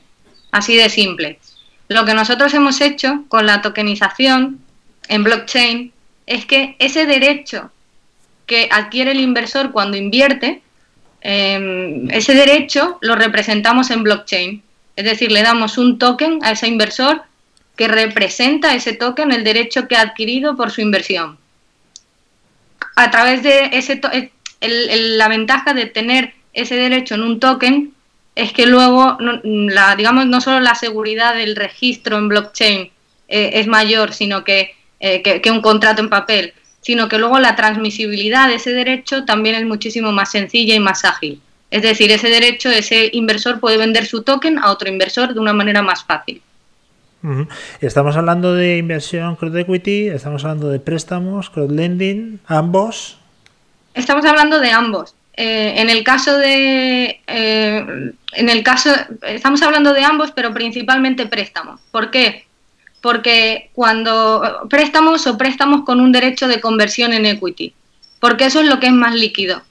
Así 0.51 0.75
de 0.75 0.89
simple. 0.89 1.39
Lo 1.87 2.05
que 2.05 2.13
nosotros 2.13 2.53
hemos 2.53 2.79
hecho 2.81 3.25
con 3.27 3.45
la 3.45 3.61
tokenización 3.61 4.59
en 5.07 5.23
blockchain 5.23 5.91
es 6.25 6.45
que 6.45 6.75
ese 6.79 7.05
derecho 7.05 7.71
que 8.45 8.69
adquiere 8.71 9.11
el 9.11 9.19
inversor 9.19 9.71
cuando 9.71 9.97
invierte, 9.97 10.61
eh, 11.21 12.07
ese 12.11 12.33
derecho 12.33 12.97
lo 13.01 13.15
representamos 13.15 13.91
en 13.91 14.03
blockchain. 14.03 14.63
Es 14.95 15.05
decir, 15.05 15.31
le 15.31 15.41
damos 15.41 15.77
un 15.77 15.99
token 15.99 16.39
a 16.43 16.51
ese 16.51 16.67
inversor 16.67 17.23
que 17.75 17.87
representa 17.87 18.75
ese 18.75 18.93
token 18.93 19.31
el 19.31 19.43
derecho 19.43 19.87
que 19.87 19.95
ha 19.95 20.01
adquirido 20.01 20.55
por 20.55 20.71
su 20.71 20.81
inversión. 20.81 21.37
A 22.95 23.09
través 23.09 23.43
de 23.43 23.69
ese 23.73 23.95
to- 23.95 24.09
el- 24.61 25.17
la 25.17 25.27
ventaja 25.27 25.73
de 25.73 25.85
tener 25.85 26.33
ese 26.53 26.75
derecho 26.75 27.15
en 27.15 27.23
un 27.23 27.39
token 27.39 27.93
es 28.35 28.53
que 28.53 28.65
luego, 28.65 29.17
no, 29.19 29.41
la, 29.43 29.95
digamos, 29.95 30.25
no 30.27 30.39
solo 30.39 30.59
la 30.61 30.75
seguridad 30.75 31.35
del 31.35 31.55
registro 31.55 32.17
en 32.17 32.29
blockchain 32.29 32.89
eh, 33.27 33.51
es 33.55 33.67
mayor, 33.67 34.13
sino 34.13 34.43
que, 34.43 34.73
eh, 34.99 35.21
que, 35.21 35.41
que 35.41 35.51
un 35.51 35.61
contrato 35.61 36.01
en 36.01 36.09
papel, 36.09 36.53
sino 36.81 37.07
que 37.09 37.17
luego 37.17 37.39
la 37.39 37.55
transmisibilidad 37.55 38.47
de 38.47 38.55
ese 38.55 38.71
derecho 38.71 39.25
también 39.25 39.55
es 39.55 39.65
muchísimo 39.65 40.11
más 40.11 40.31
sencilla 40.31 40.75
y 40.75 40.79
más 40.79 41.05
ágil. 41.05 41.41
Es 41.69 41.81
decir, 41.83 42.11
ese 42.11 42.29
derecho, 42.29 42.69
ese 42.69 43.09
inversor 43.13 43.59
puede 43.59 43.77
vender 43.77 44.05
su 44.05 44.23
token 44.23 44.59
a 44.59 44.71
otro 44.71 44.89
inversor 44.89 45.33
de 45.33 45.39
una 45.39 45.53
manera 45.53 45.81
más 45.81 46.03
fácil. 46.03 46.41
Estamos 47.81 48.17
hablando 48.17 48.53
de 48.55 48.77
inversión 48.77 49.35
crowd 49.35 49.55
equity, 49.55 50.07
estamos 50.07 50.43
hablando 50.43 50.69
de 50.69 50.79
préstamos, 50.79 51.49
crowdlending, 51.49 52.39
ambos. 52.47 53.17
Estamos 53.93 54.25
hablando 54.25 54.59
de 54.59 54.71
ambos. 54.71 55.15
Eh, 55.35 55.73
en 55.77 55.89
el 55.89 56.03
caso 56.03 56.37
de, 56.37 57.19
eh, 57.27 57.85
en 58.33 58.49
el 58.49 58.63
caso, 58.63 58.89
estamos 59.23 59.61
hablando 59.61 59.93
de 59.93 60.03
ambos, 60.03 60.31
pero 60.31 60.53
principalmente 60.53 61.25
préstamos. 61.25 61.79
¿Por 61.91 62.11
qué? 62.11 62.45
Porque 63.01 63.69
cuando 63.73 64.67
préstamos 64.69 65.25
o 65.27 65.37
préstamos 65.37 65.83
con 65.83 65.99
un 65.99 66.11
derecho 66.11 66.47
de 66.47 66.61
conversión 66.61 67.13
en 67.13 67.25
equity, 67.25 67.73
porque 68.19 68.45
eso 68.45 68.59
es 68.61 68.67
lo 68.67 68.79
que 68.79 68.87
es 68.87 68.93
más 68.93 69.15
líquido. 69.15 69.61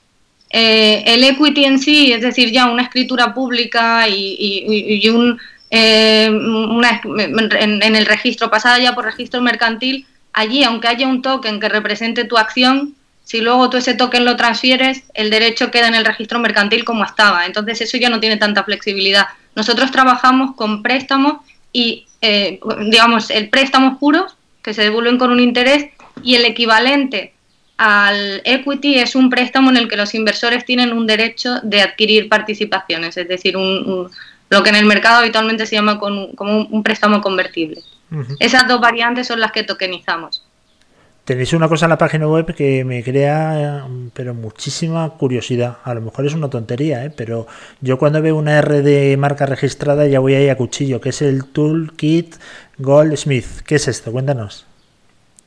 Eh, 0.49 1.03
el 1.07 1.23
equity 1.23 1.63
en 1.63 1.79
sí, 1.79 2.11
es 2.11 2.21
decir, 2.21 2.51
ya 2.51 2.65
una 2.65 2.83
escritura 2.83 3.33
pública 3.33 4.07
y, 4.09 4.35
y- 4.37 5.05
y 5.05 5.09
un, 5.09 5.39
eh, 5.69 6.29
una, 6.29 7.01
en, 7.03 7.81
en 7.81 7.95
el 7.95 8.05
registro, 8.05 8.49
pasada 8.51 8.77
ya 8.79 8.93
por 8.93 9.05
registro 9.05 9.39
mercantil, 9.41 10.05
allí, 10.33 10.63
aunque 10.65 10.89
haya 10.89 11.07
un 11.07 11.21
token 11.21 11.61
que 11.61 11.69
represente 11.69 12.25
tu 12.25 12.37
acción, 12.37 12.95
si 13.31 13.39
luego 13.39 13.69
tú 13.69 13.77
ese 13.77 13.93
token 13.93 14.25
lo 14.25 14.35
transfieres, 14.35 15.03
el 15.13 15.29
derecho 15.29 15.71
queda 15.71 15.87
en 15.87 15.95
el 15.95 16.03
registro 16.03 16.37
mercantil 16.39 16.83
como 16.83 17.05
estaba. 17.05 17.45
Entonces 17.45 17.79
eso 17.79 17.95
ya 17.97 18.09
no 18.09 18.19
tiene 18.19 18.35
tanta 18.35 18.65
flexibilidad. 18.65 19.27
Nosotros 19.55 19.89
trabajamos 19.89 20.53
con 20.57 20.83
préstamos 20.83 21.37
y, 21.71 22.07
eh, 22.21 22.59
digamos, 22.89 23.29
el 23.29 23.47
préstamo 23.47 23.97
puros, 23.99 24.35
que 24.61 24.73
se 24.73 24.81
devuelven 24.81 25.17
con 25.17 25.31
un 25.31 25.39
interés, 25.39 25.85
y 26.21 26.35
el 26.35 26.43
equivalente 26.43 27.33
al 27.77 28.41
equity 28.43 28.99
es 28.99 29.15
un 29.15 29.29
préstamo 29.29 29.69
en 29.69 29.77
el 29.77 29.87
que 29.87 29.95
los 29.95 30.13
inversores 30.13 30.65
tienen 30.65 30.91
un 30.91 31.07
derecho 31.07 31.55
de 31.63 31.81
adquirir 31.81 32.27
participaciones, 32.27 33.15
es 33.15 33.29
decir, 33.29 33.55
un- 33.55 33.89
un- 33.89 34.11
lo 34.49 34.61
que 34.61 34.69
en 34.71 34.75
el 34.75 34.85
mercado 34.85 35.19
habitualmente 35.19 35.65
se 35.65 35.75
llama 35.77 35.97
con- 35.99 36.35
como 36.35 36.67
un, 36.69 36.83
préstamo 36.83 37.21
convertible. 37.21 37.81
Esas 38.39 38.67
dos 38.67 38.81
variantes 38.81 39.25
son 39.27 39.39
las 39.39 39.53
que 39.53 39.63
tokenizamos. 39.63 40.43
Tenéis 41.31 41.53
una 41.53 41.69
cosa 41.69 41.85
en 41.85 41.91
la 41.91 41.97
página 41.97 42.27
web 42.27 42.53
que 42.53 42.83
me 42.83 43.01
crea 43.05 43.85
eh, 43.87 44.09
pero 44.13 44.33
muchísima 44.33 45.09
curiosidad. 45.11 45.77
A 45.85 45.93
lo 45.93 46.01
mejor 46.01 46.25
es 46.25 46.33
una 46.33 46.49
tontería, 46.49 47.05
¿eh? 47.05 47.09
pero 47.09 47.47
yo 47.79 47.97
cuando 47.97 48.21
veo 48.21 48.35
una 48.35 48.57
R 48.57 48.81
de 48.81 49.15
marca 49.15 49.45
registrada 49.45 50.05
ya 50.07 50.19
voy 50.19 50.33
ahí 50.35 50.49
a 50.49 50.57
cuchillo, 50.57 50.99
que 50.99 51.07
es 51.09 51.21
el 51.21 51.45
Toolkit 51.45 52.35
Goldsmith. 52.79 53.61
¿Qué 53.65 53.75
es 53.75 53.87
esto? 53.87 54.11
Cuéntanos. 54.11 54.65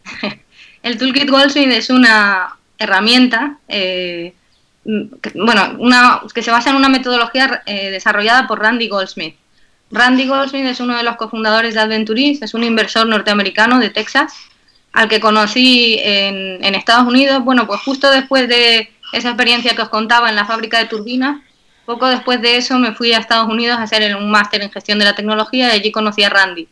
El 0.82 0.96
Toolkit 0.96 1.28
Goldsmith 1.28 1.68
es 1.70 1.90
una 1.90 2.56
herramienta, 2.78 3.58
eh, 3.68 4.32
que- 5.20 5.32
bueno, 5.34 5.76
una, 5.80 6.22
que 6.34 6.42
se 6.42 6.50
basa 6.50 6.70
en 6.70 6.76
una 6.76 6.88
metodología 6.88 7.62
eh, 7.66 7.90
desarrollada 7.90 8.46
por 8.46 8.58
Randy 8.60 8.88
Goldsmith. 8.88 9.36
Randy 9.90 10.26
Goldsmith 10.28 10.64
es 10.64 10.80
uno 10.80 10.96
de 10.96 11.02
los 11.02 11.16
cofundadores 11.16 11.74
de 11.74 11.80
Adventuris, 11.80 12.40
es 12.40 12.54
un 12.54 12.64
inversor 12.64 13.06
norteamericano 13.06 13.78
de 13.78 13.90
Texas, 13.90 14.32
al 14.94 15.08
que 15.08 15.20
conocí 15.20 15.98
en, 16.00 16.74
Estados 16.74 17.06
Unidos, 17.06 17.44
bueno, 17.44 17.66
pues 17.66 17.80
justo 17.80 18.10
después 18.10 18.48
de 18.48 18.90
esa 19.12 19.28
experiencia 19.28 19.74
que 19.74 19.82
os 19.82 19.88
contaba 19.88 20.30
en 20.30 20.36
la 20.36 20.46
fábrica 20.46 20.78
de 20.78 20.86
turbinas, 20.86 21.40
poco 21.84 22.06
después 22.06 22.40
de 22.40 22.56
eso 22.56 22.78
me 22.78 22.94
fui 22.94 23.12
a 23.12 23.18
Estados 23.18 23.48
Unidos 23.48 23.78
a 23.78 23.82
hacer 23.82 24.14
un 24.16 24.30
máster 24.30 24.62
en 24.62 24.70
gestión 24.70 25.00
de 25.00 25.04
la 25.04 25.16
tecnología 25.16 25.68
y 25.68 25.80
allí 25.80 25.92
conocí 25.92 26.22
a 26.22 26.30
Randy. 26.30 26.68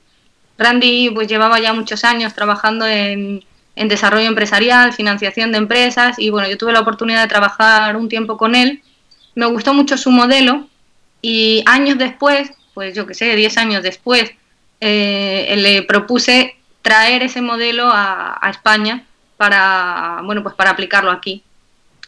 Randy 0.57 1.11
pues 1.11 1.27
llevaba 1.27 1.59
ya 1.59 1.73
muchos 1.73 2.05
años 2.05 2.33
trabajando 2.33 2.87
en, 2.87 3.45
desarrollo 3.75 4.29
empresarial, 4.29 4.93
financiación 4.93 5.51
de 5.51 5.59
empresas 5.59 6.17
y 6.19 6.31
bueno, 6.31 6.49
yo 6.49 6.57
tuve 6.57 6.73
la 6.73 6.81
oportunidad 6.81 7.23
de 7.23 7.29
trabajar 7.29 7.97
un 7.97 8.09
tiempo 8.09 8.37
con 8.37 8.55
él. 8.55 8.83
Me 9.35 9.47
gustó 9.47 9.75
mucho 9.75 9.97
su 9.97 10.13
modelo 10.13 10.69
y 11.21 11.65
años 11.67 11.99
después, 11.99 12.53
pues 12.73 12.95
yo 12.95 13.05
que 13.05 13.15
sé, 13.15 13.35
10 13.35 13.59
años 13.59 13.83
después, 13.83 14.31
eh, 14.81 15.55
le 15.57 15.83
propuse 15.83 16.57
traer 16.83 17.23
ese 17.23 17.41
modelo 17.41 17.89
a, 17.93 18.41
España 18.51 19.05
para, 19.37 20.21
bueno, 20.25 20.43
pues 20.43 20.55
para 20.55 20.71
aplicarlo 20.71 21.11
aquí. 21.11 21.43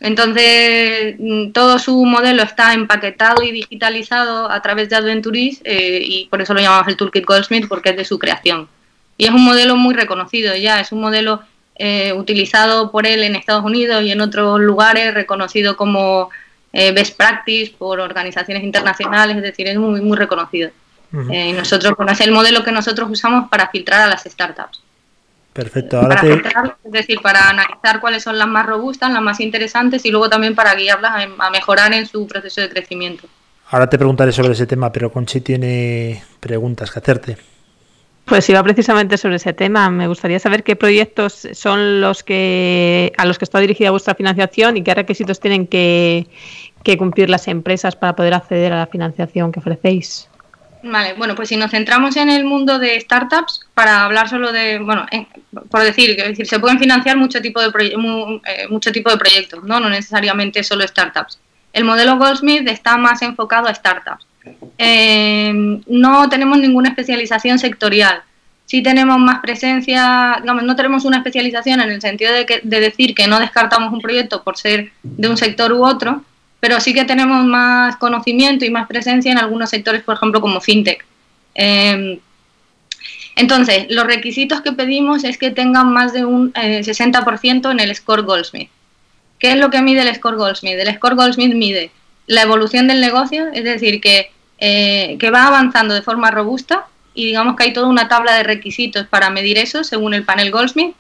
Entonces, 0.01 1.17
mm, 1.19 1.53
todo 1.53 1.79
su 1.79 2.05
modelo 2.05 2.43
está 2.43 2.75
empaquetado 2.75 3.43
y 3.43 3.53
digitalizado 3.53 4.51
a 4.51 4.61
través 4.61 4.91
de 4.91 4.97
Adventuris 4.97 5.61
eh, 5.65 6.01
y 6.05 6.27
por 6.27 6.43
eso 6.43 6.53
lo 6.53 6.61
llamamos 6.61 6.89
el 6.89 6.97
Toolkit 6.97 7.25
Goldsmith 7.25 7.69
porque 7.69 7.91
es 7.91 7.97
de 7.97 8.05
su 8.05 8.19
creación. 8.19 8.69
Y 9.17 9.27
es 9.27 9.31
un 9.31 9.45
modelo 9.45 9.77
muy 9.77 9.95
reconocido 9.95 10.55
ya, 10.57 10.81
es 10.81 10.91
un 10.93 11.01
modelo 11.01 11.43
eh, 11.77 12.13
utilizado 12.13 12.91
por 12.91 13.07
él 13.07 13.23
en 13.23 13.37
Estados 13.37 13.65
Unidos 13.65 14.03
y 14.03 14.11
en 14.11 14.21
otros 14.21 14.61
lugares, 14.61 15.15
reconocido 15.15 15.77
como 15.77 16.31
eh, 16.73 16.93
best 16.93 17.17
practice 17.17 17.73
por 17.79 18.01
organizaciones 18.01 18.65
internacionales, 18.65 19.37
es 19.37 19.43
decir, 19.43 19.69
es 19.69 19.77
muy, 19.77 20.01
muy 20.01 20.17
reconocido. 20.17 20.71
Eh, 21.31 21.53
nosotros, 21.53 21.95
bueno, 21.97 22.13
es 22.13 22.21
el 22.21 22.33
modelo 22.33 22.65
que 22.65 22.73
nosotros 22.73 23.09
usamos 23.11 23.49
para 23.49 23.69
filtrar 23.69 24.03
a 24.03 24.07
las 24.09 24.25
startups. 24.25 24.83
Perfecto. 25.53 25.99
Ahora 25.99 26.17
Para 26.17 26.21
te, 26.23 26.33
filtrar, 26.33 26.77
es 26.83 26.93
decir, 26.93 27.21
para 27.23 27.49
analizar 27.49 28.01
cuáles 28.01 28.25
son 28.25 28.37
las 28.39 28.49
más 28.49 28.67
robustas, 28.67 29.13
las 29.13 29.23
más 29.23 29.39
interesantes 29.39 30.05
y 30.05 30.11
luego 30.11 30.29
también 30.29 30.55
para 30.57 30.75
guiarlas 30.75 31.13
a, 31.13 31.47
a 31.47 31.51
mejorar 31.51 31.93
en 31.93 32.07
su 32.07 32.27
proceso 32.27 32.61
de 32.61 32.69
crecimiento. 32.69 33.29
ahora 33.71 33.89
te 33.89 33.97
preguntaré 33.97 34.33
sobre 34.33 34.53
ese 34.53 34.67
tema, 34.67 34.91
pero 34.91 35.13
Conchi 35.13 35.41
tiene 35.41 36.25
preguntas 36.41 36.91
que 36.91 36.99
hacerte. 36.99 37.37
Pues 38.25 38.49
iba 38.49 38.63
precisamente 38.63 39.17
sobre 39.19 39.37
ese 39.37 39.53
tema. 39.53 39.91
Me 39.91 40.09
gustaría 40.09 40.39
saber 40.41 40.65
qué 40.65 40.77
proyectos 40.77 41.47
son 41.53 42.01
los 42.01 42.25
que 42.25 43.13
a 43.19 43.27
los 43.27 43.39
que 43.39 43.45
está 43.45 43.61
dirigida 43.61 43.91
vuestra 43.91 44.15
financiación 44.15 44.77
y 44.79 44.83
qué 44.83 44.95
requisitos 44.95 45.39
tienen 45.41 45.67
que, 45.67 46.27
que 46.83 46.97
cumplir 46.97 47.29
las 47.29 47.47
empresas 47.49 47.95
para 47.95 48.17
poder 48.17 48.35
acceder 48.35 48.73
a 48.73 48.77
la 48.79 48.87
financiación 48.87 49.53
que 49.53 49.61
ofrecéis. 49.61 50.29
Vale, 50.87 51.15
bueno, 51.15 51.35
pues 51.35 51.49
si 51.49 51.57
nos 51.57 51.71
centramos 51.71 52.15
en 52.17 52.29
el 52.29 52.45
mundo 52.45 52.79
de 52.79 53.01
startups, 53.01 53.61
para 53.73 54.05
hablar 54.05 54.29
solo 54.29 54.53
de, 54.53 54.79
bueno, 54.81 55.07
eh, 55.11 55.27
por 55.71 55.83
decir, 55.83 56.15
decir, 56.15 56.47
se 56.47 56.59
pueden 56.61 56.79
financiar 56.79 57.17
mucho 57.17 57.41
tipo 57.41 57.59
de 57.63 57.69
proye- 57.71 57.97
mu- 57.97 58.39
eh, 58.45 58.69
mucho 58.69 58.93
tipo 58.93 59.09
de 59.11 59.17
proyectos, 59.17 59.65
¿no? 59.65 59.81
No 59.81 59.89
necesariamente 59.89 60.63
solo 60.63 60.87
startups. 60.87 61.39
El 61.73 61.85
modelo 61.85 62.19
Goldsmith 62.19 62.69
está 62.69 62.99
más 62.99 63.23
enfocado 63.23 63.69
a 63.69 63.75
startups. 63.75 64.27
Eh, 64.77 65.81
no 65.87 66.29
tenemos 66.29 66.59
ninguna 66.59 66.91
especialización 66.91 67.59
sectorial. 67.59 68.23
Sí 68.67 68.83
tenemos 68.83 69.19
más 69.19 69.41
presencia, 69.41 70.43
no 70.45 70.77
tenemos 70.77 71.07
una 71.07 71.17
especialización 71.19 71.81
en 71.81 71.93
el 71.93 72.01
sentido 72.03 72.33
de, 72.35 72.45
que, 72.45 72.61
de 72.63 72.81
decir 72.81 73.15
que 73.15 73.27
no 73.27 73.41
descartamos 73.41 73.91
un 73.91 74.01
proyecto 74.03 74.43
por 74.43 74.59
ser 74.59 74.93
de 75.03 75.29
un 75.29 75.37
sector 75.39 75.73
u 75.73 75.83
otro, 75.85 76.23
pero 76.65 76.81
sí 76.81 76.95
que 76.95 77.05
tenemos 77.05 77.45
más 77.45 77.97
conocimiento 77.97 78.65
y 78.65 78.71
más 78.71 78.89
presencia 78.89 79.31
en 79.31 79.37
algunos 79.37 79.69
sectores, 79.69 80.03
por 80.03 80.15
ejemplo, 80.15 80.41
como 80.41 80.63
fintech. 80.63 81.05
Eh, 81.55 82.19
entonces, 83.37 83.85
los 83.91 84.07
requisitos 84.07 84.63
que 84.63 84.73
pedimos 84.73 85.25
es 85.25 85.37
que 85.37 85.51
tengan 85.51 85.93
más 85.93 86.15
de 86.15 86.25
un 86.25 86.55
eh, 86.55 86.81
60% 86.81 87.71
en 87.71 87.81
el 87.81 87.95
score 87.95 88.23
Goldsmith. 88.23 88.71
¿Qué 89.39 89.51
es 89.53 89.59
lo 89.59 89.69
que 89.69 89.83
mide 89.83 90.09
el 90.09 90.15
score 90.15 90.37
Goldsmith? 90.37 90.79
El 90.79 90.95
score 90.95 91.17
Goldsmith 91.17 91.55
mide 91.55 91.91
la 92.29 92.41
evolución 92.41 92.89
del 92.89 93.03
negocio, 93.03 93.49
es 93.53 93.65
decir, 93.65 94.01
que, 94.01 94.31
eh, 94.57 95.19
que 95.21 95.31
va 95.31 95.49
avanzando 95.49 95.93
de 95.93 96.01
forma 96.01 96.31
robusta 96.31 96.87
y 97.13 97.27
digamos 97.27 97.57
que 97.57 97.65
hay 97.65 97.75
toda 97.75 97.89
una 97.89 98.09
tabla 98.09 98.37
de 98.37 98.43
requisitos 98.43 99.07
para 99.07 99.29
medir 99.29 99.59
eso 99.59 99.85
según 99.85 100.15
el 100.15 100.25
panel 100.25 100.51
Goldsmith, 100.51 100.97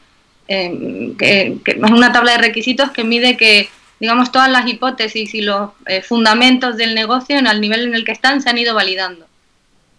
eh, 0.46 1.14
que, 1.18 1.56
que 1.64 1.70
es 1.70 1.90
una 1.90 2.12
tabla 2.12 2.32
de 2.32 2.38
requisitos 2.38 2.90
que 2.90 3.02
mide 3.02 3.38
que 3.38 3.70
digamos 4.04 4.30
todas 4.30 4.50
las 4.50 4.66
hipótesis 4.68 5.34
y 5.34 5.40
los 5.40 5.70
eh, 5.86 6.02
fundamentos 6.02 6.76
del 6.76 6.94
negocio 6.94 7.38
en 7.38 7.46
el 7.46 7.58
nivel 7.58 7.86
en 7.86 7.94
el 7.94 8.04
que 8.04 8.12
están 8.12 8.42
se 8.42 8.50
han 8.50 8.58
ido 8.58 8.74
validando. 8.74 9.24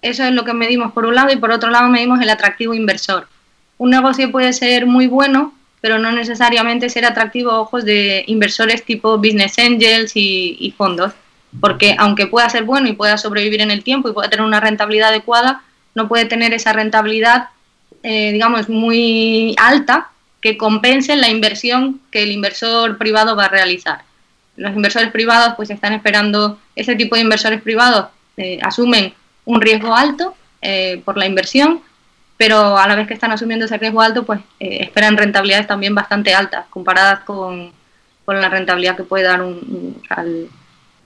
Eso 0.03 0.23
es 0.25 0.31
lo 0.31 0.45
que 0.45 0.53
medimos 0.53 0.91
por 0.91 1.07
un 1.07 1.15
lado 1.15 1.33
y 1.33 1.37
por 1.37 1.49
otro 1.49 1.71
lado 1.71 1.89
medimos 1.89 2.21
el 2.21 2.29
atractivo 2.29 2.75
inversor. 2.75 3.27
Un 3.79 3.89
negocio 3.89 4.31
puede 4.31 4.53
ser 4.53 4.85
muy 4.85 5.07
bueno, 5.07 5.55
pero 5.81 5.97
no 5.97 6.11
necesariamente 6.11 6.87
ser 6.91 7.03
atractivo 7.03 7.49
a 7.49 7.59
ojos 7.59 7.83
de 7.83 8.23
inversores 8.27 8.85
tipo 8.85 9.17
business 9.17 9.57
angels 9.57 10.11
y, 10.13 10.71
fondos, 10.77 11.13
porque 11.59 11.95
aunque 11.97 12.27
pueda 12.27 12.47
ser 12.47 12.63
bueno 12.63 12.87
y 12.87 12.93
pueda 12.93 13.17
sobrevivir 13.17 13.61
en 13.61 13.71
el 13.71 13.83
tiempo 13.83 14.07
y 14.07 14.13
pueda 14.13 14.29
tener 14.29 14.45
una 14.45 14.59
rentabilidad 14.59 15.09
adecuada, 15.09 15.63
no 15.95 16.07
puede 16.07 16.25
tener 16.25 16.53
esa 16.53 16.73
rentabilidad, 16.73 17.49
eh, 18.03 18.33
digamos, 18.33 18.69
muy 18.69 19.55
alta 19.57 20.11
que 20.45 20.57
compense 20.57 21.15
la 21.15 21.27
inversión 21.27 21.99
que 22.11 22.21
el 22.21 22.29
inversor 22.29 22.99
privado 22.99 23.35
va 23.35 23.45
a 23.45 23.49
realizar. 23.49 24.03
Los 24.57 24.75
inversores 24.75 25.09
privados 25.09 25.55
pues 25.55 25.71
están 25.71 25.93
esperando, 25.93 26.59
ese 26.75 26.93
tipo 26.95 27.15
de 27.15 27.23
inversores 27.23 27.63
privados 27.63 28.09
eh, 28.37 28.59
asumen 28.61 29.11
un 29.45 29.59
riesgo 29.59 29.95
alto 29.95 30.35
eh, 30.61 31.01
por 31.03 31.17
la 31.17 31.25
inversión, 31.25 31.81
pero 32.37 32.77
a 32.77 32.87
la 32.87 32.93
vez 32.93 33.07
que 33.07 33.15
están 33.15 33.31
asumiendo 33.31 33.65
ese 33.65 33.79
riesgo 33.79 34.01
alto, 34.01 34.23
pues 34.23 34.39
eh, 34.59 34.83
esperan 34.83 35.17
rentabilidades 35.17 35.65
también 35.65 35.95
bastante 35.95 36.35
altas 36.35 36.67
comparadas 36.69 37.21
con, 37.21 37.71
con 38.23 38.39
la 38.39 38.47
rentabilidad 38.47 38.95
que 38.95 39.03
puede 39.03 39.23
dar 39.23 39.41
un, 39.41 39.99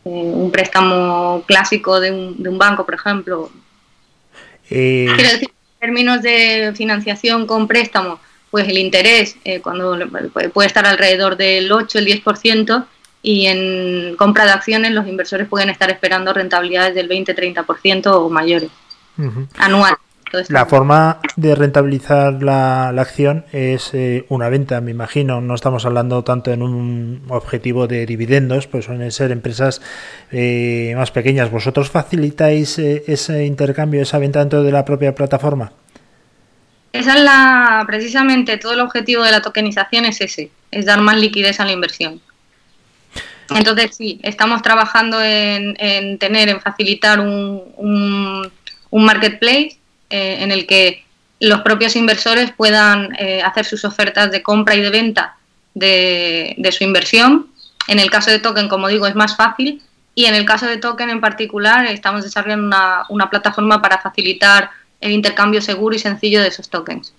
un, 0.04 0.52
préstamo 0.52 1.46
clásico 1.48 2.02
de 2.02 2.12
un, 2.12 2.44
de 2.44 2.50
un 2.50 2.58
banco, 2.58 2.86
por 2.86 2.96
ejemplo. 2.96 3.50
Quiero 4.68 5.16
decir, 5.16 5.48
en 5.48 5.80
términos 5.80 6.22
de 6.22 6.74
financiación 6.76 7.48
con 7.48 7.70
préstamo, 7.70 8.20
pues 8.52 8.68
el 8.68 8.78
interés 8.78 9.38
eh, 9.44 9.62
cuando 9.62 9.98
puede 10.54 10.68
estar 10.68 10.86
alrededor 10.86 11.38
del 11.38 11.72
8, 11.72 12.00
el 12.00 12.06
10%, 12.06 12.86
y 13.22 13.48
en 13.48 14.16
compra 14.16 14.46
de 14.46 14.52
acciones 14.52 14.92
los 14.92 15.08
inversores 15.08 15.48
pueden 15.48 15.70
estar 15.70 15.90
esperando 15.90 16.34
rentabilidades 16.34 16.96
del 16.96 17.10
20-30% 17.10 18.08
o 18.08 18.30
mayores 18.30 18.70
anual. 19.58 19.96
La 20.48 20.66
forma 20.66 21.20
de 21.36 21.56
rentabilizar 21.56 22.44
la, 22.44 22.92
la 22.94 23.02
acción 23.02 23.46
es 23.52 23.94
eh, 23.94 24.26
una 24.30 24.50
venta, 24.50 24.80
me 24.80 24.92
imagino. 24.92 25.42
No 25.42 25.56
estamos 25.56 25.86
hablando 25.86 26.24
tanto 26.24 26.52
en 26.52 26.62
un 26.62 27.24
objetivo 27.30 27.88
de 27.88 28.06
dividendos, 28.06 28.68
pues 28.68 28.86
suelen 28.86 29.12
ser 29.12 29.32
empresas 29.32 29.82
eh, 30.32 30.94
más 30.96 31.12
pequeñas. 31.12 31.50
¿Vosotros 31.50 31.90
facilitáis 31.90 32.78
eh, 32.78 33.04
ese 33.08 33.46
intercambio, 33.46 34.02
esa 34.02 34.20
venta 34.20 34.40
dentro 34.40 34.62
de 34.64 34.72
la 34.72 34.86
propia 34.86 35.16
plataforma? 35.16 35.72
Esa 36.92 37.16
es 37.16 37.24
la, 37.24 37.84
precisamente 37.86 38.58
todo 38.58 38.74
el 38.74 38.80
objetivo 38.80 39.24
de 39.24 39.32
la 39.32 39.42
tokenización 39.42 40.06
es 40.06 40.22
ese, 40.22 40.52
es 40.72 40.86
dar 40.86 41.02
más 41.02 41.18
liquidez 41.18 41.60
a 41.60 41.66
la 41.66 41.72
inversión. 41.72 42.22
Entonces 43.56 43.96
sí, 43.96 44.20
estamos 44.24 44.62
trabajando 44.62 45.22
en, 45.22 45.76
en 45.80 46.18
tener, 46.20 46.50
en 46.50 46.62
facilitar 46.62 47.20
un, 47.20 47.64
un, 47.78 48.52
un 48.90 49.06
marketplace 49.06 49.78
eh, 50.10 50.38
en 50.40 50.52
el 50.52 50.68
que 50.68 51.04
los 51.40 51.62
propios 51.62 51.96
inversores 51.96 52.52
puedan 52.52 53.16
eh, 53.18 53.42
hacer 53.42 53.66
sus 53.66 53.86
ofertas 53.86 54.32
de 54.32 54.44
compra 54.44 54.76
y 54.76 54.82
de 54.82 54.90
venta 54.90 55.38
de, 55.74 56.56
de, 56.58 56.72
su 56.72 56.84
inversión. 56.84 57.48
En 57.88 58.00
el 58.00 58.12
caso 58.12 58.30
de 58.30 58.40
token, 58.40 58.68
como 58.68 58.88
digo, 58.88 59.08
es 59.08 59.16
más 59.16 59.36
fácil 59.36 59.82
y 60.16 60.26
en 60.26 60.36
el 60.36 60.46
caso 60.46 60.66
de 60.66 60.78
token 60.78 61.10
en 61.10 61.22
particular 61.22 61.86
estamos 61.86 62.24
desarrollando 62.24 62.68
una, 62.68 63.04
una 63.10 63.30
plataforma 63.30 63.82
para 63.82 64.00
facilitar 64.00 64.70
el 65.02 65.12
intercambio 65.12 65.62
seguro 65.62 65.96
y 65.96 66.00
sencillo 66.00 66.42
de 66.42 66.48
esos 66.48 66.70
tokens. 66.70 67.14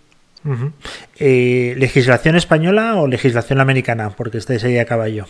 Uh 0.45 0.55
-huh. 0.55 0.73
eh, 1.19 1.75
¿Legislación 1.77 2.37
española 2.37 2.97
o 2.97 3.07
legislación 3.07 3.61
americana? 3.61 4.11
Porque 4.11 4.39
estáis 4.39 4.65
ahí 4.65 4.79
a 4.79 4.87
caballo. 4.87 5.27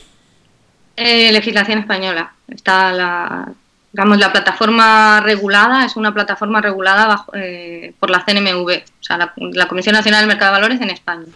Eh, 0.96 1.32
legislación 1.32 1.78
española. 1.78 2.32
Está 2.48 2.92
la, 2.92 3.52
digamos, 3.92 4.18
la 4.18 4.32
plataforma 4.32 5.20
regulada, 5.20 5.84
es 5.84 5.96
una 5.96 6.14
plataforma 6.14 6.60
regulada 6.60 7.06
bajo, 7.06 7.32
eh, 7.34 7.92
por 7.98 8.10
la 8.10 8.24
CNMV, 8.24 8.68
o 8.68 9.02
sea, 9.02 9.16
la, 9.16 9.32
la, 9.36 9.66
Comisión 9.66 9.94
Nacional 9.94 10.20
del 10.20 10.28
Mercado 10.28 10.52
de 10.52 10.60
Valores 10.60 10.80
en 10.80 10.90
España. 10.90 11.26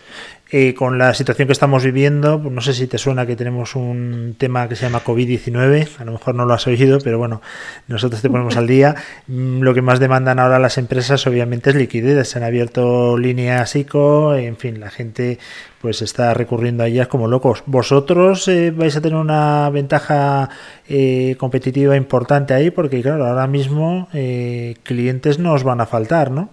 Eh, 0.56 0.72
con 0.72 0.98
la 0.98 1.12
situación 1.14 1.48
que 1.48 1.52
estamos 1.52 1.82
viviendo, 1.82 2.39
no 2.39 2.60
sé 2.60 2.74
si 2.74 2.86
te 2.86 2.97
suena 2.97 3.26
que 3.26 3.35
tenemos 3.35 3.74
un 3.74 4.36
tema 4.39 4.68
que 4.68 4.76
se 4.76 4.86
llama 4.86 5.02
COVID-19, 5.02 5.89
a 5.98 6.05
lo 6.05 6.12
mejor 6.12 6.36
no 6.36 6.44
lo 6.44 6.55
has 6.55 6.64
oído, 6.68 7.01
pero 7.02 7.18
bueno, 7.18 7.43
nosotros 7.89 8.22
te 8.22 8.31
ponemos 8.31 8.56
al 8.56 8.68
día. 8.68 8.94
Mm, 9.26 9.62
Lo 9.62 9.74
que 9.74 9.82
más 9.82 9.98
demandan 9.98 10.39
ahora 10.39 10.60
las 10.60 10.78
empresas 10.78 11.26
obviamente 11.26 11.70
es 11.70 11.74
liquidez, 11.74 12.28
se 12.28 12.39
han 12.39 12.44
abierto 12.44 13.18
líneas 13.18 13.74
ICO, 13.74 14.36
en 14.36 14.56
fin, 14.56 14.78
la 14.78 14.90
gente 14.90 15.40
pues 15.81 16.02
está 16.02 16.32
recurriendo 16.35 16.85
a 16.85 16.86
ellas 16.86 17.09
como 17.09 17.26
locos. 17.26 17.64
¿Vosotros 17.66 18.47
eh, 18.47 18.70
vais 18.70 18.94
a 18.94 19.01
tener 19.01 19.18
una 19.18 19.68
ventaja 19.70 20.51
eh, 20.89 21.35
competitiva 21.36 21.97
importante 21.97 22.55
ahí? 22.55 22.70
Porque 22.70 23.02
claro, 23.02 23.26
ahora 23.26 23.48
mismo 23.48 24.06
eh, 24.12 24.76
clientes 24.85 25.40
nos 25.40 25.64
van 25.64 25.81
a 25.81 25.86
faltar, 25.86 26.31
¿no? 26.31 26.48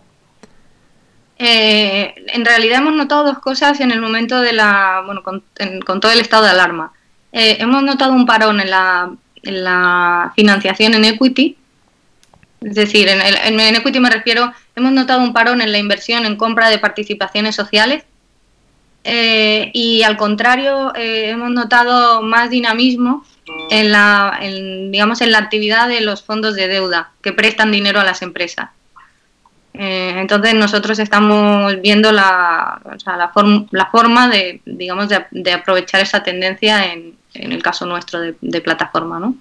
Eh, 1.44 2.14
en 2.28 2.46
realidad 2.46 2.78
hemos 2.78 2.94
notado 2.94 3.24
dos 3.24 3.40
cosas 3.40 3.80
en 3.80 3.90
el 3.90 4.00
momento 4.00 4.42
de 4.42 4.54
la, 4.54 5.02
bueno, 5.04 5.24
con, 5.24 5.44
en, 5.58 5.82
con 5.82 6.00
todo 6.00 6.12
el 6.12 6.20
estado 6.20 6.44
de 6.44 6.52
alarma. 6.52 6.94
Eh, 7.32 7.58
hemos 7.60 7.82
notado 7.82 8.14
un 8.14 8.28
parón 8.28 8.60
en 8.60 8.70
la, 8.70 9.12
en 9.42 9.64
la, 9.64 10.34
financiación 10.36 10.94
en 10.94 11.06
equity, 11.06 11.58
es 12.62 12.76
decir, 12.76 13.08
en, 13.08 13.22
el, 13.22 13.60
en, 13.60 13.76
equity 13.76 14.00
me 14.00 14.12
refiero, 14.12 14.54
hemos 14.76 14.92
notado 14.92 15.24
un 15.24 15.34
parón 15.34 15.62
en 15.62 15.72
la 15.72 15.80
inversión 15.80 16.28
en 16.28 16.36
compra 16.36 16.70
de 16.70 16.78
participaciones 16.78 17.56
sociales 17.56 18.04
eh, 19.04 19.72
y 19.74 20.04
al 20.04 20.18
contrario 20.18 20.94
eh, 20.94 21.32
hemos 21.32 21.50
notado 21.50 22.22
más 22.22 22.52
dinamismo 22.52 23.26
en 23.72 23.92
la, 23.92 24.38
en, 24.40 24.92
digamos, 24.92 25.22
en 25.22 25.32
la 25.32 25.40
actividad 25.40 25.88
de 25.88 26.02
los 26.02 26.22
fondos 26.22 26.54
de 26.54 26.68
deuda 26.68 27.14
que 27.24 27.34
prestan 27.34 27.72
dinero 27.72 28.00
a 28.00 28.04
las 28.04 28.22
empresas. 28.22 28.70
Eh, 29.74 30.16
entonces 30.18 30.54
nosotros 30.54 31.00
estamos 31.00 31.80
viendo 31.82 32.12
la, 32.12 32.82
o 32.84 33.00
sea, 33.00 33.16
la, 33.16 33.30
form, 33.30 33.68
la, 33.72 33.86
forma 33.88 34.30
de, 34.30 34.62
digamos, 34.66 35.08
de, 35.10 35.54
aprovechar 35.54 36.02
esa 36.02 36.24
tendencia 36.24 36.92
en, 36.92 37.16
en 37.34 37.52
el 37.52 37.64
caso 37.64 37.86
nuestro 37.86 38.20
de, 38.20 38.36
de 38.42 38.62
plataforma, 38.62 39.20
¿no? 39.20 39.36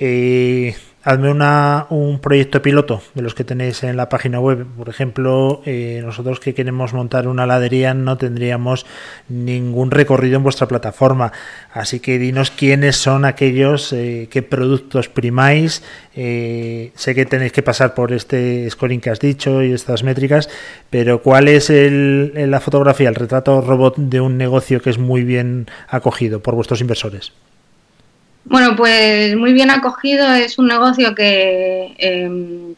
Eh, 0.00 0.76
hazme 1.04 1.30
una, 1.30 1.86
un 1.90 2.18
proyecto 2.18 2.62
piloto 2.62 3.02
de 3.14 3.20
los 3.20 3.34
que 3.34 3.44
tenéis 3.44 3.82
en 3.82 3.96
la 3.96 4.08
página 4.08 4.40
web. 4.40 4.66
Por 4.76 4.88
ejemplo, 4.88 5.60
eh, 5.66 6.00
nosotros 6.02 6.40
que 6.40 6.54
queremos 6.54 6.94
montar 6.94 7.28
una 7.28 7.44
heladería 7.44 7.92
no 7.92 8.16
tendríamos 8.16 8.86
ningún 9.28 9.90
recorrido 9.90 10.36
en 10.36 10.42
vuestra 10.42 10.66
plataforma. 10.66 11.32
Así 11.72 12.00
que 12.00 12.18
dinos 12.18 12.50
quiénes 12.50 12.96
son 12.96 13.26
aquellos, 13.26 13.92
eh, 13.92 14.28
qué 14.30 14.42
productos 14.42 15.10
primáis. 15.10 15.82
Eh, 16.16 16.92
sé 16.94 17.14
que 17.14 17.26
tenéis 17.26 17.52
que 17.52 17.62
pasar 17.62 17.94
por 17.94 18.12
este 18.12 18.68
scoring 18.70 19.00
que 19.00 19.10
has 19.10 19.20
dicho 19.20 19.62
y 19.62 19.72
estas 19.72 20.04
métricas, 20.04 20.48
pero 20.88 21.20
¿cuál 21.20 21.48
es 21.48 21.68
el, 21.68 22.32
la 22.50 22.60
fotografía, 22.60 23.10
el 23.10 23.14
retrato 23.14 23.60
robot 23.60 23.96
de 23.98 24.20
un 24.22 24.38
negocio 24.38 24.80
que 24.80 24.90
es 24.90 24.98
muy 24.98 25.22
bien 25.22 25.66
acogido 25.88 26.40
por 26.40 26.54
vuestros 26.54 26.80
inversores? 26.80 27.32
Bueno, 28.44 28.76
pues 28.76 29.36
muy 29.36 29.52
bien 29.52 29.70
acogido. 29.70 30.32
Es 30.32 30.58
un 30.58 30.66
negocio 30.66 31.14
que, 31.14 31.94
eh, 31.98 32.74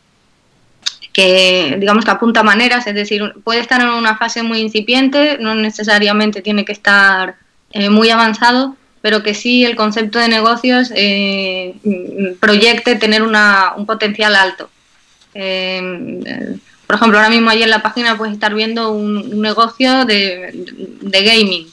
que, 1.12 1.76
digamos 1.78 2.04
que 2.04 2.10
apunta 2.10 2.42
maneras, 2.42 2.86
es 2.86 2.94
decir, 2.94 3.34
puede 3.42 3.60
estar 3.60 3.80
en 3.80 3.88
una 3.88 4.16
fase 4.16 4.42
muy 4.42 4.60
incipiente, 4.60 5.38
no 5.40 5.54
necesariamente 5.54 6.42
tiene 6.42 6.64
que 6.64 6.72
estar 6.72 7.36
eh, 7.72 7.90
muy 7.90 8.10
avanzado, 8.10 8.76
pero 9.02 9.22
que 9.22 9.34
sí 9.34 9.64
el 9.64 9.76
concepto 9.76 10.18
de 10.18 10.28
negocios 10.28 10.92
eh, 10.94 11.74
proyecte 12.40 12.96
tener 12.96 13.22
una, 13.22 13.72
un 13.76 13.86
potencial 13.86 14.36
alto. 14.36 14.70
Eh, 15.34 16.58
por 16.86 16.96
ejemplo, 16.96 17.18
ahora 17.18 17.30
mismo 17.30 17.50
allí 17.50 17.64
en 17.64 17.70
la 17.70 17.82
página 17.82 18.16
puedes 18.16 18.34
estar 18.34 18.54
viendo 18.54 18.92
un, 18.92 19.16
un 19.16 19.40
negocio 19.42 20.04
de, 20.04 20.50
de 21.00 21.22
gaming 21.24 21.66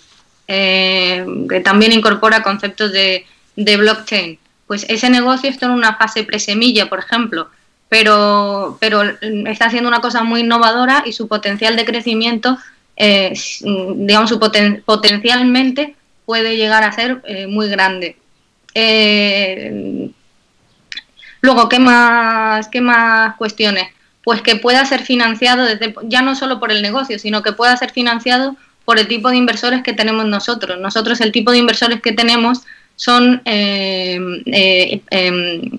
eh, 0.47 1.25
que 1.49 1.61
también 1.61 1.93
incorpora 1.93 2.43
conceptos 2.43 2.91
de, 2.91 3.25
de 3.55 3.77
blockchain. 3.77 4.39
Pues 4.67 4.85
ese 4.89 5.09
negocio 5.09 5.49
está 5.49 5.65
en 5.67 5.73
una 5.73 5.95
fase 5.95 6.23
presemilla, 6.23 6.89
por 6.89 6.99
ejemplo, 6.99 7.49
pero, 7.89 8.77
pero 8.79 9.03
está 9.21 9.65
haciendo 9.65 9.89
una 9.89 10.01
cosa 10.01 10.23
muy 10.23 10.41
innovadora 10.41 11.03
y 11.05 11.13
su 11.13 11.27
potencial 11.27 11.75
de 11.75 11.85
crecimiento, 11.85 12.57
eh, 12.95 13.33
digamos, 13.61 14.29
su 14.29 14.39
poten 14.39 14.81
potencialmente 14.85 15.95
puede 16.25 16.57
llegar 16.57 16.83
a 16.83 16.91
ser 16.91 17.21
eh, 17.25 17.47
muy 17.47 17.69
grande. 17.69 18.17
Eh, 18.73 20.09
luego, 21.41 21.69
¿qué 21.69 21.79
más, 21.79 22.67
¿qué 22.69 22.81
más 22.81 23.35
cuestiones? 23.35 23.89
Pues 24.23 24.41
que 24.41 24.55
pueda 24.55 24.85
ser 24.85 25.01
financiado 25.01 25.65
desde, 25.65 25.93
ya 26.03 26.21
no 26.21 26.35
solo 26.35 26.59
por 26.59 26.71
el 26.71 26.81
negocio, 26.81 27.19
sino 27.19 27.43
que 27.43 27.51
pueda 27.51 27.75
ser 27.77 27.91
financiado 27.91 28.55
por 28.85 28.99
el 28.99 29.07
tipo 29.07 29.29
de 29.29 29.37
inversores 29.37 29.83
que 29.83 29.93
tenemos 29.93 30.25
nosotros. 30.25 30.79
Nosotros 30.79 31.21
el 31.21 31.31
tipo 31.31 31.51
de 31.51 31.59
inversores 31.59 32.01
que 32.01 32.13
tenemos 32.13 32.61
son 32.95 33.41
eh, 33.45 34.19
eh, 34.45 35.01
eh, 35.09 35.71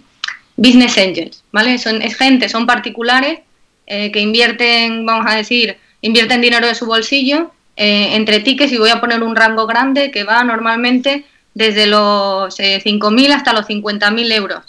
business 0.57 0.99
angels, 0.99 1.45
¿vale? 1.53 1.79
Son, 1.79 2.03
es 2.03 2.17
gente, 2.17 2.49
son 2.49 2.67
particulares 2.67 3.41
eh, 3.87 4.11
que 4.13 4.21
invierten, 4.21 5.07
vamos 5.07 5.27
a 5.29 5.37
decir, 5.37 5.77
invierten 6.01 6.41
dinero 6.41 6.67
de 6.67 6.75
su 6.75 6.87
bolsillo 6.87 7.53
eh, 7.77 8.15
entre 8.15 8.41
tickets 8.41 8.73
y 8.73 8.79
voy 8.79 8.91
a 8.91 9.01
poner 9.01 9.23
un 9.23 9.37
rango 9.37 9.67
grande 9.67 10.11
que 10.11 10.25
va 10.25 10.45
normalmente 10.45 11.25
desde 11.55 11.87
los 11.87 12.59
5.000 12.59 13.33
hasta 13.33 13.53
los 13.53 13.67
50.000 13.67 14.33
euros 14.33 14.65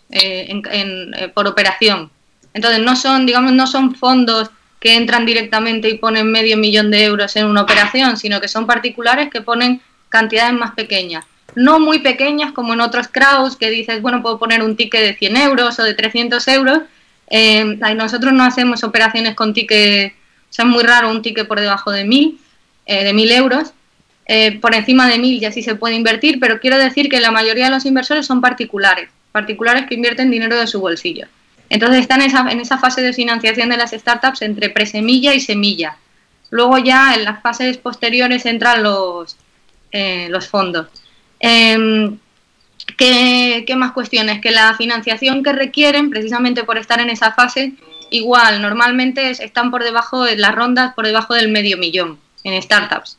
por 1.34 1.48
operación. 1.48 2.12
Entonces 2.54 2.80
no 2.82 2.96
son, 2.96 3.26
digamos, 3.26 3.54
no 3.54 3.66
son 3.66 3.96
fondos 3.96 4.52
que 4.80 4.96
entran 4.96 5.26
directamente 5.26 5.90
y 5.90 5.98
ponen 5.98 6.32
medio 6.32 6.58
millón 6.58 6.92
de 6.92 7.06
euros 7.06 7.36
en 7.38 7.48
una 7.48 7.64
operación, 7.64 8.18
sino 8.18 8.40
que 8.40 8.48
son 8.48 8.68
particulares 8.68 9.30
que 9.32 9.42
ponen 9.42 9.82
cantidades 10.10 10.54
más 10.54 10.76
pequeñas 10.76 11.26
no 11.56 11.80
muy 11.80 12.00
pequeñas 12.00 12.52
como 12.52 12.74
en 12.74 12.82
otros 12.82 13.08
crowds 13.08 13.56
que 13.56 13.70
dices, 13.70 14.02
bueno, 14.02 14.22
puedo 14.22 14.38
poner 14.38 14.62
un 14.62 14.76
ticket 14.76 15.02
de 15.02 15.16
100 15.16 15.38
euros 15.38 15.80
o 15.80 15.84
de 15.84 15.94
300 15.94 16.46
euros. 16.50 16.80
Eh, 17.30 17.64
nosotros 17.96 18.34
no 18.34 18.44
hacemos 18.44 18.84
operaciones 18.84 19.36
con 19.36 19.54
ticket, 19.54 20.14
o 20.14 20.54
sea, 20.54 20.66
es 20.66 20.72
muy 20.72 20.84
raro 20.84 21.10
un 21.10 21.22
ticket 21.22 21.48
por 21.48 21.60
debajo 21.60 21.92
de 21.92 22.04
1000, 22.04 22.40
eh, 22.86 23.04
de 23.06 23.14
1000 23.14 23.32
euros. 23.32 23.74
Eh, 24.28 24.60
por 24.60 24.76
encima 24.76 25.08
de 25.08 25.20
1000 25.20 25.40
ya 25.40 25.52
sí 25.52 25.62
se 25.64 25.76
puede 25.76 25.96
invertir, 25.96 26.40
pero 26.40 26.60
quiero 26.60 26.78
decir 26.78 27.10
que 27.10 27.20
la 27.20 27.32
mayoría 27.32 27.66
de 27.66 27.72
los 27.72 27.86
inversores 27.86 28.26
son 28.26 28.42
particulares, 28.42 29.10
particulares 29.32 29.86
que 29.88 29.96
invierten 29.96 30.32
dinero 30.32 30.60
de 30.60 30.68
su 30.68 30.80
bolsillo. 30.80 31.28
Entonces 31.70 32.02
están 32.02 32.22
en 32.22 32.28
esa, 32.28 32.52
en 32.52 32.60
esa 32.60 32.78
fase 32.78 33.02
de 33.02 33.14
financiación 33.14 33.70
de 33.70 33.78
las 33.78 33.92
startups 33.92 34.42
entre 34.42 34.70
presemilla 34.70 35.34
y 35.34 35.40
semilla. 35.40 35.98
Luego 36.52 36.78
ya 36.78 37.16
en 37.16 37.24
las 37.24 37.42
fases 37.42 37.78
posteriores 37.78 38.46
entran 38.46 38.84
los, 38.84 39.36
los 40.30 40.48
fondos. 40.48 40.88
Eh, 41.40 42.12
¿qué, 42.98 43.64
¿qué, 43.68 43.76
más 43.76 43.92
cuestiones? 43.92 44.42
Que 44.42 44.52
la 44.52 44.76
financiación 44.76 45.44
que 45.44 45.54
requieren, 45.54 46.10
precisamente 46.10 46.64
por 46.64 46.78
estar 46.78 47.00
en 47.00 47.10
esa 47.10 47.32
fase, 47.34 47.74
igual, 48.12 48.62
normalmente 48.62 49.32
están 49.32 49.72
por 49.72 49.84
debajo 49.84 50.24
de 50.24 50.38
las 50.38 50.56
rondas, 50.56 50.94
por 50.94 51.06
debajo 51.06 51.34
del 51.34 51.50
medio 51.50 51.78
millón 51.78 52.20
en 52.44 52.62
startups. 52.62 53.18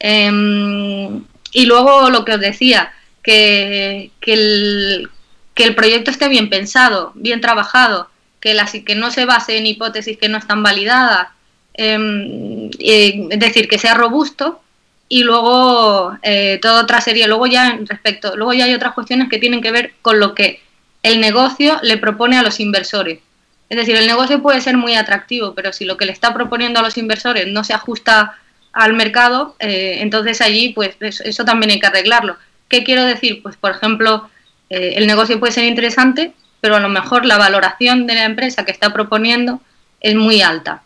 Eh, 0.00 1.20
y 1.52 1.66
luego 1.66 2.10
lo 2.10 2.24
que 2.24 2.34
os 2.34 2.40
decía, 2.40 2.92
que, 3.22 4.10
que, 4.20 4.34
el, 4.34 5.10
que 5.54 5.64
el 5.64 5.74
proyecto 5.74 6.10
esté 6.10 6.28
bien 6.28 6.50
pensado, 6.50 7.12
bien 7.14 7.40
trabajado, 7.40 8.10
que, 8.40 8.54
la, 8.54 8.66
que 8.66 8.94
no 8.94 9.10
se 9.10 9.24
base 9.24 9.56
en 9.56 9.66
hipótesis 9.66 10.18
que 10.18 10.28
no 10.28 10.36
están 10.36 10.62
validadas, 10.62 11.28
eh, 11.74 13.28
es 13.30 13.38
decir, 13.38 13.68
que 13.68 13.78
sea 13.78 13.94
robusto 13.94 14.60
y 15.08 15.22
luego 15.22 16.16
eh, 16.22 16.58
toda 16.60 16.82
otra 16.82 17.00
serie. 17.00 17.26
Luego 17.26 17.46
ya 17.46 17.78
respecto, 17.88 18.36
luego 18.36 18.52
ya 18.52 18.64
hay 18.64 18.74
otras 18.74 18.94
cuestiones 18.94 19.28
que 19.28 19.38
tienen 19.38 19.60
que 19.60 19.70
ver 19.70 19.94
con 20.02 20.20
lo 20.20 20.34
que 20.34 20.60
el 21.02 21.20
negocio 21.20 21.78
le 21.82 21.98
propone 21.98 22.38
a 22.38 22.42
los 22.42 22.60
inversores. 22.60 23.20
Es 23.68 23.76
decir, 23.76 23.96
el 23.96 24.06
negocio 24.06 24.42
puede 24.42 24.60
ser 24.60 24.76
muy 24.76 24.94
atractivo, 24.94 25.54
pero 25.54 25.72
si 25.72 25.84
lo 25.84 25.96
que 25.96 26.06
le 26.06 26.12
está 26.12 26.34
proponiendo 26.34 26.80
a 26.80 26.82
los 26.82 26.96
inversores 26.96 27.46
no 27.46 27.64
se 27.64 27.74
ajusta 27.74 28.38
al 28.72 28.92
mercado, 28.92 29.56
eh, 29.58 29.98
entonces 30.00 30.40
allí 30.40 30.70
pues 30.70 30.96
eso, 31.00 31.44
también 31.44 31.70
hay 31.70 31.80
que 31.80 31.86
arreglarlo. 31.86 32.36
¿Qué 32.68 32.84
quiero 32.84 33.04
decir? 33.04 33.42
Pues 33.42 33.56
por 33.56 33.70
ejemplo, 33.70 34.28
eh, 34.70 34.94
el 34.96 35.06
negocio 35.06 35.38
puede 35.38 35.52
ser 35.52 35.64
interesante, 35.64 36.32
pero 36.60 36.76
a 36.76 36.80
lo 36.80 36.88
mejor 36.88 37.24
la 37.24 37.38
valoración 37.38 38.06
de 38.06 38.14
la 38.14 38.24
empresa 38.24 38.64
que 38.64 38.72
está 38.72 38.92
proponiendo 38.92 39.60
es 40.00 40.14
muy 40.14 40.40
alta. 40.42 40.82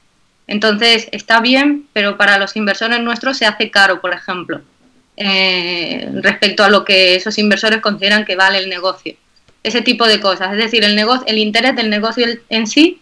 Entonces 0.48 1.08
está 1.12 1.40
bien, 1.40 1.86
pero 1.92 2.16
para 2.16 2.38
los 2.38 2.56
inversores 2.56 3.00
nuestros 3.00 3.36
se 3.36 3.46
hace 3.46 3.70
caro, 3.70 4.00
por 4.00 4.14
ejemplo, 4.14 4.62
eh, 5.16 6.08
respecto 6.22 6.64
a 6.64 6.70
lo 6.70 6.84
que 6.84 7.14
esos 7.14 7.38
inversores 7.38 7.80
consideran 7.80 8.24
que 8.24 8.34
vale 8.34 8.58
el 8.58 8.68
negocio. 8.68 9.14
Ese 9.62 9.82
tipo 9.82 10.06
de 10.06 10.20
cosas, 10.20 10.52
es 10.52 10.58
decir, 10.58 10.82
el, 10.84 10.96
negocio, 10.96 11.26
el 11.26 11.38
interés 11.38 11.76
del 11.76 11.90
negocio 11.90 12.26
en 12.48 12.66
sí 12.66 13.00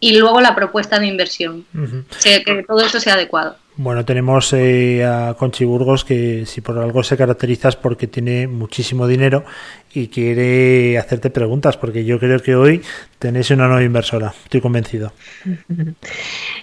y 0.00 0.18
luego 0.18 0.40
la 0.40 0.54
propuesta 0.54 0.98
de 0.98 1.06
inversión. 1.06 1.64
Uh 1.74 1.78
-huh. 1.78 2.04
o 2.10 2.20
sea, 2.20 2.42
que 2.42 2.62
todo 2.62 2.80
eso 2.84 3.00
sea 3.00 3.14
adecuado. 3.14 3.56
Bueno, 3.78 4.06
tenemos 4.06 4.54
eh, 4.54 5.04
a 5.04 5.34
Conchi 5.34 5.66
Burgos 5.66 6.02
que 6.02 6.46
si 6.46 6.62
por 6.62 6.78
algo 6.78 7.02
se 7.02 7.14
caracteriza 7.14 7.68
es 7.68 7.76
porque 7.76 8.06
tiene 8.06 8.46
muchísimo 8.46 9.06
dinero 9.06 9.44
y 9.92 10.08
quiere 10.08 10.96
hacerte 10.96 11.28
preguntas, 11.28 11.76
porque 11.76 12.02
yo 12.06 12.18
creo 12.18 12.40
que 12.40 12.56
hoy 12.56 12.80
tenéis 13.18 13.50
una 13.50 13.66
nueva 13.66 13.82
inversora, 13.82 14.32
estoy 14.44 14.60
convencido. 14.60 15.12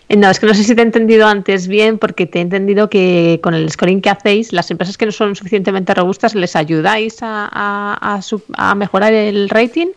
No, 0.09 0.29
es 0.29 0.39
que 0.39 0.45
no 0.45 0.53
sé 0.53 0.63
si 0.63 0.75
te 0.75 0.81
he 0.81 0.85
entendido 0.85 1.25
antes 1.25 1.67
bien, 1.67 1.97
porque 1.97 2.27
te 2.27 2.37
he 2.37 2.41
entendido 2.41 2.87
que 2.87 3.39
con 3.41 3.55
el 3.55 3.67
scoring 3.71 3.99
que 3.99 4.11
hacéis, 4.11 4.53
las 4.53 4.69
empresas 4.69 4.95
que 4.95 5.07
no 5.07 5.11
son 5.11 5.35
suficientemente 5.35 5.91
robustas, 5.95 6.35
¿les 6.35 6.55
ayudáis 6.55 7.23
a, 7.23 7.49
a, 7.51 8.19
a, 8.19 8.19
a 8.57 8.75
mejorar 8.75 9.11
el 9.13 9.49
rating? 9.49 9.87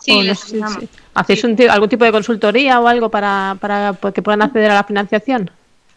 Sí, 0.00 0.20
no 0.26 0.34
sé 0.34 0.58
si, 0.58 0.88
¿Hacéis 1.14 1.44
un, 1.44 1.56
algún 1.68 1.88
tipo 1.88 2.04
de 2.04 2.12
consultoría 2.12 2.80
o 2.80 2.88
algo 2.88 3.10
para, 3.10 3.56
para 3.60 3.94
que 4.14 4.22
puedan 4.22 4.42
acceder 4.42 4.70
a 4.70 4.74
la 4.74 4.84
financiación? 4.84 5.50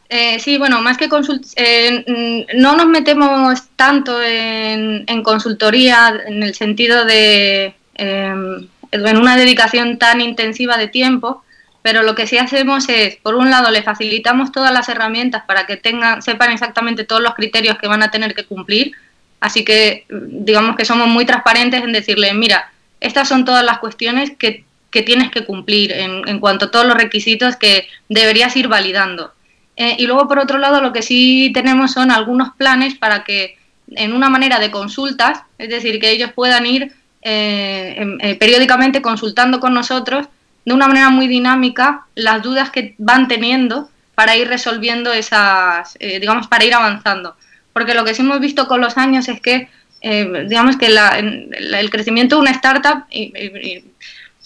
Eh, 0.10 0.40
sí, 0.40 0.58
bueno, 0.58 0.82
más 0.82 0.98
que 0.98 1.10
consult 1.10 1.46
eh, 1.56 2.46
no 2.56 2.76
nos 2.76 2.86
metemos 2.86 3.64
tanto 3.76 4.22
en, 4.22 5.04
en, 5.08 5.24
consultoría 5.24 6.14
en 6.28 6.44
el 6.44 6.54
sentido 6.54 7.06
de 7.06 7.74
eh, 7.96 8.68
en 8.92 9.18
una 9.18 9.36
dedicación 9.36 9.98
tan 9.98 10.22
intensiva 10.22 10.78
de 10.78 10.88
tiempo, 10.88 11.44
pero 11.82 12.04
lo 12.04 12.16
que 12.16 12.28
sí 12.28 12.38
hacemos 12.38 12.88
es, 12.90 13.16
por 13.18 13.36
un 13.36 13.50
lado, 13.50 13.72
le 13.72 13.84
facilitamos 13.84 14.52
todas 14.52 14.72
las 14.72 14.90
herramientas 14.90 15.44
para 15.46 15.66
que 15.66 15.78
tengan, 15.78 16.22
sepan 16.22 16.52
exactamente 16.52 17.04
todos 17.04 17.22
los 17.22 17.34
criterios 17.34 17.78
que 17.78 17.88
van 17.88 18.04
a 18.04 18.12
tener 18.12 18.36
que 18.36 18.46
cumplir, 18.46 18.92
así 19.40 19.66
que 19.66 20.06
digamos 20.10 20.76
que 20.76 20.86
somos 20.86 21.08
muy 21.08 21.26
transparentes 21.26 21.84
en 21.84 21.94
decirle, 21.94 22.34
mira, 22.34 22.72
estas 23.02 23.28
son 23.28 23.44
todas 23.44 23.66
las 23.66 23.80
cuestiones 23.80 24.32
que, 24.38 24.66
que 24.96 25.02
tienes 25.02 25.30
que 25.30 25.44
cumplir 25.44 25.92
en, 25.92 26.26
en 26.26 26.40
cuanto 26.40 26.68
a 26.68 26.72
todos 26.72 26.86
los 26.86 26.96
requisitos 26.96 27.58
que 27.58 27.86
deberías 28.08 28.56
ir 28.56 28.70
validando. 28.70 29.34
Eh, 29.76 29.98
y 30.00 30.08
luego, 30.08 30.26
por 30.30 30.40
otro 30.40 30.58
lado, 30.58 30.80
lo 30.80 30.94
que 30.94 31.02
sí 31.02 31.52
tenemos 31.54 31.92
son 31.92 32.12
algunos 32.12 32.56
planes 32.56 32.96
para 32.96 33.26
que, 33.26 33.58
en 33.90 34.14
una 34.14 34.30
manera 34.30 34.58
de 34.58 34.72
consultas, 34.72 35.42
es 35.58 35.68
decir, 35.68 36.00
que 36.00 36.12
ellos 36.12 36.32
puedan 36.34 36.66
ir 36.66 36.94
eh, 37.24 38.18
eh, 38.22 38.36
periódicamente 38.36 39.02
consultando 39.02 39.60
con 39.60 39.74
nosotros 39.74 40.28
de 40.64 40.74
una 40.74 40.88
manera 40.88 41.10
muy 41.10 41.28
dinámica 41.28 42.06
las 42.16 42.42
dudas 42.42 42.70
que 42.70 42.96
van 42.98 43.28
teniendo 43.28 43.90
para 44.16 44.38
ir 44.38 44.48
resolviendo 44.48 45.12
esas, 45.12 45.98
digamos, 46.00 46.48
para 46.48 46.64
ir 46.64 46.74
avanzando. 46.74 47.36
Porque 47.74 47.94
lo 47.94 48.06
que 48.06 48.14
sí 48.14 48.22
hemos 48.22 48.40
visto 48.40 48.66
con 48.70 48.80
los 48.80 48.98
años 48.98 49.28
es 49.28 49.42
que, 49.42 49.68
digamos, 50.02 50.78
que 50.78 50.88
la, 50.88 51.20
el 51.20 51.90
crecimiento 51.90 52.38
de 52.38 52.42
una 52.44 52.52
startup, 52.52 53.04
y, 53.12 53.84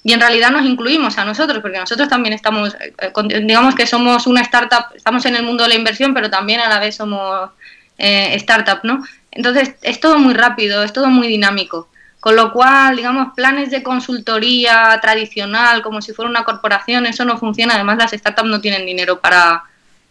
y 0.03 0.13
en 0.13 0.19
realidad 0.19 0.51
nos 0.51 0.65
incluimos 0.65 1.17
a 1.17 1.25
nosotros, 1.25 1.59
porque 1.61 1.77
nosotros 1.77 2.07
también 2.07 2.33
estamos, 2.33 2.75
eh, 2.79 3.11
digamos 3.43 3.75
que 3.75 3.85
somos 3.85 4.27
una 4.27 4.41
startup, 4.41 4.85
estamos 4.95 5.25
en 5.25 5.35
el 5.35 5.43
mundo 5.43 5.63
de 5.63 5.69
la 5.69 5.75
inversión, 5.75 6.13
pero 6.13 6.29
también 6.29 6.61
a 6.61 6.69
la 6.69 6.79
vez 6.79 6.95
somos 6.95 7.49
eh, 7.97 8.33
startup, 8.35 8.79
¿no? 8.83 9.03
Entonces 9.31 9.75
es 9.81 9.99
todo 9.99 10.17
muy 10.17 10.33
rápido, 10.33 10.83
es 10.83 10.93
todo 10.93 11.07
muy 11.07 11.27
dinámico. 11.27 11.89
Con 12.19 12.35
lo 12.35 12.51
cual, 12.51 12.97
digamos, 12.97 13.33
planes 13.33 13.71
de 13.71 13.81
consultoría 13.81 14.99
tradicional, 15.01 15.81
como 15.81 16.01
si 16.01 16.11
fuera 16.11 16.29
una 16.29 16.43
corporación, 16.43 17.05
eso 17.05 17.23
no 17.23 17.37
funciona. 17.37 17.75
Además, 17.75 17.97
las 17.97 18.11
startups 18.11 18.49
no 18.49 18.59
tienen 18.59 18.85
dinero 18.85 19.21
para, 19.21 19.63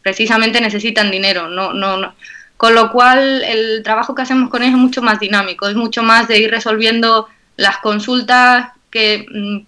precisamente 0.03 0.61
necesitan 0.61 1.11
dinero. 1.11 1.49
No, 1.49 1.75
no, 1.75 1.99
no. 1.99 2.15
Con 2.57 2.75
lo 2.75 2.91
cual, 2.91 3.43
el 3.45 3.83
trabajo 3.83 4.15
que 4.15 4.23
hacemos 4.23 4.49
con 4.49 4.63
ellos 4.63 4.77
es 4.77 4.81
mucho 4.81 5.03
más 5.03 5.21
dinámico, 5.21 5.69
es 5.69 5.77
mucho 5.77 6.03
más 6.03 6.29
de 6.29 6.39
ir 6.39 6.51
resolviendo 6.51 7.29
las 7.57 7.79
consultas 7.79 8.71
que, 8.91 9.27
mm, 9.31 9.59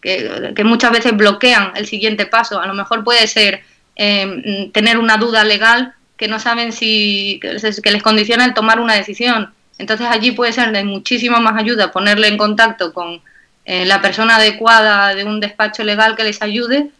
que, 0.00 0.64
muchas 0.64 0.92
veces 0.92 1.16
bloquean 1.16 1.72
el 1.76 1.86
siguiente 1.86 2.26
paso. 2.26 2.60
A 2.60 2.66
lo 2.66 2.74
mejor 2.74 3.04
puede 3.04 3.26
ser 3.26 3.62
eh, 3.96 4.70
tener 4.72 4.98
una 4.98 5.16
duda 5.16 5.44
legal 5.44 5.94
que 6.16 6.28
no 6.28 6.38
saben 6.38 6.72
si 6.72 7.38
que 7.40 7.54
les, 7.54 7.80
que 7.80 7.90
les 7.90 8.02
condiciona 8.02 8.44
el 8.44 8.54
tomar 8.54 8.80
una 8.80 8.94
decisión. 8.94 9.52
Entonces 9.78 10.06
allí 10.10 10.32
puede 10.32 10.52
ser 10.52 10.72
de 10.72 10.84
muchísima 10.84 11.40
más 11.40 11.58
ayuda 11.58 11.90
ponerle 11.90 12.28
en 12.28 12.36
contacto 12.36 12.92
con 12.92 13.22
eh, 13.64 13.86
la 13.86 14.02
persona 14.02 14.36
adecuada 14.36 15.14
de 15.14 15.24
un 15.24 15.40
despacho 15.40 15.84
legal 15.84 16.16
que 16.16 16.24
les 16.24 16.42
ayude 16.42 16.90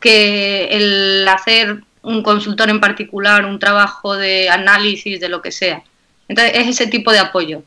que 0.00 0.68
el 0.70 1.26
hacer 1.26 1.78
un 2.02 2.22
consultor 2.22 2.70
en 2.70 2.80
particular, 2.80 3.44
un 3.44 3.58
trabajo 3.58 4.16
de 4.16 4.48
análisis 4.48 5.20
de 5.20 5.28
lo 5.28 5.42
que 5.42 5.52
sea. 5.52 5.82
Entonces 6.28 6.54
es 6.56 6.68
ese 6.68 6.86
tipo 6.86 7.12
de 7.12 7.18
apoyo, 7.18 7.62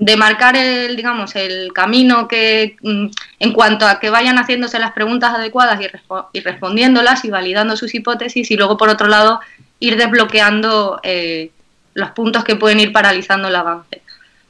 de 0.00 0.16
marcar 0.16 0.56
el, 0.56 0.96
digamos, 0.96 1.36
el 1.36 1.72
camino 1.74 2.26
que 2.26 2.76
mm, 2.82 3.06
en 3.38 3.52
cuanto 3.52 3.86
a 3.86 4.00
que 4.00 4.08
vayan 4.08 4.38
haciéndose 4.38 4.78
las 4.78 4.92
preguntas 4.92 5.34
adecuadas 5.34 5.78
y, 5.80 6.38
y 6.38 6.40
respondiéndolas 6.40 7.24
y 7.26 7.30
validando 7.30 7.76
sus 7.76 7.94
hipótesis 7.94 8.50
y 8.50 8.56
luego 8.56 8.78
por 8.78 8.88
otro 8.88 9.08
lado 9.08 9.40
ir 9.78 9.96
desbloqueando 9.98 11.00
eh, 11.02 11.50
los 11.92 12.10
puntos 12.12 12.44
que 12.44 12.56
pueden 12.56 12.80
ir 12.80 12.92
paralizando 12.92 13.48
el 13.48 13.56
avance. 13.56 14.00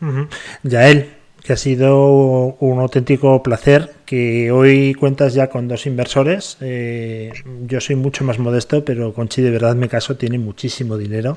Ujú. 0.01 0.29
Yael, 0.63 1.11
que 1.43 1.55
ha 1.55 1.57
sido 1.57 2.57
un 2.61 2.79
auténtico 2.79 3.43
placer 3.43 3.91
que 4.07 4.53
hoy 4.53 4.95
cuentas 4.95 5.35
ya 5.35 5.49
con 5.49 5.67
dos 5.67 5.85
inversores. 5.87 6.59
Eh, 6.61 7.33
yo 7.67 7.81
soy 7.81 7.97
mucho 7.97 8.23
más 8.23 8.39
modesto, 8.39 8.85
pero 8.85 9.13
Conchi 9.13 9.43
de 9.43 9.51
verdad 9.51 9.75
me 9.75 9.89
caso, 9.89 10.17
tiene 10.17 10.39
muchísimo 10.39 10.97
dinero. 10.97 11.37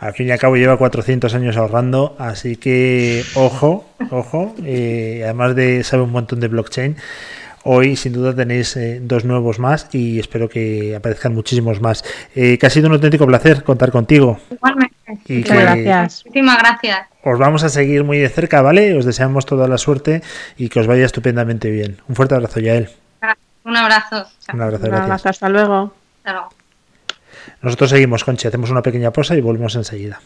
Al 0.00 0.14
fin 0.14 0.28
y 0.28 0.30
al 0.30 0.38
cabo 0.38 0.56
lleva 0.56 0.78
400 0.78 1.34
años 1.34 1.56
ahorrando, 1.58 2.16
así 2.18 2.56
que 2.56 3.22
ojo, 3.34 3.84
ojo, 4.10 4.54
eh, 4.64 5.20
además 5.24 5.54
de 5.54 5.84
saber 5.84 6.04
un 6.06 6.12
montón 6.12 6.40
de 6.40 6.48
blockchain. 6.48 6.96
Hoy 7.64 7.94
sin 7.96 8.14
duda 8.14 8.34
tenéis 8.34 8.74
eh, 8.78 9.00
dos 9.02 9.26
nuevos 9.26 9.58
más 9.58 9.88
y 9.92 10.18
espero 10.18 10.48
que 10.48 10.96
aparezcan 10.96 11.34
muchísimos 11.34 11.82
más. 11.82 12.02
Eh, 12.34 12.56
que 12.56 12.64
ha 12.66 12.70
sido 12.70 12.86
un 12.88 12.94
auténtico 12.94 13.26
placer 13.26 13.62
contar 13.62 13.90
contigo. 13.90 14.38
Igualmente. 14.50 14.96
Y 15.26 15.38
Muchas 15.38 15.56
que- 15.58 15.62
gracias. 15.64 16.22
Muchísimas 16.24 16.58
gracias. 16.58 16.98
os 17.22 17.38
vamos 17.38 17.62
a 17.64 17.68
seguir 17.68 18.02
muy 18.02 18.16
de 18.18 18.30
cerca, 18.30 18.62
¿vale? 18.62 18.96
Os 18.96 19.04
deseamos 19.04 19.44
toda 19.44 19.68
la 19.68 19.76
suerte 19.76 20.22
y 20.56 20.70
que 20.70 20.80
os 20.80 20.86
vaya 20.86 21.04
estupendamente 21.04 21.70
bien. 21.70 21.98
Un 22.08 22.16
fuerte 22.16 22.34
abrazo, 22.34 22.60
Yael. 22.60 22.88
Un 23.64 23.76
abrazo. 23.76 24.24
Un 24.54 24.62
abrazo, 24.62 24.84
Un 24.84 24.90
gracias. 24.90 25.04
abrazo, 25.04 25.28
hasta 25.28 25.48
luego. 25.50 25.92
Hasta 26.24 26.32
luego. 26.32 26.59
Nosotros 27.62 27.90
seguimos, 27.90 28.24
Conchi, 28.24 28.48
hacemos 28.48 28.70
una 28.70 28.82
pequeña 28.82 29.12
pausa 29.12 29.36
y 29.36 29.40
volvemos 29.40 29.74
enseguida. 29.76 30.20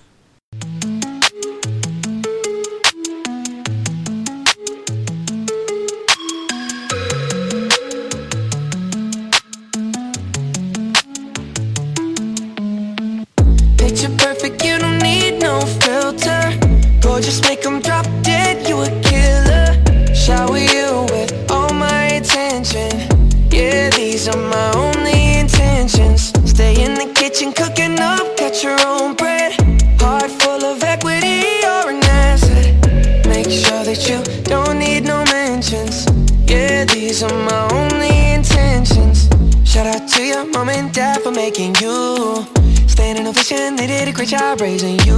Your 40.96 41.04
mom 41.06 41.14
and 41.14 41.22
dad 41.22 41.22
for 41.22 41.30
making 41.30 41.74
you. 41.80 42.46
Staying 42.88 43.16
in 43.16 43.26
a 43.26 43.32
vision, 43.32 43.76
they 43.76 43.86
did 43.86 44.08
a 44.08 44.12
great 44.12 44.28
job 44.28 44.60
raising 44.60 44.98
you. 45.00 45.16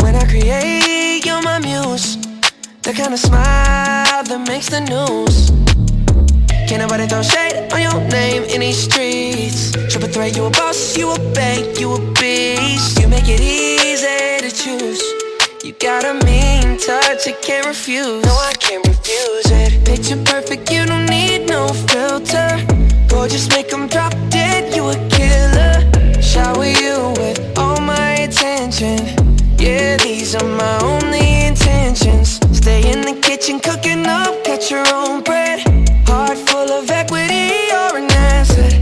When 0.00 0.14
I 0.14 0.24
create, 0.26 1.24
you're 1.24 1.42
my 1.42 1.58
muse. 1.58 2.16
The 2.82 2.92
kind 2.92 3.12
of 3.12 3.18
smile 3.18 4.24
that 4.24 4.44
makes 4.48 4.68
the 4.68 4.80
news. 4.80 5.50
Can't 6.68 6.80
nobody 6.80 7.06
throw 7.06 7.22
shade 7.22 7.72
on 7.72 7.80
your 7.82 8.00
name 8.10 8.44
in 8.44 8.60
these 8.60 8.84
streets. 8.84 9.72
Triple 9.90 10.08
threat, 10.08 10.36
you 10.36 10.46
a 10.46 10.50
boss, 10.50 10.96
you 10.96 11.10
a 11.10 11.18
bank, 11.34 11.78
you 11.80 11.94
a 11.94 12.00
beast. 12.14 13.00
You 13.00 13.08
make 13.08 13.28
it 13.28 13.40
easy 13.40 14.40
to 14.40 14.50
choose. 14.50 15.02
You 15.62 15.72
got 15.74 16.04
a 16.04 16.14
mean 16.24 16.78
touch, 16.78 17.26
I 17.26 17.32
can't 17.42 17.66
refuse. 17.66 18.24
No, 18.24 18.32
I 18.32 18.52
can't 18.58 18.86
refuse 18.86 19.50
it. 19.50 19.84
Picture 19.84 20.22
perfect, 20.24 20.70
you 20.70 20.84
don't 20.86 21.06
need 21.06 21.48
no 21.48 21.68
filter. 21.68 22.83
Gorgeous, 23.14 23.48
make 23.50 23.68
them 23.70 23.86
drop 23.86 24.12
dead, 24.28 24.74
you 24.74 24.88
a 24.88 24.96
killer. 25.08 25.72
Shower 26.20 26.66
you 26.66 27.14
with 27.20 27.38
all 27.56 27.80
my 27.80 28.10
attention. 28.26 28.98
Yeah, 29.56 29.96
these 29.98 30.34
are 30.34 30.44
my 30.44 30.78
only 30.82 31.46
intentions. 31.46 32.40
Stay 32.52 32.82
in 32.92 33.02
the 33.02 33.14
kitchen, 33.22 33.60
cooking 33.60 34.04
up, 34.04 34.42
cut 34.44 34.68
your 34.68 34.84
own 34.92 35.22
bread. 35.22 35.60
Heart 36.08 36.38
full 36.38 36.70
of 36.72 36.90
equity, 36.90 37.54
you're 37.70 37.98
an 38.02 38.10
asset. 38.10 38.72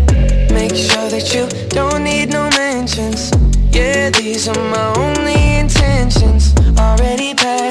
Make 0.51 0.75
sure 0.75 1.09
that 1.11 1.27
you 1.35 1.47
don't 1.69 2.03
need 2.03 2.31
no 2.31 2.49
mentions. 2.57 3.31
Yeah, 3.71 4.09
these 4.09 4.49
are 4.49 4.63
my 4.71 4.95
only 4.97 5.59
intentions. 5.59 5.82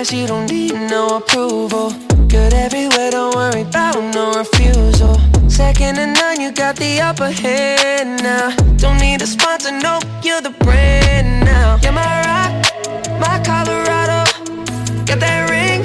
Passed, 0.01 0.13
you 0.13 0.25
don't 0.25 0.49
need 0.49 0.73
no 0.89 1.17
approval. 1.17 1.91
Good 2.27 2.55
everywhere, 2.55 3.11
don't 3.11 3.35
worry 3.35 3.61
about 3.61 4.01
no 4.15 4.33
refusal. 4.33 5.15
Second 5.47 5.97
to 5.97 6.07
none, 6.07 6.41
you 6.41 6.51
got 6.51 6.75
the 6.75 6.99
upper 6.99 7.29
hand 7.29 8.23
now. 8.23 8.49
Don't 8.77 8.97
need 8.99 9.21
a 9.21 9.27
sponsor, 9.27 9.71
no, 9.71 9.99
you're 10.23 10.41
the 10.41 10.55
brand 10.65 11.45
now. 11.45 11.77
You're 11.83 11.91
my 11.91 12.15
rock, 12.25 12.51
my 13.19 13.37
Colorado. 13.45 14.25
Got 15.05 15.19
that 15.19 15.49
ring, 15.51 15.83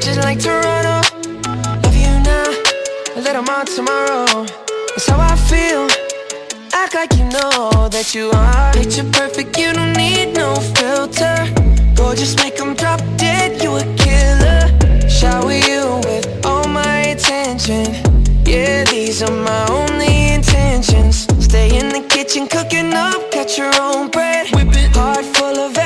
just 0.00 0.18
like 0.18 0.40
Toronto. 0.40 1.06
Love 1.84 1.96
you 1.96 2.12
now, 2.26 2.50
a 3.14 3.20
little 3.20 3.44
more 3.44 3.64
tomorrow. 3.64 4.46
That's 4.88 5.06
how 5.06 5.20
I 5.20 5.36
feel. 5.36 5.86
Act 6.72 6.94
like 6.96 7.12
you 7.14 7.26
know 7.26 7.88
that 7.88 8.16
you 8.16 8.30
are 8.32 8.72
Picture 8.72 9.08
perfect, 9.12 9.56
you 9.56 9.72
don't 9.72 9.92
need 9.92 10.34
no 10.34 10.56
filter 10.56 11.73
Gorgeous, 11.94 12.36
make 12.36 12.56
them 12.56 12.74
drop 12.74 13.00
dead, 13.16 13.62
you 13.62 13.76
a 13.76 13.84
killer. 13.96 15.08
Shower 15.08 15.52
you 15.52 16.00
with 16.04 16.44
all 16.44 16.66
my 16.68 16.98
attention. 17.14 17.86
Yeah, 18.44 18.84
these 18.84 19.22
are 19.22 19.30
my 19.30 19.66
only 19.70 20.32
intentions. 20.34 21.26
Stay 21.38 21.78
in 21.78 21.88
the 21.88 22.06
kitchen, 22.08 22.46
cooking 22.46 22.92
up, 22.92 23.30
cut 23.30 23.56
your 23.56 23.72
own 23.80 24.10
bread. 24.10 24.46
Heart 24.94 25.24
full 25.36 25.58
of 25.58 25.76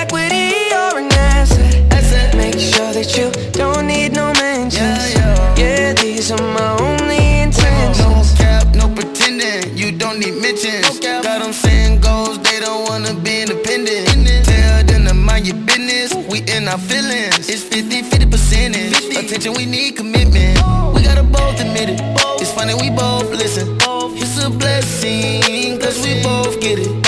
We 16.28 16.40
in 16.40 16.68
our 16.68 16.76
feelings. 16.76 17.48
It's 17.48 17.64
50 17.64 18.02
50 18.02 18.26
percentage. 18.26 19.16
Attention, 19.16 19.54
we 19.54 19.64
need 19.64 19.96
commitment. 19.96 20.58
We 20.94 21.02
gotta 21.02 21.22
both 21.22 21.58
admit 21.58 21.88
it. 21.88 21.98
Both. 22.16 22.42
It's 22.42 22.52
funny, 22.52 22.74
we 22.74 22.90
both 22.90 23.30
listen. 23.30 23.78
It's 24.20 24.44
a 24.44 24.50
blessing, 24.50 25.78
cause 25.80 26.04
we 26.04 26.22
both 26.22 26.60
get 26.60 26.80
it. 26.80 27.07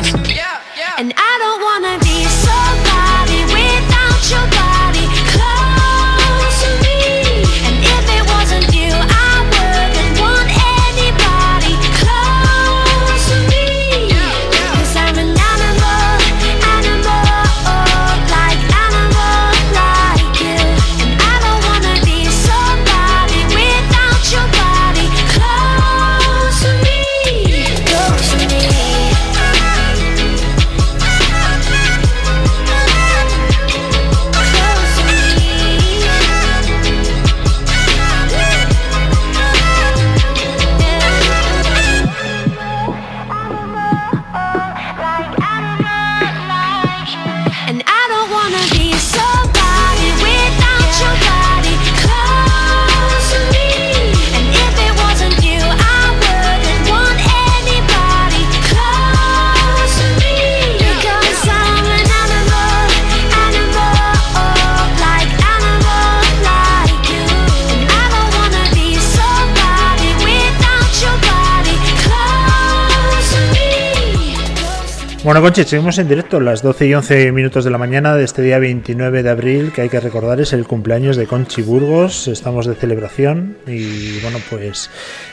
Bueno, 75.31 75.43
Conchi, 75.45 75.63
seguimos 75.63 75.97
en 75.97 76.09
directo, 76.09 76.41
las 76.41 76.61
12 76.61 76.87
y 76.87 76.93
11 76.93 77.31
minutos 77.31 77.63
de 77.63 77.71
la 77.71 77.77
mañana 77.77 78.17
de 78.17 78.25
este 78.25 78.41
día 78.41 78.59
29 78.59 79.23
de 79.23 79.29
abril, 79.29 79.71
que 79.71 79.79
hay 79.79 79.87
que 79.87 80.01
recordar 80.01 80.41
es 80.41 80.51
el 80.51 80.67
cumpleaños 80.67 81.15
de 81.15 81.25
Conchi 81.25 81.61
Burgos. 81.61 82.27
Estamos 82.27 82.65
de 82.65 82.75
celebración 82.75 83.55
y, 83.65 84.19
bueno, 84.19 84.39
pues 84.49 84.89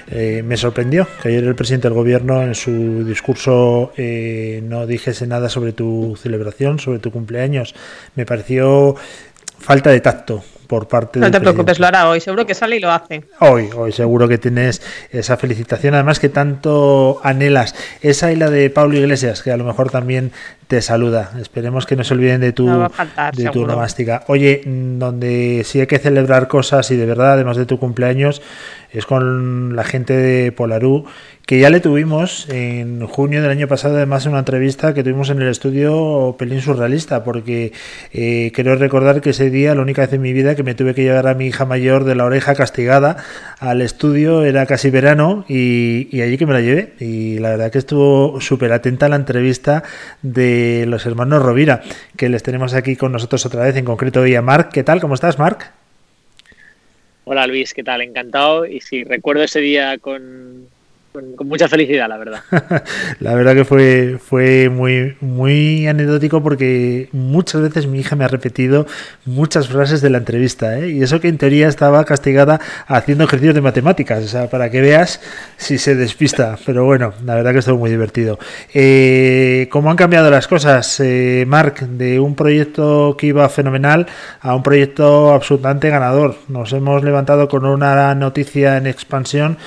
eh, 0.09 0.45
me 0.47 0.57
sorprendió 0.57 1.09
que 1.21 1.31
ayer 1.31 1.43
el 1.43 1.57
presidente 1.57 1.89
del 1.89 1.97
gobierno 1.97 2.45
en 2.45 2.55
su 2.55 3.05
discurso 3.05 3.93
eh, 3.97 4.63
no 4.63 4.87
dijese 4.87 5.27
nada 5.27 5.49
sobre 5.49 5.73
tu 5.73 6.17
celebración, 6.17 6.79
sobre 6.79 7.01
tu 7.01 7.11
cumpleaños. 7.11 7.75
Me 8.15 8.25
pareció 8.25 8.95
falta 9.59 9.91
de 9.91 9.99
tacto 9.99 10.45
por 10.69 10.87
parte 10.87 11.19
No 11.19 11.31
te 11.31 11.41
preocupes, 11.41 11.79
presidente. 11.79 11.81
lo 11.81 11.87
hará 11.89 12.09
hoy. 12.11 12.21
Seguro 12.21 12.47
que 12.47 12.55
sale 12.55 12.77
y 12.77 12.81
lo 12.81 12.93
hace. 12.93 13.25
Hoy, 13.41 13.71
hoy 13.75 13.91
seguro 13.91 14.29
que 14.29 14.39
tienes 14.39 14.81
esa 15.11 15.37
felicitación, 15.37 15.95
además 15.95 16.21
que 16.21 16.29
tanto 16.29 17.21
anhelas. 17.25 17.75
Esa 18.03 18.31
y 18.31 18.37
la 18.37 18.51
de 18.51 18.71
Pablo 18.71 18.97
Iglesias, 18.97 19.43
que 19.43 19.51
a 19.51 19.57
lo 19.57 19.65
mejor 19.65 19.91
también 19.91 20.31
te 20.69 20.83
saluda. 20.83 21.33
Esperemos 21.41 21.87
que 21.87 21.97
no 21.97 22.05
se 22.05 22.13
olviden 22.13 22.43
de 22.43 22.53
tu, 22.53 22.67
No 22.67 22.91
faltar, 22.91 23.35
de 23.35 23.49
tu 23.49 23.67
nomástica. 23.67 24.25
Oye, 24.29 24.61
mm, 24.65 24.99
donde 24.99 25.63
sí 25.65 25.81
hay 25.81 25.87
que 25.87 25.99
celebrar 25.99 26.47
cosas 26.47 26.91
y 26.91 26.97
de 26.97 27.07
verdad, 27.07 27.33
además 27.33 27.57
de 27.57 27.65
tu 27.65 27.79
cumpleaños, 27.79 28.43
es 28.93 29.07
con 29.07 29.77
la 29.77 29.85
gente 29.85 30.15
de 30.15 30.53
Polarú, 30.53 31.05
que 31.47 31.59
ya 31.59 31.71
le 31.71 31.81
tuvimos 31.81 32.47
en 32.51 33.07
junio 33.07 33.41
del 33.41 33.51
año 33.51 33.69
pasado, 33.69 33.97
además 33.97 34.25
en 34.27 34.33
una 34.33 34.41
entrevista 34.41 34.93
que 34.93 35.03
tuvimos 35.03 35.31
en 35.31 35.41
el 35.41 35.49
estudio 35.49 36.37
Pelín 36.39 36.61
Surrealista, 36.61 37.25
porque 37.25 37.73
eh, 38.13 38.51
quiero 38.55 38.77
recordar 38.77 39.23
que 39.23 39.31
ese 39.31 39.49
día, 39.49 39.75
la 39.75 39.81
única 39.81 40.03
vez 40.03 40.13
en 40.13 40.21
mi 40.21 40.35
vida 40.35 40.55
que 40.55 40.63
me 40.63 40.75
tuve 40.75 40.95
que 40.95 41.03
llevar 41.03 41.27
a 41.27 41.35
mi 41.35 41.47
hija 41.47 41.65
mayor 41.65 42.05
de 42.05 42.15
la 42.15 42.25
oreja 42.25 42.55
castigada 42.55 43.17
al 43.59 43.81
estudio, 43.81 44.45
era 44.45 44.67
casi 44.67 44.91
verano, 44.91 45.47
y, 45.49 46.09
y 46.11 46.21
allí 46.21 46.37
que 46.37 46.47
me 46.47 46.53
la 46.53 46.61
llevé. 46.61 46.95
Y 47.01 47.39
la 47.39 47.51
verdad 47.51 47.71
que 47.71 47.79
estuvo 47.79 48.41
súper 48.41 48.73
atenta 48.73 49.07
a 49.07 49.09
la 49.09 49.17
entrevista 49.17 49.83
de 50.23 50.58
los 50.87 51.07
hermanos 51.07 51.43
Rovira, 51.43 51.83
que 52.17 52.29
les 52.29 52.43
tenemos 52.43 52.75
aquí 52.75 52.97
con 52.97 53.13
nosotros 53.13 53.45
otra 53.47 53.65
vez, 53.65 53.77
en 53.77 53.85
concreto 53.85 54.21
hoy 54.21 54.35
a 54.35 54.43
Marc. 54.43 54.73
¿Qué 54.73 54.85
tal? 54.85 55.01
¿Cómo 55.01 55.15
estás, 55.15 55.39
Marc? 55.39 55.73
Hola 57.25 57.47
Luis, 57.47 57.75
¿qué 57.75 57.85
tal? 57.85 58.01
Encantado. 58.01 58.65
Y 58.65 58.81
sí, 58.81 59.05
recuerdo 59.05 59.43
ese 59.43 59.61
día 59.61 59.99
con, 59.99 60.69
con, 61.13 61.49
mucha 61.49 61.69
felicidad, 61.69 62.09
la 62.09 62.17
verdad. 62.17 62.43
La 63.21 63.35
verdad 63.35 63.55
que 63.55 63.65
fue, 63.65 64.19
fue 64.23 64.69
muy, 64.69 65.17
muy 65.21 65.87
anecdótico 65.87 66.43
porque 66.43 67.09
muchas 67.13 67.63
veces 67.63 67.87
mi 67.87 68.01
hija 68.01 68.17
me 68.17 68.25
ha 68.25 68.29
repetido 68.29 68.87
muchas 69.25 69.69
frases 69.69 70.01
de 70.01 70.11
la 70.11 70.19
entrevista, 70.19 70.79
¿eh? 70.79 70.91
y 70.91 71.03
eso 71.03 71.21
que 71.21 71.29
en 71.29 71.39
teoría 71.39 71.69
estaba 71.69 72.05
castigada 72.05 72.61
haciendo 72.87 73.25
ejercicios 73.25 73.55
de 73.55 73.61
matemáticas, 73.61 74.25
o 74.25 74.29
sea, 74.29 74.51
para 74.51 74.71
que 74.71 74.81
veas 74.81 75.21
si 75.57 75.79
se 75.79 75.95
despista. 75.95 76.59
Pero 76.65 76.85
bueno, 76.85 77.15
la 77.25 77.35
verdad 77.35 77.53
que 77.53 77.59
estuvo 77.59 77.79
muy 77.79 77.91
divertido. 77.91 78.39
Eh, 78.75 79.69
¿Cómo 79.71 79.91
han 79.91 79.97
cambiado 79.97 80.31
las 80.31 80.47
cosas, 80.47 81.01
eh, 81.01 81.45
Marc, 81.47 81.81
de 81.81 82.21
un 82.21 82.35
proyecto 82.35 83.17
que 83.19 83.29
iba 83.29 83.49
fenomenal 83.49 84.07
a 84.41 84.55
un 84.55 84.63
proyecto 84.63 85.33
absolutamente 85.33 85.91
ganador? 85.91 86.37
Nos 86.49 86.73
hemos 86.73 87.03
levantado 87.03 87.49
con 87.49 87.65
una 87.65 88.15
noticia 88.15 88.77
en 88.77 88.87
expansión 88.87 89.59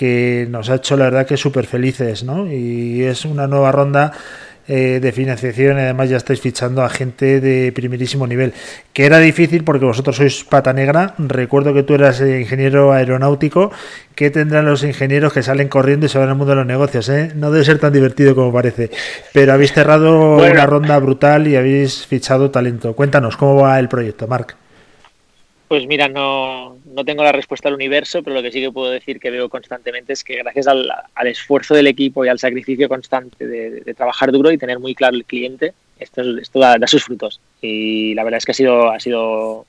que 0.00 0.46
nos 0.48 0.70
ha 0.70 0.76
hecho 0.76 0.96
la 0.96 1.04
verdad 1.04 1.26
que 1.26 1.36
súper 1.36 1.66
felices, 1.66 2.24
¿no? 2.24 2.50
Y 2.50 3.02
es 3.02 3.26
una 3.26 3.46
nueva 3.46 3.70
ronda 3.70 4.12
eh, 4.66 4.98
de 4.98 5.12
financiación 5.12 5.76
y 5.76 5.80
además 5.82 6.08
ya 6.08 6.16
estáis 6.16 6.40
fichando 6.40 6.82
a 6.82 6.88
gente 6.88 7.38
de 7.42 7.70
primerísimo 7.72 8.26
nivel, 8.26 8.54
que 8.94 9.04
era 9.04 9.18
difícil 9.18 9.62
porque 9.62 9.84
vosotros 9.84 10.16
sois 10.16 10.42
pata 10.44 10.72
negra, 10.72 11.12
recuerdo 11.18 11.74
que 11.74 11.82
tú 11.82 11.92
eras 11.96 12.22
ingeniero 12.22 12.92
aeronáutico, 12.92 13.72
¿qué 14.14 14.30
tendrán 14.30 14.64
los 14.64 14.82
ingenieros 14.82 15.34
que 15.34 15.42
salen 15.42 15.68
corriendo 15.68 16.06
y 16.06 16.08
se 16.08 16.16
van 16.18 16.30
al 16.30 16.36
mundo 16.36 16.52
de 16.52 16.56
los 16.60 16.66
negocios? 16.66 17.06
eh? 17.10 17.32
No 17.34 17.50
debe 17.50 17.66
ser 17.66 17.78
tan 17.78 17.92
divertido 17.92 18.34
como 18.34 18.54
parece, 18.54 18.90
pero 19.34 19.52
habéis 19.52 19.72
cerrado 19.74 20.36
Bueno. 20.36 20.54
una 20.54 20.64
ronda 20.64 20.98
brutal 20.98 21.46
y 21.46 21.56
habéis 21.56 22.06
fichado 22.06 22.50
talento. 22.50 22.94
Cuéntanos, 22.94 23.36
¿cómo 23.36 23.56
va 23.60 23.78
el 23.78 23.88
proyecto, 23.88 24.26
Marc? 24.26 24.56
Pues 25.68 25.86
mira, 25.86 26.08
no, 26.08 26.78
no 26.94 27.04
tengo 27.04 27.22
la 27.22 27.32
respuesta 27.32 27.68
al 27.68 27.74
universo, 27.74 28.22
pero 28.22 28.34
lo 28.36 28.42
que 28.42 28.52
sí 28.52 28.60
que 28.60 28.70
puedo 28.72 28.90
decir 28.90 29.20
que 29.20 29.30
veo 29.30 29.48
constantemente 29.48 30.12
es 30.12 30.24
que 30.24 30.36
gracias 30.36 30.66
al, 30.66 30.90
esfuerzo 31.26 31.74
del 31.74 31.86
equipo 31.86 32.24
y 32.24 32.28
al 32.28 32.38
sacrificio 32.38 32.88
constante 32.88 33.46
de, 33.46 33.70
de 33.82 33.94
trabajar 33.94 34.32
duro 34.32 34.50
y 34.50 34.58
tener 34.58 34.78
muy 34.78 34.94
claro 34.94 35.16
el 35.16 35.24
cliente, 35.24 35.72
esto, 35.98 36.22
es- 36.22 36.42
esto 36.42 36.58
da, 36.58 36.76
da 36.78 36.86
sus 36.86 37.04
frutos. 37.04 37.40
Y 37.62 38.14
la 38.14 38.24
verdad 38.24 38.38
es 38.38 38.44
que 38.44 38.52
ha 38.52 38.54
sido, 38.54 38.90
ha 38.90 39.00
sido, 39.00 39.66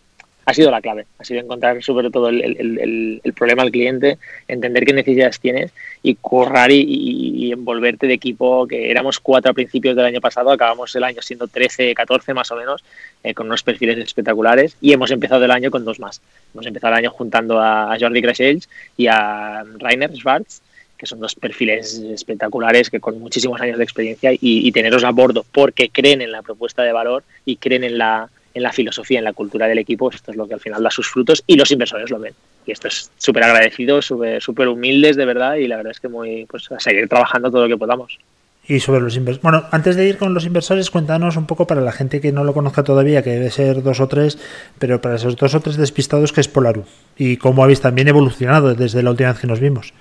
ha 0.52 0.54
sido 0.54 0.72
la 0.72 0.82
clave. 0.82 1.06
Ha 1.20 1.24
sido 1.24 1.40
encontrar 1.40 1.82
sobre 1.84 2.10
todo 2.12 2.30
el, 2.30 2.42
el- 2.44 2.80
el- 2.80 3.22
el 3.24 3.34
problema 3.34 3.64
al 3.64 3.72
cliente, 3.72 4.18
entender 4.48 4.86
qué 4.86 4.94
necesidades 4.94 5.40
tienes 5.40 5.72
y 6.04 6.16
currar 6.16 6.72
y, 6.72 6.80
y- 6.82 7.46
y 7.48 7.52
envolverte 7.52 8.08
de 8.08 8.14
equipo, 8.14 8.68
que 8.68 8.92
éramos 8.92 9.20
cuatro 9.20 9.52
a 9.52 9.54
principios 9.54 9.96
del 9.96 10.06
año 10.06 10.22
pasado, 10.22 10.52
acabamos 10.52 10.96
el 10.96 11.04
año 11.04 11.22
siendo 11.22 11.48
13, 11.48 11.94
14 11.96 12.34
más 12.34 12.52
o 12.52 12.56
menos, 12.56 12.84
eh, 13.24 13.34
con 13.34 13.48
unos 13.48 13.64
perfiles 13.64 13.98
espectaculares 13.98 14.76
y 14.82 14.94
hemos 14.94 15.12
empezado 15.12 15.44
el 15.46 15.52
año 15.52 15.72
con 15.72 15.84
dos 15.86 16.00
más. 16.00 16.22
Hemos 16.54 16.66
empezado 16.66 16.94
el 16.94 17.00
año 17.00 17.12
juntando 17.12 17.60
a, 17.60 17.94
a 17.94 18.00
Jordi 18.00 18.22
Gracells 18.22 18.70
y 18.98 19.08
a 19.08 19.64
Rainer 19.80 20.12
Schwartz, 20.16 20.62
que 20.98 21.08
son 21.08 21.20
dos 21.20 21.34
perfiles 21.34 21.96
espectaculares 21.98 22.90
que 22.92 23.00
con 23.00 23.20
muchísimos 23.20 23.60
años 23.60 23.80
de 23.80 23.84
experiencia 23.84 24.34
y, 24.34 24.40
y 24.42 24.72
tenerlos 24.72 25.04
a 25.04 25.10
bordo 25.10 25.44
porque 25.52 25.90
creen 25.90 26.22
en 26.22 26.32
la 26.32 26.44
propuesta 26.44 26.84
de 26.84 26.92
valor 26.92 27.24
y 27.44 27.56
creen 27.56 27.84
en 27.84 27.98
la, 27.98 28.30
en 28.54 28.64
la 28.64 28.72
filosofía, 28.72 29.20
en 29.20 29.26
la 29.26 29.34
cultura 29.34 29.68
del 29.68 29.80
equipo, 29.80 30.12
esto 30.12 30.32
es 30.32 30.38
lo 30.38 30.48
que 30.48 30.54
al 30.54 30.60
final 30.60 30.84
da 30.84 30.92
sus 30.92 31.08
frutos 31.08 31.44
y 31.48 31.56
los 31.56 31.72
inversores 31.72 32.10
lo 32.10 32.20
ven. 32.20 32.34
Y 32.66 32.72
esto 32.72 32.88
es 32.88 33.12
súper 33.18 33.44
agradecido, 33.44 34.02
súper 34.02 34.68
humildes 34.68 35.16
de 35.16 35.26
verdad 35.26 35.56
y 35.56 35.68
la 35.68 35.78
verdad 35.78 35.92
es 35.92 36.00
que 36.00 36.08
muy 36.08 36.46
pues 36.46 36.72
a 36.72 36.80
seguir 36.80 37.08
trabajando 37.08 37.50
todo 37.50 37.64
lo 37.64 37.68
que 37.68 37.78
podamos. 37.78 38.20
Y 38.68 38.80
sobre 38.80 39.02
los 39.02 39.16
inversores. 39.16 39.42
Bueno, 39.42 39.64
antes 39.72 39.96
de 39.96 40.08
ir 40.08 40.18
con 40.18 40.34
los 40.34 40.46
inversores, 40.46 40.92
cuéntanos 40.92 41.36
un 41.36 41.48
poco 41.48 41.66
para 41.66 41.82
la 41.82 41.92
gente 41.92 42.22
que 42.22 42.32
no 42.32 42.44
lo 42.44 42.54
conozca 42.54 42.84
todavía, 42.84 43.24
que 43.24 43.32
debe 43.32 43.50
ser 43.50 43.82
dos 43.82 44.00
o 44.00 44.08
tres, 44.08 44.38
pero 44.78 45.02
para 45.02 45.16
esos 45.16 45.36
dos 45.36 45.56
o 45.56 45.60
tres 45.60 45.78
despistados, 45.78 46.32
¿qué 46.32 46.42
es 46.42 46.48
Polaru? 46.48 46.86
Y 47.18 47.38
cómo 47.38 47.64
habéis 47.64 47.82
también 47.82 48.08
evolucionado 48.08 48.76
desde 48.76 49.02
la 49.02 49.10
última 49.10 49.32
vez 49.32 49.42
que 49.42 49.48
nos 49.48 49.60
vimos. 49.60 49.94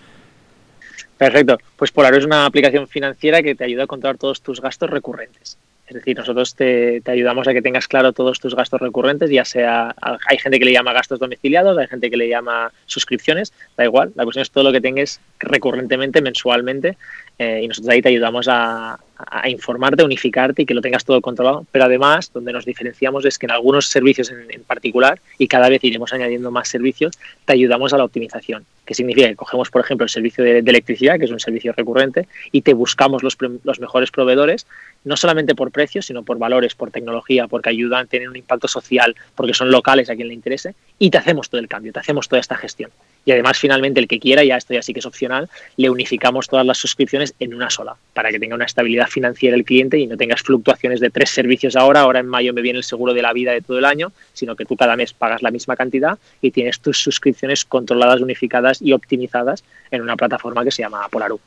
Perfecto. 1.20 1.58
Pues 1.76 1.92
Polaro 1.92 2.16
es 2.16 2.24
una 2.24 2.46
aplicación 2.46 2.88
financiera 2.88 3.42
que 3.42 3.54
te 3.54 3.64
ayuda 3.64 3.84
a 3.84 3.86
controlar 3.86 4.16
todos 4.16 4.40
tus 4.40 4.60
gastos 4.60 4.88
recurrentes. 4.88 5.58
Es 5.90 5.94
decir, 5.94 6.16
nosotros 6.16 6.54
te, 6.54 7.02
ayudamos 7.04 7.48
a 7.48 7.52
que 7.52 7.62
tengas 7.62 7.88
claro 7.88 8.12
todos 8.12 8.38
tus 8.38 8.54
gastos 8.54 8.80
recurrentes, 8.80 9.28
ya 9.28 9.44
sea, 9.44 9.92
hay 10.00 10.38
gente 10.38 10.60
que 10.60 10.64
le 10.64 10.72
llama 10.72 10.92
gastos 10.92 11.18
domiciliados, 11.18 11.76
hay 11.76 11.88
gente 11.88 12.08
que 12.08 12.16
le 12.16 12.28
llama 12.28 12.72
suscripciones, 12.86 13.52
da 13.76 13.84
igual, 13.84 14.12
la 14.14 14.22
cuestión 14.22 14.42
es 14.42 14.52
todo 14.52 14.62
lo 14.62 14.72
que 14.72 14.80
tengas 14.80 15.20
recurrentemente, 15.40 16.22
mensualmente, 16.22 16.96
eh, 17.40 17.62
y 17.64 17.66
nosotros 17.66 17.92
ahí 17.92 18.02
te 18.02 18.10
ayudamos 18.10 18.46
a, 18.48 19.00
a 19.26 19.48
informarte, 19.48 20.02
a 20.02 20.04
unificarte 20.04 20.62
y 20.62 20.66
que 20.66 20.74
lo 20.74 20.80
tengas 20.80 21.04
todo 21.04 21.20
controlado. 21.20 21.66
Pero 21.72 21.84
además, 21.84 22.30
donde 22.32 22.52
nos 22.52 22.64
diferenciamos 22.64 23.24
es 23.24 23.38
que 23.38 23.46
en 23.46 23.52
algunos 23.52 23.86
servicios 23.88 24.30
en, 24.30 24.62
particular, 24.64 25.20
y 25.38 25.48
cada 25.48 25.68
vez 25.68 25.82
iremos 25.84 26.12
añadiendo 26.12 26.50
más 26.50 26.68
servicios, 26.68 27.18
te 27.44 27.52
ayudamos 27.52 27.92
a 27.92 27.98
la 27.98 28.04
optimización. 28.04 28.64
Que 28.84 28.94
significa 28.94 29.28
que 29.28 29.36
cogemos, 29.36 29.70
por 29.70 29.82
ejemplo, 29.82 30.04
el 30.04 30.10
servicio 30.10 30.42
de, 30.42 30.58
electricidad, 30.58 31.18
que 31.18 31.24
es 31.24 31.30
un 31.30 31.40
servicio 31.40 31.72
recurrente, 31.72 32.26
y 32.52 32.62
te 32.62 32.74
buscamos 32.74 33.22
los, 33.22 33.36
los 33.62 33.80
mejores 33.80 34.10
proveedores, 34.10 34.66
no 35.04 35.16
solamente 35.16 35.54
por 35.54 35.70
precios, 35.70 36.06
sino 36.06 36.22
por 36.22 36.38
valores, 36.38 36.74
por 36.74 36.90
tecnología, 36.90 37.46
porque 37.46 37.70
ayudan 37.70 38.04
a 38.04 38.06
tener 38.06 38.28
un 38.28 38.36
impacto 38.36 38.68
social, 38.68 39.14
porque 39.34 39.54
son 39.54 39.70
locales 39.70 40.10
a 40.10 40.16
quien 40.16 40.28
le 40.28 40.34
interese, 40.34 40.74
y 40.98 41.10
te 41.10 41.18
hacemos 41.18 41.48
todo 41.48 41.60
el 41.60 41.68
cambio, 41.68 41.92
te 41.92 42.00
hacemos 42.00 42.28
toda 42.28 42.40
esta 42.40 42.56
gestión. 42.56 42.90
Y 43.24 43.32
además, 43.32 43.58
finalmente, 43.58 44.00
el 44.00 44.08
que 44.08 44.18
quiera, 44.18 44.44
ya 44.44 44.56
esto 44.56 44.74
ya 44.74 44.82
sí 44.82 44.92
que 44.92 45.00
es 45.00 45.06
opcional, 45.06 45.48
le 45.76 45.90
unificamos 45.90 46.48
todas 46.48 46.66
las 46.66 46.78
suscripciones 46.78 47.34
en 47.38 47.54
una 47.54 47.70
sola, 47.70 47.96
para 48.14 48.30
que 48.30 48.38
tenga 48.38 48.54
una 48.54 48.64
estabilidad 48.64 49.08
financiera 49.10 49.56
el 49.56 49.64
cliente 49.64 49.98
y 49.98 50.06
no 50.06 50.16
tengas 50.16 50.42
fluctuaciones 50.42 51.00
de 51.00 51.10
tres 51.10 51.30
servicios 51.30 51.76
ahora, 51.76 52.00
ahora 52.00 52.20
en 52.20 52.26
mayo 52.26 52.54
me 52.54 52.62
viene 52.62 52.78
el 52.78 52.84
seguro 52.84 53.12
de 53.12 53.22
la 53.22 53.32
vida 53.32 53.52
de 53.52 53.60
todo 53.60 53.78
el 53.78 53.84
año, 53.84 54.12
sino 54.32 54.56
que 54.56 54.64
tú 54.64 54.76
cada 54.76 54.96
mes 54.96 55.12
pagas 55.12 55.42
la 55.42 55.50
misma 55.50 55.76
cantidad 55.76 56.18
y 56.40 56.50
tienes 56.50 56.80
tus 56.80 57.02
suscripciones 57.02 57.64
controladas, 57.64 58.20
unificadas 58.20 58.80
y 58.80 58.92
optimizadas 58.92 59.64
en 59.90 60.02
una 60.02 60.16
plataforma 60.16 60.64
que 60.64 60.70
se 60.70 60.82
llama 60.82 61.06
Polaru. 61.10 61.40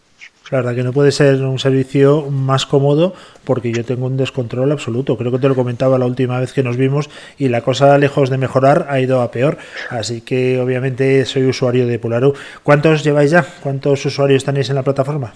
La 0.52 0.58
verdad 0.58 0.76
que 0.76 0.84
no 0.84 0.92
puede 0.92 1.12
ser 1.12 1.42
un 1.42 1.58
servicio 1.58 2.30
más 2.30 2.66
cómodo 2.66 3.14
porque 3.46 3.72
yo 3.72 3.86
tengo 3.86 4.08
un 4.08 4.18
descontrol 4.18 4.72
absoluto. 4.72 5.18
Creo 5.18 5.32
que 5.32 5.40
te 5.40 5.48
lo 5.48 5.56
comentaba 5.56 5.98
la 5.98 6.06
última 6.06 6.40
vez 6.40 6.54
que 6.54 6.64
nos 6.64 6.76
vimos 6.76 7.10
y 7.38 7.48
la 7.48 7.62
cosa, 7.62 7.98
lejos 7.98 8.30
de 8.30 8.38
mejorar, 8.38 8.88
ha 8.90 9.00
ido 9.00 9.22
a 9.22 9.32
peor. 9.32 9.58
Así 9.90 10.22
que 10.22 10.60
obviamente 10.60 11.26
soy 11.26 11.46
usuario 11.46 11.88
de 11.88 11.98
Polaru. 11.98 12.34
¿Cuántos 12.62 13.04
lleváis 13.04 13.32
ya? 13.32 13.46
¿Cuántos 13.62 14.06
usuarios 14.06 14.44
tenéis 14.44 14.70
en 14.70 14.76
la 14.76 14.84
plataforma? 14.84 15.34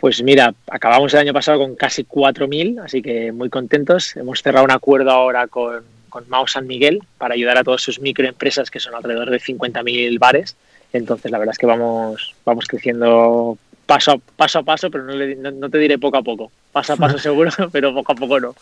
Pues 0.00 0.22
mira, 0.22 0.54
acabamos 0.70 1.14
el 1.14 1.20
año 1.20 1.32
pasado 1.32 1.58
con 1.58 1.74
casi 1.74 2.04
4.000, 2.04 2.84
así 2.84 3.02
que 3.02 3.32
muy 3.32 3.48
contentos. 3.48 4.16
Hemos 4.16 4.42
cerrado 4.42 4.64
un 4.64 4.70
acuerdo 4.70 5.10
ahora 5.10 5.46
con, 5.46 5.82
con 6.08 6.28
Mao 6.28 6.46
San 6.46 6.66
Miguel 6.66 7.02
para 7.18 7.34
ayudar 7.34 7.58
a 7.58 7.64
todas 7.64 7.82
sus 7.82 8.00
microempresas, 8.00 8.70
que 8.70 8.80
son 8.80 8.94
alrededor 8.94 9.30
de 9.30 9.40
50.000 9.40 10.18
bares. 10.18 10.56
Entonces, 10.92 11.30
la 11.30 11.38
verdad 11.38 11.52
es 11.52 11.58
que 11.58 11.66
vamos, 11.66 12.34
vamos 12.44 12.66
creciendo 12.66 13.58
paso 13.86 14.12
a 14.12 14.18
paso, 14.36 14.58
a 14.58 14.62
paso 14.64 14.90
pero 14.90 15.04
no, 15.04 15.12
le- 15.14 15.36
no- 15.36 15.50
no 15.52 15.70
te 15.70 15.78
diré 15.78 15.98
poco 15.98 16.16
a 16.18 16.22
poco. 16.22 16.50
Paso 16.72 16.92
a 16.92 16.96
paso 16.96 17.18
seguro, 17.18 17.50
pero 17.72 17.94
poco 17.94 18.12
a 18.12 18.14
poco 18.14 18.40
no. 18.40 18.54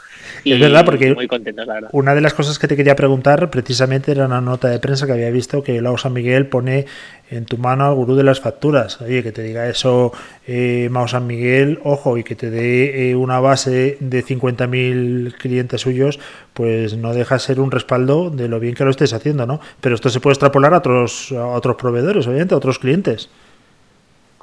Es 0.44 0.60
verdad, 0.60 0.84
porque 0.84 1.14
Muy 1.14 1.26
contentos, 1.26 1.66
la 1.66 1.74
verdad. 1.74 1.90
Una 1.92 2.14
de 2.14 2.20
las 2.20 2.34
cosas 2.34 2.58
que 2.58 2.68
te 2.68 2.76
quería 2.76 2.94
preguntar 2.94 3.50
precisamente 3.50 4.12
era 4.12 4.26
una 4.26 4.40
nota 4.40 4.68
de 4.68 4.78
prensa 4.78 5.06
que 5.06 5.12
había 5.12 5.30
visto 5.30 5.62
que 5.62 5.80
Lau 5.80 5.96
San 5.98 6.12
Miguel 6.12 6.46
pone 6.46 6.86
en 7.30 7.46
tu 7.46 7.56
mano 7.56 7.86
al 7.86 7.94
gurú 7.94 8.14
de 8.14 8.22
las 8.22 8.40
facturas. 8.40 9.00
Oye, 9.00 9.22
que 9.22 9.32
te 9.32 9.42
diga 9.42 9.66
eso 9.68 10.12
eh, 10.46 10.88
Mao 10.90 11.08
San 11.08 11.26
Miguel, 11.26 11.80
ojo, 11.82 12.18
y 12.18 12.22
que 12.22 12.36
te 12.36 12.50
dé 12.50 13.10
eh, 13.10 13.16
una 13.16 13.40
base 13.40 13.96
de 14.00 14.22
50.000 14.22 15.34
clientes 15.38 15.80
suyos, 15.80 16.20
pues 16.52 16.96
no 16.96 17.14
deja 17.14 17.36
de 17.36 17.40
ser 17.40 17.60
un 17.60 17.70
respaldo 17.70 18.30
de 18.30 18.48
lo 18.48 18.60
bien 18.60 18.74
que 18.74 18.84
lo 18.84 18.90
estés 18.90 19.12
haciendo, 19.14 19.46
¿no? 19.46 19.60
Pero 19.80 19.94
esto 19.94 20.10
se 20.10 20.20
puede 20.20 20.34
extrapolar 20.34 20.74
a 20.74 20.78
otros, 20.78 21.32
a 21.32 21.46
otros 21.46 21.76
proveedores, 21.76 22.26
obviamente, 22.26 22.54
a 22.54 22.58
otros 22.58 22.78
clientes. 22.78 23.30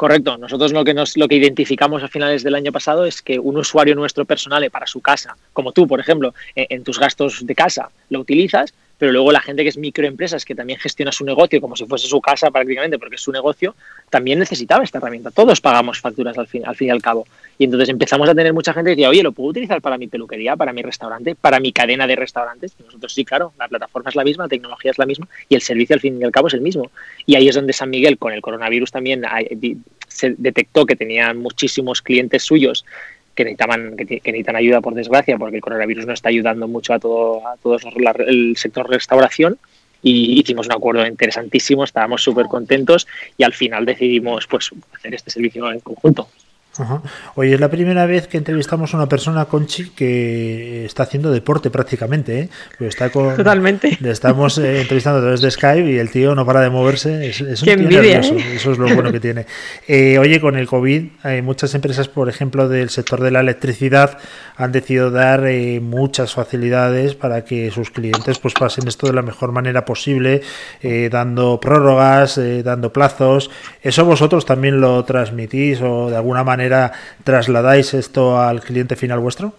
Correcto. 0.02 0.36
Nosotros 0.36 0.74
lo 0.74 0.84
que 0.84 0.96
nos 0.96 1.16
lo 1.16 1.28
que 1.28 1.36
identificamos 1.36 2.02
a 2.02 2.08
finales 2.08 2.42
del 2.42 2.56
año 2.56 2.72
pasado 2.72 3.06
es 3.06 3.22
que 3.22 3.38
un 3.38 3.56
usuario 3.56 3.94
nuestro 3.94 4.26
personal 4.26 4.68
para 4.72 4.88
su 4.88 5.00
casa, 5.00 5.38
como 5.54 5.74
tú, 5.74 5.86
por 5.86 6.00
ejemplo, 6.00 6.34
eh, 6.56 6.66
en 6.72 6.84
tus 6.84 6.98
gastos 6.98 7.46
de 7.46 7.54
casa 7.54 7.92
lo 8.10 8.20
utilizas, 8.20 8.74
pero 9.02 9.14
luego 9.14 9.32
la 9.32 9.42
gente 9.42 9.64
que 9.64 9.70
es 9.70 9.80
microempresas, 9.80 10.46
que 10.46 10.54
también 10.54 10.78
gestiona 10.78 11.12
su 11.12 11.26
negocio 11.26 11.60
como 11.60 11.76
si 11.76 11.88
fuese 11.88 12.06
su 12.06 12.22
casa 12.22 12.52
prácticamente, 12.52 13.00
porque 13.00 13.16
es 13.16 13.22
su 13.22 13.32
negocio, 13.32 13.74
también 14.12 14.38
necesitaba 14.38 14.84
esta 14.84 15.00
herramienta. 15.00 15.32
Todos 15.32 15.60
pagamos 15.60 16.00
facturas 16.00 16.38
al 16.38 16.46
fin, 16.46 16.62
al 16.68 16.76
fin 16.76 16.90
y 16.90 16.92
al 16.92 17.02
cabo. 17.02 17.26
Y 17.58 17.64
entonces 17.64 17.90
empezamos 17.90 18.30
a 18.30 18.36
tener 18.36 18.54
mucha 18.54 18.74
gente 18.74 18.92
que 18.92 18.98
decía, 18.98 19.10
oye, 19.10 19.24
¿lo 19.24 19.32
puedo 19.32 19.50
utilizar 19.50 19.82
para 19.82 19.98
mi 19.98 20.06
peluquería, 20.06 20.56
para 20.56 20.72
mi 20.72 20.84
restaurante, 20.84 21.34
para 21.34 21.60
mi 21.60 21.72
cadena 21.72 22.06
de 22.06 22.16
restaurantes? 22.16 22.76
Y 22.80 22.84
nosotros 22.84 23.12
sí, 23.12 23.26
claro, 23.26 23.54
la 23.58 23.68
plataforma 23.68 24.12
es 24.12 24.16
la 24.16 24.24
misma, 24.24 24.44
la 24.44 24.50
tecnología 24.50 24.92
es 24.92 25.00
la 25.00 25.08
misma 25.08 25.28
y 25.50 25.56
el 25.56 25.64
servicio 25.64 25.96
al 25.96 26.00
fin 26.00 26.22
y 26.22 26.24
al 26.24 26.32
cabo 26.32 26.50
es 26.50 26.54
el 26.54 26.62
mismo. 26.62 26.92
Y 27.26 27.34
ahí 27.34 27.50
es 27.50 27.56
donde 27.56 27.74
San 27.74 27.90
Miguel, 27.90 28.20
con 28.20 28.34
el 28.34 28.42
coronavirus 28.42 28.92
también, 28.92 29.24
se 30.10 30.36
detectó 30.38 30.86
que 30.86 30.96
tenía 30.96 31.34
muchísimos 31.34 32.04
clientes 32.04 32.44
suyos 32.44 32.86
que 33.36 33.44
necesitaban 33.44 33.96
que, 33.98 34.06
necesitan 34.26 34.56
ayuda 34.56 34.82
por 34.82 34.94
desgracia 34.94 35.38
porque 35.38 35.58
el 35.58 35.62
coronavirus 35.62 36.06
no 36.06 36.14
está 36.14 36.30
ayudando 36.30 36.68
mucho 36.68 36.94
a 36.94 37.00
todo 37.00 37.42
a 37.46 37.56
la- 38.00 38.16
el 38.28 38.56
sector 38.58 38.90
restauración. 38.90 39.58
Y 40.04 40.40
hicimos 40.40 40.66
un 40.66 40.74
acuerdo 40.74 41.06
interesantísimo 41.06 41.84
estábamos 41.84 42.24
súper 42.24 42.48
contentos 42.48 43.08
y 43.38 43.44
al 43.44 43.54
final 43.54 43.86
decidimos 43.86 44.48
pues 44.48 44.72
hacer 44.96 45.14
este 45.14 45.30
servicio 45.30 45.72
en 45.72 45.80
conjunto 45.80 46.28
Ajá. 46.78 47.02
Oye, 47.36 47.54
es 47.54 47.60
la 47.60 47.70
primera 47.70 48.06
vez 48.06 48.28
que 48.28 48.38
entrevistamos 48.38 48.94
a 48.94 48.98
una 48.98 49.10
persona, 49.10 49.46
Conchi, 49.46 49.90
que 49.90 50.86
está 50.86 51.04
haciendo 51.04 51.30
deporte 51.30 51.70
prácticamente. 51.70 52.40
¿eh? 52.40 52.50
Pues 52.78 52.90
está 52.90 53.10
con, 53.10 53.36
Totalmente. 53.36 53.98
Le 54.00 54.12
estamos 54.12 54.58
eh, 54.58 54.82
entrevistando 54.82 55.20
a 55.20 55.22
través 55.22 55.42
de 55.42 55.52
Skype 55.52 55.92
y 55.92 55.98
el 55.98 56.10
tío 56.10 56.34
no 56.34 56.46
para 56.46 56.62
de 56.62 56.70
moverse. 56.70 57.28
Es, 57.28 57.42
es 57.42 57.62
un 57.62 57.66
Qué 57.66 57.76
tío 57.76 57.84
envidia, 57.84 58.22
nervioso. 58.22 58.36
¿eh? 58.36 58.56
Eso 58.56 58.72
es 58.72 58.78
lo 58.78 58.94
bueno 58.94 59.12
que 59.12 59.20
tiene. 59.20 59.46
Eh, 59.88 60.18
oye, 60.18 60.40
con 60.40 60.56
el 60.56 60.68
COVID, 60.68 61.08
hay 61.24 61.42
muchas 61.42 61.74
empresas, 61.76 62.08
por 62.08 62.30
ejemplo, 62.30 62.70
del 62.70 62.90
sector 62.90 63.22
de 63.22 63.32
la 63.32 63.42
electricidad, 63.42 64.18
han 64.62 64.72
decidido 64.72 65.10
dar 65.10 65.48
eh, 65.48 65.80
muchas 65.80 66.36
facilidades 66.36 67.16
para 67.16 67.44
que 67.44 67.72
sus 67.72 67.90
clientes 67.90 68.38
pues 68.38 68.54
pasen 68.54 68.88
esto 68.88 69.08
de 69.08 69.14
la 69.14 69.24
mejor 69.24 69.52
manera 69.52 69.86
posible, 69.86 70.42
eh, 70.84 71.10
dando 71.12 71.60
prórrogas, 71.60 72.38
eh, 72.38 72.62
dando 72.62 72.94
plazos. 72.94 73.50
¿Eso 73.82 74.06
vosotros 74.06 74.46
también 74.46 74.80
lo 74.80 75.04
transmitís 75.04 75.82
o 75.82 76.12
de 76.12 76.16
alguna 76.16 76.44
manera 76.44 76.92
trasladáis 77.24 77.96
esto 77.96 78.40
al 78.40 78.62
cliente 78.62 78.96
final 78.96 79.20
vuestro? 79.20 79.56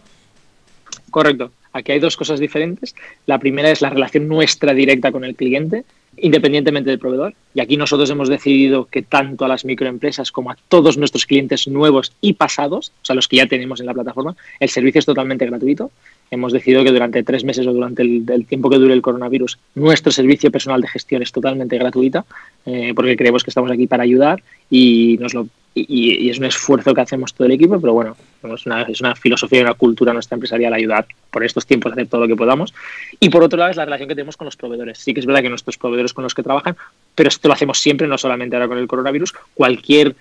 Correcto. 1.10 1.50
Aquí 1.72 1.90
hay 1.90 1.98
dos 1.98 2.16
cosas 2.16 2.38
diferentes. 2.38 2.94
La 3.26 3.40
primera 3.40 3.70
es 3.70 3.82
la 3.82 3.90
relación 3.90 4.28
nuestra 4.28 4.72
directa 4.72 5.10
con 5.10 5.24
el 5.24 5.34
cliente, 5.34 5.84
independientemente 6.16 6.90
del 6.90 6.98
proveedor. 6.98 7.34
Y 7.54 7.60
aquí 7.60 7.76
nosotros 7.76 8.08
hemos 8.10 8.28
decidido 8.28 8.86
que 8.86 9.02
tanto 9.02 9.44
a 9.44 9.48
las 9.48 9.64
microempresas 9.64 10.32
como 10.32 10.50
a 10.50 10.56
todos 10.68 10.96
nuestros 10.96 11.26
clientes 11.26 11.68
nuevos 11.68 12.12
y 12.20 12.34
pasados, 12.34 12.92
o 13.02 13.04
sea, 13.04 13.16
los 13.16 13.28
que 13.28 13.36
ya 13.36 13.46
tenemos 13.46 13.80
en 13.80 13.86
la 13.86 13.94
plataforma, 13.94 14.36
el 14.60 14.68
servicio 14.68 14.98
es 14.98 15.06
totalmente 15.06 15.46
gratuito. 15.46 15.90
Hemos 16.30 16.52
decidido 16.52 16.82
que 16.84 16.92
durante 16.92 17.22
tres 17.22 17.44
meses 17.44 17.66
o 17.66 17.72
durante 17.72 18.02
el, 18.02 18.24
el 18.28 18.46
tiempo 18.46 18.70
que 18.70 18.78
dure 18.78 18.94
el 18.94 19.02
coronavirus, 19.02 19.58
nuestro 19.74 20.12
servicio 20.12 20.50
personal 20.50 20.80
de 20.80 20.88
gestión 20.88 21.22
es 21.22 21.32
totalmente 21.32 21.76
gratuita, 21.76 22.24
eh, 22.64 22.92
porque 22.94 23.16
creemos 23.16 23.44
que 23.44 23.50
estamos 23.50 23.70
aquí 23.70 23.86
para 23.86 24.02
ayudar 24.02 24.42
y 24.70 25.18
nos 25.20 25.34
lo 25.34 25.48
y, 25.74 26.26
y, 26.26 26.30
es 26.30 26.38
un 26.38 26.44
esfuerzo 26.44 26.92
que 26.92 27.00
hacemos 27.00 27.32
todo 27.32 27.46
el 27.46 27.52
equipo, 27.52 27.80
pero 27.80 27.94
bueno, 27.94 28.16
es 28.54 28.66
una, 28.66 28.82
es 28.82 29.00
una 29.00 29.14
filosofía 29.14 29.60
y 29.60 29.62
una 29.62 29.74
cultura 29.74 30.12
nuestra 30.12 30.34
empresarial 30.34 30.74
ayudar 30.74 31.06
por 31.30 31.44
estos 31.44 31.64
tiempos 31.64 31.90
a 31.90 31.94
hacer 31.94 32.08
todo 32.08 32.22
lo 32.22 32.28
que 32.28 32.36
podamos. 32.36 32.74
Y 33.20 33.30
por 33.30 33.42
otro 33.42 33.58
lado 33.58 33.70
es 33.70 33.76
la 33.76 33.86
relación 33.86 34.08
que 34.08 34.14
tenemos 34.14 34.36
con 34.36 34.44
los 34.44 34.56
proveedores. 34.56 34.98
Sí 34.98 35.14
que 35.14 35.20
es 35.20 35.26
verdad 35.26 35.40
que 35.40 35.48
nuestros 35.48 35.78
con 36.12 36.24
los 36.24 36.34
que 36.34 36.42
trabajan, 36.42 36.76
pero 37.14 37.28
esto 37.28 37.48
lo 37.48 37.54
hacemos 37.54 37.78
siempre, 37.78 38.08
no 38.08 38.18
solamente 38.18 38.56
ahora 38.56 38.68
con 38.68 38.78
el 38.78 38.88
coronavirus, 38.88 39.32
cualquier 39.54 40.16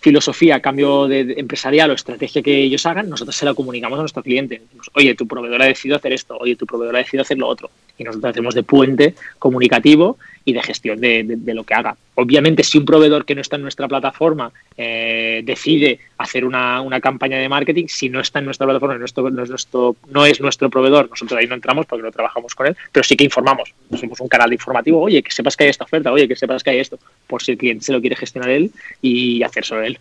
filosofía, 0.00 0.60
cambio 0.60 1.08
de, 1.08 1.34
empresarial 1.36 1.90
o 1.90 1.94
estrategia 1.94 2.42
que 2.42 2.56
ellos 2.62 2.86
hagan, 2.86 3.08
nosotros 3.08 3.34
se 3.34 3.44
la 3.44 3.54
comunicamos 3.54 3.98
a 3.98 4.02
nuestro 4.02 4.22
cliente. 4.22 4.62
Oye, 4.94 5.14
tu 5.14 5.26
proveedor 5.26 5.62
ha 5.62 5.66
decidido 5.66 5.96
hacer 5.96 6.12
esto, 6.12 6.36
oye, 6.38 6.56
tu 6.56 6.66
proveedor 6.66 6.96
ha 6.96 6.98
decidido 6.98 7.22
hacer 7.22 7.38
lo 7.38 7.48
otro. 7.48 7.70
Y 7.98 8.04
nosotros 8.04 8.30
hacemos 8.30 8.54
de 8.54 8.62
puente 8.62 9.14
comunicativo 9.38 10.18
y 10.46 10.52
de 10.52 10.62
gestión 10.62 11.00
de, 11.00 11.38
lo 11.54 11.64
que 11.64 11.74
haga. 11.74 11.96
Obviamente, 12.14 12.62
si 12.62 12.78
un 12.78 12.84
proveedor 12.84 13.24
que 13.24 13.34
no 13.34 13.40
está 13.40 13.56
en 13.56 13.62
nuestra 13.62 13.88
plataforma 13.88 14.52
eh, 14.76 15.42
decide 15.44 15.98
hacer 16.18 16.44
una, 16.44 16.80
una, 16.80 17.00
campaña 17.00 17.36
de 17.36 17.48
marketing, 17.48 17.86
si 17.88 18.08
no 18.08 18.20
está 18.20 18.38
en 18.38 18.44
nuestra 18.44 18.64
plataforma, 18.64 18.94
no, 18.96 19.04
es 19.04 19.50
nuestro, 19.50 19.96
no 20.08 20.24
es 20.24 20.40
nuestro 20.40 20.70
proveedor, 20.70 21.10
nosotros 21.10 21.38
ahí 21.38 21.48
no 21.48 21.56
entramos 21.56 21.84
porque 21.86 22.04
no 22.04 22.12
trabajamos 22.12 22.54
con 22.54 22.68
él, 22.68 22.76
pero 22.92 23.02
sí 23.02 23.16
que 23.16 23.24
informamos. 23.24 23.74
Somos 24.00 24.20
un 24.20 24.28
canal 24.28 24.52
informativo, 24.52 25.00
oye, 25.00 25.20
que 25.20 25.32
sepas 25.32 25.56
que 25.56 25.64
hay 25.64 25.70
esta 25.70 25.84
oferta, 25.84 26.12
oye, 26.12 26.28
que 26.28 26.36
sepas 26.36 26.62
que 26.62 26.70
hay 26.70 26.78
esto, 26.78 26.98
por 27.26 27.42
si 27.42 27.50
el 27.50 27.58
cliente 27.58 27.84
se 27.84 27.92
lo 27.92 28.00
quiere 28.00 28.14
gestionar 28.14 28.50
él 28.50 28.70
y 29.02 29.42
hacer 29.42 29.64
sobre 29.64 29.88
él. 29.88 29.98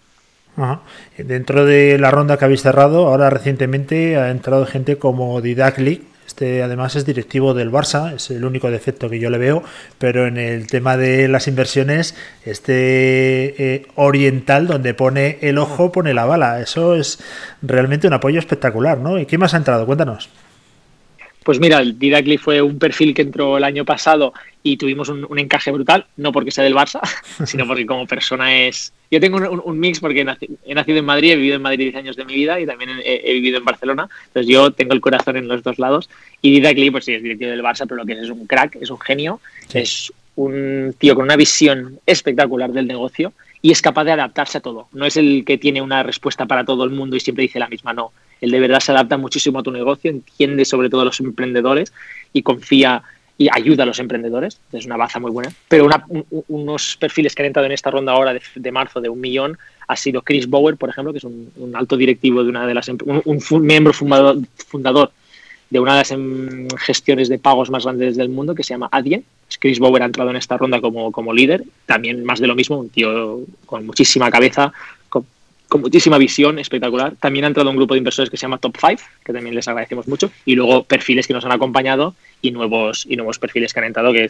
Dentro 1.18 1.66
de 1.66 1.98
la 1.98 2.12
ronda 2.12 2.38
que 2.38 2.46
habéis 2.46 2.62
cerrado, 2.62 3.08
ahora 3.08 3.32
recientemente 3.32 4.16
ha 4.18 4.30
entrado 4.30 4.66
gente 4.68 4.98
como 4.98 5.42
Didaclic, 5.42 6.04
este 6.36 6.64
además 6.64 6.98
es 6.98 7.06
directivo 7.06 7.54
del 7.54 7.72
Barça, 7.72 8.14
es 8.14 8.30
el 8.30 8.44
único 8.44 8.70
defecto 8.70 9.10
que 9.10 9.20
yo 9.20 9.30
le 9.30 9.38
veo, 9.38 9.64
pero 9.98 10.28
en 10.28 10.36
el 10.36 10.68
tema 10.68 10.98
de 10.98 11.30
las 11.30 11.48
inversiones, 11.48 12.14
este 12.44 13.56
eh, 13.58 13.88
oriental 13.96 14.68
donde 14.68 14.94
pone 14.94 15.38
el 15.40 15.58
ojo, 15.58 15.94
pone 15.94 16.14
la 16.14 16.26
bala. 16.26 16.60
Eso 16.60 16.96
es 16.96 17.20
realmente 17.62 18.08
un 18.08 18.14
apoyo 18.14 18.38
espectacular, 18.38 18.98
¿no? 18.98 19.18
¿Y 19.18 19.26
quién 19.26 19.40
más 19.40 19.54
ha 19.54 19.58
entrado? 19.58 19.86
Cuéntanos. 19.86 20.30
Pues 21.46 21.60
mira, 21.60 21.80
el 21.80 22.00
Didacli 22.00 22.40
fue 22.40 22.60
un 22.60 22.80
perfil 22.80 23.14
que 23.14 23.22
entró 23.22 23.56
el 23.56 23.64
año 23.64 23.86
pasado 23.86 24.34
y 24.64 24.78
tuvimos 24.78 25.10
un, 25.10 25.28
un, 25.30 25.38
encaje 25.38 25.70
brutal, 25.70 26.08
no 26.18 26.32
porque 26.32 26.50
sea 26.50 26.64
del 26.64 26.74
Barça, 26.74 27.02
sino 27.46 27.68
porque 27.68 27.86
como 27.86 28.08
persona 28.08 28.66
es... 28.66 28.92
Yo 29.12 29.20
tengo 29.20 29.38
un, 29.38 29.62
un 29.64 29.80
mix 29.80 30.00
porque 30.00 30.22
he 30.22 30.74
nacido 30.74 30.98
en 30.98 31.06
Madrid, 31.06 31.34
he 31.34 31.36
vivido 31.36 31.58
en 31.58 31.62
Madrid 31.62 31.92
10 31.92 31.98
años 31.98 32.16
de 32.16 32.26
mi 32.26 32.34
vida 32.34 32.60
y 32.60 32.66
también 32.66 32.90
he, 33.06 33.22
he, 33.24 33.34
vivido 33.34 33.60
en 33.60 33.64
Barcelona, 33.64 34.10
entonces 34.26 34.52
yo 34.52 34.72
tengo 34.72 34.96
el 34.96 35.02
corazón 35.02 35.38
en 35.38 35.48
los 35.48 35.62
dos 35.62 35.78
lados 35.78 36.10
y 36.42 36.50
Didacli 36.50 36.90
pues 36.90 37.06
sí, 37.06 37.14
es 37.14 37.22
directivo 37.22 37.52
del 37.52 37.62
Barça, 37.62 37.86
pero 37.88 37.98
lo 37.98 38.06
que 38.08 38.14
es 38.14 38.24
es 38.24 38.32
un 38.32 38.48
crack, 38.48 38.78
es 38.82 38.90
un 38.90 39.00
genio, 39.00 39.40
sí. 39.68 39.78
es 39.78 40.14
un 40.36 40.96
tío 40.98 41.14
con 41.14 41.26
una 41.26 41.36
visión 41.36 42.00
espectacular 42.08 42.72
del 42.72 42.88
negocio 42.88 43.34
y 43.62 43.72
es 43.72 43.84
capaz 43.84 44.06
de 44.06 44.14
adaptarse 44.14 44.58
a 44.58 44.62
todo. 44.62 44.88
No 44.94 45.06
es 45.06 45.16
el 45.16 45.44
que 45.46 45.60
tiene 45.60 45.84
una 45.84 46.02
respuesta 46.02 46.48
para 46.48 46.66
todo 46.66 46.84
el 46.86 46.90
mundo 46.90 47.16
y 47.16 47.20
siempre 47.20 47.44
dice 47.44 47.60
la 47.60 47.68
misma, 47.68 47.94
no. 47.94 48.12
Él 48.42 48.52
de 48.52 48.60
verdad 48.60 48.80
se 48.80 48.92
adapta 48.92 49.18
muchísimo 49.18 49.60
a 49.60 49.64
tu 49.64 49.72
negocio, 49.72 50.12
entiende 50.12 50.66
sobre 50.66 50.90
todo 50.90 51.02
a 51.02 51.06
los 51.06 51.20
emprendedores 51.20 51.94
y 52.34 52.42
confía 52.42 53.04
y 53.38 53.50
ayuda 53.52 53.84
a 53.84 53.86
los 53.86 54.00
emprendedores. 54.00 54.60
Es 54.72 54.86
una 54.86 54.98
baza 54.98 55.20
muy 55.20 55.32
buena. 55.32 55.52
Pero 55.68 55.88
unos 56.48 56.98
perfiles 56.98 57.36
que 57.36 57.42
han 57.42 57.48
entrado 57.48 57.66
en 57.66 57.74
esta 57.74 57.92
ronda 57.92 58.14
ahora 58.14 58.34
de, 58.34 58.72
marzo 58.72 59.02
de 59.02 59.10
un 59.10 59.20
millón 59.20 59.58
ha 59.88 59.96
sido 59.96 60.22
Chris 60.22 60.50
Bauer, 60.50 60.78
por 60.78 60.90
ejemplo, 60.90 61.12
que 61.12 61.20
es 61.20 61.24
un, 61.24 61.74
alto 61.76 61.98
directivo 61.98 62.44
de 62.44 62.50
una 62.50 62.66
de 62.66 62.74
las 62.74 62.88
un, 62.88 63.22
un 63.26 63.62
miembro 63.62 63.94
fundador, 63.94 64.38
fundador 64.68 65.12
de 65.70 65.80
una 65.80 65.94
de 65.94 65.98
las 66.00 66.12
em, 66.12 66.68
gestiones 66.78 67.30
de 67.30 67.40
pagos 67.40 67.70
más 67.70 67.84
grandes 67.84 68.16
del 68.16 68.30
mundo 68.30 68.56
que 68.56 68.64
se 68.64 68.74
llama 68.74 68.90
Adyen. 68.92 69.24
Chris 69.60 69.80
Bauer 69.80 70.04
ha 70.04 70.06
entrado 70.06 70.30
en 70.30 70.36
esta 70.36 70.58
ronda 70.58 70.82
como, 70.82 71.12
como 71.12 71.34
líder, 71.34 71.64
también 71.86 72.24
más 72.24 72.40
de 72.40 72.48
lo 72.48 72.56
mismo, 72.56 72.78
un 72.78 72.90
tío 72.90 73.42
con 73.66 73.86
muchísima 73.86 74.32
cabeza, 74.32 74.74
con, 75.68 75.82
muchísima 75.82 76.18
visión 76.18 76.60
espectacular. 76.60 77.16
También 77.20 77.46
ha 77.46 77.48
entrado 77.48 77.70
un 77.70 77.76
grupo 77.76 77.94
de 77.94 78.00
inversores 78.00 78.30
que 78.30 78.38
se 78.38 78.42
llama 78.42 78.58
Top 78.58 78.76
5, 78.80 79.02
que 79.24 79.34
también 79.34 79.56
les 79.56 79.68
agradecemos 79.68 80.08
mucho, 80.08 80.32
y 80.46 80.56
luego 80.56 80.84
perfiles 80.84 81.28
que 81.28 81.34
nos 81.34 81.46
han 81.46 81.52
acompañado 81.52 82.16
y 82.42 82.52
nuevos, 82.52 83.06
y 83.08 83.16
nuevos 83.16 83.40
perfiles 83.40 83.74
que 83.74 83.80
han 83.80 83.86
entrado, 83.86 84.14
que 84.14 84.30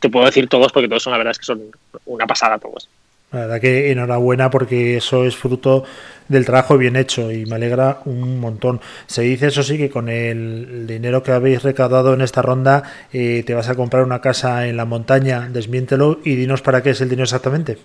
te 0.00 0.08
puedo 0.10 0.26
decir 0.26 0.48
todos 0.48 0.72
porque 0.72 0.88
todos 0.88 1.02
son 1.02 1.12
la 1.12 1.18
verdad 1.18 1.32
es 1.32 1.38
que 1.38 1.44
son 1.44 1.62
una 2.06 2.26
pasada 2.26 2.58
todos. 2.58 2.88
La 3.32 3.40
verdad 3.40 3.60
que 3.60 3.92
enhorabuena 3.92 4.50
porque 4.50 4.96
eso 4.96 5.24
es 5.24 5.36
fruto 5.36 5.84
del 6.26 6.44
trabajo 6.44 6.76
bien 6.76 6.96
hecho 6.96 7.30
y 7.30 7.46
me 7.46 7.56
alegra 7.56 8.00
un 8.04 8.40
montón. 8.40 8.80
Se 9.06 9.22
dice 9.22 9.48
eso 9.48 9.62
sí 9.62 9.78
que 9.78 9.88
con 9.88 10.08
el 10.08 10.86
dinero 10.88 11.22
que 11.22 11.30
habéis 11.30 11.62
recaudado 11.62 12.12
en 12.14 12.22
esta 12.22 12.42
ronda 12.42 12.82
eh, 13.12 13.44
te 13.46 13.54
vas 13.54 13.68
a 13.68 13.76
comprar 13.76 14.02
una 14.02 14.20
casa 14.20 14.66
en 14.66 14.76
la 14.76 14.84
montaña, 14.84 15.48
desmiéntelo 15.48 16.18
y 16.24 16.34
dinos 16.34 16.60
para 16.60 16.82
qué 16.82 16.90
es 16.90 17.00
el 17.00 17.08
dinero 17.08 17.24
exactamente. 17.24 17.78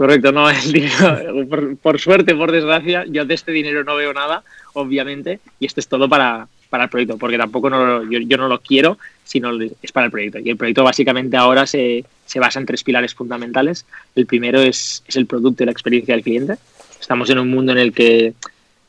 Correcto, 0.00 0.32
no, 0.32 0.48
el 0.48 0.72
dinero, 0.72 1.46
por, 1.46 1.76
por, 1.76 2.00
suerte, 2.00 2.34
por 2.34 2.50
desgracia, 2.50 3.04
yo 3.06 3.26
de 3.26 3.34
este 3.34 3.52
dinero 3.52 3.84
no 3.84 3.96
veo 3.96 4.14
nada, 4.14 4.42
obviamente, 4.72 5.40
y 5.58 5.66
esto 5.66 5.78
es 5.78 5.88
todo 5.88 6.08
para, 6.08 6.48
para 6.70 6.84
el 6.84 6.88
proyecto, 6.88 7.18
porque 7.18 7.36
tampoco 7.36 7.68
no, 7.68 8.10
yo, 8.10 8.18
yo, 8.20 8.38
no 8.38 8.48
lo 8.48 8.60
quiero, 8.60 8.96
sino 9.24 9.50
es 9.60 9.92
para 9.92 10.06
el 10.06 10.10
proyecto. 10.10 10.38
Y 10.38 10.48
el 10.48 10.56
proyecto 10.56 10.84
básicamente 10.84 11.36
ahora 11.36 11.66
se, 11.66 12.06
se 12.24 12.40
basa 12.40 12.58
en 12.58 12.64
tres 12.64 12.82
pilares 12.82 13.14
fundamentales. 13.14 13.84
El 14.16 14.24
primero 14.24 14.62
es, 14.62 15.04
es 15.06 15.16
el 15.16 15.26
producto 15.26 15.64
y 15.64 15.66
la 15.66 15.72
experiencia 15.72 16.14
del 16.14 16.24
cliente. 16.24 16.54
Estamos 16.98 17.28
en 17.28 17.38
un 17.38 17.50
mundo 17.50 17.72
en 17.72 17.78
el 17.78 17.92
que 17.92 18.32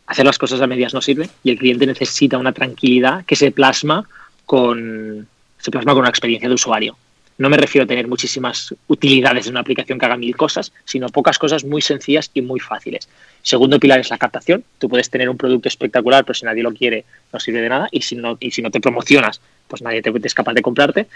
hacer 0.08 0.26
las 0.26 0.38
cosas 0.38 0.62
a 0.62 0.68
medias 0.68 0.94
no 0.94 1.02
sirve 1.02 1.30
y 1.44 1.50
el 1.50 1.58
cliente 1.58 1.86
necesita 1.88 2.38
una 2.38 2.54
tranquilidad 2.54 3.26
que 3.26 3.36
se 3.36 3.52
plasma 3.52 4.08
con, 4.46 5.28
se 5.60 5.72
plasma 5.72 5.92
con 5.92 6.04
una 6.04 6.10
experiencia 6.10 6.48
de 6.48 6.56
usuario. 6.56 6.96
No 7.38 7.50
me 7.50 7.58
refiero 7.58 7.86
a 7.86 7.88
tener 7.88 8.08
muchísimas 8.08 8.76
utilidades 8.88 9.48
en 9.48 9.54
una 9.54 9.62
aplicación 9.62 9.98
que 9.98 10.06
haga 10.06 10.18
mil 10.18 10.36
cosas, 10.36 10.72
sino 10.86 11.10
pocas 11.10 11.40
cosas 11.40 11.64
muy 11.64 11.82
sencillas 11.82 12.30
y 12.34 12.42
muy 12.42 12.60
fáciles. 12.60 13.08
Segundo 13.42 13.80
pilar 13.80 14.00
es 14.00 14.10
la 14.10 14.18
captación. 14.18 14.64
Tú 14.78 14.90
puedes 14.90 15.10
tener 15.10 15.30
un 15.30 15.38
producto 15.38 15.68
espectacular, 15.68 16.24
pero 16.24 16.36
si 16.36 16.46
nadie 16.46 16.62
lo 16.62 16.74
quiere, 16.74 17.06
no 17.34 17.40
sirve 17.40 17.62
de 17.62 17.70
nada. 17.70 17.88
Y 17.92 18.02
si 18.02 18.16
no, 18.16 18.38
y 18.40 18.52
si 18.52 18.62
no 18.62 18.70
te 18.70 18.80
promocionas, 18.80 19.42
pues 19.68 19.82
nadie 19.82 20.02
te 20.02 20.12
es 20.24 20.34
capaz 20.34 20.54
de 20.54 20.62
comprarte. 20.62 21.08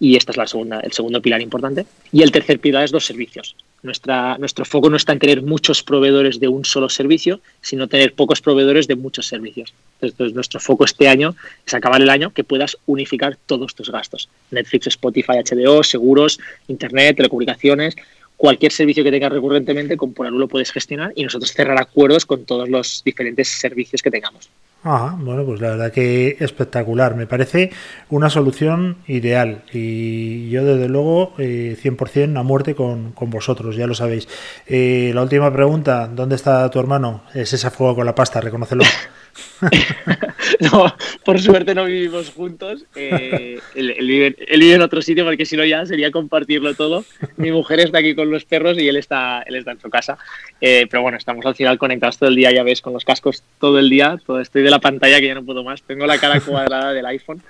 Y 0.00 0.16
esta 0.16 0.32
es 0.32 0.36
la 0.36 0.46
segunda, 0.46 0.80
el 0.80 0.92
segundo 0.92 1.20
pilar 1.20 1.40
importante. 1.40 1.86
Y 2.12 2.22
el 2.22 2.30
tercer 2.30 2.60
pilar 2.60 2.84
es 2.84 2.92
los 2.92 3.04
servicios. 3.04 3.56
Nuestro 3.82 4.64
foco 4.64 4.90
no 4.90 4.96
está 4.96 5.12
en 5.12 5.20
tener 5.20 5.42
muchos 5.42 5.84
proveedores 5.84 6.40
de 6.40 6.48
un 6.48 6.64
solo 6.64 6.88
servicio, 6.88 7.40
sino 7.60 7.86
tener 7.86 8.12
pocos 8.12 8.40
proveedores 8.40 8.88
de 8.88 8.96
muchos 8.96 9.26
servicios. 9.26 9.72
Entonces, 10.00 10.34
nuestro 10.34 10.58
foco 10.58 10.84
este 10.84 11.08
año 11.08 11.36
es 11.64 11.74
acabar 11.74 12.02
el 12.02 12.10
año 12.10 12.32
que 12.32 12.42
puedas 12.42 12.76
unificar 12.86 13.36
todos 13.46 13.74
tus 13.74 13.90
gastos. 13.90 14.28
Netflix, 14.50 14.88
Spotify, 14.88 15.38
HBO, 15.44 15.82
seguros, 15.84 16.40
Internet, 16.66 17.16
telecomunicaciones, 17.16 17.96
cualquier 18.38 18.72
servicio 18.72 19.04
que 19.04 19.10
tengas 19.10 19.32
recurrentemente, 19.32 19.98
con 19.98 20.14
Polarú 20.14 20.38
lo 20.38 20.48
puedes 20.48 20.72
gestionar 20.72 21.12
y 21.14 21.24
nosotros 21.24 21.52
cerrar 21.52 21.78
acuerdos 21.78 22.24
con 22.24 22.44
todos 22.44 22.68
los 22.70 23.02
diferentes 23.04 23.48
servicios 23.48 24.00
que 24.00 24.10
tengamos. 24.10 24.48
Ah, 24.84 25.16
bueno, 25.18 25.44
pues 25.44 25.60
la 25.60 25.70
verdad 25.70 25.92
que 25.92 26.36
espectacular. 26.38 27.16
Me 27.16 27.26
parece 27.26 27.72
una 28.10 28.30
solución 28.30 28.98
ideal 29.08 29.64
y 29.72 30.48
yo 30.50 30.64
desde 30.64 30.88
luego 30.88 31.34
eh, 31.36 31.76
100% 31.82 32.38
a 32.38 32.42
muerte 32.44 32.76
con, 32.76 33.10
con, 33.10 33.28
vosotros, 33.28 33.74
ya 33.74 33.88
lo 33.88 33.94
sabéis. 33.94 34.28
Eh, 34.68 35.10
la 35.14 35.22
última 35.22 35.52
pregunta, 35.52 36.06
¿dónde 36.06 36.36
está 36.36 36.70
tu 36.70 36.78
hermano? 36.78 37.24
Es 37.34 37.52
esa 37.52 37.72
fuego 37.72 37.96
con 37.96 38.06
la 38.06 38.14
pasta, 38.14 38.40
reconócelo. 38.40 38.84
no, 40.60 40.94
por 41.24 41.40
suerte 41.40 41.74
no 41.74 41.84
vivimos 41.84 42.30
juntos. 42.30 42.84
Eh, 42.94 43.58
él, 43.74 43.90
él 43.98 44.06
vive, 44.06 44.74
en 44.74 44.82
otro 44.82 45.02
sitio 45.02 45.24
porque 45.24 45.46
si 45.46 45.56
no 45.56 45.64
ya 45.64 45.84
sería 45.86 46.10
compartirlo 46.10 46.74
todo. 46.74 47.04
Mi 47.36 47.50
mujer 47.50 47.80
está 47.80 47.98
aquí 47.98 48.14
con 48.14 48.30
los 48.30 48.44
perros 48.44 48.78
y 48.78 48.88
él 48.88 48.96
está, 48.96 49.42
él 49.42 49.56
está 49.56 49.72
en 49.72 49.80
su 49.80 49.90
casa. 49.90 50.18
Eh, 50.60 50.86
pero 50.90 51.02
bueno, 51.02 51.18
estamos 51.18 51.44
al 51.46 51.54
final 51.54 51.78
conectados 51.78 52.18
todo 52.18 52.28
el 52.28 52.36
día, 52.36 52.52
ya 52.52 52.62
ves, 52.62 52.80
con 52.80 52.92
los 52.92 53.04
cascos 53.04 53.42
todo 53.58 53.78
el 53.78 53.90
día. 53.90 54.18
Todo, 54.24 54.40
estoy 54.40 54.62
de 54.62 54.70
la 54.70 54.78
pantalla 54.78 55.20
que 55.20 55.26
ya 55.26 55.34
no 55.34 55.44
puedo 55.44 55.64
más. 55.64 55.82
Tengo 55.82 56.06
la 56.06 56.18
cara 56.18 56.40
cuadrada 56.40 56.92
del 56.92 57.06
iPhone. 57.06 57.42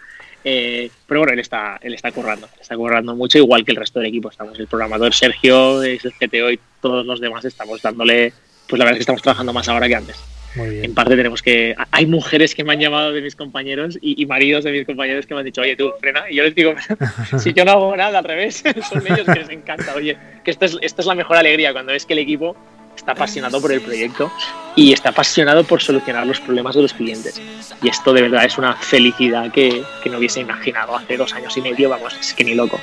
Eh, 0.44 0.90
pero 1.06 1.20
bueno, 1.20 1.32
él 1.32 1.40
está, 1.40 1.78
él 1.82 1.94
está 1.94 2.12
currando, 2.12 2.48
está 2.60 2.76
currando 2.76 3.14
mucho, 3.16 3.38
igual 3.38 3.64
que 3.64 3.72
el 3.72 3.76
resto 3.76 3.98
del 3.98 4.08
equipo. 4.08 4.30
Estamos 4.30 4.58
el 4.58 4.68
programador 4.68 5.12
Sergio, 5.12 5.82
es 5.82 6.04
el 6.04 6.12
CTO 6.12 6.50
y 6.52 6.60
todos 6.80 7.04
los 7.04 7.20
demás 7.20 7.44
estamos 7.44 7.82
dándole, 7.82 8.32
pues 8.68 8.78
la 8.78 8.84
verdad 8.84 8.94
es 8.94 8.98
que 8.98 9.02
estamos 9.02 9.22
trabajando 9.22 9.52
más 9.52 9.68
ahora 9.68 9.88
que 9.88 9.96
antes. 9.96 10.37
Muy 10.54 10.70
bien. 10.70 10.84
En 10.86 10.94
parte 10.94 11.16
tenemos 11.16 11.42
que. 11.42 11.74
Hay 11.90 12.06
mujeres 12.06 12.54
que 12.54 12.64
me 12.64 12.72
han 12.72 12.80
llamado 12.80 13.12
de 13.12 13.20
mis 13.20 13.36
compañeros 13.36 13.98
y, 14.00 14.20
y 14.20 14.26
maridos 14.26 14.64
de 14.64 14.72
mis 14.72 14.86
compañeros 14.86 15.26
que 15.26 15.34
me 15.34 15.40
han 15.40 15.46
dicho, 15.46 15.60
oye, 15.60 15.76
tú, 15.76 15.92
frena. 16.00 16.24
Y 16.30 16.36
yo 16.36 16.42
les 16.42 16.54
digo, 16.54 16.74
si 17.38 17.52
yo 17.52 17.64
no 17.64 17.72
hago 17.72 17.96
nada, 17.96 18.18
al 18.18 18.24
revés, 18.24 18.62
son 18.90 19.06
ellos 19.06 19.26
que 19.26 19.40
les 19.40 19.50
encanta. 19.50 19.94
Oye, 19.94 20.16
que 20.44 20.50
esto 20.50 20.64
es, 20.64 20.78
esto 20.80 21.02
es 21.02 21.06
la 21.06 21.14
mejor 21.14 21.36
alegría 21.36 21.72
cuando 21.72 21.92
ves 21.92 22.06
que 22.06 22.14
el 22.14 22.20
equipo 22.20 22.56
está 22.96 23.12
apasionado 23.12 23.60
por 23.60 23.72
el 23.72 23.80
proyecto 23.80 24.30
y 24.74 24.92
está 24.92 25.10
apasionado 25.10 25.64
por 25.64 25.80
solucionar 25.80 26.26
los 26.26 26.40
problemas 26.40 26.74
de 26.74 26.82
los 26.82 26.92
clientes. 26.92 27.40
Y 27.82 27.88
esto 27.88 28.12
de 28.12 28.22
verdad 28.22 28.44
es 28.44 28.58
una 28.58 28.74
felicidad 28.74 29.52
que, 29.52 29.82
que 30.02 30.10
no 30.10 30.18
hubiese 30.18 30.40
imaginado 30.40 30.96
hace 30.96 31.16
dos 31.16 31.32
años 31.34 31.56
y 31.56 31.62
medio, 31.62 31.88
vamos, 31.88 32.16
es 32.18 32.34
que 32.34 32.44
ni 32.44 32.54
loco. 32.54 32.80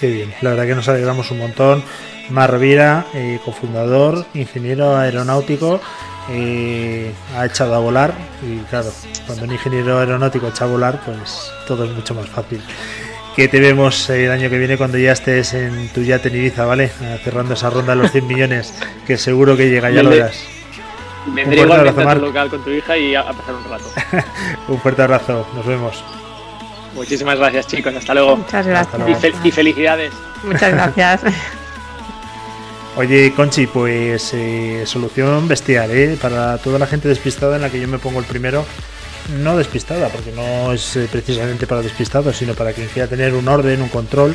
Qué 0.00 0.08
bien, 0.08 0.32
la 0.42 0.50
verdad 0.50 0.66
que 0.66 0.74
nos 0.74 0.88
alegramos 0.88 1.30
un 1.30 1.38
montón. 1.38 1.82
Mar 2.28 2.50
Rovira, 2.50 3.06
eh, 3.14 3.38
cofundador, 3.44 4.26
ingeniero 4.34 4.96
aeronáutico, 4.96 5.80
eh, 6.30 7.12
ha 7.36 7.46
echado 7.46 7.74
a 7.74 7.78
volar 7.78 8.12
y 8.42 8.58
claro, 8.70 8.90
cuando 9.26 9.44
un 9.44 9.52
ingeniero 9.52 9.98
aeronáutico 9.98 10.48
echa 10.48 10.64
a 10.64 10.68
volar, 10.68 11.00
pues 11.04 11.50
todo 11.66 11.84
es 11.84 11.90
mucho 11.92 12.14
más 12.14 12.26
fácil. 12.28 12.60
Que 13.36 13.48
te 13.48 13.60
vemos 13.60 14.08
el 14.08 14.30
año 14.30 14.48
que 14.48 14.58
viene 14.58 14.78
cuando 14.78 14.96
ya 14.96 15.12
estés 15.12 15.52
en 15.54 15.88
tu 15.92 16.02
yate 16.02 16.28
en 16.28 16.36
Ibiza, 16.36 16.64
¿vale? 16.64 16.90
Eh, 17.02 17.20
Cerrando 17.22 17.52
esa 17.54 17.68
ronda 17.68 17.94
de 17.94 18.02
los 18.02 18.10
100 18.12 18.26
millones, 18.26 18.74
que 19.06 19.18
seguro 19.18 19.56
que 19.56 19.68
llega, 19.68 19.90
ya 19.90 20.02
lo 20.02 20.08
verás. 20.10 20.38
Vendré 21.26 21.42
Un 21.42 21.44
fuerte 21.44 21.62
igualmente 21.64 21.90
abrazo, 21.90 22.00
a 22.00 22.04
Mar. 22.04 22.18
tu 22.20 22.24
local 22.26 22.48
con 22.50 22.64
tu 22.64 22.70
hija 22.70 22.96
y 22.96 23.14
a, 23.14 23.24
pasar 23.24 23.54
un 23.56 23.64
rato. 23.70 23.84
Un 24.68 24.80
fuerte 24.80 25.02
abrazo, 25.02 25.46
nos 25.54 25.66
vemos. 25.66 26.02
Muchísimas 26.94 27.36
gracias, 27.38 27.66
chicos. 27.66 27.94
Hasta 27.94 28.14
luego. 28.14 28.36
Muchas 28.38 28.66
gracias. 28.66 29.02
Y, 29.08 29.12
fel- 29.14 29.34
y 29.44 29.50
felicidades. 29.50 30.12
Muchas 30.44 30.72
gracias. 30.72 31.20
Oye, 32.96 33.34
Conchi, 33.34 33.66
pues 33.66 34.32
eh, 34.32 34.84
solución 34.86 35.46
bestial, 35.46 35.90
¿eh? 35.90 36.16
Para 36.18 36.56
toda 36.56 36.78
la 36.78 36.86
gente 36.86 37.08
despistada 37.08 37.56
en 37.56 37.60
la 37.62 37.68
que 37.68 37.78
yo 37.78 37.86
me 37.88 37.98
pongo 37.98 38.20
el 38.20 38.24
primero. 38.24 38.64
No 39.42 39.58
despistada, 39.58 40.08
porque 40.08 40.32
no 40.32 40.72
es 40.72 40.96
eh, 40.96 41.06
precisamente 41.12 41.66
para 41.66 41.82
despistados, 41.82 42.38
sino 42.38 42.54
para 42.54 42.72
quien 42.72 42.88
quiera 42.88 43.06
tener 43.06 43.34
un 43.34 43.48
orden, 43.48 43.82
un 43.82 43.90
control. 43.90 44.34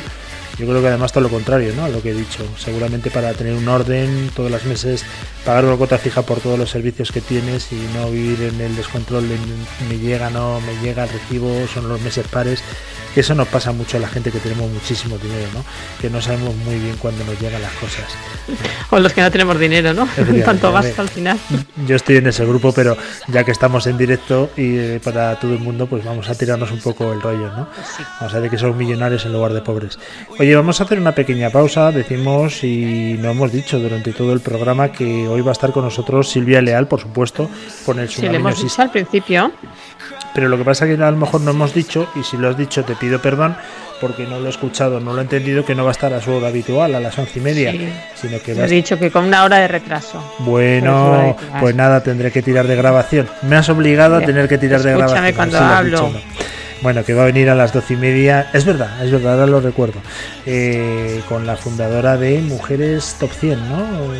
Yo 0.58 0.66
creo 0.66 0.80
que 0.80 0.88
además 0.88 1.12
todo 1.12 1.24
lo 1.24 1.30
contrario, 1.30 1.72
¿no? 1.74 1.84
A 1.84 1.88
lo 1.88 2.02
que 2.02 2.10
he 2.10 2.14
dicho. 2.14 2.46
Seguramente 2.58 3.10
para 3.10 3.32
tener 3.32 3.54
un 3.54 3.68
orden 3.68 4.30
todos 4.34 4.50
los 4.50 4.64
meses, 4.64 5.04
pagar 5.44 5.64
una 5.64 5.76
cuota 5.76 5.98
fija 5.98 6.22
por 6.22 6.40
todos 6.40 6.58
los 6.58 6.70
servicios 6.70 7.10
que 7.10 7.20
tienes 7.20 7.72
y 7.72 7.80
no 7.94 8.10
vivir 8.10 8.42
en 8.42 8.60
el 8.60 8.76
descontrol 8.76 9.28
de 9.28 9.36
me 9.88 9.98
llega, 9.98 10.30
no 10.30 10.60
me 10.60 10.74
llega, 10.82 11.06
recibo, 11.06 11.66
son 11.72 11.88
los 11.88 12.00
meses 12.00 12.26
pares. 12.28 12.62
Que 13.14 13.20
eso 13.20 13.34
nos 13.34 13.46
pasa 13.48 13.72
mucho 13.72 13.98
a 13.98 14.00
la 14.00 14.08
gente 14.08 14.30
que 14.30 14.38
tenemos 14.38 14.70
muchísimo 14.70 15.18
dinero, 15.18 15.46
¿no? 15.52 15.64
Que 16.00 16.08
no 16.08 16.22
sabemos 16.22 16.54
muy 16.56 16.78
bien 16.78 16.96
cuándo 16.96 17.22
nos 17.24 17.38
llegan 17.38 17.60
las 17.60 17.72
cosas. 17.72 18.06
O 18.90 18.98
los 18.98 19.12
que 19.12 19.20
no 19.20 19.30
tenemos 19.30 19.58
dinero, 19.58 19.92
¿no? 19.92 20.08
Tanto 20.44 20.68
a 20.68 20.70
ver. 20.70 20.82
gasta 20.84 21.02
al 21.02 21.08
final. 21.10 21.38
Yo 21.86 21.96
estoy 21.96 22.16
en 22.16 22.26
ese 22.28 22.46
grupo, 22.46 22.72
pero 22.72 22.96
ya 23.28 23.44
que 23.44 23.50
estamos 23.50 23.86
en 23.86 23.98
directo 23.98 24.50
y 24.56 24.78
eh, 24.78 25.00
para 25.02 25.38
todo 25.38 25.52
el 25.52 25.58
mundo, 25.58 25.86
pues 25.86 26.04
vamos 26.04 26.30
a 26.30 26.34
tirarnos 26.34 26.70
un 26.70 26.80
poco 26.80 27.12
el 27.12 27.20
rollo, 27.20 27.48
¿no? 27.48 27.68
Vamos 28.20 28.34
a 28.34 28.36
decir 28.36 28.50
que 28.50 28.58
somos 28.58 28.76
millonarios 28.76 29.26
en 29.26 29.32
lugar 29.34 29.52
de 29.52 29.60
pobres. 29.60 29.98
Oye, 30.42 30.56
vamos 30.56 30.80
a 30.80 30.84
hacer 30.84 30.98
una 30.98 31.12
pequeña 31.14 31.50
pausa. 31.50 31.92
Decimos 31.92 32.64
y 32.64 33.16
no 33.20 33.30
hemos 33.30 33.52
dicho 33.52 33.78
durante 33.78 34.10
todo 34.12 34.32
el 34.32 34.40
programa 34.40 34.90
que 34.90 35.28
hoy 35.28 35.40
va 35.40 35.50
a 35.50 35.52
estar 35.52 35.70
con 35.70 35.84
nosotros 35.84 36.28
Silvia 36.28 36.60
Leal, 36.60 36.88
por 36.88 37.00
supuesto, 37.00 37.48
con 37.86 38.00
el 38.00 38.08
Sí, 38.08 38.26
hemos 38.26 38.60
dicho 38.60 38.82
al 38.82 38.90
principio. 38.90 39.52
pero 40.34 40.48
lo 40.48 40.58
que 40.58 40.64
pasa 40.64 40.84
es 40.84 40.96
que 40.96 41.00
a 41.04 41.10
lo 41.12 41.16
mejor 41.16 41.42
no 41.42 41.52
hemos 41.52 41.72
dicho, 41.72 42.08
y 42.16 42.24
si 42.24 42.36
lo 42.38 42.48
has 42.48 42.56
dicho 42.58 42.82
te 42.84 42.96
pido 42.96 43.20
perdón, 43.22 43.54
porque 44.00 44.24
no 44.26 44.40
lo 44.40 44.46
he 44.46 44.50
escuchado, 44.50 44.98
no 44.98 45.12
lo 45.12 45.20
he 45.20 45.22
entendido, 45.22 45.64
que 45.64 45.76
no 45.76 45.84
va 45.84 45.90
a 45.90 45.92
estar 45.92 46.12
a 46.12 46.20
su 46.20 46.32
hora 46.32 46.48
habitual, 46.48 46.92
a 46.96 46.98
las 46.98 47.16
once 47.16 47.38
y 47.38 47.42
media, 47.42 47.70
Sí. 47.70 47.88
sino 48.16 48.40
que 48.42 48.54
va 48.54 48.64
he 48.64 48.68
dicho 48.68 48.98
que 48.98 49.12
con 49.12 49.26
una 49.26 49.44
hora 49.44 49.58
de 49.58 49.68
retraso. 49.68 50.24
Bueno, 50.40 51.36
pues 51.60 51.76
nada, 51.76 52.02
tendré 52.02 52.32
que 52.32 52.42
tirar 52.42 52.66
de 52.66 52.74
grabación. 52.74 53.28
Me 53.42 53.54
has 53.54 53.68
obligado 53.68 54.16
a 54.16 54.22
tener 54.22 54.48
que 54.48 54.58
tirar 54.58 54.82
de 54.82 54.90
grabación. 54.92 55.32
cuando 55.36 55.58
hablo. 55.60 55.90
dicho, 56.00 56.10
¿no? 56.14 56.42
Bueno, 56.82 57.04
que 57.04 57.14
va 57.14 57.22
a 57.22 57.26
venir 57.26 57.48
a 57.48 57.54
las 57.54 57.72
doce 57.72 57.94
y 57.94 57.96
media. 57.96 58.50
Es 58.52 58.64
verdad, 58.64 59.04
es 59.04 59.12
verdad, 59.12 59.34
ahora 59.34 59.46
lo 59.46 59.60
recuerdo. 59.60 60.00
Eh, 60.46 61.22
con 61.28 61.46
la 61.46 61.56
fundadora 61.56 62.16
de 62.16 62.40
Mujeres 62.40 63.16
Top 63.20 63.30
100, 63.30 63.68
¿no? 63.68 64.12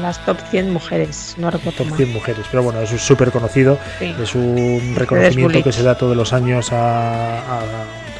Las 0.00 0.24
top 0.24 0.38
100 0.50 0.72
mujeres, 0.72 1.34
no 1.38 1.50
recuerdo 1.50 1.78
Top 1.78 1.88
más. 1.88 1.96
100 1.96 2.12
mujeres. 2.12 2.46
Pero 2.50 2.62
bueno, 2.62 2.80
es 2.80 2.90
súper 2.90 3.30
conocido. 3.30 3.78
Sí. 3.98 4.14
Es 4.20 4.34
un 4.34 4.94
reconocimiento 4.96 5.62
que 5.62 5.72
se 5.72 5.82
da 5.82 5.96
todos 5.96 6.16
los 6.16 6.32
años 6.32 6.72
a, 6.72 7.38
a 7.38 7.60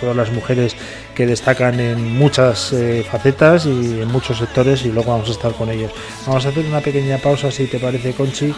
todas 0.01 0.17
las 0.17 0.31
mujeres 0.31 0.77
que 1.15 1.27
destacan 1.27 1.81
en 1.81 2.17
muchas 2.17 2.73
eh, 2.73 3.05
facetas 3.09 3.67
y 3.67 4.01
en 4.01 4.09
muchos 4.09 4.39
sectores 4.39 4.85
y 4.85 4.93
luego 4.93 5.13
vamos 5.13 5.29
a 5.29 5.33
estar 5.33 5.53
con 5.53 5.71
ellos. 5.71 5.93
Vamos 6.27 6.47
a 6.47 6.51
hacer 6.51 6.65
una 6.67 6.81
pequeña 6.81 7.19
pausa 7.19 7.51
si 7.51 7.67
te 7.67 7.79
parece, 7.79 8.13
Conchi. 8.15 8.55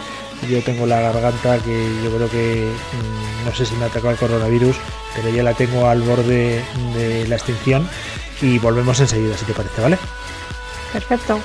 Yo 0.49 0.63
tengo 0.63 0.87
la 0.87 1.01
garganta 1.01 1.59
que 1.59 1.91
yo 2.05 2.15
creo 2.15 2.31
que 2.31 2.69
mm, 2.69 3.47
no 3.47 3.55
sé 3.55 3.67
si 3.67 3.75
me 3.75 3.85
ha 3.85 3.87
atacado 3.89 4.11
el 4.11 4.19
coronavirus, 4.19 4.77
pero 5.15 5.29
ya 5.31 5.43
la 5.43 5.55
tengo 5.55 5.89
al 5.89 6.03
borde 6.03 6.63
de 6.95 7.27
la 7.29 7.37
extinción 7.37 7.89
y 8.41 8.59
volvemos 8.59 9.01
enseguida, 9.01 9.37
si 9.37 9.45
te 9.45 9.53
parece, 9.53 9.81
¿vale? 9.81 9.99
Perfecto. 10.93 11.41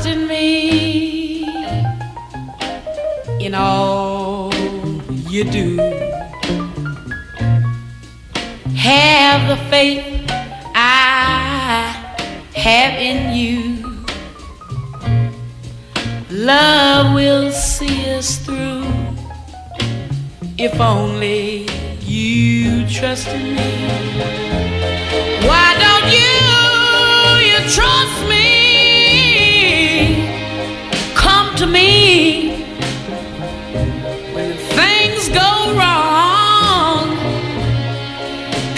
Trust 0.00 0.16
in 0.16 0.26
me 0.28 1.44
in 3.38 3.54
all 3.54 4.50
you 5.28 5.44
do. 5.44 5.76
Have 8.76 9.46
the 9.46 9.58
faith 9.68 10.24
I 10.74 12.16
have 12.54 12.94
in 12.98 13.34
you. 13.34 14.06
Love 16.30 17.14
will 17.14 17.52
see 17.52 18.10
us 18.10 18.38
through 18.38 18.86
if 20.56 20.80
only 20.80 21.68
you 22.00 22.88
trust 22.88 23.28
in 23.28 23.54
me. 23.54 23.70
Why 25.46 25.68
don't 25.84 26.08
you, 26.18 27.52
you 27.52 27.58
trust 27.68 28.28
me? 28.30 28.49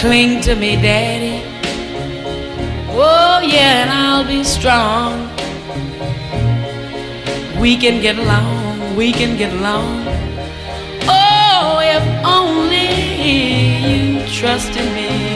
Cling 0.03 0.41
to 0.41 0.57
me, 0.57 0.75
Daddy. 0.75 1.45
Oh, 2.91 3.41
yeah, 3.41 3.83
and 3.83 3.91
I'll 3.91 4.27
be 4.27 4.43
strong. 4.43 5.31
We 7.61 7.77
can 7.77 8.03
get 8.03 8.19
along, 8.19 8.97
we 8.97 9.13
can 9.13 9.37
get 9.37 9.53
along. 9.53 10.03
Oh, 11.07 11.79
if 11.85 12.03
only 12.27 12.89
you 13.23 14.27
trust 14.27 14.77
in 14.77 14.93
me. 14.93 15.32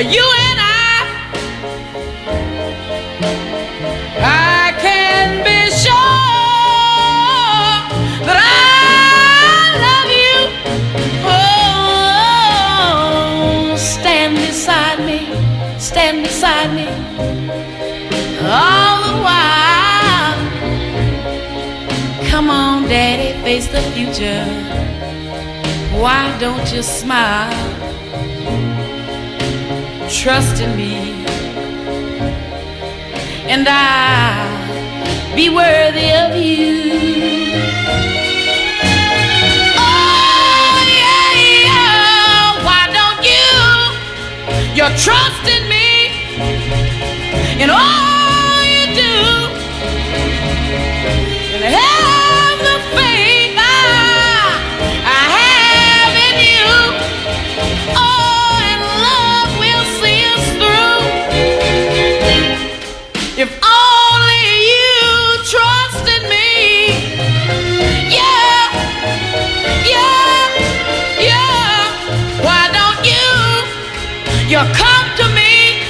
Uh, 0.00 0.02
you 0.02 0.26
and 0.48 0.58
I. 0.58 0.64
I 4.16 4.72
can 4.80 5.44
be 5.44 5.60
sure 5.84 5.94
that 8.24 8.40
I 8.40 9.76
love 9.84 10.10
you. 10.24 10.38
Oh, 12.62 13.76
stand 13.76 14.36
beside 14.36 15.00
me, 15.04 15.20
stand 15.78 16.22
beside 16.22 16.72
me. 16.72 16.88
All 18.48 19.02
the 19.04 19.16
while, 19.26 20.40
come 22.30 22.48
on, 22.48 22.88
Daddy, 22.88 23.32
face 23.42 23.66
the 23.66 23.82
future. 23.92 24.46
Why 26.00 26.34
don't 26.38 26.72
you 26.72 26.82
smile? 26.82 27.79
Trust 30.12 30.60
in 30.60 30.76
me, 30.76 31.24
and 33.48 33.66
I'll 33.66 35.34
be 35.34 35.48
worthy 35.48 36.10
of 36.12 36.36
you. 36.36 37.54
Oh, 39.78 40.76
yeah, 41.00 41.32
yeah. 41.64 42.64
Why 42.66 42.82
don't 42.92 43.22
you? 43.24 44.74
You're 44.74 44.94
trusting 44.98 45.68
me 45.70 45.86
in 47.62 47.70
all 47.70 48.09
You 74.60 74.66
come 74.74 75.08
to 75.16 75.26
me 75.32 75.80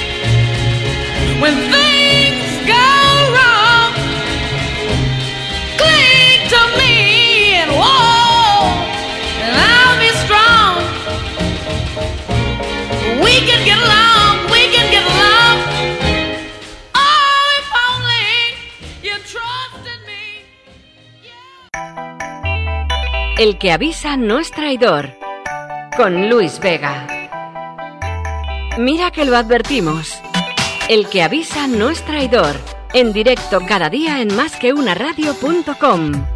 when 1.41 1.55
things 1.75 2.47
go 2.65 2.87
wrong. 3.35 3.91
Cling 5.75 6.41
to 6.53 6.61
me 6.79 6.95
and 7.59 7.69
whoa, 7.69 8.71
and 9.43 9.53
I'll 9.59 9.99
be 9.99 10.11
strong. 10.23 10.73
We 13.21 13.33
can 13.43 13.59
get 13.65 13.77
along, 13.77 14.33
we 14.55 14.61
can 14.73 14.87
get 14.89 15.03
along. 15.03 15.55
Oh, 16.95 17.43
if 17.59 17.67
only 17.89 18.55
you 19.03 19.15
trusted 19.33 19.99
me. 20.07 20.47
El 23.37 23.57
que 23.57 23.73
avisa 23.73 24.15
no 24.15 24.39
es 24.39 24.49
traidor. 24.49 25.11
Con 25.97 26.29
Luis 26.29 26.57
Vega. 26.61 27.10
Mira 28.81 29.11
que 29.11 29.25
lo 29.25 29.37
advertimos. 29.37 30.19
El 30.89 31.07
que 31.07 31.21
avisa 31.21 31.67
no 31.67 31.91
es 31.91 32.03
traidor. 32.03 32.55
En 32.95 33.13
directo 33.13 33.61
cada 33.67 33.91
día 33.91 34.21
en 34.23 34.35
másqueunaradio.com. 34.35 36.11
Más 36.11 36.17
que 36.17 36.21
radio.com. 36.23 36.30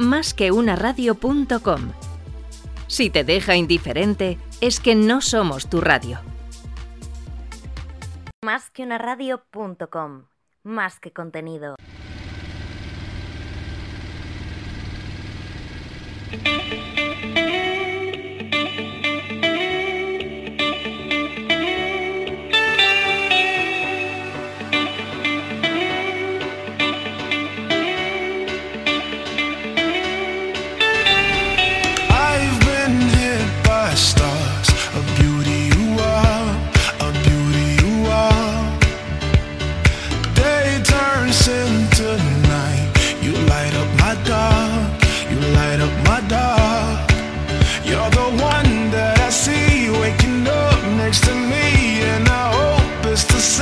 Más 0.00 0.34
que 0.34 0.50
una 0.50 0.76
radio.com. 0.76 1.92
Si 2.88 3.10
te 3.10 3.24
deja 3.24 3.56
indiferente, 3.56 4.38
es 4.60 4.80
que 4.80 4.94
no 4.94 5.20
somos 5.20 5.68
tu 5.68 5.80
radio. 5.80 6.20
Más 8.44 8.70
que 8.70 8.82
una 8.82 8.98
radio.com. 8.98 10.24
Más 10.62 11.00
que 11.00 11.12
contenido. 11.12 11.76
Dark. 46.28 47.10
You're 47.84 48.10
the 48.10 48.28
one 48.52 48.90
that 48.90 49.18
I 49.20 49.30
see 49.30 49.90
waking 49.90 50.46
up 50.46 50.80
next 50.96 51.24
to 51.24 51.34
me, 51.34 52.02
and 52.12 52.28
I 52.28 52.52
hope 52.52 53.06
it's 53.12 53.24
the 53.24 53.40
same 53.40 53.55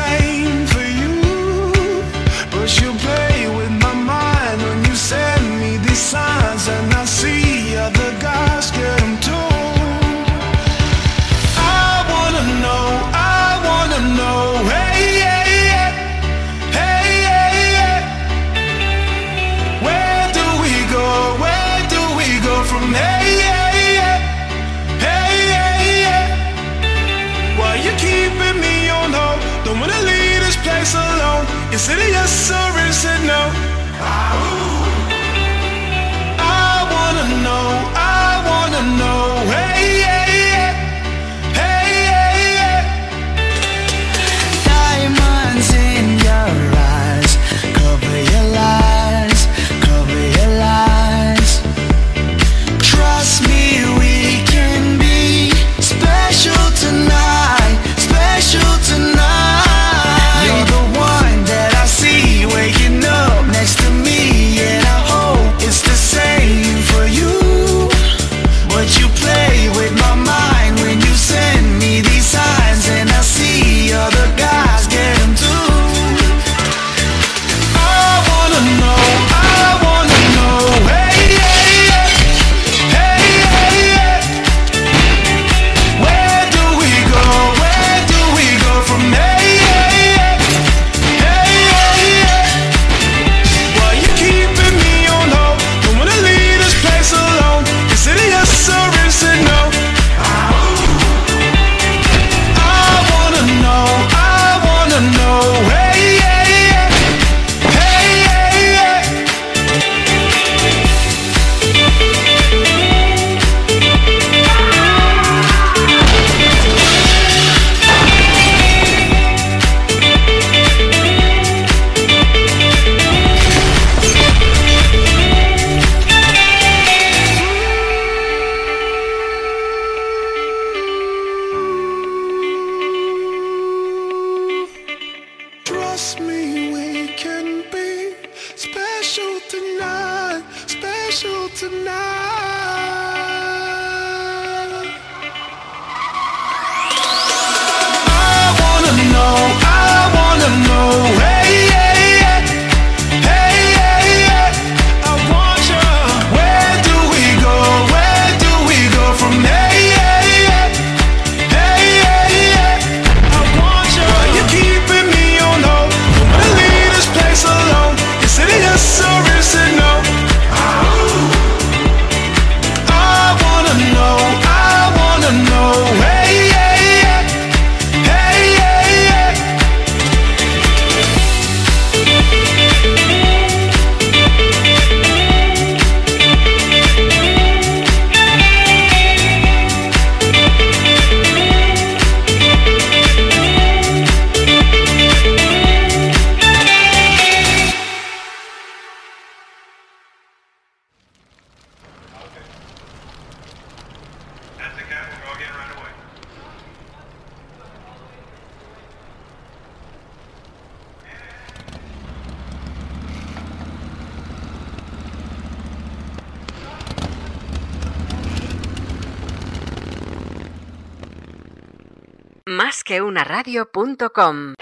más 222.55 222.85
que 222.85 223.03
una 223.03 223.25
radio.com. 223.25 224.55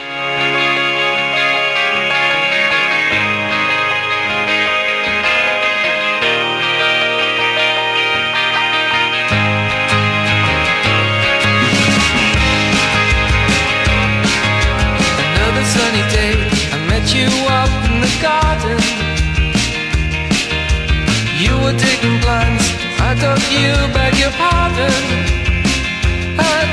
you 17.15 17.29
up 17.49 17.69
in 17.91 18.01
the 18.01 18.13
garden. 18.23 18.81
You 21.43 21.53
were 21.63 21.77
taking 21.77 22.17
blinds. 22.21 22.65
I 23.09 23.13
thought 23.21 23.43
you 23.53 23.75
beg 23.93 24.15
your 24.17 24.33
pardon. 24.41 25.03
I 26.39 26.73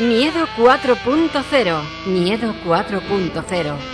Miedo 0.00 0.46
4.0. 0.56 1.82
Miedo 2.06 2.54
4.0. 2.64 3.93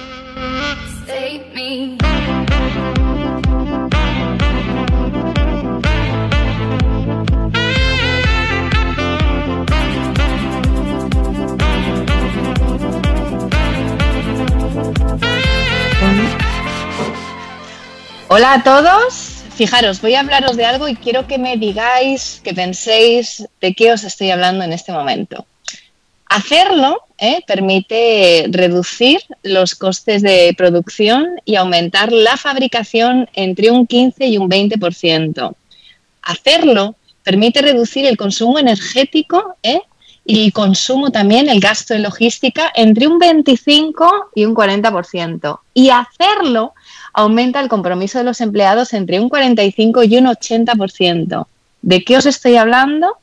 Hola 18.32 18.52
a 18.52 18.62
todos. 18.62 19.42
Fijaros, 19.56 20.00
voy 20.00 20.14
a 20.14 20.20
hablaros 20.20 20.56
de 20.56 20.64
algo 20.64 20.86
y 20.86 20.94
quiero 20.94 21.26
que 21.26 21.36
me 21.36 21.56
digáis, 21.56 22.40
que 22.44 22.54
penséis 22.54 23.44
de 23.60 23.74
qué 23.74 23.92
os 23.92 24.04
estoy 24.04 24.30
hablando 24.30 24.62
en 24.62 24.72
este 24.72 24.92
momento. 24.92 25.46
Hacerlo 26.26 27.02
¿eh? 27.18 27.40
permite 27.44 28.46
reducir 28.48 29.18
los 29.42 29.74
costes 29.74 30.22
de 30.22 30.54
producción 30.56 31.26
y 31.44 31.56
aumentar 31.56 32.12
la 32.12 32.36
fabricación 32.36 33.28
entre 33.34 33.72
un 33.72 33.88
15 33.88 34.24
y 34.28 34.38
un 34.38 34.48
20%. 34.48 35.52
Hacerlo 36.22 36.94
permite 37.24 37.62
reducir 37.62 38.06
el 38.06 38.16
consumo 38.16 38.60
energético 38.60 39.56
¿eh? 39.64 39.80
y 40.24 40.44
el 40.44 40.52
consumo 40.52 41.10
también, 41.10 41.48
el 41.48 41.58
gasto 41.58 41.94
de 41.94 42.00
logística, 42.00 42.70
entre 42.76 43.08
un 43.08 43.18
25 43.18 44.30
y 44.36 44.44
un 44.44 44.54
40%. 44.54 45.58
Y 45.74 45.90
hacerlo 45.90 46.74
aumenta 47.12 47.60
el 47.60 47.68
compromiso 47.68 48.18
de 48.18 48.24
los 48.24 48.40
empleados 48.40 48.92
entre 48.92 49.20
un 49.20 49.28
45 49.28 50.04
y 50.04 50.16
un 50.18 50.26
80%. 50.26 51.46
¿De 51.82 52.04
qué 52.04 52.16
os 52.16 52.26
estoy 52.26 52.56
hablando? 52.56 53.18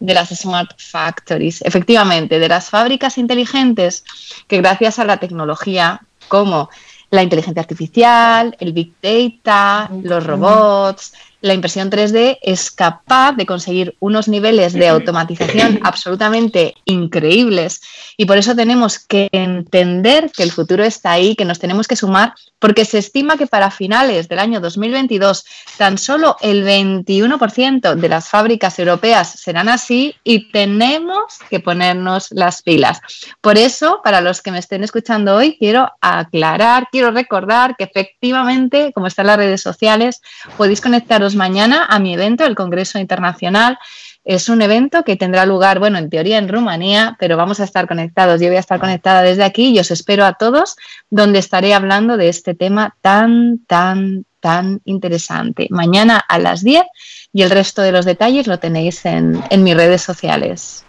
De 0.00 0.14
las 0.14 0.28
Smart 0.28 0.70
Factories, 0.78 1.62
efectivamente, 1.62 2.38
de 2.38 2.48
las 2.48 2.70
fábricas 2.70 3.18
inteligentes 3.18 4.04
que 4.46 4.58
gracias 4.58 4.98
a 4.98 5.04
la 5.04 5.16
tecnología 5.16 6.02
como 6.28 6.70
la 7.10 7.22
inteligencia 7.22 7.62
artificial, 7.62 8.56
el 8.60 8.72
big 8.72 8.92
data, 9.02 9.90
los 10.02 10.24
robots, 10.24 11.14
la 11.40 11.54
impresión 11.54 11.90
3D 11.90 12.38
es 12.42 12.70
capaz 12.70 13.32
de 13.32 13.46
conseguir 13.46 13.96
unos 14.00 14.28
niveles 14.28 14.72
de 14.72 14.88
automatización 14.88 15.80
absolutamente 15.84 16.74
increíbles 16.84 17.80
y 18.16 18.24
por 18.26 18.38
eso 18.38 18.56
tenemos 18.56 18.98
que 18.98 19.28
entender 19.32 20.30
que 20.36 20.42
el 20.42 20.50
futuro 20.50 20.82
está 20.82 21.12
ahí, 21.12 21.36
que 21.36 21.44
nos 21.44 21.58
tenemos 21.58 21.86
que 21.86 21.96
sumar, 21.96 22.34
porque 22.58 22.84
se 22.84 22.98
estima 22.98 23.36
que 23.36 23.46
para 23.46 23.70
finales 23.70 24.28
del 24.28 24.40
año 24.40 24.60
2022 24.60 25.44
tan 25.76 25.98
solo 25.98 26.36
el 26.40 26.64
21% 26.66 27.94
de 27.94 28.08
las 28.08 28.28
fábricas 28.28 28.78
europeas 28.78 29.30
serán 29.30 29.68
así 29.68 30.16
y 30.24 30.50
tenemos 30.50 31.38
que 31.48 31.60
ponernos 31.60 32.28
las 32.30 32.62
pilas. 32.62 33.00
Por 33.40 33.58
eso, 33.58 34.00
para 34.02 34.20
los 34.20 34.42
que 34.42 34.50
me 34.50 34.58
estén 34.58 34.82
escuchando 34.82 35.36
hoy, 35.36 35.56
quiero 35.56 35.90
aclarar, 36.00 36.88
quiero 36.90 37.10
recordar 37.10 37.76
que 37.76 37.84
efectivamente, 37.84 38.92
como 38.92 39.06
están 39.06 39.28
las 39.28 39.36
redes 39.36 39.60
sociales, 39.60 40.20
podéis 40.56 40.80
conectaros 40.80 41.27
mañana 41.34 41.84
a 41.84 41.98
mi 41.98 42.14
evento, 42.14 42.44
el 42.44 42.54
Congreso 42.54 42.98
Internacional. 42.98 43.78
Es 44.24 44.48
un 44.48 44.60
evento 44.60 45.04
que 45.04 45.16
tendrá 45.16 45.46
lugar, 45.46 45.78
bueno, 45.78 45.98
en 45.98 46.10
teoría 46.10 46.38
en 46.38 46.48
Rumanía, 46.48 47.16
pero 47.18 47.36
vamos 47.36 47.60
a 47.60 47.64
estar 47.64 47.88
conectados. 47.88 48.40
Yo 48.40 48.48
voy 48.48 48.56
a 48.56 48.60
estar 48.60 48.78
conectada 48.78 49.22
desde 49.22 49.44
aquí 49.44 49.70
y 49.70 49.78
os 49.78 49.90
espero 49.90 50.24
a 50.26 50.34
todos, 50.34 50.76
donde 51.08 51.38
estaré 51.38 51.72
hablando 51.72 52.16
de 52.16 52.28
este 52.28 52.54
tema 52.54 52.94
tan, 53.00 53.60
tan, 53.66 54.26
tan 54.40 54.80
interesante. 54.84 55.68
Mañana 55.70 56.18
a 56.18 56.38
las 56.38 56.62
10 56.62 56.84
y 57.32 57.42
el 57.42 57.50
resto 57.50 57.80
de 57.82 57.92
los 57.92 58.04
detalles 58.04 58.46
lo 58.46 58.58
tenéis 58.58 59.04
en, 59.06 59.42
en 59.48 59.62
mis 59.62 59.76
redes 59.76 60.02
sociales. 60.02 60.84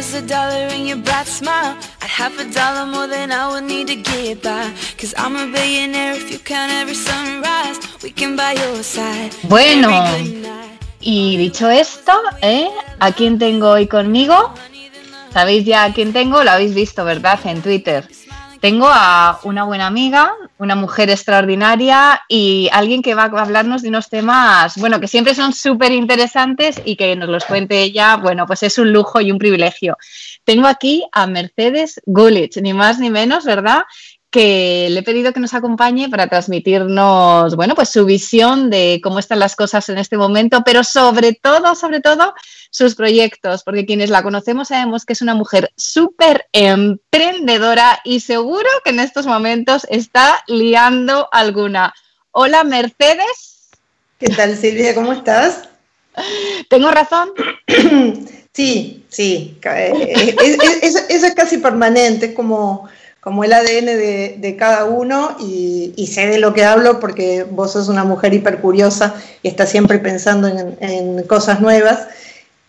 Was 0.00 0.14
a 0.14 0.22
dollar 0.22 0.64
and 0.74 0.88
your 0.88 0.96
bright 0.96 1.26
smile, 1.26 1.76
I'd 2.00 2.08
have 2.08 2.34
a 2.38 2.46
dollar 2.50 2.86
more 2.86 3.06
than 3.06 3.30
I 3.30 3.44
would 3.50 3.64
need 3.64 3.86
to 3.88 3.96
get 3.96 4.42
by. 4.42 4.72
Cause 4.96 5.12
I'm 5.18 5.36
a 5.36 5.46
billionaire 5.52 6.14
if 6.14 6.30
you 6.32 6.38
count 6.38 6.72
every 6.72 6.94
sunrise. 6.94 7.76
We 8.02 8.10
can 8.10 8.34
buy 8.34 8.52
your 8.54 8.82
side. 8.82 9.30
Bueno, 9.42 9.90
y 11.00 11.36
dicho 11.36 11.68
esto, 11.68 12.14
¿eh? 12.40 12.70
¿a 12.98 13.12
quién 13.12 13.38
tengo 13.38 13.72
hoy 13.72 13.88
conmigo? 13.88 14.54
¿Sabéis 15.34 15.66
ya 15.66 15.84
a 15.84 15.92
quién 15.92 16.14
tengo? 16.14 16.42
Lo 16.44 16.50
habéis 16.50 16.74
visto, 16.74 17.04
¿verdad? 17.04 17.38
En 17.44 17.60
Twitter. 17.60 18.08
Tengo 18.60 18.88
a 18.90 19.40
una 19.44 19.64
buena 19.64 19.86
amiga, 19.86 20.34
una 20.58 20.74
mujer 20.74 21.08
extraordinaria 21.08 22.20
y 22.28 22.68
alguien 22.72 23.00
que 23.00 23.14
va 23.14 23.22
a 23.22 23.40
hablarnos 23.40 23.80
de 23.80 23.88
unos 23.88 24.10
temas, 24.10 24.76
bueno, 24.76 25.00
que 25.00 25.08
siempre 25.08 25.34
son 25.34 25.54
súper 25.54 25.92
interesantes 25.92 26.80
y 26.84 26.96
que 26.96 27.16
nos 27.16 27.30
los 27.30 27.46
cuente 27.46 27.80
ella, 27.80 28.16
bueno, 28.16 28.46
pues 28.46 28.62
es 28.62 28.76
un 28.76 28.92
lujo 28.92 29.22
y 29.22 29.32
un 29.32 29.38
privilegio. 29.38 29.96
Tengo 30.44 30.66
aquí 30.66 31.02
a 31.12 31.26
Mercedes 31.26 32.02
Gulich, 32.04 32.58
ni 32.58 32.74
más 32.74 32.98
ni 32.98 33.08
menos, 33.08 33.46
¿verdad? 33.46 33.84
Que 34.30 34.86
le 34.90 35.00
he 35.00 35.02
pedido 35.02 35.32
que 35.32 35.40
nos 35.40 35.54
acompañe 35.54 36.08
para 36.08 36.28
transmitirnos, 36.28 37.56
bueno, 37.56 37.74
pues 37.74 37.88
su 37.88 38.04
visión 38.04 38.70
de 38.70 39.00
cómo 39.02 39.18
están 39.18 39.40
las 39.40 39.56
cosas 39.56 39.88
en 39.88 39.98
este 39.98 40.16
momento, 40.16 40.62
pero 40.64 40.84
sobre 40.84 41.32
todo, 41.32 41.74
sobre 41.74 42.00
todo, 42.00 42.32
sus 42.70 42.94
proyectos, 42.94 43.64
porque 43.64 43.84
quienes 43.86 44.10
la 44.10 44.22
conocemos 44.22 44.68
sabemos 44.68 45.04
que 45.04 45.14
es 45.14 45.22
una 45.22 45.34
mujer 45.34 45.72
súper 45.76 46.46
emprendedora 46.52 48.00
y 48.04 48.20
seguro 48.20 48.68
que 48.84 48.90
en 48.90 49.00
estos 49.00 49.26
momentos 49.26 49.86
está 49.90 50.42
liando 50.46 51.28
alguna. 51.32 51.92
Hola, 52.30 52.62
Mercedes. 52.62 53.70
¿Qué 54.18 54.28
tal, 54.28 54.56
Silvia? 54.56 54.94
¿Cómo 54.94 55.12
estás? 55.12 55.68
¿Tengo 56.68 56.90
razón? 56.90 57.30
Sí, 58.52 59.04
sí. 59.08 59.56
Eh, 59.64 60.34
es- 60.42 60.58
es- 60.58 60.82
es- 60.96 61.06
Eso 61.08 61.26
es 61.26 61.34
casi 61.36 61.58
permanente, 61.58 62.26
es 62.26 62.34
como, 62.34 62.88
como 63.20 63.44
el 63.44 63.52
ADN 63.52 63.86
de, 64.40 64.56
cada 64.58 64.86
uno 64.86 65.36
y, 65.38 66.06
sé 66.12 66.26
de 66.26 66.38
lo 66.38 66.54
que 66.54 66.64
hablo 66.64 67.00
porque 67.00 67.44
vos 67.48 67.72
sos 67.72 67.88
una 67.88 68.04
mujer 68.04 68.32
hipercuriosa 68.34 69.14
y 69.42 69.48
estás 69.48 69.70
siempre 69.70 69.98
pensando 69.98 70.48
en, 70.48 71.22
cosas 71.24 71.60
nuevas, 71.60 72.08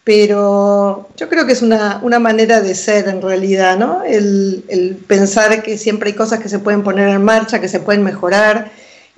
pero 0.03 1.09
yo 1.15 1.29
creo 1.29 1.45
que 1.45 1.53
es 1.53 1.61
una, 1.61 1.99
una 2.03 2.19
manera 2.19 2.61
de 2.61 2.75
ser 2.75 3.07
en 3.07 3.21
realidad, 3.21 3.77
¿no? 3.77 4.03
El, 4.03 4.97
pensar 5.07 5.63
que 5.63 5.77
siempre 5.77 6.09
hay 6.09 6.15
cosas 6.15 6.39
que 6.39 6.49
se 6.49 6.59
pueden 6.59 6.83
poner 6.83 7.09
en 7.09 7.23
marcha, 7.23 7.61
que 7.61 7.69
se 7.69 7.79
pueden 7.79 8.03
mejorar 8.03 8.71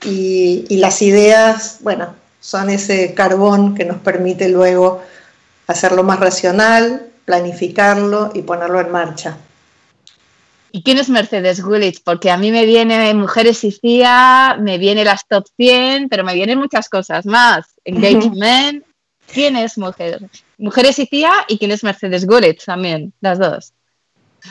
y 0.06 0.78
las 0.78 1.02
ideas, 1.02 1.78
bueno, 1.82 2.14
son 2.44 2.70
ese 2.70 3.14
carbón 3.14 3.74
que 3.74 3.86
nos 3.86 3.98
permite 3.98 4.50
luego 4.50 5.02
hacerlo 5.66 6.04
más 6.04 6.20
racional, 6.20 7.08
planificarlo 7.24 8.32
y 8.34 8.42
ponerlo 8.42 8.82
en 8.82 8.92
marcha. 8.92 9.38
¿Y 10.76 10.82
quién 10.82 10.98
es 10.98 11.08
Mercedes 11.08 11.62
Gulich? 11.62 12.02
Porque 12.04 12.32
a 12.32 12.38
mí 12.38 12.52
me 12.52 12.66
viene 12.66 13.14
Mujeres 13.14 13.64
y 13.64 13.72
CIA, 13.72 14.58
me 14.60 14.80
viene 14.80 15.06
las 15.06 15.28
top 15.28 15.46
100, 15.56 16.10
pero 16.10 16.24
me 16.24 16.34
vienen 16.34 16.58
muchas 16.58 16.90
cosas 16.90 17.28
más. 17.28 17.76
Engagement. 17.86 18.84
¿Quién 19.32 19.56
es 19.56 19.78
mujer? 19.78 20.28
Mujeres 20.58 20.98
y 20.98 21.06
CIA 21.06 21.46
y 21.48 21.60
quién 21.60 21.70
es 21.70 21.84
Mercedes 21.84 22.26
Gulich 22.26 22.66
también, 22.66 23.14
las 23.22 23.38
dos. 23.38 23.74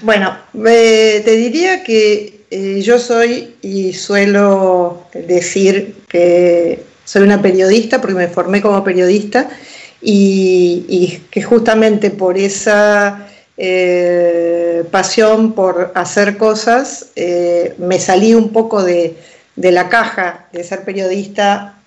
Bueno, 0.03 0.39
eh, 0.65 1.23
te 1.25 1.37
diría 1.37 1.83
que 1.83 2.45
eh, 2.53 2.81
yo 2.83 3.01
soy 3.01 3.57
y 3.61 3.93
suelo 3.93 5.09
decir 5.13 6.05
que 6.09 6.85
soy 7.05 7.23
una 7.23 7.43
periodista 7.43 8.01
porque 8.01 8.15
me 8.15 8.29
formé 8.29 8.63
como 8.63 8.85
periodista 8.85 9.51
y, 10.01 10.85
y 10.89 11.23
que 11.33 11.43
justamente 11.43 12.11
por 12.11 12.39
esa 12.39 13.29
eh, 13.57 14.85
pasión 14.91 15.53
por 15.53 15.93
hacer 15.95 16.37
cosas 16.39 17.07
eh, 17.17 17.75
me 17.79 17.99
salí 18.01 18.35
un 18.35 18.49
poco 18.51 18.83
de, 18.83 19.17
de 19.57 19.73
la 19.73 19.89
caja 19.89 20.47
de 20.53 20.65
ser 20.65 20.85
periodista 20.85 21.79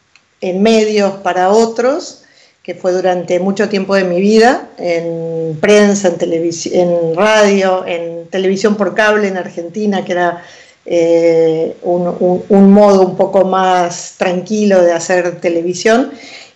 en 0.41 0.61
medios 0.61 1.13
para 1.23 1.49
otros 1.49 2.21
que 2.61 2.73
fue 2.75 2.91
durante 2.93 3.39
mucho 3.39 3.69
tiempo 3.69 3.93
de 3.93 4.05
mi 4.05 4.19
vida, 4.19 4.69
en 4.79 5.55
prensa, 5.61 6.07
en, 6.19 6.51
en 6.73 7.15
radio, 7.15 7.85
en 7.85 8.25
televisión 8.31 8.75
por 8.75 8.95
cable 8.95 9.27
en 9.27 9.37
Argentina, 9.37 10.03
que 10.03 10.11
era 10.13 10.41
eh, 10.87 11.77
un, 11.83 12.07
un- 12.19 12.43
un 12.49 12.71
modo 12.71 13.03
un 13.03 13.15
poco 13.15 13.45
más 13.45 14.15
tranquilo 14.17 14.81
de 14.81 14.93
hacer 14.93 15.39
televisión, 15.41 16.09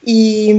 y, 0.03 0.51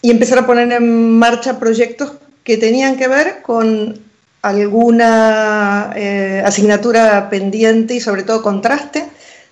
y 0.00 0.10
empezar 0.10 0.38
a 0.38 0.46
poner 0.46 0.72
en 0.72 1.18
marcha 1.18 1.58
proyectos 1.58 2.12
que 2.48 2.56
tenían 2.56 2.96
que 2.96 3.08
ver 3.08 3.42
con 3.42 4.00
alguna 4.40 5.92
eh, 5.94 6.42
asignatura 6.42 7.28
pendiente 7.28 7.92
y 7.92 8.00
sobre 8.00 8.22
todo 8.22 8.40
contraste 8.40 9.04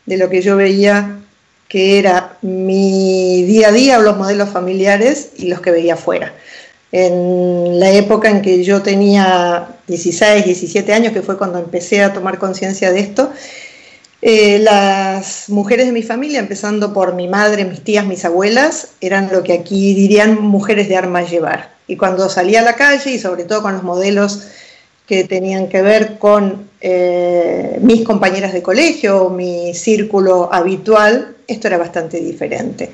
de 0.07 0.17
lo 0.17 0.31
que 0.31 0.41
yo 0.41 0.57
veía 0.57 1.19
que 1.69 1.99
era 1.99 2.39
mi 2.41 3.43
día 3.43 3.69
a 3.69 3.73
día, 3.73 3.99
los 3.99 4.17
modelos 4.17 4.49
familiares 4.49 5.33
y 5.37 5.49
los 5.49 5.61
que 5.61 5.73
veía 5.73 5.93
afuera. 5.93 6.33
En 6.91 7.79
la 7.79 7.91
época 7.91 8.31
en 8.31 8.41
que 8.41 8.65
yo 8.65 8.81
tenía 8.81 9.69
16, 9.89 10.47
17 10.47 10.95
años, 10.95 11.13
que 11.13 11.21
fue 11.21 11.37
cuando 11.37 11.59
empecé 11.59 12.03
a 12.03 12.15
tomar 12.15 12.39
conciencia 12.39 12.91
de 12.93 13.01
esto, 13.01 13.31
eh, 14.23 14.59
las 14.61 15.51
mujeres 15.51 15.85
de 15.85 15.93
mi 15.93 16.03
familia, 16.03 16.39
empezando 16.39 16.95
por 16.95 17.15
mi 17.15 17.29
madre, 17.29 17.67
mis 17.67 17.85
tías, 17.85 18.07
mis 18.07 18.25
abuelas, 18.25 18.93
eran 19.03 19.29
lo 19.31 19.43
que 19.43 19.53
aquí 19.53 19.93
dirían 19.93 20.41
mujeres 20.41 20.89
de 20.89 20.97
armas 20.97 21.31
llevar. 21.31 21.76
Y 21.87 21.97
cuando 21.97 22.29
salía 22.29 22.61
a 22.61 22.65
la 22.65 22.75
calle, 22.75 23.13
y 23.13 23.19
sobre 23.19 23.45
todo 23.45 23.63
con 23.63 23.73
los 23.73 23.83
modelos 23.83 24.49
que 25.07 25.25
tenían 25.25 25.69
que 25.69 25.83
ver 25.83 26.19
con 26.19 26.69
eh, 26.81 27.79
mis 27.81 28.03
compañeras 28.03 28.53
de 28.53 28.63
colegio, 28.63 29.31
mi 29.31 29.73
círculo 29.75 30.53
habitual, 30.53 31.37
esto 31.47 31.69
era 31.69 31.79
bastante 31.79 32.19
diferente. 32.19 32.91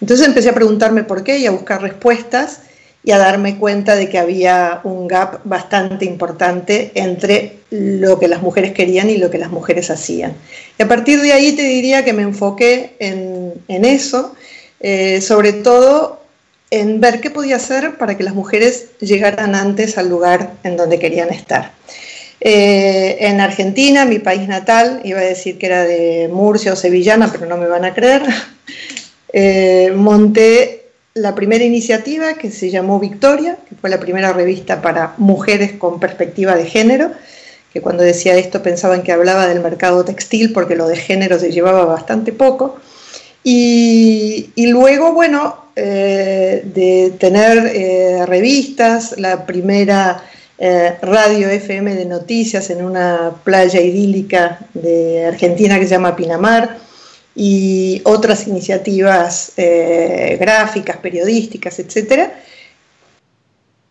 Entonces 0.00 0.26
empecé 0.26 0.48
a 0.50 0.54
preguntarme 0.54 1.02
por 1.02 1.24
qué 1.24 1.38
y 1.38 1.46
a 1.46 1.50
buscar 1.50 1.82
respuestas 1.82 2.60
y 3.02 3.12
a 3.12 3.18
darme 3.18 3.56
cuenta 3.56 3.94
de 3.94 4.08
que 4.08 4.18
había 4.18 4.80
un 4.84 5.06
gap 5.06 5.40
bastante 5.44 6.04
importante 6.04 6.92
entre 6.94 7.58
lo 7.70 8.18
que 8.18 8.28
las 8.28 8.42
mujeres 8.42 8.72
querían 8.72 9.10
y 9.10 9.16
lo 9.16 9.30
que 9.30 9.38
las 9.38 9.50
mujeres 9.50 9.90
hacían. 9.90 10.34
Y 10.78 10.82
a 10.82 10.88
partir 10.88 11.20
de 11.20 11.32
ahí 11.32 11.52
te 11.52 11.62
diría 11.62 12.04
que 12.04 12.12
me 12.12 12.22
enfoqué 12.22 12.96
en, 12.98 13.54
en 13.68 13.84
eso, 13.84 14.34
eh, 14.80 15.20
sobre 15.20 15.52
todo 15.52 16.20
en 16.70 17.00
ver 17.00 17.20
qué 17.20 17.30
podía 17.30 17.56
hacer 17.56 17.96
para 17.96 18.16
que 18.16 18.24
las 18.24 18.34
mujeres 18.34 18.88
llegaran 19.00 19.54
antes 19.54 19.98
al 19.98 20.08
lugar 20.08 20.54
en 20.64 20.76
donde 20.76 20.98
querían 20.98 21.30
estar. 21.30 21.72
Eh, 22.40 23.16
en 23.20 23.40
Argentina, 23.40 24.04
mi 24.04 24.18
país 24.18 24.46
natal, 24.46 25.00
iba 25.04 25.20
a 25.20 25.24
decir 25.24 25.58
que 25.58 25.66
era 25.66 25.84
de 25.84 26.28
Murcia 26.32 26.72
o 26.72 26.76
Sevillana, 26.76 27.30
pero 27.32 27.46
no 27.46 27.56
me 27.56 27.66
van 27.66 27.84
a 27.84 27.94
creer, 27.94 28.22
eh, 29.32 29.92
monté 29.94 30.90
la 31.14 31.34
primera 31.34 31.64
iniciativa 31.64 32.34
que 32.34 32.50
se 32.50 32.70
llamó 32.70 33.00
Victoria, 33.00 33.56
que 33.68 33.74
fue 33.74 33.88
la 33.88 33.98
primera 33.98 34.32
revista 34.32 34.82
para 34.82 35.14
mujeres 35.16 35.72
con 35.72 35.98
perspectiva 35.98 36.54
de 36.56 36.66
género, 36.66 37.10
que 37.72 37.80
cuando 37.80 38.02
decía 38.02 38.36
esto 38.36 38.62
pensaban 38.62 39.02
que 39.02 39.12
hablaba 39.12 39.46
del 39.46 39.60
mercado 39.60 40.04
textil 40.04 40.52
porque 40.52 40.76
lo 40.76 40.88
de 40.88 40.96
género 40.96 41.38
se 41.38 41.52
llevaba 41.52 41.84
bastante 41.84 42.32
poco. 42.32 42.76
Y, 43.42 44.50
y 44.56 44.66
luego, 44.66 45.12
bueno, 45.12 45.65
eh, 45.76 46.62
de 46.64 47.12
tener 47.18 47.70
eh, 47.74 48.24
revistas, 48.26 49.18
la 49.18 49.44
primera 49.44 50.24
eh, 50.58 50.96
radio 51.02 51.50
FM 51.50 51.94
de 51.94 52.06
noticias 52.06 52.70
en 52.70 52.82
una 52.82 53.34
playa 53.44 53.80
idílica 53.80 54.58
de 54.72 55.26
Argentina 55.26 55.78
que 55.78 55.84
se 55.84 55.90
llama 55.90 56.16
Pinamar, 56.16 56.78
y 57.38 58.00
otras 58.06 58.46
iniciativas 58.46 59.52
gráficas, 60.38 60.96
periodísticas, 60.96 61.78
etcétera, 61.78 62.40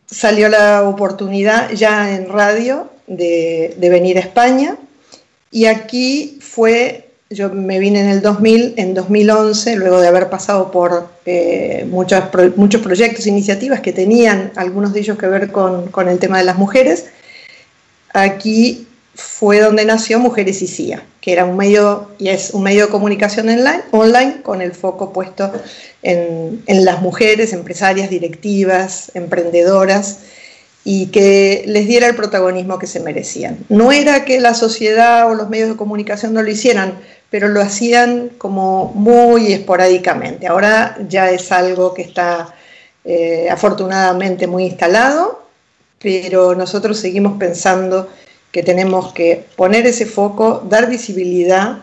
salió 0.07 0.49
la 0.49 0.81
oportunidad 0.81 1.71
ya 1.71 2.15
en 2.15 2.27
radio 2.27 2.89
de, 3.05 3.75
de 3.77 3.89
venir 3.89 4.17
a 4.17 4.21
España 4.21 4.77
y 5.51 5.67
aquí 5.67 6.39
fue, 6.41 7.04
yo 7.29 7.49
me 7.49 7.79
vine 7.79 8.01
en 8.01 8.09
el 8.09 8.21
2000, 8.21 8.75
en 8.77 8.93
2011, 8.93 9.75
luego 9.77 9.99
de 9.99 10.07
haber 10.07 10.29
pasado 10.29 10.71
por 10.71 11.09
eh, 11.25 11.85
muchos, 11.89 12.23
muchos 12.55 12.81
proyectos, 12.81 13.25
iniciativas 13.25 13.79
que 13.81 13.93
tenían 13.93 14.51
algunos 14.55 14.93
de 14.93 14.99
ellos 14.99 15.17
que 15.17 15.27
ver 15.27 15.51
con, 15.51 15.87
con 15.87 16.07
el 16.07 16.19
tema 16.19 16.37
de 16.37 16.43
las 16.43 16.57
mujeres, 16.57 17.05
aquí 18.13 18.87
fue 19.15 19.59
donde 19.59 19.85
nació 19.85 20.19
Mujeres 20.19 20.61
y 20.61 20.67
CIA, 20.67 21.03
que 21.21 21.31
era 21.31 21.45
un 21.45 21.57
medio 21.57 22.11
y 22.17 22.27
es 22.27 22.51
un 22.51 22.63
medio 22.63 22.85
de 22.85 22.91
comunicación 22.91 23.49
online, 23.49 23.81
online 23.91 24.41
con 24.43 24.61
el 24.61 24.73
foco 24.73 25.13
puesto 25.13 25.51
en, 26.03 26.61
en 26.67 26.85
las 26.85 27.01
mujeres, 27.01 27.53
empresarias, 27.53 28.09
directivas, 28.09 29.11
emprendedoras 29.15 30.19
y 30.87 31.07
que 31.07 31.63
les 31.65 31.87
diera 31.87 32.07
el 32.07 32.15
protagonismo 32.15 32.77
que 32.77 32.85
se 32.85 32.99
merecían. 32.99 33.57
No 33.69 33.91
era 33.91 34.23
que 34.23 34.39
la 34.39 34.53
sociedad 34.53 35.29
o 35.29 35.33
los 35.33 35.49
medios 35.49 35.69
de 35.69 35.75
comunicación 35.75 36.33
no 36.33 36.43
lo 36.43 36.49
hicieran, 36.49 36.93
pero 37.31 37.47
lo 37.47 37.59
hacían 37.59 38.29
como 38.37 38.93
muy 38.93 39.51
esporádicamente. 39.51 40.45
Ahora 40.45 40.95
ya 41.09 41.31
es 41.31 41.51
algo 41.51 41.95
que 41.95 42.03
está 42.03 42.53
eh, 43.03 43.49
afortunadamente 43.49 44.45
muy 44.45 44.65
instalado, 44.65 45.43
pero 45.99 46.53
nosotros 46.53 46.99
seguimos 46.99 47.37
pensando 47.39 48.07
que 48.51 48.61
tenemos 48.61 49.11
que 49.11 49.43
poner 49.55 49.87
ese 49.87 50.05
foco, 50.05 50.63
dar 50.69 50.87
visibilidad 50.87 51.79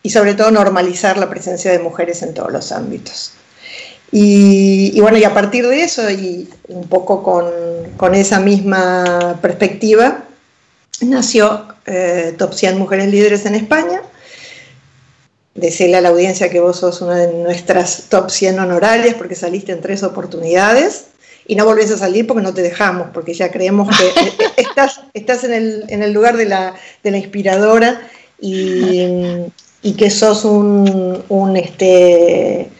y 0.00 0.10
sobre 0.10 0.34
todo 0.34 0.52
normalizar 0.52 1.18
la 1.18 1.28
presencia 1.28 1.72
de 1.72 1.80
mujeres 1.80 2.22
en 2.22 2.34
todos 2.34 2.52
los 2.52 2.70
ámbitos. 2.70 3.32
Y, 4.16 4.92
y 4.94 5.00
bueno, 5.00 5.18
y 5.18 5.24
a 5.24 5.34
partir 5.34 5.66
de 5.66 5.82
eso 5.82 6.08
y 6.08 6.48
un 6.68 6.86
poco 6.86 7.24
con, 7.24 7.46
con 7.96 8.14
esa 8.14 8.38
misma 8.38 9.40
perspectiva, 9.42 10.22
nació 11.00 11.66
eh, 11.84 12.32
Top 12.38 12.52
100 12.52 12.78
Mujeres 12.78 13.08
Líderes 13.08 13.44
en 13.44 13.56
España. 13.56 14.02
Decirle 15.56 15.96
a 15.96 16.00
la 16.00 16.10
audiencia 16.10 16.48
que 16.48 16.60
vos 16.60 16.78
sos 16.78 17.00
una 17.00 17.16
de 17.16 17.32
nuestras 17.32 18.04
top 18.08 18.30
100 18.30 18.60
honorarias 18.60 19.16
porque 19.16 19.34
saliste 19.34 19.72
en 19.72 19.80
tres 19.80 20.04
oportunidades 20.04 21.06
y 21.48 21.56
no 21.56 21.64
volvés 21.64 21.90
a 21.90 21.98
salir 21.98 22.24
porque 22.28 22.44
no 22.44 22.54
te 22.54 22.62
dejamos, 22.62 23.08
porque 23.12 23.34
ya 23.34 23.50
creemos 23.50 23.88
que 23.98 24.12
estás, 24.62 25.00
estás 25.12 25.42
en, 25.42 25.54
el, 25.54 25.84
en 25.88 26.04
el 26.04 26.12
lugar 26.12 26.36
de 26.36 26.44
la, 26.44 26.76
de 27.02 27.10
la 27.10 27.18
inspiradora 27.18 28.00
y, 28.40 29.08
y 29.82 29.92
que 29.94 30.08
sos 30.08 30.44
un, 30.44 31.24
un, 31.28 31.56
este, 31.56 32.70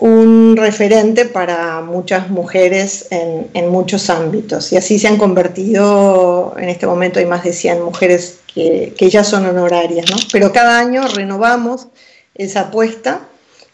un 0.00 0.56
referente 0.56 1.26
para 1.26 1.82
muchas 1.82 2.30
mujeres 2.30 3.06
en, 3.10 3.68
muchos 3.68 4.08
ámbitos. 4.08 4.72
Y 4.72 4.76
así 4.76 4.98
se 4.98 5.08
han 5.08 5.18
convertido, 5.18 6.54
en 6.58 6.70
este 6.70 6.86
momento 6.86 7.18
hay 7.18 7.26
más 7.26 7.44
de 7.44 7.52
100 7.52 7.82
mujeres 7.82 8.40
que, 8.52 8.94
que 8.96 9.10
ya 9.10 9.22
son 9.22 9.46
honorarias, 9.46 10.10
¿no? 10.10 10.16
Pero 10.32 10.52
cada 10.52 10.78
año 10.78 11.06
renovamos 11.06 11.88
esa 12.34 12.62
apuesta 12.62 13.28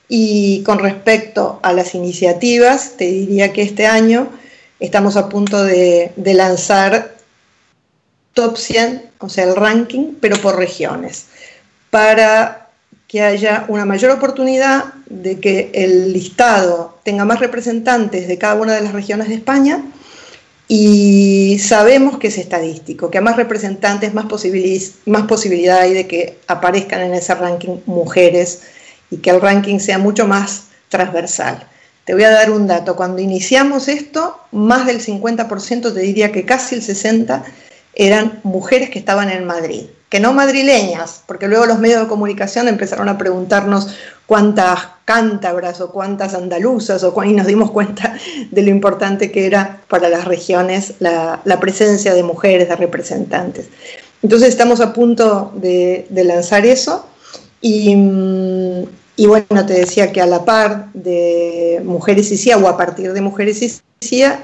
y 0.08 0.62
con 0.64 0.80
respecto 0.80 1.60
a 1.62 1.72
las 1.72 1.94
iniciativas, 1.94 2.94
te 2.96 3.05
diría 3.05 3.52
que 3.52 3.62
este 3.62 3.86
año 3.86 4.28
estamos 4.80 5.16
a 5.16 5.28
punto 5.28 5.62
de, 5.62 6.12
de 6.16 6.34
lanzar 6.34 7.14
top 8.34 8.56
100, 8.56 9.10
o 9.18 9.28
sea, 9.28 9.44
el 9.44 9.55
ranking, 9.55 10.14
pero 10.20 10.36
por 10.38 10.58
regiones, 10.58 11.26
para 11.90 12.66
que 13.17 13.23
haya 13.23 13.65
una 13.69 13.86
mayor 13.86 14.11
oportunidad 14.11 14.93
de 15.07 15.41
que 15.41 15.70
el 15.73 16.12
listado 16.12 16.99
tenga 17.03 17.25
más 17.25 17.41
representantes 17.41 18.28
de 18.28 18.36
cada 18.36 18.57
una 18.57 18.75
de 18.75 18.83
las 18.83 18.93
regiones 18.93 19.28
de 19.28 19.36
España 19.36 19.83
y 20.69 21.59
sabemos 21.59 22.19
que 22.19 22.27
es 22.27 22.36
estadístico, 22.36 23.11
que 23.11 23.17
a 23.17 23.23
más 23.23 23.36
representantes, 23.36 24.12
más, 24.12 24.27
más 25.07 25.23
posibilidad 25.23 25.81
hay 25.81 25.95
de 25.95 26.07
que 26.07 26.36
aparezcan 26.47 27.01
en 27.01 27.15
ese 27.15 27.35
ranking 27.35 27.78
mujeres 27.86 28.65
y 29.11 29.17
que 29.17 29.31
el 29.31 29.41
ranking 29.41 29.78
sea 29.78 29.97
mucho 29.97 30.27
más 30.27 30.65
transversal. 30.91 31.67
Te 32.05 32.12
voy 32.12 32.25
a 32.25 32.31
dar 32.31 32.51
un 32.51 32.67
dato, 32.67 32.97
cuando 32.97 33.23
iniciamos 33.23 33.89
esto, 33.89 34.39
más 34.53 34.85
del 34.85 35.01
50%, 35.01 35.95
te 35.95 36.01
diría 36.01 36.33
que 36.33 36.45
casi 36.45 36.75
el 36.75 36.83
60%, 36.83 37.45
eran 37.95 38.41
mujeres 38.43 38.91
que 38.91 38.99
estaban 38.99 39.31
en 39.31 39.47
Madrid, 39.47 39.85
que 40.09 40.20
no 40.20 40.33
madrileñas, 40.33 41.23
porque 41.26 41.49
luego 41.49 41.67
los 41.67 41.78
medios 41.78 42.02
de 42.02 42.09
comunicación 42.09 42.68
empezaron 42.68 43.09
a 43.09 43.18
preguntarnos 43.18 43.89
cuántas 44.26 44.89
cántabras 45.05 45.81
o 45.81 45.91
cuántas 45.91 46.35
andaluzas, 46.35 47.02
o 47.02 47.25
y 47.25 47.33
nos 47.33 47.47
dimos 47.47 47.70
cuenta 47.70 48.17
de 48.51 48.62
lo 48.62 48.70
importante 48.70 49.31
que 49.31 49.47
era 49.47 49.81
para 49.89 50.09
las 50.09 50.25
regiones 50.25 50.94
la, 51.01 51.41
presencia 51.60 52.15
de 52.15 52.23
mujeres, 52.23 52.68
de 52.68 52.76
representantes. 52.76 53.68
Entonces 54.23 54.49
estamos 54.49 54.81
a 54.81 54.93
punto 54.93 55.52
de, 55.55 56.07
de 56.09 56.25
lanzar 56.25 56.67
eso 56.67 57.07
y, 57.60 57.94
y, 59.17 59.26
bueno, 59.26 59.67
te 59.67 59.75
decía 59.75 60.12
que 60.12 60.20
a 60.20 60.26
la 60.26 60.44
par 60.44 60.93
de 60.93 61.81
Mujeres 61.85 62.31
y 62.31 62.36
CIA 62.36 62.59
o 62.59 62.68
a 62.68 62.76
partir 62.76 63.12
de 63.12 63.20
Mujeres 63.20 63.62
y 63.62 63.73
CIA 64.01 64.43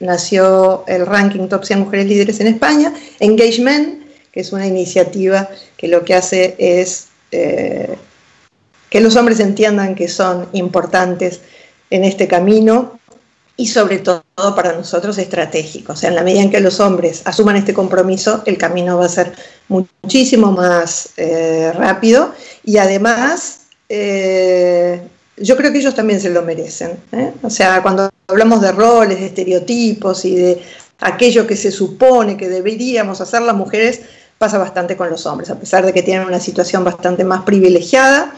nació 0.00 0.84
el 0.86 1.06
ranking 1.06 1.48
Top 1.48 1.64
100 1.64 1.80
Mujeres 1.80 2.06
Líderes 2.06 2.40
en 2.40 2.48
España, 2.48 2.92
Engagement, 3.20 4.05
que 4.36 4.42
es 4.42 4.52
una 4.52 4.66
iniciativa 4.66 5.48
que 5.78 5.88
lo 5.88 6.04
que 6.04 6.12
hace 6.12 6.56
es 6.58 7.06
eh, 7.32 7.96
que 8.90 9.00
los 9.00 9.16
hombres 9.16 9.40
entiendan 9.40 9.94
que 9.94 10.08
son 10.08 10.50
importantes 10.52 11.40
en 11.88 12.04
este 12.04 12.28
camino 12.28 13.00
y 13.56 13.68
sobre 13.68 13.96
todo 13.96 14.22
para 14.54 14.74
nosotros 14.74 15.16
estratégico. 15.16 15.94
O 15.94 15.96
sea, 15.96 16.10
en 16.10 16.16
la 16.16 16.22
medida 16.22 16.42
en 16.42 16.50
que 16.50 16.60
los 16.60 16.80
hombres 16.80 17.22
asuman 17.24 17.56
este 17.56 17.72
compromiso, 17.72 18.42
el 18.44 18.58
camino 18.58 18.98
va 18.98 19.06
a 19.06 19.08
ser 19.08 19.32
muchísimo 19.68 20.52
más 20.52 21.14
eh, 21.16 21.72
rápido 21.74 22.34
y 22.62 22.76
además 22.76 23.60
eh, 23.88 25.00
yo 25.38 25.56
creo 25.56 25.72
que 25.72 25.78
ellos 25.78 25.94
también 25.94 26.20
se 26.20 26.28
lo 26.28 26.42
merecen. 26.42 26.98
O 27.42 27.48
sea, 27.48 27.80
cuando 27.80 28.10
hablamos 28.26 28.60
de 28.60 28.72
roles, 28.72 29.18
de 29.18 29.26
estereotipos 29.28 30.26
y 30.26 30.34
de 30.34 30.62
aquello 31.00 31.46
que 31.46 31.56
se 31.56 31.70
supone 31.70 32.36
que 32.36 32.50
deberíamos 32.50 33.22
hacer 33.22 33.40
las 33.40 33.56
mujeres, 33.56 34.02
pasa 34.38 34.58
bastante 34.58 34.96
con 34.96 35.10
los 35.10 35.26
hombres, 35.26 35.50
a 35.50 35.58
pesar 35.58 35.84
de 35.84 35.92
que 35.92 36.02
tienen 36.02 36.26
una 36.26 36.40
situación 36.40 36.84
bastante 36.84 37.24
más 37.24 37.42
privilegiada. 37.42 38.34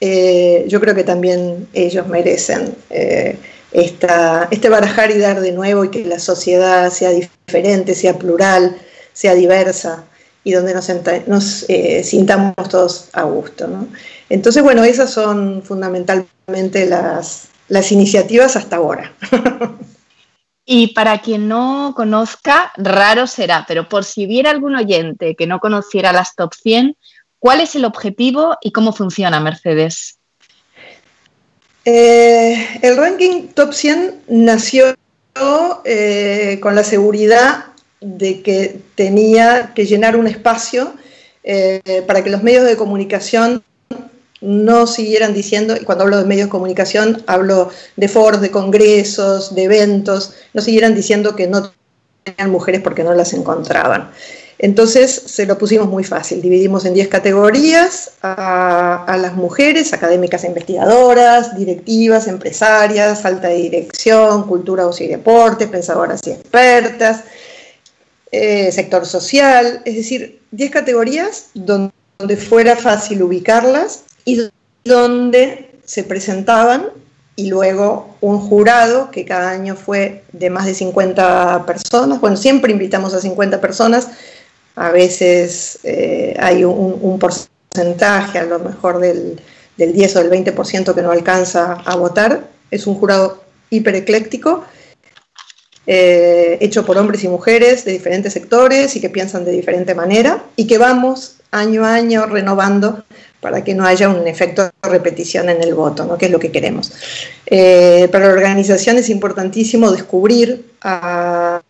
Eh, 0.00 0.64
yo 0.68 0.80
creo 0.80 0.94
que 0.94 1.04
también 1.04 1.68
ellos 1.72 2.06
merecen 2.08 2.74
eh, 2.90 3.38
esta, 3.70 4.48
este 4.50 4.68
barajar 4.68 5.10
y 5.10 5.18
dar 5.18 5.40
de 5.40 5.52
nuevo 5.52 5.84
y 5.84 5.90
que 5.90 6.04
la 6.04 6.18
sociedad 6.18 6.90
sea 6.90 7.10
diferente, 7.10 7.94
sea 7.94 8.18
plural, 8.18 8.76
sea 9.12 9.34
diversa 9.34 10.04
y 10.44 10.52
donde 10.52 10.74
nos, 10.74 10.90
nos 11.26 11.64
eh, 11.68 12.02
sintamos 12.02 12.54
todos 12.68 13.08
a 13.12 13.22
gusto. 13.22 13.68
¿no? 13.68 13.86
Entonces, 14.28 14.62
bueno, 14.62 14.82
esas 14.82 15.10
son 15.10 15.62
fundamentalmente 15.62 16.86
las, 16.86 17.48
las 17.68 17.92
iniciativas 17.92 18.56
hasta 18.56 18.76
ahora. 18.76 19.12
Y 20.64 20.88
para 20.88 21.20
quien 21.20 21.48
no 21.48 21.92
conozca, 21.96 22.72
raro 22.76 23.26
será, 23.26 23.64
pero 23.66 23.88
por 23.88 24.04
si 24.04 24.26
hubiera 24.26 24.50
algún 24.50 24.76
oyente 24.76 25.34
que 25.34 25.46
no 25.46 25.58
conociera 25.58 26.12
las 26.12 26.36
top 26.36 26.54
100, 26.54 26.96
¿cuál 27.38 27.60
es 27.60 27.74
el 27.74 27.84
objetivo 27.84 28.56
y 28.60 28.70
cómo 28.70 28.92
funciona 28.92 29.40
Mercedes? 29.40 30.18
Eh, 31.84 32.78
el 32.80 32.96
ranking 32.96 33.48
top 33.48 33.72
100 33.72 34.22
nació 34.28 34.94
eh, 35.84 36.58
con 36.62 36.76
la 36.76 36.84
seguridad 36.84 37.66
de 38.00 38.42
que 38.42 38.80
tenía 38.94 39.72
que 39.74 39.86
llenar 39.86 40.16
un 40.16 40.28
espacio 40.28 40.94
eh, 41.42 42.04
para 42.06 42.22
que 42.22 42.30
los 42.30 42.44
medios 42.44 42.64
de 42.64 42.76
comunicación 42.76 43.64
no 44.42 44.86
siguieran 44.86 45.32
diciendo, 45.32 45.74
y 45.80 45.84
cuando 45.84 46.04
hablo 46.04 46.18
de 46.18 46.24
medios 46.24 46.46
de 46.46 46.50
comunicación 46.50 47.22
hablo 47.26 47.70
de 47.96 48.08
foros, 48.08 48.40
de 48.40 48.50
congresos, 48.50 49.54
de 49.54 49.64
eventos, 49.64 50.34
no 50.52 50.60
siguieran 50.60 50.94
diciendo 50.94 51.34
que 51.36 51.46
no 51.46 51.72
tenían 52.24 52.50
mujeres 52.50 52.82
porque 52.82 53.04
no 53.04 53.14
las 53.14 53.32
encontraban. 53.32 54.10
Entonces 54.58 55.10
se 55.10 55.46
lo 55.46 55.58
pusimos 55.58 55.88
muy 55.88 56.04
fácil, 56.04 56.40
dividimos 56.40 56.84
en 56.84 56.94
10 56.94 57.08
categorías 57.08 58.12
a, 58.22 59.16
las 59.20 59.34
mujeres, 59.34 59.92
académicas 59.92 60.44
e 60.44 60.48
investigadoras, 60.48 61.56
directivas, 61.56 62.28
empresarias, 62.28 63.24
alta 63.24 63.48
dirección, 63.48 64.46
cultura, 64.46 64.86
ocio 64.86 65.06
y 65.06 65.08
deporte, 65.08 65.66
pensadoras 65.66 66.20
y 66.26 66.30
expertas, 66.30 67.24
eh, 68.30 68.70
sector 68.70 69.04
social, 69.04 69.82
es 69.84 69.96
decir, 69.96 70.40
10 70.52 70.70
categorías 70.70 71.46
donde 71.54 72.36
fuera 72.36 72.76
fácil 72.76 73.22
ubicarlas 73.22 74.04
y 74.24 74.50
donde 74.84 75.70
se 75.84 76.04
presentaban 76.04 76.86
y 77.36 77.48
luego 77.48 78.16
un 78.20 78.38
jurado 78.38 79.10
que 79.10 79.24
cada 79.24 79.50
año 79.50 79.74
fue 79.74 80.24
de 80.32 80.50
más 80.50 80.66
de 80.66 80.74
50 80.74 81.64
personas, 81.66 82.20
bueno, 82.20 82.36
siempre 82.36 82.72
invitamos 82.72 83.14
a 83.14 83.20
50 83.20 83.60
personas, 83.60 84.08
a 84.76 84.90
veces 84.90 85.78
eh, 85.82 86.36
hay 86.38 86.64
un, 86.64 87.18
porcentaje 87.18 88.38
a 88.38 88.44
lo 88.44 88.58
mejor 88.58 88.98
del, 88.98 89.40
del 89.76 89.92
10 89.92 90.16
o 90.16 90.24
del 90.24 90.44
20% 90.44 90.94
que 90.94 91.02
no 91.02 91.10
alcanza 91.10 91.74
a 91.84 91.96
votar, 91.96 92.48
es 92.70 92.86
un 92.86 92.94
jurado 92.94 93.42
hiperecléctico, 93.70 94.64
eh, 95.86 96.58
hecho 96.60 96.84
por 96.84 96.96
hombres 96.96 97.24
y 97.24 97.28
mujeres 97.28 97.84
de 97.84 97.92
diferentes 97.92 98.32
sectores 98.32 98.94
y 98.94 99.00
que 99.00 99.10
piensan 99.10 99.44
de 99.44 99.50
diferente 99.50 99.96
manera 99.96 100.44
y 100.54 100.68
que 100.68 100.78
vamos 100.78 101.38
año 101.50 101.84
a 101.84 101.94
año 101.94 102.26
renovando 102.26 103.02
para 103.42 103.64
que 103.64 103.74
no 103.74 103.84
haya 103.84 104.08
un 104.08 104.26
efecto 104.28 104.62
de 104.62 104.88
repetición 104.88 105.50
en 105.50 105.60
el 105.60 105.74
voto, 105.74 106.06
¿no? 106.06 106.16
que 106.16 106.26
es 106.26 106.32
lo 106.32 106.38
que 106.38 106.52
queremos. 106.52 106.92
Eh, 107.44 108.08
para 108.12 108.28
la 108.28 108.34
organización 108.34 108.96
es 108.98 109.10
importantísimo 109.10 109.90
descubrir 109.90 110.64
a, 110.80 111.60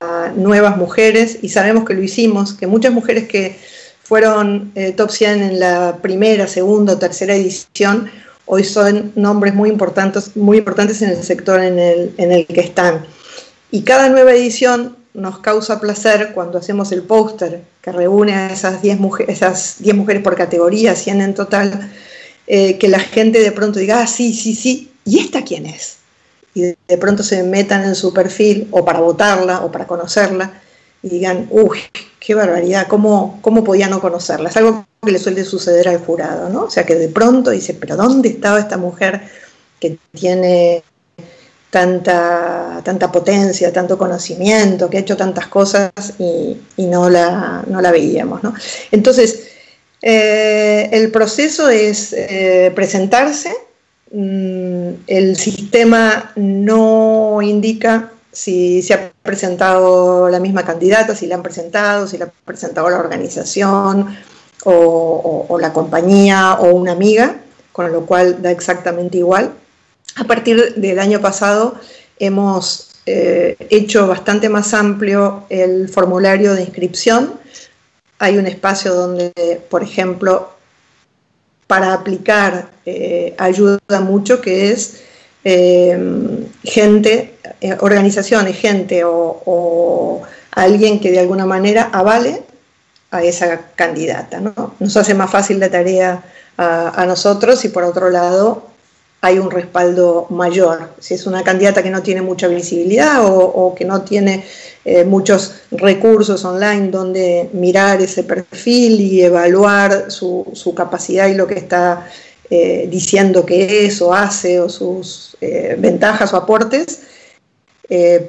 a 0.00 0.32
nuevas 0.34 0.76
mujeres 0.76 1.38
y 1.40 1.48
sabemos 1.48 1.84
que 1.84 1.94
lo 1.94 2.02
hicimos, 2.02 2.52
que 2.54 2.66
muchas 2.66 2.92
mujeres 2.92 3.28
que 3.28 3.56
fueron 4.02 4.72
eh, 4.74 4.90
top 4.90 5.08
100 5.08 5.42
en 5.42 5.60
la 5.60 5.98
primera, 6.02 6.48
segunda 6.48 6.94
o 6.94 6.98
tercera 6.98 7.32
edición, 7.36 8.10
hoy 8.44 8.64
son 8.64 9.12
nombres 9.14 9.54
muy 9.54 9.70
importantes, 9.70 10.36
muy 10.36 10.58
importantes 10.58 11.00
en 11.00 11.10
el 11.10 11.22
sector 11.22 11.62
en 11.62 11.78
el, 11.78 12.12
en 12.18 12.32
el 12.32 12.44
que 12.44 12.60
están. 12.60 13.06
Y 13.70 13.82
cada 13.82 14.08
nueva 14.08 14.32
edición 14.32 14.96
nos 15.14 15.38
causa 15.40 15.80
placer 15.80 16.32
cuando 16.34 16.58
hacemos 16.58 16.92
el 16.92 17.02
póster 17.02 17.62
que 17.82 17.92
reúne 17.92 18.34
a 18.34 18.52
esas 18.52 18.82
10 18.82 19.00
mujeres, 19.00 19.76
10 19.78 19.96
mujeres 19.96 20.22
por 20.22 20.36
categoría, 20.36 20.94
100 20.94 21.20
en 21.20 21.34
total, 21.34 21.90
eh, 22.46 22.78
que 22.78 22.88
la 22.88 23.00
gente 23.00 23.40
de 23.40 23.52
pronto 23.52 23.78
diga, 23.78 24.02
ah, 24.02 24.06
sí, 24.06 24.32
sí, 24.34 24.54
sí, 24.54 24.92
¿y 25.04 25.18
esta 25.18 25.42
quién 25.42 25.66
es? 25.66 25.96
Y 26.54 26.62
de, 26.62 26.78
de 26.88 26.98
pronto 26.98 27.22
se 27.22 27.42
metan 27.42 27.84
en 27.84 27.94
su 27.94 28.12
perfil 28.12 28.68
o 28.70 28.84
para 28.84 29.00
votarla 29.00 29.60
o 29.64 29.70
para 29.70 29.86
conocerla 29.86 30.52
y 31.02 31.08
digan, 31.08 31.46
uy, 31.50 31.78
qué 32.18 32.34
barbaridad, 32.34 32.86
¿cómo, 32.86 33.38
cómo 33.40 33.64
podía 33.64 33.88
no 33.88 34.00
conocerla? 34.00 34.50
Es 34.50 34.56
algo 34.56 34.86
que 35.02 35.12
le 35.12 35.18
suele 35.18 35.44
suceder 35.44 35.88
al 35.88 35.98
jurado, 35.98 36.48
¿no? 36.50 36.64
O 36.64 36.70
sea, 36.70 36.84
que 36.84 36.94
de 36.94 37.08
pronto 37.08 37.50
dice, 37.50 37.74
pero 37.74 37.96
¿dónde 37.96 38.28
estaba 38.28 38.58
esta 38.58 38.76
mujer 38.76 39.22
que 39.80 39.98
tiene 40.12 40.84
tanta, 41.70 42.80
tanta 42.84 43.10
potencia, 43.12 43.72
tanto 43.72 43.96
conocimiento, 43.98 44.90
que 44.90 44.98
ha 44.98 45.00
hecho 45.00 45.16
tantas 45.16 45.46
cosas 45.48 45.90
y, 46.18 46.56
y 46.76 46.86
no, 46.86 47.08
la, 47.10 47.62
no 47.66 47.80
la 47.80 47.92
veíamos, 47.92 48.42
¿no? 48.42 48.54
Entonces, 48.90 49.48
eh, 50.02 50.88
el 50.92 51.10
proceso 51.10 51.68
es 51.68 52.12
eh, 52.12 52.72
presentarse, 52.74 53.52
mm, 54.12 54.88
el 55.06 55.36
sistema 55.36 56.32
no 56.36 57.40
indica 57.42 58.12
si 58.32 58.82
se 58.82 58.94
ha 58.94 59.12
presentado 59.22 60.28
la 60.28 60.40
misma 60.40 60.64
candidata, 60.64 61.14
si 61.16 61.26
la 61.26 61.34
han 61.36 61.42
presentado, 61.42 62.06
si 62.06 62.16
la 62.18 62.26
ha 62.26 62.30
presentado 62.44 62.88
la 62.90 62.98
organización 62.98 64.16
o, 64.64 64.72
o- 64.72 65.46
o 65.48 65.58
la 65.58 65.72
compañía 65.72 66.54
o 66.60 66.74
una 66.74 66.92
amiga, 66.92 67.36
con 67.72 67.92
lo 67.92 68.06
cual 68.06 68.40
da 68.42 68.50
exactamente 68.50 69.18
igual. 69.18 69.52
A 70.16 70.24
partir 70.24 70.74
del 70.74 70.98
año 70.98 71.20
pasado 71.20 71.76
hemos 72.18 72.90
eh, 73.06 73.56
hecho 73.70 74.06
bastante 74.06 74.48
más 74.48 74.74
amplio 74.74 75.44
el 75.48 75.88
formulario 75.88 76.54
de 76.54 76.62
inscripción. 76.62 77.34
Hay 78.18 78.36
un 78.36 78.46
espacio 78.46 78.94
donde, 78.94 79.32
por 79.70 79.82
ejemplo, 79.82 80.50
para 81.66 81.94
aplicar 81.94 82.70
eh, 82.84 83.34
ayuda 83.38 84.00
mucho, 84.00 84.40
que 84.40 84.72
es 84.72 85.00
eh, 85.44 85.98
gente, 86.64 87.38
organizaciones, 87.80 88.56
gente 88.56 89.02
o, 89.04 90.22
alguien 90.52 91.00
que 91.00 91.12
de 91.12 91.20
alguna 91.20 91.46
manera 91.46 91.90
avale 91.92 92.42
a 93.12 93.22
esa 93.22 93.70
candidata. 93.76 94.40
¿no? 94.40 94.74
Nos 94.78 94.96
hace 94.96 95.14
más 95.14 95.30
fácil 95.30 95.60
la 95.60 95.70
tarea 95.70 96.22
a 96.58 97.06
nosotros 97.06 97.64
y 97.64 97.68
por 97.70 97.84
otro 97.84 98.10
lado 98.10 98.70
hay 99.22 99.38
un 99.38 99.50
respaldo 99.50 100.26
mayor. 100.30 100.90
Si 100.98 101.14
es 101.14 101.26
una 101.26 101.42
candidata 101.44 101.82
que 101.82 101.90
no 101.90 102.02
tiene 102.02 102.22
mucha 102.22 102.48
visibilidad 102.48 103.20
o, 103.22 103.74
que 103.74 103.84
no 103.84 104.02
tiene 104.02 104.44
eh, 104.84 105.04
muchos 105.04 105.56
recursos 105.70 106.44
online 106.44 106.88
donde 106.88 107.50
mirar 107.52 108.00
ese 108.00 108.24
perfil 108.24 109.00
y 109.00 109.22
evaluar 109.22 110.10
su, 110.10 110.72
capacidad 110.74 111.28
y 111.28 111.34
lo 111.34 111.46
que 111.46 111.54
está 111.54 112.08
eh, 112.48 112.88
diciendo 112.90 113.44
que 113.44 113.84
es 113.86 114.00
o 114.00 114.14
hace 114.14 114.58
o 114.58 114.68
sus 114.68 115.36
eh, 115.40 115.76
ventajas 115.78 116.32
o 116.32 116.36
aportes, 116.36 117.02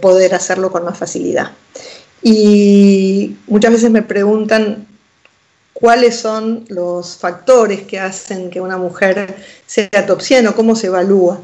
poder 0.02 0.34
hacerlo 0.34 0.72
con 0.72 0.84
más 0.84 0.98
facilidad. 0.98 1.52
Y 2.24 3.38
muchas 3.46 3.72
veces 3.72 3.92
me 3.92 4.02
preguntan 4.02 4.88
cuáles 5.82 6.16
son 6.16 6.64
los 6.70 7.18
factores 7.18 7.82
que 7.82 8.00
hacen 8.00 8.52
que 8.52 8.62
una 8.62 8.78
mujer 8.78 9.36
sea 9.66 10.06
top 10.06 10.22
100 10.22 10.48
o 10.48 10.56
cómo 10.56 10.76
se 10.76 10.88
evalúa. 10.88 11.42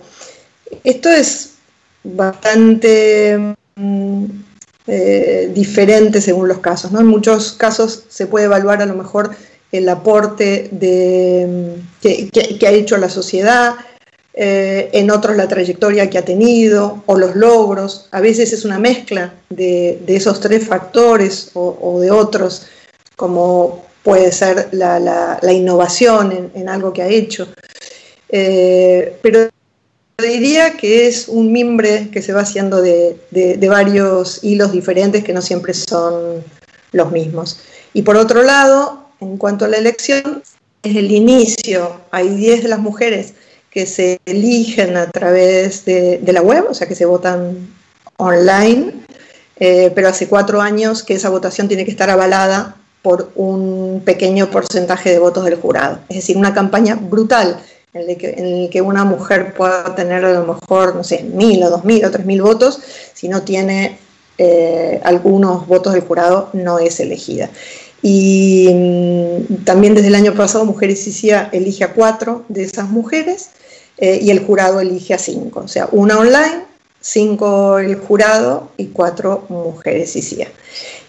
Esto 0.83 1.09
es 1.09 1.55
bastante 2.03 3.55
mm, 3.75 4.25
eh, 4.85 5.51
diferente 5.53 6.21
según 6.21 6.47
los 6.47 6.59
casos. 6.59 6.91
¿no? 6.91 6.99
En 6.99 7.07
muchos 7.07 7.53
casos 7.53 8.03
se 8.09 8.27
puede 8.27 8.45
evaluar 8.45 8.81
a 8.81 8.85
lo 8.85 8.93
mejor 8.93 9.31
el 9.71 9.89
aporte 9.89 10.69
mm, 10.71 11.99
que, 11.99 12.67
ha 12.67 12.71
hecho 12.71 12.95
la 12.97 13.09
sociedad, 13.09 13.73
eh, 14.35 14.91
en 14.93 15.09
otros 15.09 15.35
la 15.35 15.47
trayectoria 15.47 16.11
que 16.11 16.19
ha 16.19 16.25
tenido 16.25 17.01
o 17.07 17.17
los 17.17 17.35
logros. 17.35 18.07
A 18.11 18.21
veces 18.21 18.53
es 18.53 18.65
una 18.65 18.77
mezcla 18.77 19.33
de, 19.49 19.99
esos 20.07 20.39
tres 20.39 20.67
factores 20.67 21.49
o 21.55 21.99
de 21.99 22.11
otros, 22.11 22.67
como 23.15 23.86
puede 24.07 24.31
ser 24.31 24.69
la, 24.71 25.01
la- 25.01 25.51
innovación 25.51 26.31
en, 26.31 26.51
en 26.55 26.69
algo 26.69 26.93
que 26.93 27.01
ha 27.01 27.09
hecho. 27.09 27.45
Eh, 28.29 29.17
pero 29.21 29.49
diría 30.17 30.77
que 30.77 31.07
es 31.07 31.27
un 31.27 31.51
mimbre 31.51 32.07
que 32.09 32.21
se 32.21 32.31
va 32.31 32.39
haciendo 32.43 32.81
de, 32.81 33.17
de- 33.31 33.67
varios 33.67 34.41
hilos 34.45 34.71
diferentes 34.71 35.25
que 35.25 35.33
no 35.33 35.41
siempre 35.41 35.73
son 35.73 36.41
los 36.93 37.11
mismos. 37.11 37.59
Y 37.93 38.03
por 38.03 38.15
otro 38.15 38.43
lado, 38.43 39.09
en 39.19 39.35
cuanto 39.35 39.65
a 39.65 39.67
la 39.67 39.75
elección, 39.75 40.41
es 40.83 40.95
el 40.95 41.11
inicio. 41.11 41.99
Hay 42.11 42.29
10 42.29 42.63
de 42.63 42.69
las 42.69 42.79
mujeres 42.79 43.33
que 43.69 43.85
se 43.85 44.21
eligen 44.25 44.95
a 44.95 45.11
través 45.11 45.83
de, 45.83 46.19
de 46.19 46.31
la 46.31 46.41
web, 46.41 46.63
o 46.69 46.73
sea 46.73 46.87
que 46.87 46.95
se 46.95 47.05
votan 47.05 47.57
online, 48.15 48.93
eh, 49.57 49.91
pero 49.93 50.07
hace 50.07 50.29
cuatro 50.29 50.61
años 50.61 51.03
que 51.03 51.15
esa 51.15 51.27
votación 51.27 51.67
tiene 51.67 51.83
que 51.83 51.91
estar 51.91 52.09
avalada 52.09 52.77
por 53.07 53.31
un 53.35 54.01
pequeño 54.03 54.51
porcentaje 54.51 55.11
de 55.11 55.17
votos 55.17 55.45
del 55.45 55.55
jurado. 55.55 55.99
Es 56.09 56.17
decir, 56.17 56.35
una 56.35 56.53
campaña 56.53 56.95
brutal 56.95 57.57
en 57.93 58.09
el 58.09 58.69
que 58.69 58.81
una 58.81 59.05
mujer 59.05 59.53
pueda 59.53 59.95
tener 59.95 60.25
a 60.25 60.33
lo 60.33 60.43
mejor, 60.43 60.93
no 60.93 61.05
sé, 61.05 61.23
mil 61.23 61.63
o 61.63 61.69
dos 61.69 61.85
mil 61.85 62.03
o 62.03 62.11
tres 62.11 62.25
mil 62.25 62.41
votos, 62.41 62.81
si 63.13 63.29
no 63.29 63.43
tiene 63.43 63.97
eh, 64.37 64.99
algunos 65.05 65.67
votos 65.67 65.93
del 65.93 66.01
jurado, 66.01 66.49
no 66.51 66.79
es 66.79 66.99
elegida. 66.99 67.49
Y 68.01 68.71
mm, 68.73 69.63
también 69.63 69.95
desde 69.95 70.09
el 70.09 70.15
año 70.15 70.33
pasado 70.33 70.65
Mujeres 70.65 71.07
y 71.07 71.13
CIA 71.13 71.47
elige 71.53 71.85
a 71.85 71.93
cuatro 71.93 72.43
de 72.49 72.63
esas 72.63 72.89
mujeres 72.89 73.51
eh, 73.99 74.19
y 74.21 74.31
el 74.31 74.45
jurado 74.45 74.81
elige 74.81 75.13
a 75.13 75.17
cinco, 75.17 75.61
o 75.61 75.69
sea, 75.69 75.87
una 75.93 76.19
online, 76.19 76.65
cinco 76.99 77.79
el 77.79 77.95
jurado 77.95 78.69
y 78.75 78.87
cuatro 78.87 79.45
mujeres 79.47 80.13
y 80.17 80.21
CIA. 80.21 80.49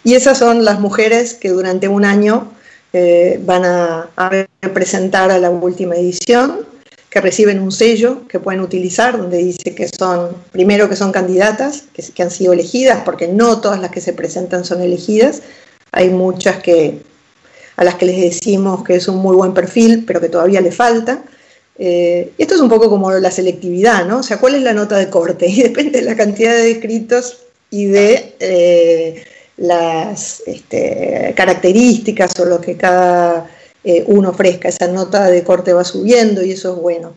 Y 0.09 0.15
esas 0.15 0.39
son 0.39 0.65
las 0.65 0.81
mujeres 0.81 1.35
que 1.35 1.51
durante 1.51 1.87
un 1.87 2.07
año 2.07 2.51
eh, 2.95 3.39
van 3.45 3.67
a, 3.67 4.09
a 4.17 4.31
representar 4.63 5.31
a 5.31 5.39
la 5.39 5.51
última 5.51 5.97
edición, 5.97 6.65
que 7.11 7.21
reciben 7.21 7.61
un 7.61 7.71
sello 7.71 8.27
que 8.27 8.41
pueden 8.41 8.63
utilizar, 8.63 9.19
donde 9.19 9.37
dice 9.37 9.75
que 9.75 9.87
son, 9.87 10.35
primero 10.51 10.89
que 10.89 10.97
son 10.97 11.13
candidatas, 11.13 11.85
que, 11.93 12.23
han 12.23 12.31
sido 12.31 12.55
elegidas, 12.55 13.03
porque 13.05 13.29
no 13.29 13.61
todas 13.61 13.83
las 13.83 13.91
que 13.91 14.01
se 14.01 14.15
presentan 14.15 14.65
son 14.65 14.81
elegidas, 14.81 15.43
hay 15.93 16.09
muchas 16.09 16.57
que, 16.63 17.03
a 17.77 17.85
las 17.85 17.97
que 17.97 18.07
les 18.07 18.19
decimos 18.19 18.85
que 18.85 18.95
es 18.95 19.09
un 19.09 19.19
muy 19.19 19.37
buen 19.37 19.53
perfil, 19.53 20.05
pero 20.07 20.23
que 20.23 20.31
todavía 20.31 20.63
le 20.63 20.73
falta. 20.73 21.23
Eh, 21.79 22.33
esto 22.39 22.55
es 22.55 22.63
un 22.63 22.71
poco 22.71 22.89
como 22.89 23.13
la 23.13 23.31
selectividad, 23.31 24.07
¿no? 24.07 24.21
O 24.21 24.23
sea, 24.23 24.39
¿cuál 24.41 24.55
es 24.55 24.63
la 24.63 24.73
nota 24.73 24.97
de 24.97 25.11
corte? 25.11 25.47
Y 25.51 25.65
depende 25.65 25.99
de 25.99 26.07
la 26.07 26.17
cantidad 26.17 26.55
de 26.55 26.71
escritos 26.71 27.41
y 27.71 27.85
de 27.85 28.35
eh, 28.41 29.23
las 29.59 30.43
este, 30.47 31.35
características 31.37 32.39
o 32.41 32.45
lo 32.45 32.61
que 32.61 32.77
cada 32.77 33.51
eh, 33.85 34.05
uno 34.07 34.31
ofrezca. 34.31 34.69
Esa 34.69 34.89
nota 34.89 35.29
de 35.29 35.45
corte 35.45 35.73
va 35.73 35.85
subiendo 35.85 36.43
y 36.43 36.53
eso 36.53 36.75
es 36.75 36.81
bueno. 36.81 37.15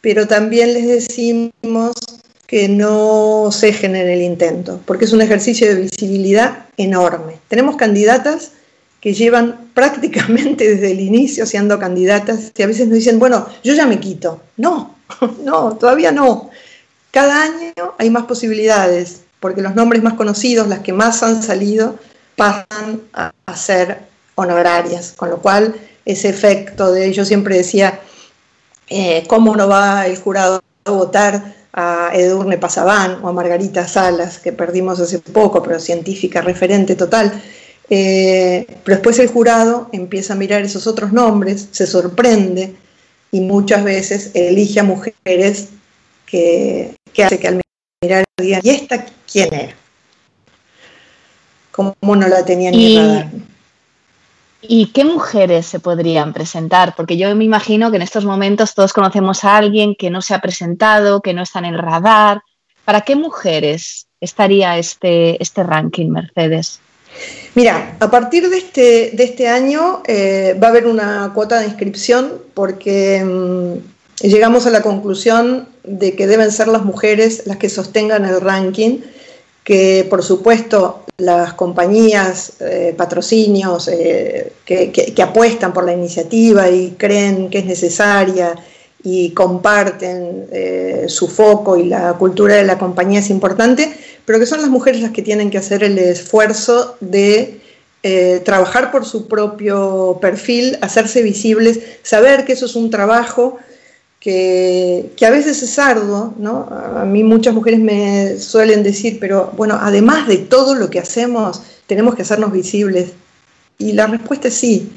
Pero 0.00 0.26
también 0.28 0.72
les 0.74 0.86
decimos 0.86 1.94
que 2.46 2.68
no 2.68 3.50
cejen 3.50 3.96
en 3.96 4.08
el 4.08 4.22
intento, 4.22 4.80
porque 4.86 5.04
es 5.04 5.12
un 5.12 5.20
ejercicio 5.20 5.66
de 5.66 5.80
visibilidad 5.80 6.66
enorme. 6.76 7.38
Tenemos 7.48 7.76
candidatas 7.76 8.52
que 9.00 9.14
llevan 9.14 9.70
prácticamente 9.74 10.68
desde 10.68 10.92
el 10.92 11.00
inicio 11.00 11.44
siendo 11.46 11.78
candidatas 11.78 12.52
y 12.56 12.62
a 12.62 12.66
veces 12.66 12.86
nos 12.86 12.98
dicen, 12.98 13.18
bueno, 13.18 13.46
yo 13.64 13.74
ya 13.74 13.86
me 13.86 13.98
quito. 13.98 14.40
No, 14.56 14.96
no, 15.44 15.76
todavía 15.76 16.12
no. 16.12 16.50
Cada 17.10 17.42
año 17.42 17.94
hay 17.98 18.10
más 18.10 18.24
posibilidades, 18.24 19.22
porque 19.46 19.62
los 19.62 19.76
nombres 19.76 20.02
más 20.02 20.14
conocidos, 20.14 20.66
las 20.66 20.80
que 20.80 20.92
más 20.92 21.22
han 21.22 21.40
salido, 21.40 22.00
pasan 22.34 23.02
a, 23.12 23.32
ser 23.54 24.00
honorarias, 24.34 25.14
con 25.16 25.30
lo 25.30 25.38
cual 25.38 25.72
ese 26.04 26.30
efecto 26.30 26.90
de, 26.90 27.12
yo 27.12 27.24
siempre 27.24 27.56
decía, 27.56 28.00
eh, 28.88 29.22
¿cómo 29.28 29.54
no 29.54 29.68
va 29.68 30.04
el 30.08 30.16
jurado 30.16 30.60
a 30.84 30.90
votar 30.90 31.54
a 31.72 32.10
Edurne 32.12 32.58
Pasabán 32.58 33.20
o 33.22 33.28
a 33.28 33.32
Margarita 33.32 33.86
Salas, 33.86 34.40
que 34.40 34.50
perdimos 34.50 34.98
hace 34.98 35.20
poco, 35.20 35.62
pero 35.62 35.78
científica 35.78 36.40
referente 36.40 36.96
total? 36.96 37.40
Eh, 37.88 38.66
pero 38.82 38.96
después 38.96 39.16
el 39.20 39.28
jurado 39.28 39.88
empieza 39.92 40.32
a 40.32 40.36
mirar 40.36 40.62
esos 40.62 40.88
otros 40.88 41.12
nombres, 41.12 41.68
se 41.70 41.86
sorprende 41.86 42.74
y 43.30 43.42
muchas 43.42 43.84
veces 43.84 44.32
elige 44.34 44.80
a 44.80 44.82
mujeres 44.82 45.68
que, 46.26 46.96
que 47.12 47.22
hace 47.22 47.38
que 47.38 47.46
al 47.46 47.60
mirar 48.02 48.24
digan, 48.38 48.60
¿y 48.62 48.70
esta 48.70 49.06
quién 49.30 49.54
era? 49.54 49.74
¿Cómo 51.72 51.94
no 52.02 52.28
la 52.28 52.44
tenía 52.44 52.70
ni 52.70 52.94
Y- 52.94 52.98
radar? 52.98 53.28
¿Y 54.68 54.86
qué 54.86 55.04
mujeres 55.04 55.66
se 55.66 55.78
podrían 55.78 56.32
presentar? 56.32 56.94
Porque 56.96 57.16
yo 57.16 57.34
me 57.36 57.44
imagino 57.44 57.90
que 57.90 57.96
en 57.96 58.02
estos 58.02 58.24
momentos 58.24 58.74
todos 58.74 58.92
conocemos 58.92 59.44
a 59.44 59.56
alguien 59.56 59.94
que 59.94 60.10
no 60.10 60.22
se 60.22 60.34
ha 60.34 60.40
presentado, 60.40 61.20
que 61.20 61.34
no 61.34 61.42
está 61.42 61.60
en 61.60 61.66
el 61.66 61.78
radar. 61.78 62.42
¿Para 62.84 63.02
qué 63.02 63.14
mujeres 63.14 64.06
estaría 64.20 64.76
este, 64.78 65.40
este 65.40 65.62
ranking, 65.62 66.08
Mercedes? 66.10 66.80
Mira, 67.54 67.96
a 68.00 68.10
partir 68.10 68.48
de 68.48 68.58
este, 68.58 69.10
de 69.12 69.24
este 69.24 69.46
año 69.48 70.02
eh, 70.06 70.58
va 70.60 70.68
a 70.68 70.70
haber 70.70 70.86
una 70.86 71.30
cuota 71.32 71.60
de 71.60 71.66
inscripción 71.66 72.32
porque 72.54 73.22
mm, 73.24 73.95
llegamos 74.20 74.66
a 74.66 74.70
la 74.70 74.82
conclusión 74.82 75.68
de 75.84 76.14
que 76.14 76.26
deben 76.26 76.50
ser 76.50 76.68
las 76.68 76.84
mujeres 76.84 77.42
las 77.46 77.58
que 77.58 77.68
sostengan 77.68 78.24
el 78.24 78.40
ranking, 78.40 79.00
que 79.64 80.06
por 80.08 80.22
supuesto 80.22 81.02
las 81.18 81.54
compañías, 81.54 82.54
eh, 82.60 82.94
patrocinios 82.96 83.88
eh, 83.88 84.52
que, 84.64 85.22
apuestan 85.22 85.72
por 85.72 85.84
la 85.84 85.92
iniciativa 85.92 86.68
y 86.68 86.94
creen 86.98 87.48
que 87.48 87.58
es 87.58 87.64
necesaria 87.64 88.54
y 89.02 89.30
comparten 89.30 90.46
eh, 90.52 91.06
su 91.08 91.28
foco 91.28 91.76
y 91.76 91.84
la 91.84 92.12
cultura 92.14 92.56
de 92.56 92.64
la 92.64 92.76
compañía 92.76 93.20
es 93.20 93.30
importante, 93.30 93.96
pero 94.24 94.38
que 94.38 94.46
son 94.46 94.60
las 94.60 94.68
mujeres 94.68 95.00
las 95.00 95.12
que 95.12 95.22
tienen 95.22 95.50
que 95.50 95.58
hacer 95.58 95.82
el 95.84 95.98
esfuerzo 95.98 96.96
de 97.00 97.60
trabajar 98.44 98.92
por 98.92 99.04
su 99.04 99.26
propio 99.26 100.18
perfil, 100.20 100.78
hacerse 100.80 101.22
visibles, 101.22 101.80
saber 102.04 102.44
que 102.44 102.52
eso 102.52 102.66
es 102.66 102.76
un 102.76 102.88
trabajo 102.88 103.58
que, 104.26 105.24
a 105.24 105.30
veces 105.30 105.62
es 105.62 105.78
arduo, 105.78 106.34
¿no? 106.36 106.68
A 106.68 107.04
mí 107.04 107.22
muchas 107.22 107.54
mujeres 107.54 107.78
me 107.78 108.40
suelen 108.40 108.82
decir, 108.82 109.18
pero 109.20 109.52
bueno, 109.56 109.78
además 109.80 110.26
de 110.26 110.38
todo 110.38 110.74
lo 110.74 110.90
que 110.90 110.98
hacemos, 110.98 111.62
tenemos 111.86 112.16
que 112.16 112.22
hacernos 112.22 112.50
visibles. 112.50 113.12
Y 113.78 113.92
la 113.92 114.08
respuesta 114.08 114.48
es 114.48 114.54
sí, 114.54 114.90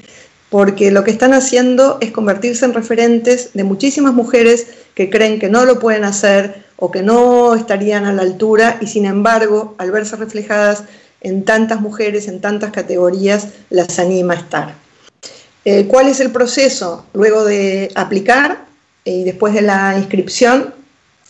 porque 0.50 0.90
lo 0.90 1.04
que 1.04 1.12
están 1.12 1.36
haciendo 1.36 2.00
es 2.02 2.10
convertirse 2.10 2.66
en 2.66 2.74
referentes 2.74 3.52
de 3.54 3.64
muchísimas 3.64 4.16
mujeres 4.16 4.66
que 4.96 5.12
creen 5.12 5.38
que 5.38 5.48
no 5.48 5.64
lo 5.64 5.78
pueden 5.78 6.06
hacer 6.06 6.66
o 6.78 6.90
que 6.90 7.04
no 7.04 7.54
estarían 7.54 8.06
a 8.06 8.14
la 8.14 8.24
altura 8.24 8.80
y 8.82 8.88
sin 8.88 9.06
embargo, 9.06 9.76
al 9.78 9.92
verse 9.92 10.16
reflejadas 10.16 10.86
en 11.22 11.46
tantas 11.46 11.82
mujeres, 11.82 12.28
en 12.28 12.42
tantas 12.42 12.72
categorías, 12.72 13.50
las 13.70 14.00
anima 14.00 14.34
a 14.34 14.38
estar. 14.38 14.74
Eh, 15.66 15.86
¿Cuál 15.86 16.08
es 16.08 16.20
el 16.20 16.32
proceso? 16.32 17.06
Luego 17.14 17.46
de 17.46 17.92
aplicar 17.94 18.69
y 19.10 19.24
después 19.24 19.54
de 19.54 19.62
la 19.62 19.96
inscripción, 19.98 20.74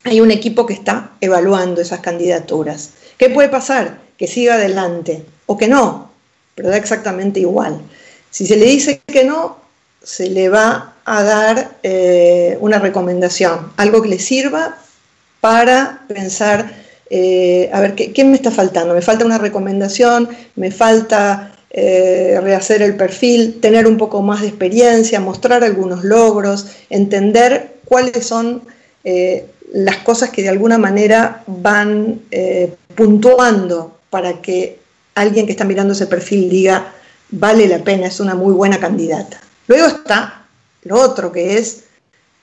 hay 0.04 0.22
un 0.22 0.32
equipo 0.32 0.66
que 0.66 0.74
está 0.74 1.12
evaluando 1.22 1.82
esas 1.82 2.00
candidaturas. 2.00 2.92
¿Qué 3.18 3.30
puede 3.30 3.50
pasar? 3.50 4.00
Que 4.18 4.28
siga 4.28 4.56
adelante 4.56 5.26
o 5.46 5.58
que 5.58 5.68
no, 5.68 6.12
pero 6.56 6.70
da 6.70 6.78
exactamente 6.78 7.40
igual. 7.40 7.82
Si 8.30 8.46
se 8.46 8.58
le 8.58 8.66
dice 8.66 9.02
que 9.06 9.24
no, 9.24 9.58
se 10.02 10.30
le 10.30 10.50
va 10.50 10.96
a 11.06 11.24
dar 11.24 11.78
eh, 11.84 12.58
una 12.62 12.80
recomendación, 12.80 13.72
algo 13.78 14.02
que 14.02 14.10
le 14.10 14.20
sirva 14.20 14.78
para 15.42 16.02
pensar, 16.08 16.74
eh, 17.10 17.70
a 17.74 17.80
ver, 17.80 17.96
¿qué, 17.96 18.14
qué 18.14 18.24
me 18.24 18.36
está 18.36 18.52
faltando? 18.52 18.94
Me 18.94 19.02
falta 19.02 19.26
una 19.26 19.38
recomendación, 19.38 20.30
me 20.56 20.72
falta 20.72 21.54
eh, 21.72 22.40
rehacer 22.42 22.82
el 22.82 22.96
perfil, 22.96 23.60
tener 23.62 23.86
un 23.86 23.98
poco 23.98 24.22
más 24.22 24.42
de 24.42 24.48
experiencia, 24.48 25.20
mostrar 25.20 25.64
algunos 25.64 26.04
logros, 26.04 26.68
entender 26.90 27.76
cuáles 27.86 28.26
son 28.26 28.64
eh, 29.04 29.46
las 29.72 29.98
cosas 29.98 30.32
que 30.32 30.42
de 30.42 30.50
alguna 30.50 30.78
manera 30.78 31.44
van 31.46 32.22
eh, 32.32 32.74
puntuando 32.96 34.00
para 34.10 34.42
que 34.42 34.80
alguien 35.14 35.46
que 35.46 35.52
está 35.52 35.64
mirando 35.64 35.94
ese 35.94 36.08
perfil 36.08 36.50
diga, 36.50 36.94
vale 37.30 37.68
la 37.68 37.84
pena, 37.84 38.08
es 38.08 38.20
una 38.20 38.34
muy 38.34 38.54
buena 38.54 38.80
candidata. 38.80 39.40
Luego 39.68 39.88
está 39.88 40.48
lo 40.84 41.00
otro, 41.00 41.32
que 41.32 41.58
es 41.58 41.84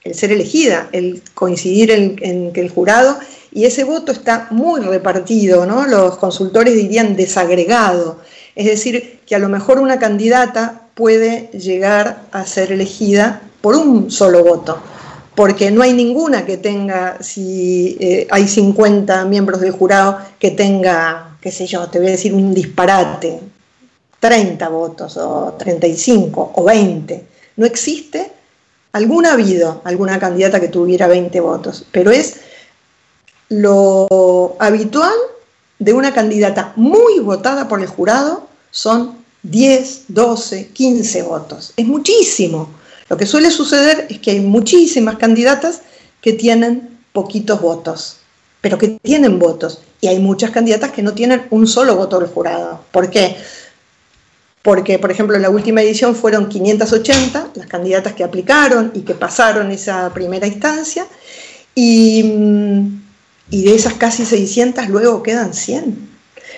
el 0.05 0.15
ser 0.15 0.31
elegida, 0.31 0.89
el 0.93 1.23
coincidir 1.35 1.91
en, 1.91 2.17
en 2.21 2.53
que 2.53 2.61
el 2.61 2.71
jurado, 2.71 3.19
y 3.51 3.65
ese 3.65 3.83
voto 3.83 4.13
está 4.13 4.47
muy 4.51 4.83
repartido, 4.83 5.67
¿no? 5.67 5.87
Los 5.87 6.19
consultores 6.19 6.75
dirían 6.75 7.17
desagregado, 7.17 8.21
es 8.57 8.65
decir, 8.65 9.21
que 9.27 9.37
a 9.37 9.39
lo 9.39 9.51
mejor 9.51 9.79
una 9.79 9.99
candidata 9.99 10.89
puede 10.95 11.49
llegar 11.49 12.23
a 12.33 12.47
ser 12.47 12.73
elegida 12.73 13.43
por 13.61 13.77
un 13.77 14.11
solo 14.11 14.43
voto, 14.43 14.79
porque 15.35 15.71
no 15.71 15.83
hay 15.83 15.93
ninguna 15.93 16.47
que 16.47 16.57
tenga, 16.57 17.19
si 17.21 17.99
eh, 18.01 18.27
hay 18.31 18.49
50 18.49 19.27
miembros 19.27 19.61
del 19.61 19.73
jurado, 19.73 20.19
que 20.39 20.53
tenga, 20.53 21.37
qué 21.43 21.53
sé 21.53 21.67
yo, 21.67 21.87
te 21.89 21.99
voy 21.99 22.09
a 22.09 22.13
decir 22.13 22.33
un 22.33 22.55
disparate, 22.55 23.41
30 24.21 24.69
votos 24.71 25.19
o 25.19 25.55
35 25.59 26.53
o 26.55 26.65
20. 26.65 27.27
No 27.57 27.67
existe, 27.67 28.33
alguna 28.93 29.31
ha 29.31 29.33
habido, 29.35 29.83
alguna 29.85 30.19
candidata 30.19 30.61
que 30.61 30.69
tuviera 30.69 31.07
20 31.07 31.39
votos, 31.41 31.85
pero 31.93 32.11
es 32.11 32.37
lo 33.51 34.57
habitual 34.59 35.13
de 35.79 35.93
una 35.93 36.15
candidata 36.15 36.73
muy 36.77 37.19
votada 37.19 37.69
por 37.69 37.81
el 37.81 37.87
jurado 37.87 38.46
son 38.71 39.17
10, 39.43 40.05
12, 40.09 40.69
15 40.69 41.23
votos. 41.23 41.73
Es 41.77 41.87
muchísimo. 41.87 42.71
Lo 43.09 43.17
que 43.17 43.27
suele 43.27 43.51
suceder 43.51 44.07
es 44.11 44.19
que 44.19 44.33
hay 44.33 44.41
muchísimas 44.41 45.17
candidatas 45.17 45.83
que 46.21 46.33
tienen 46.33 46.99
poquitos 47.13 47.61
votos, 47.61 48.17
pero 48.61 48.79
que 48.79 48.99
tienen 49.03 49.39
votos. 49.39 49.81
Y 50.01 50.09
hay 50.09 50.19
muchas 50.19 50.51
candidatas 50.51 50.91
que 50.91 51.03
no 51.03 51.15
tienen 51.15 51.47
un 51.51 51.67
solo 51.67 51.97
voto 51.97 52.19
del 52.19 52.29
jurado. 52.29 52.81
¿Por 52.91 53.09
qué? 53.11 53.37
Porque, 54.63 54.99
por 54.99 55.13
ejemplo, 55.13 55.37
en 55.37 55.43
la 55.43 55.51
última 55.51 55.81
edición 55.81 56.17
fueron 56.17 56.49
580 56.49 57.51
las 57.55 57.67
candidatas 57.69 58.15
que 58.15 58.25
aplicaron 58.25 58.91
y 58.95 59.03
que 59.03 59.15
pasaron 59.15 59.71
esa 59.71 60.13
primera 60.13 60.49
instancia. 60.49 61.07
Y, 61.73 62.25
mm, 62.25 63.03
de 63.51 63.75
esas 63.75 63.95
casi 63.95 64.27
600 64.27 64.89
luego 64.89 65.23
quedan 65.23 65.55
100. 65.55 66.16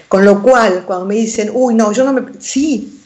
Con 0.09 0.25
lo 0.25 0.43
cual, 0.43 0.85
cuando 0.87 1.05
me 1.05 1.15
dicen, 1.15 1.51
uy, 1.53 1.75
no, 1.75 1.93
yo 1.93 2.05
no 2.05 2.12
me... 2.12 2.23
Sí, 2.41 3.01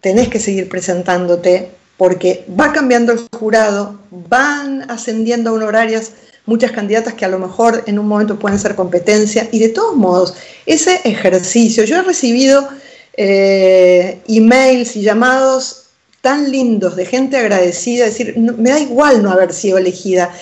tenés 0.00 0.28
que 0.28 0.40
seguir 0.40 0.68
presentándote 0.68 1.70
porque 1.96 2.44
va 2.58 2.72
cambiando 2.72 3.12
el 3.12 3.20
jurado, 3.38 3.98
van 4.10 4.90
ascendiendo 4.90 5.50
a 5.50 5.52
honorarias 5.52 6.12
muchas 6.46 6.72
candidatas 6.72 7.14
que 7.14 7.24
a 7.24 7.28
lo 7.28 7.38
mejor 7.38 7.82
en 7.86 7.98
un 7.98 8.08
momento 8.08 8.38
pueden 8.38 8.58
ser 8.58 8.74
competencia 8.74 9.48
y 9.52 9.58
de 9.58 9.70
todos 9.70 9.96
modos, 9.96 10.34
ese 10.66 11.00
ejercicio, 11.04 11.84
yo 11.84 11.98
he 11.98 12.02
recibido 12.02 12.68
eh, 13.16 14.20
emails 14.28 14.96
y 14.96 15.02
llamados 15.02 15.84
tan 16.20 16.50
lindos 16.50 16.96
de 16.96 17.06
gente 17.06 17.36
agradecida, 17.36 18.06
decir, 18.06 18.34
"No, 18.36 18.54
me 18.54 18.70
da 18.70 18.80
igual 18.80 19.22
no 19.22 19.30
haber 19.30 19.52
sido 19.52 19.78
elegida, 19.78 20.32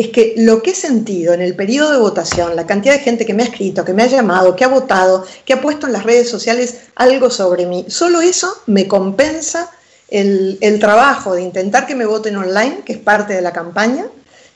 es 0.00 0.08
que 0.08 0.34
lo 0.36 0.62
que 0.62 0.70
he 0.70 0.74
sentido 0.74 1.34
en 1.34 1.42
el 1.42 1.54
periodo 1.54 1.92
de 1.92 1.98
votación, 1.98 2.56
la 2.56 2.66
cantidad 2.66 2.94
de 2.94 3.00
gente 3.00 3.26
que 3.26 3.34
me 3.34 3.42
ha 3.42 3.46
escrito, 3.46 3.84
que 3.84 3.92
me 3.92 4.02
ha 4.02 4.06
llamado, 4.06 4.56
que 4.56 4.64
ha 4.64 4.68
votado, 4.68 5.26
que 5.44 5.52
ha 5.52 5.60
puesto 5.60 5.86
en 5.86 5.92
las 5.92 6.04
redes 6.04 6.30
sociales 6.30 6.76
algo 6.94 7.30
sobre 7.30 7.66
mí, 7.66 7.84
solo 7.88 8.20
eso 8.20 8.62
me 8.66 8.88
compensa 8.88 9.70
el, 10.08 10.78
trabajo 10.80 11.34
de 11.34 11.42
intentar 11.42 11.86
que 11.86 11.94
me 11.94 12.06
voten 12.06 12.36
online, 12.36 12.80
que 12.84 12.94
es 12.94 12.98
parte 12.98 13.34
de 13.34 13.42
la 13.42 13.52
campaña. 13.52 14.06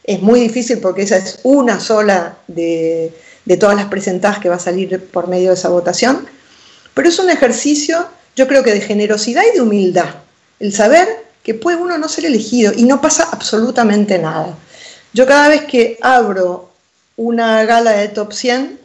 Es 0.02 0.20
muy 0.20 0.40
difícil 0.40 0.78
porque 0.78 1.02
esa 1.02 1.16
es 1.16 1.38
una 1.42 1.78
sola 1.78 2.38
de, 2.48 3.12
de 3.44 3.56
todas 3.56 3.76
las 3.76 3.86
presentadas 3.86 4.38
que 4.38 4.48
va 4.48 4.56
a 4.56 4.60
salir 4.60 5.08
por 5.08 5.28
medio 5.28 5.48
de 5.48 5.54
esa 5.54 5.68
votación. 5.68 6.26
Pero 6.94 7.08
es 7.08 7.18
un 7.18 7.30
ejercicio, 7.30 8.06
yo 8.36 8.48
creo 8.48 8.62
que 8.62 8.72
de 8.72 8.80
generosidad 8.80 9.42
y 9.50 9.56
de 9.56 9.60
humildad. 9.60 10.08
El 10.58 10.72
saber 10.72 11.08
que 11.42 11.54
puede 11.54 11.76
uno 11.76 11.98
no 11.98 12.08
ser 12.08 12.24
elegido 12.24 12.72
y 12.74 12.84
no 12.84 13.00
pasa 13.00 13.28
absolutamente 13.30 14.18
nada. 14.18 14.56
Yo 15.14 15.26
cada 15.26 15.48
vez 15.48 15.62
que 15.62 15.96
abro 16.02 16.70
una 17.16 17.64
gala 17.64 17.92
de 17.92 18.08
top 18.08 18.32
100, 18.32 18.80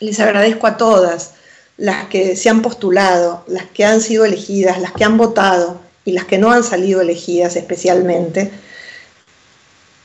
les 0.00 0.18
agradezco 0.18 0.66
a 0.66 0.76
todas 0.76 1.34
las 1.76 2.08
que 2.08 2.34
se 2.34 2.50
han 2.50 2.60
postulado, 2.60 3.44
las 3.46 3.66
que 3.66 3.84
han 3.84 4.00
sido 4.00 4.24
elegidas, 4.24 4.80
las 4.80 4.92
que 4.92 5.04
han 5.04 5.16
votado 5.16 5.80
y 6.04 6.10
las 6.10 6.24
que 6.24 6.38
no 6.38 6.50
han 6.50 6.64
salido 6.64 7.00
elegidas 7.00 7.54
especialmente, 7.54 8.50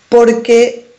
porque 0.08 0.94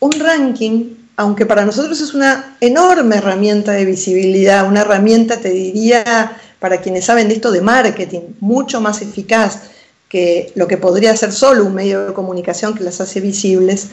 un 0.00 0.12
ranking, 0.12 0.96
aunque 1.16 1.46
para 1.46 1.64
nosotros 1.64 1.98
es 2.02 2.12
una 2.12 2.58
enorme 2.60 3.16
herramienta 3.16 3.72
de 3.72 3.86
visibilidad, 3.86 4.68
una 4.68 4.82
herramienta, 4.82 5.38
te 5.38 5.48
diría, 5.48 6.36
para 6.58 6.82
quienes 6.82 7.06
saben 7.06 7.28
de 7.28 7.36
esto 7.36 7.50
de 7.50 7.62
marketing, 7.62 8.34
mucho 8.40 8.82
más 8.82 9.00
eficaz 9.00 9.69
que 10.10 10.52
lo 10.56 10.66
que 10.66 10.76
podría 10.76 11.16
ser 11.16 11.32
solo 11.32 11.64
un 11.64 11.74
medio 11.74 12.04
de 12.04 12.12
comunicación 12.12 12.74
que 12.74 12.82
las 12.82 13.00
hace 13.00 13.20
visibles, 13.20 13.86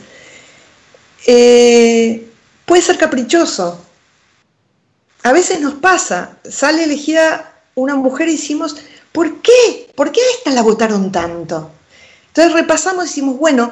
eh, 1.27 2.27
puede 2.65 2.81
ser 2.81 2.97
caprichoso. 2.97 3.79
A 5.23 5.31
veces 5.31 5.61
nos 5.61 5.75
pasa, 5.75 6.37
sale 6.49 6.85
elegida 6.85 7.53
una 7.75 7.95
mujer 7.95 8.27
y 8.29 8.31
decimos, 8.31 8.77
¿por 9.11 9.41
qué? 9.41 9.91
¿Por 9.93 10.11
qué 10.11 10.19
a 10.19 10.37
esta 10.37 10.51
la 10.51 10.63
votaron 10.63 11.11
tanto? 11.11 11.69
Entonces 12.29 12.51
repasamos 12.53 13.05
y 13.05 13.07
decimos, 13.09 13.37
bueno, 13.37 13.71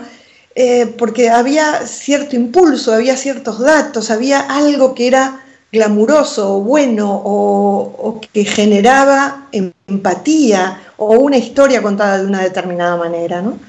eh, 0.53 0.85
porque 0.99 1.31
había 1.31 1.87
cierto 1.87 2.35
impulso, 2.35 2.93
había 2.93 3.17
ciertos 3.17 3.59
datos, 3.59 4.11
había 4.11 4.41
algo 4.41 4.93
que 4.93 5.07
era 5.07 5.44
glamuroso 5.75 6.55
o 6.55 6.61
bueno 6.61 7.21
o, 7.23 8.19
que 8.33 8.45
generaba 8.45 9.47
em- 9.51 9.71
empatía 9.87 10.81
o 10.97 11.17
una 11.19 11.37
historia 11.37 11.81
contada 11.81 12.19
de 12.19 12.25
una 12.25 12.41
determinada 12.41 12.95
manera. 12.97 13.41
¿no? 13.41 13.59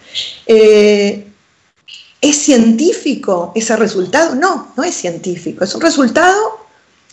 Eh, 0.46 1.26
¿Es 2.20 2.36
científico 2.36 3.52
ese 3.54 3.76
resultado? 3.76 4.34
No, 4.34 4.72
no 4.76 4.82
es 4.82 4.94
científico. 4.94 5.64
Es 5.64 5.74
un 5.74 5.80
resultado 5.80 6.60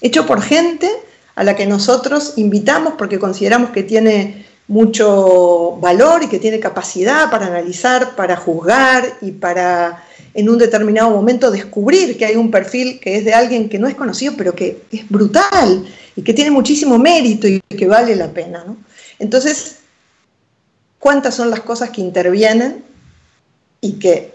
hecho 0.01 0.25
por 0.25 0.41
gente 0.41 0.89
a 1.35 1.43
la 1.43 1.55
que 1.55 1.65
nosotros 1.65 2.33
invitamos 2.37 2.93
porque 2.97 3.19
consideramos 3.19 3.71
que 3.71 3.83
tiene 3.83 4.45
mucho 4.67 5.77
valor 5.81 6.23
y 6.23 6.27
que 6.27 6.39
tiene 6.39 6.59
capacidad 6.59 7.29
para 7.29 7.47
analizar, 7.47 8.15
para 8.15 8.37
juzgar 8.37 9.17
y 9.21 9.31
para 9.31 10.02
en 10.33 10.49
un 10.49 10.57
determinado 10.57 11.11
momento 11.11 11.51
descubrir 11.51 12.17
que 12.17 12.25
hay 12.25 12.35
un 12.35 12.49
perfil 12.49 12.99
que 12.99 13.17
es 13.17 13.25
de 13.25 13.33
alguien 13.33 13.69
que 13.69 13.79
no 13.79 13.87
es 13.87 13.95
conocido, 13.95 14.33
pero 14.35 14.55
que 14.55 14.83
es 14.91 15.07
brutal 15.07 15.85
y 16.15 16.21
que 16.23 16.33
tiene 16.33 16.51
muchísimo 16.51 16.97
mérito 16.97 17.47
y 17.47 17.61
que 17.61 17.87
vale 17.87 18.15
la 18.15 18.31
pena. 18.31 18.63
¿no? 18.65 18.77
Entonces, 19.19 19.77
¿cuántas 20.99 21.35
son 21.35 21.49
las 21.49 21.61
cosas 21.61 21.91
que 21.91 22.01
intervienen 22.01 22.83
y 23.79 23.93
que 23.93 24.33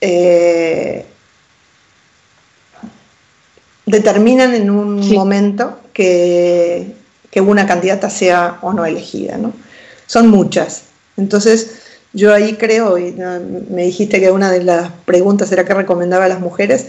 eh, 0.00 1.06
determinan 3.86 4.54
en 4.54 4.70
un 4.70 5.14
momento 5.14 5.78
que, 5.92 6.92
que 7.30 7.40
una 7.40 7.66
candidata 7.66 8.10
sea 8.10 8.58
o 8.62 8.72
no 8.72 8.84
elegida? 8.84 9.36
¿no? 9.36 9.52
Son 10.06 10.28
muchas. 10.28 10.84
Entonces, 11.16 11.81
yo 12.12 12.34
ahí 12.34 12.54
creo, 12.54 12.98
y 12.98 13.12
me 13.12 13.84
dijiste 13.84 14.20
que 14.20 14.30
una 14.30 14.50
de 14.50 14.64
las 14.64 14.90
preguntas 15.04 15.50
era 15.50 15.64
qué 15.64 15.74
recomendaba 15.74 16.26
a 16.26 16.28
las 16.28 16.40
mujeres. 16.40 16.86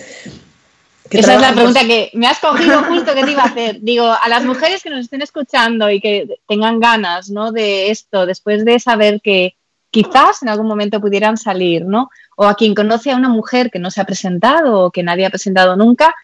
que 1.09 1.19
Esa 1.19 1.35
es 1.35 1.41
la 1.41 1.53
pregunta 1.53 1.81
que 1.85 2.11
me 2.13 2.27
has 2.27 2.39
cogido 2.39 2.83
justo 2.83 3.13
que 3.13 3.23
te 3.23 3.31
iba 3.31 3.43
a 3.43 3.47
hacer. 3.47 3.77
Digo, 3.81 4.05
a 4.05 4.27
las 4.27 4.43
mujeres 4.43 4.83
que 4.83 4.89
nos 4.89 4.99
estén 5.01 5.21
escuchando 5.21 5.89
y 5.89 6.01
que 6.01 6.27
tengan 6.47 6.79
ganas 6.79 7.29
¿no? 7.29 7.51
de 7.51 7.89
esto, 7.91 8.25
después 8.25 8.65
de 8.65 8.79
saber 8.79 9.21
que 9.21 9.55
quizás 9.91 10.41
en 10.41 10.49
algún 10.49 10.67
momento 10.67 10.99
pudieran 10.99 11.37
salir, 11.37 11.85
¿no? 11.85 12.09
O 12.35 12.45
a 12.45 12.55
quien 12.55 12.73
conoce 12.73 13.11
a 13.11 13.15
una 13.15 13.29
mujer 13.29 13.69
que 13.69 13.79
no 13.79 13.91
se 13.91 14.01
ha 14.01 14.05
presentado 14.05 14.79
o 14.79 14.91
que 14.91 15.03
nadie 15.03 15.25
ha 15.25 15.29
presentado 15.29 15.77
nunca, 15.77 16.15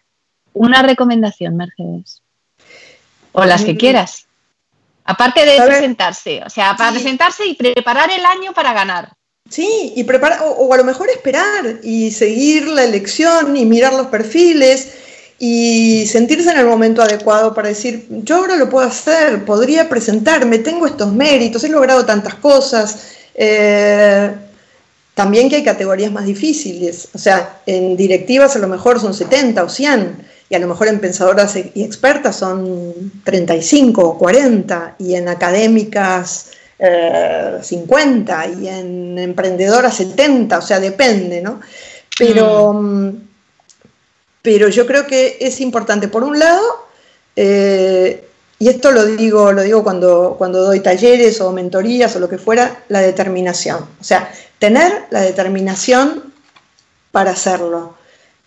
una 0.52 0.82
recomendación, 0.82 1.56
Mercedes. 1.56 2.22
O 3.32 3.44
las 3.44 3.64
que 3.64 3.76
quieras. 3.76 4.26
Aparte 5.10 5.44
de 5.44 5.56
¿Sabes? 5.56 5.76
presentarse, 5.76 6.42
o 6.46 6.50
sea, 6.50 6.76
para 6.76 6.90
Sí. 6.90 6.98
presentarse 6.98 7.46
y 7.46 7.54
preparar 7.54 8.10
el 8.10 8.24
año 8.24 8.52
para 8.52 8.72
ganar. 8.72 9.12
Sí, 9.48 9.92
y 9.96 10.04
preparar, 10.04 10.40
o, 10.44 10.50
o 10.50 10.72
a 10.72 10.76
lo 10.76 10.84
mejor 10.84 11.08
esperar 11.10 11.80
y 11.82 12.10
seguir 12.12 12.68
la 12.68 12.84
elección 12.84 13.56
y 13.56 13.64
mirar 13.64 13.92
los 13.94 14.06
perfiles 14.06 14.92
y 15.38 16.06
sentirse 16.06 16.50
en 16.50 16.58
el 16.58 16.66
momento 16.66 17.02
adecuado 17.02 17.52
para 17.54 17.68
decir, 17.68 18.06
yo 18.10 18.36
ahora 18.36 18.56
lo 18.56 18.68
puedo 18.68 18.86
hacer, 18.86 19.44
podría 19.44 19.88
presentarme, 19.88 20.58
tengo 20.58 20.86
estos 20.86 21.12
méritos, 21.12 21.64
he 21.64 21.68
logrado 21.68 22.04
tantas 22.04 22.34
cosas. 22.36 23.14
Eh, 23.34 24.30
también 25.14 25.48
que 25.48 25.56
hay 25.56 25.64
categorías 25.64 26.12
más 26.12 26.24
difíciles, 26.26 27.08
o 27.14 27.18
sea, 27.18 27.60
en 27.66 27.96
directivas 27.96 28.54
a 28.56 28.58
lo 28.58 28.68
mejor 28.68 29.00
son 29.00 29.12
70 29.12 29.64
o 29.64 29.68
100, 29.68 30.26
y 30.50 30.54
a 30.56 30.58
lo 30.58 30.66
mejor 30.66 30.88
en 30.88 30.98
pensadoras 30.98 31.54
e- 31.56 31.70
y 31.74 31.84
expertas 31.84 32.36
son 32.36 33.12
35 33.24 34.02
o 34.02 34.18
40, 34.18 34.96
y 34.98 35.14
en 35.14 35.28
académicas 35.28 36.50
eh, 36.78 37.58
50, 37.62 38.46
y 38.60 38.68
en 38.68 39.18
emprendedoras 39.18 39.94
70, 39.96 40.58
o 40.58 40.62
sea, 40.62 40.80
depende, 40.80 41.40
¿no? 41.40 41.60
Pero, 42.18 42.72
mm, 42.74 43.10
pero 44.42 44.68
yo 44.68 44.86
creo 44.86 45.06
que 45.06 45.38
es 45.40 45.60
importante, 45.60 46.08
por 46.08 46.24
un 46.24 46.38
lado, 46.38 46.62
eh, 47.36 48.26
y 48.58 48.68
esto 48.68 48.90
lo 48.90 49.06
digo, 49.06 49.52
lo 49.52 49.62
digo 49.62 49.84
cuando, 49.84 50.34
cuando 50.36 50.64
doy 50.64 50.80
talleres 50.80 51.40
o 51.40 51.52
mentorías 51.52 52.14
o 52.16 52.18
lo 52.18 52.28
que 52.28 52.38
fuera, 52.38 52.82
la 52.88 53.00
determinación. 53.00 53.86
O 54.00 54.04
sea, 54.04 54.30
tener 54.58 55.04
la 55.10 55.20
determinación 55.20 56.34
para 57.12 57.30
hacerlo, 57.30 57.94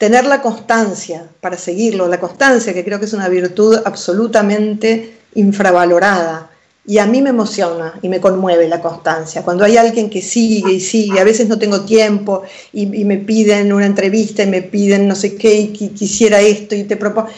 tener 0.03 0.25
la 0.25 0.41
constancia 0.41 1.29
para 1.39 1.57
seguirlo, 1.57 2.09
la 2.09 2.19
constancia 2.19 2.73
que 2.73 2.83
creo 2.83 2.99
que 2.99 3.05
es 3.05 3.13
una 3.13 3.29
virtud 3.29 3.79
absolutamente 3.85 5.13
infravalorada. 5.35 6.49
Y 6.85 6.97
a 6.97 7.05
mí 7.05 7.21
me 7.21 7.29
emociona 7.29 7.97
y 8.01 8.09
me 8.09 8.19
conmueve 8.19 8.67
la 8.67 8.81
constancia. 8.81 9.43
Cuando 9.43 9.63
hay 9.63 9.77
alguien 9.77 10.09
que 10.09 10.21
sigue 10.21 10.73
y 10.73 10.81
sigue, 10.81 11.21
a 11.21 11.23
veces 11.23 11.47
no 11.47 11.57
tengo 11.57 11.85
tiempo 11.85 12.43
y, 12.73 12.85
me 12.85 13.15
piden 13.15 13.71
una 13.71 13.85
entrevista 13.85 14.43
y 14.43 14.47
me 14.47 14.61
piden 14.61 15.07
no 15.07 15.15
sé 15.15 15.35
qué 15.35 15.57
y 15.57 15.67
qui- 15.71 15.93
quisiera 15.93 16.41
esto 16.41 16.75
y 16.75 16.83
te 16.83 16.97
propongo. 16.97 17.29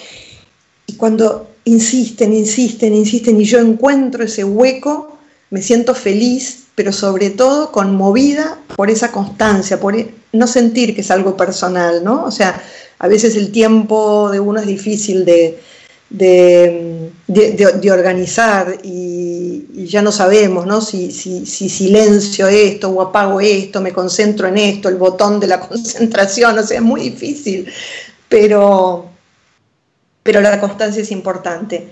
Y 0.88 0.94
cuando 0.94 1.48
insisten, 1.66 2.34
insisten, 2.34 2.96
insisten 2.96 3.40
y 3.40 3.44
yo 3.44 3.60
encuentro 3.60 4.24
ese 4.24 4.44
hueco, 4.44 5.20
me 5.52 5.62
siento 5.62 5.94
feliz, 5.94 6.65
pero 6.76 6.92
sobre 6.92 7.30
todo 7.32 7.72
conmovida 7.72 8.60
por 8.76 8.90
esa 8.90 9.12
constancia, 9.12 9.80
por 9.80 9.96
e- 9.96 10.14
no 10.34 10.48
sentir 10.48 10.94
que 10.96 11.02
es 11.02 11.12
algo 11.12 11.38
personal, 11.38 12.04
¿no? 12.04 12.26
O 12.26 12.32
sea, 12.32 12.62
a 13.00 13.08
veces 13.08 13.36
el 13.36 13.52
tiempo 13.52 14.30
de 14.32 14.40
uno 14.40 14.60
es 14.60 14.68
difícil 14.68 15.24
de, 15.26 15.60
de, 16.10 17.12
de- 17.28 17.92
organizar 17.92 18.78
y, 18.84 19.66
y 19.74 19.86
ya 19.88 20.02
no 20.02 20.12
sabemos, 20.12 20.66
¿no? 20.66 20.82
Si, 20.82 21.12
si, 21.12 21.46
si 21.46 21.70
silencio 21.70 22.48
esto 22.48 22.90
o 22.90 23.02
apago 23.02 23.40
esto, 23.42 23.82
me 23.82 23.94
concentro 23.94 24.48
en 24.48 24.58
esto, 24.58 24.90
el 24.90 24.96
botón 24.96 25.40
de 25.40 25.48
la 25.48 25.60
concentración, 25.68 26.58
o 26.60 26.64
sea, 26.64 26.78
es 26.78 26.84
muy 26.84 27.02
difícil, 27.02 27.68
pero 28.30 29.10
pero 30.24 30.42
la 30.42 30.60
constancia 30.60 31.04
es 31.04 31.12
importante. 31.12 31.92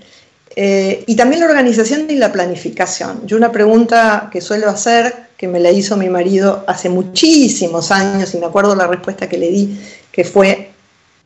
Eh, 0.56 1.02
y 1.06 1.16
también 1.16 1.40
la 1.40 1.46
organización 1.46 2.08
y 2.08 2.14
la 2.16 2.30
planificación. 2.32 3.26
Yo 3.26 3.36
una 3.36 3.50
pregunta 3.50 4.28
que 4.30 4.40
suelo 4.40 4.68
hacer, 4.68 5.28
que 5.36 5.48
me 5.48 5.58
la 5.58 5.70
hizo 5.70 5.96
mi 5.96 6.08
marido 6.08 6.64
hace 6.68 6.88
muchísimos 6.88 7.90
años, 7.90 8.34
y 8.34 8.38
me 8.38 8.46
acuerdo 8.46 8.76
la 8.76 8.86
respuesta 8.86 9.28
que 9.28 9.38
le 9.38 9.48
di, 9.48 9.80
que 10.12 10.22
fue, 10.24 10.70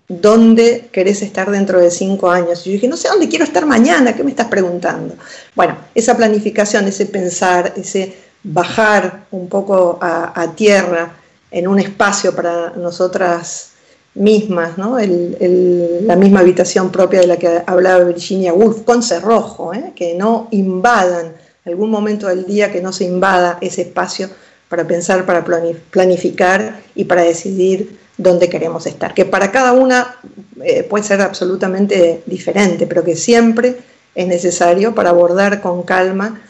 ¿dónde 0.08 0.88
querés 0.90 1.20
estar 1.20 1.50
dentro 1.50 1.78
de 1.78 1.90
cinco 1.90 2.30
años? 2.30 2.66
Y 2.66 2.70
yo 2.70 2.72
dije, 2.74 2.88
no 2.88 2.96
sé 2.96 3.08
dónde 3.08 3.28
quiero 3.28 3.44
estar 3.44 3.66
mañana, 3.66 4.16
¿qué 4.16 4.24
me 4.24 4.30
estás 4.30 4.46
preguntando? 4.46 5.14
Bueno, 5.54 5.76
esa 5.94 6.16
planificación, 6.16 6.88
ese 6.88 7.04
pensar, 7.04 7.74
ese 7.76 8.16
bajar 8.42 9.26
un 9.30 9.48
poco 9.48 9.98
a, 10.00 10.40
a 10.40 10.54
tierra 10.54 11.16
en 11.50 11.68
un 11.68 11.78
espacio 11.78 12.34
para 12.34 12.70
nosotras 12.70 13.72
mismas, 14.14 14.76
¿no? 14.78 14.98
La 14.98 16.16
misma 16.16 16.40
habitación 16.40 16.90
propia 16.90 17.20
de 17.20 17.26
la 17.26 17.36
que 17.36 17.62
hablaba 17.66 18.04
Virginia 18.04 18.52
Woolf, 18.52 18.82
con 18.82 19.02
cerrojo, 19.02 19.72
¿eh? 19.74 19.92
que 19.94 20.14
no 20.14 20.48
invadan, 20.50 21.34
algún 21.64 21.90
momento 21.90 22.26
del 22.26 22.46
día 22.46 22.72
que 22.72 22.80
no 22.80 22.92
se 22.92 23.04
invada 23.04 23.58
ese 23.60 23.82
espacio 23.82 24.28
para 24.68 24.86
pensar, 24.86 25.24
para 25.26 25.44
plani- 25.44 25.76
planificar 25.90 26.80
y 26.94 27.04
para 27.04 27.22
decidir 27.22 27.98
dónde 28.16 28.48
queremos 28.48 28.86
estar. 28.86 29.14
Que 29.14 29.24
para 29.24 29.52
cada 29.52 29.72
una 29.72 30.16
eh, 30.62 30.82
puede 30.82 31.04
ser 31.04 31.20
absolutamente 31.20 32.22
diferente, 32.26 32.86
pero 32.86 33.04
que 33.04 33.16
siempre 33.16 33.76
es 34.14 34.26
necesario 34.26 34.94
para 34.94 35.10
abordar 35.10 35.60
con 35.60 35.82
calma 35.82 36.40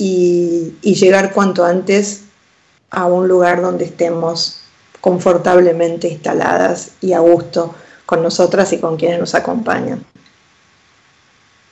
y 0.00 0.74
llegar 0.82 1.32
cuanto 1.32 1.64
antes 1.64 2.20
a 2.90 3.06
un 3.06 3.26
lugar 3.26 3.60
donde 3.60 3.84
estemos 3.86 4.57
confortablemente 5.08 6.06
instaladas 6.06 6.90
y 7.00 7.14
a 7.14 7.20
gusto 7.20 7.74
con 8.04 8.22
nosotras 8.22 8.70
y 8.74 8.78
con 8.78 8.98
quienes 8.98 9.18
nos 9.18 9.34
acompañan. 9.34 10.04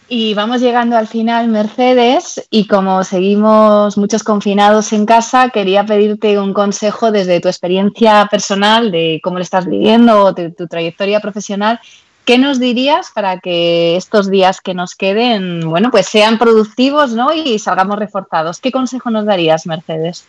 Y 0.08 0.32
vamos 0.32 0.62
llegando 0.62 0.96
al 0.96 1.06
final, 1.06 1.48
Mercedes, 1.48 2.46
y 2.48 2.66
como 2.66 3.04
seguimos 3.04 3.98
muchos 3.98 4.22
confinados 4.22 4.94
en 4.94 5.04
casa, 5.04 5.50
quería 5.50 5.84
pedirte 5.84 6.38
un 6.38 6.54
consejo 6.54 7.10
desde 7.10 7.40
tu 7.40 7.48
experiencia 7.48 8.26
personal, 8.30 8.90
de 8.90 9.20
cómo 9.22 9.36
lo 9.36 9.42
estás 9.42 9.66
viviendo, 9.66 10.24
o 10.24 10.32
de 10.32 10.50
tu 10.50 10.66
trayectoria 10.66 11.20
profesional. 11.20 11.78
¿Qué 12.24 12.38
nos 12.38 12.58
dirías 12.58 13.10
para 13.14 13.40
que 13.40 13.96
estos 13.96 14.30
días 14.30 14.62
que 14.62 14.72
nos 14.72 14.94
queden, 14.94 15.68
bueno, 15.68 15.90
pues 15.90 16.06
sean 16.06 16.38
productivos, 16.38 17.12
¿no? 17.12 17.34
Y 17.34 17.58
salgamos 17.58 17.98
reforzados. 17.98 18.60
¿Qué 18.60 18.72
consejo 18.72 19.10
nos 19.10 19.26
darías, 19.26 19.66
Mercedes? 19.66 20.24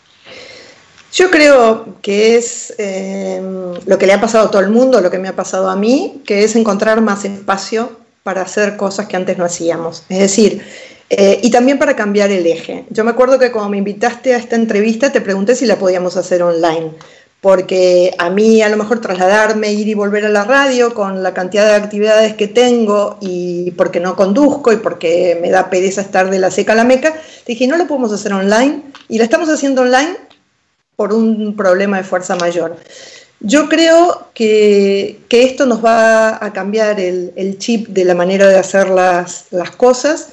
Yo 1.13 1.31
creo 1.31 1.85
que 2.01 2.35
es 2.35 2.73
eh, 2.77 3.41
lo 3.85 3.97
que 3.97 4.07
le 4.07 4.13
ha 4.13 4.21
pasado 4.21 4.47
a 4.47 4.51
todo 4.51 4.61
el 4.61 4.69
mundo, 4.69 5.01
lo 5.01 5.09
que 5.09 5.19
me 5.19 5.29
ha 5.29 5.35
pasado 5.35 5.69
a 5.69 5.75
mí, 5.75 6.21
que 6.25 6.43
es 6.43 6.55
encontrar 6.55 7.01
más 7.01 7.25
espacio 7.25 7.91
para 8.23 8.41
hacer 8.41 8.75
cosas 8.75 9.07
que 9.07 9.15
antes 9.15 9.37
no 9.37 9.45
hacíamos. 9.45 10.03
Es 10.09 10.19
decir, 10.19 10.61
eh, 11.09 11.39
y 11.41 11.49
también 11.49 11.79
para 11.79 11.95
cambiar 11.95 12.31
el 12.31 12.45
eje. 12.45 12.85
Yo 12.89 13.05
me 13.05 13.11
acuerdo 13.11 13.39
que 13.39 13.51
cuando 13.51 13.69
me 13.69 13.77
invitaste 13.77 14.33
a 14.33 14.37
esta 14.37 14.57
entrevista 14.57 15.11
te 15.11 15.21
pregunté 15.21 15.55
si 15.55 15.65
la 15.65 15.77
podíamos 15.77 16.17
hacer 16.17 16.43
online, 16.43 16.91
porque 17.39 18.13
a 18.17 18.29
mí 18.29 18.61
a 18.61 18.67
lo 18.67 18.75
mejor 18.75 18.99
trasladarme, 18.99 19.71
ir 19.71 19.87
y 19.87 19.93
volver 19.93 20.25
a 20.25 20.29
la 20.29 20.43
radio 20.43 20.93
con 20.93 21.23
la 21.23 21.33
cantidad 21.33 21.65
de 21.65 21.75
actividades 21.75 22.33
que 22.33 22.49
tengo 22.49 23.17
y 23.21 23.71
porque 23.71 24.01
no 24.01 24.17
conduzco 24.17 24.73
y 24.73 24.77
porque 24.77 25.39
me 25.41 25.49
da 25.49 25.69
pereza 25.69 26.01
estar 26.01 26.29
de 26.29 26.39
la 26.39 26.51
seca 26.51 26.73
a 26.73 26.75
la 26.75 26.83
meca, 26.83 27.13
dije, 27.45 27.65
no 27.67 27.77
lo 27.77 27.87
podemos 27.87 28.11
hacer 28.11 28.33
online 28.33 28.81
y 29.07 29.17
la 29.17 29.23
estamos 29.23 29.47
haciendo 29.47 29.83
online 29.83 30.26
por 30.97 31.13
un 31.13 31.55
problema 31.55 31.97
de 31.97 32.03
fuerza 32.03 32.35
mayor. 32.35 32.75
Yo 33.39 33.69
creo 33.69 34.29
que, 34.33 35.19
que 35.29 35.43
esto 35.43 35.67
nos 35.67 35.85
va 35.85 36.43
a 36.43 36.51
cambiar 36.51 36.99
el, 36.99 37.57
chip 37.59 37.87
de 37.89 38.03
la 38.03 38.15
manera 38.15 38.47
de 38.47 38.57
hacer 38.57 38.89
las, 38.89 39.45
las 39.51 39.71
cosas. 39.71 40.29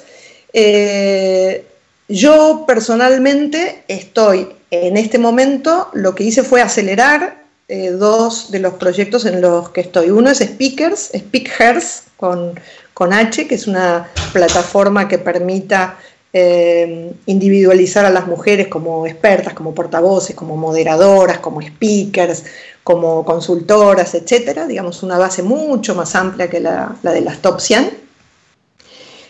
Eh, 0.55 1.67
yo 2.09 2.65
personalmente 2.67 3.85
estoy 3.89 4.49
en 4.71 4.97
este 4.97 5.19
momento, 5.19 5.91
lo 5.93 6.15
que 6.15 6.25
hice 6.25 6.43
fue 6.43 6.63
acelerar 6.63 7.45
eh, 7.69 7.91
dos 7.91 8.51
de 8.51 8.59
los 8.59 8.75
proyectos 8.75 9.27
en 9.27 9.43
los 9.43 9.69
que 9.69 9.83
estoy. 9.83 10.11
Uno 10.11 10.31
es 10.31 10.39
Speakers, 10.39 11.11
Speakers 11.15 12.05
con, 12.17 12.59
con 12.95 13.13
H, 13.13 13.47
que 13.47 13.55
es 13.55 13.67
una 13.67 14.09
plataforma 14.33 15.09
que 15.09 15.19
permita 15.19 15.99
eh, 16.37 17.15
individualizar 17.27 18.05
a 18.05 18.11
las 18.11 18.27
mujeres 18.27 18.67
como 18.67 19.07
expertas, 19.07 19.55
como 19.55 19.73
portavoces, 19.73 20.35
como 20.35 20.57
moderadoras, 20.57 21.39
como 21.39 21.63
speakers, 21.63 22.43
como 22.83 23.25
consultoras, 23.25 24.17
etcétera, 24.17 24.67
digamos 24.67 25.05
una 25.05 25.17
base 25.17 25.45
mucho 25.45 25.95
más 25.95 26.17
amplia 26.17 26.51
que 26.51 26.59
la, 26.59 26.97
de 27.05 27.21
las 27.21 27.41
top 27.41 27.61
100. 27.61 27.99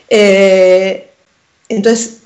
Eh, 0.09 1.11
entonces, 1.69 2.23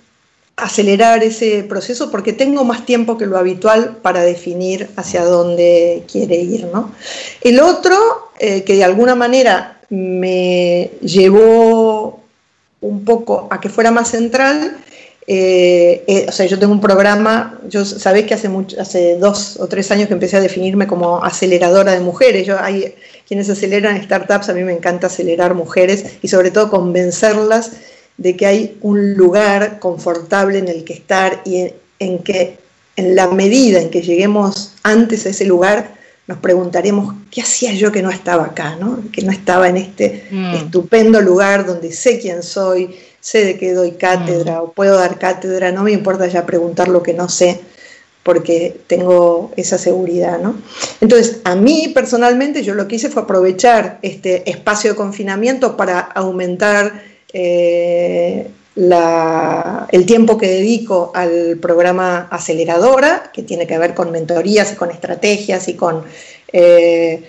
acelerar 0.57 1.25
ese 1.25 1.65
proceso 1.65 2.09
porque 2.13 2.33
tengo 2.33 2.63
más 2.63 2.87
tiempo 2.87 3.19
que 3.19 3.27
lo 3.27 3.37
habitual 3.37 3.97
para 4.01 4.23
definir 4.23 4.91
hacia 4.95 5.25
dónde 5.25 6.05
quiere 6.11 6.37
ir. 6.37 6.67
¿no? 6.73 6.93
El 7.41 7.59
otro, 7.59 7.97
eh, 8.39 8.63
que 8.63 8.77
de 8.77 8.85
alguna 8.85 9.17
manera 9.17 9.81
me 9.89 10.93
llevó 11.01 12.18
un 12.81 13.05
poco 13.05 13.49
a 13.51 13.61
que 13.61 13.69
fuera 13.69 13.91
más 13.91 14.11
central, 14.11 14.77
eh, 15.31 16.05
eh, 16.07 16.25
o 16.27 16.33
sea, 16.33 16.47
yo 16.47 16.59
tengo 16.59 16.73
un 16.73 16.81
programa, 16.81 17.61
yo 17.69 17.85
sabés 17.85 18.25
que 18.25 18.33
hace, 18.33 18.49
mucho, 18.49 18.81
hace 18.81 19.19
dos 19.19 19.59
o 19.61 19.67
tres 19.67 19.91
años 19.91 20.09
que 20.09 20.15
empecé 20.15 20.39
a 20.39 20.41
definirme 20.41 20.87
como 20.87 21.23
aceleradora 21.23 21.93
de 21.93 22.01
mujeres. 22.01 22.47
Yo, 22.47 22.59
hay 22.59 22.95
quienes 23.27 23.51
aceleran 23.51 24.03
startups, 24.03 24.49
a 24.49 24.55
mí 24.55 24.65
me 24.65 24.73
encanta 24.73 25.09
acelerar 25.09 25.55
mujeres 25.55 26.17
y 26.23 26.29
sobre 26.29 26.51
todo 26.51 26.71
convencerlas 26.71 27.73
de 28.17 28.37
que 28.37 28.47
hay 28.47 28.79
un 28.81 29.15
lugar 29.15 29.79
confortable 29.81 30.59
en 30.59 30.69
el 30.69 30.85
que 30.85 30.95
estar 30.95 31.43
y 31.45 31.75
en 31.99 32.19
que 32.21 32.57
en 32.97 33.15
la 33.15 33.29
medida 33.29 33.81
en 33.81 33.91
que 33.91 34.01
lleguemos 34.01 34.73
antes 34.83 35.27
a 35.27 35.29
ese 35.29 35.45
lugar, 35.45 35.98
nos 36.29 36.39
preguntaremos, 36.39 37.15
¿qué 37.31 37.41
hacía 37.41 37.73
yo 37.73 37.91
que 37.91 38.03
no 38.03 38.11
estaba 38.11 38.45
acá? 38.45 38.77
¿no? 38.77 39.01
Que 39.11 39.23
no 39.23 39.33
estaba 39.33 39.69
en 39.69 39.79
este 39.79 40.29
Mm. 40.31 40.55
estupendo 40.55 41.21
lugar 41.21 41.67
donde 41.67 41.91
sé 41.91 42.21
quién 42.21 42.43
soy, 42.43 42.95
sé 43.21 43.45
de 43.45 43.59
qué 43.59 43.73
doy 43.73 43.93
cátedra 43.93 44.63
o 44.63 44.71
puedo 44.73 44.97
dar 44.97 45.19
cátedra, 45.19 45.73
no 45.73 45.83
me 45.83 45.93
importa 45.93 46.27
ya 46.29 46.47
preguntar 46.47 46.89
lo 46.89 47.03
que 47.03 47.15
no 47.15 47.29
sé 47.29 47.61
porque 48.23 48.79
tengo 48.87 49.53
esa 49.57 49.79
seguridad, 49.79 50.39
¿no? 50.39 50.57
Entonces, 51.01 51.41
a 51.45 51.55
mí 51.55 51.93
personalmente 51.95 52.63
yo 52.63 52.75
lo 52.75 52.87
que 52.87 52.97
hice 52.97 53.09
fue 53.09 53.23
aprovechar 53.23 53.99
este 54.03 54.49
espacio 54.51 54.91
de 54.91 54.97
confinamiento 54.97 55.79
para 55.79 55.99
aumentar 56.01 57.03
eh, 57.33 58.51
el 58.79 60.07
tiempo 60.07 60.39
que 60.39 60.47
dedico 60.47 61.11
al 61.15 61.59
programa 61.61 62.29
Aceleradora, 62.31 63.31
que 63.33 63.43
tiene 63.43 63.67
que 63.67 63.77
ver 63.77 63.93
con 63.93 64.13
mentorías 64.13 64.73
y 64.73 64.77
con 64.77 64.91
estrategias 64.93 65.67
y 65.67 65.75
con 65.75 66.05
eh, 66.53 67.25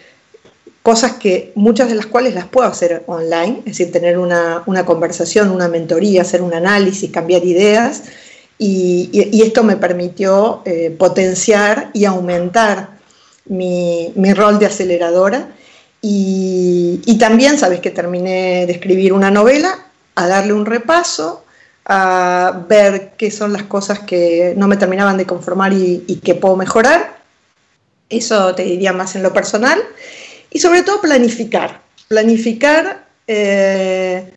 cosas 0.83 1.13
que 1.13 1.51
muchas 1.55 1.89
de 1.89 1.95
las 1.95 2.05
cuales 2.05 2.35
las 2.35 2.45
puedo 2.45 2.67
hacer 2.67 3.03
online, 3.07 3.59
es 3.59 3.77
decir, 3.77 3.91
tener 3.91 4.19
una, 4.19 4.61
una 4.67 4.85
conversación, 4.85 5.49
una 5.49 5.67
mentoría, 5.67 6.21
hacer 6.21 6.43
un 6.43 6.53
análisis, 6.53 7.09
cambiar 7.09 7.43
ideas. 7.43 8.03
Y, 8.59 9.41
esto 9.41 9.63
me 9.63 9.77
permitió 9.77 10.61
eh, 10.65 10.93
potenciar 10.97 11.89
y 11.93 12.05
aumentar 12.05 12.89
mi, 13.45 14.11
mi 14.15 14.33
rol 14.33 14.59
de 14.59 14.67
aceleradora. 14.67 15.49
Y 16.01 17.17
también, 17.19 17.57
sabes 17.57 17.79
que 17.79 17.89
terminé 17.89 18.65
de 18.65 18.71
escribir 18.71 19.13
una 19.13 19.31
novela, 19.31 19.88
a 20.19 20.27
darle 20.27 20.51
un 20.51 20.65
repaso, 20.65 21.45
a 21.85 22.65
ver 22.67 23.13
qué 23.17 23.31
son 23.31 23.53
las 23.53 23.63
cosas 23.63 23.99
que 23.99 24.53
no 24.57 24.67
me 24.67 24.75
terminaban 24.75 25.15
de 25.15 25.25
conformar 25.25 25.71
y, 25.71 26.21
que 26.21 26.35
puedo 26.35 26.57
mejorar. 26.57 27.17
Eso 28.09 28.53
te 28.53 28.63
diría 28.63 28.91
más 28.91 29.15
en 29.15 29.23
lo 29.23 29.31
personal. 29.31 29.81
Y 30.51 30.59
sobre 30.59 30.83
todo 30.83 30.99
planificar. 30.99 31.79
Planificar, 32.09 33.07
eh, 33.27 34.33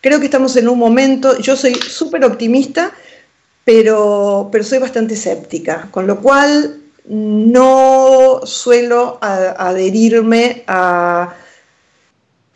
creo 0.00 0.18
que 0.18 0.24
estamos 0.24 0.56
en 0.56 0.68
un 0.68 0.78
momento, 0.80 1.38
yo 1.38 1.54
soy 1.56 1.74
súper 1.74 2.24
optimista, 2.24 2.90
pero, 3.64 4.48
pero 4.50 4.64
soy 4.64 4.78
bastante 4.78 5.14
escéptica, 5.14 5.86
con 5.92 6.08
lo 6.08 6.20
cual 6.20 6.80
no 7.06 8.40
suelo 8.44 9.18
adherirme 9.20 10.64
a, 10.66 11.34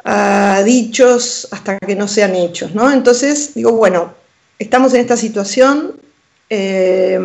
a 0.05 0.63
dichos 0.65 1.49
hasta 1.51 1.79
que 1.79 1.97
no 1.97 2.07
sean 2.07 2.35
hechos, 2.37 2.75
¿no? 2.75 2.93
Entonces 2.93 3.55
digo, 3.55 3.73
bueno, 3.73 4.13
estamos 4.59 4.93
en 4.95 5.01
esta 5.01 5.17
situación, 5.17 5.99
eh, 6.51 7.19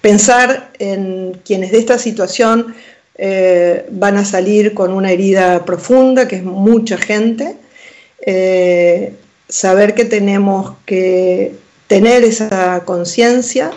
pensar 0.00 0.72
en 0.78 1.40
quienes 1.44 1.72
de 1.72 1.78
esta 1.78 1.98
situación 1.98 2.74
eh, 3.18 3.86
van 3.90 4.16
a 4.16 4.24
salir 4.24 4.72
con 4.72 4.92
una 4.92 5.10
herida 5.10 5.64
profunda, 5.64 6.26
que 6.26 6.36
es 6.36 6.44
mucha 6.44 6.96
gente, 6.96 7.56
eh, 8.24 9.14
saber 9.48 9.94
que 9.94 10.06
tenemos 10.06 10.76
que 10.86 11.54
tener 11.86 12.24
esa 12.24 12.82
conciencia, 12.84 13.70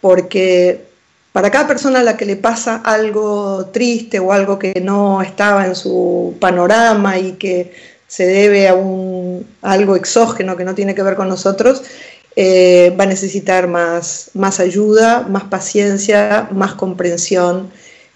porque 0.00 0.87
para 1.32 1.50
cada 1.50 1.66
persona 1.66 2.00
a 2.00 2.02
la 2.02 2.16
que 2.16 2.24
le 2.24 2.36
pasa 2.36 2.76
algo 2.84 3.66
triste 3.66 4.18
o 4.18 4.32
algo 4.32 4.58
que 4.58 4.80
no 4.82 5.22
estaba 5.22 5.66
en 5.66 5.74
su 5.74 6.36
panorama 6.40 7.18
y 7.18 7.32
que 7.32 7.72
se 8.06 8.26
debe 8.26 8.68
a, 8.68 8.74
un, 8.74 9.46
algo 9.62 9.94
exógeno 9.94 10.56
que 10.56 10.64
no 10.64 10.74
tiene 10.74 10.94
que 10.94 11.02
ver 11.02 11.14
con 11.14 11.28
nosotros, 11.28 11.82
eh, 12.36 12.94
va 12.98 13.04
a 13.04 13.06
necesitar 13.06 13.68
más, 13.68 14.30
más 14.34 14.60
ayuda, 14.60 15.26
más 15.28 15.44
paciencia, 15.44 16.48
más 16.52 16.74
comprensión 16.74 17.70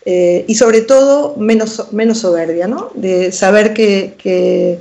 eh, 0.04 0.44
y 0.48 0.54
sobre 0.54 0.80
todo 0.80 1.36
menos, 1.36 1.92
menos 1.92 2.18
soberbia, 2.18 2.66
¿no? 2.66 2.90
de 2.94 3.30
saber 3.32 3.74
que 3.74 4.78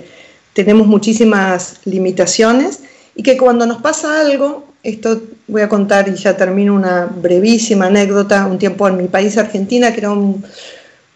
tenemos 0.53 0.88
muchísimas 0.88 1.80
limitaciones 1.85 2.80
y 3.16 3.24
que 3.24 3.38
cuando 3.38 3.66
nos 3.66 3.82
pasa 3.82 4.22
algo, 4.22 4.70
esto 4.84 5.22
voy 5.48 5.61
a 5.61 5.69
contar 5.69 6.08
y 6.10 6.16
ya 6.16 6.35
termino 6.35 6.74
una 6.74 7.06
brevísima 7.06 7.88
anécdota, 7.88 8.48
un 8.48 8.58
tiempo 8.58 8.88
en 8.88 8.98
mi 8.98 9.08
país, 9.08 9.38
Argentina, 9.38 9.92
que 9.93 10.00
era 10.00 10.11
un 10.11 10.43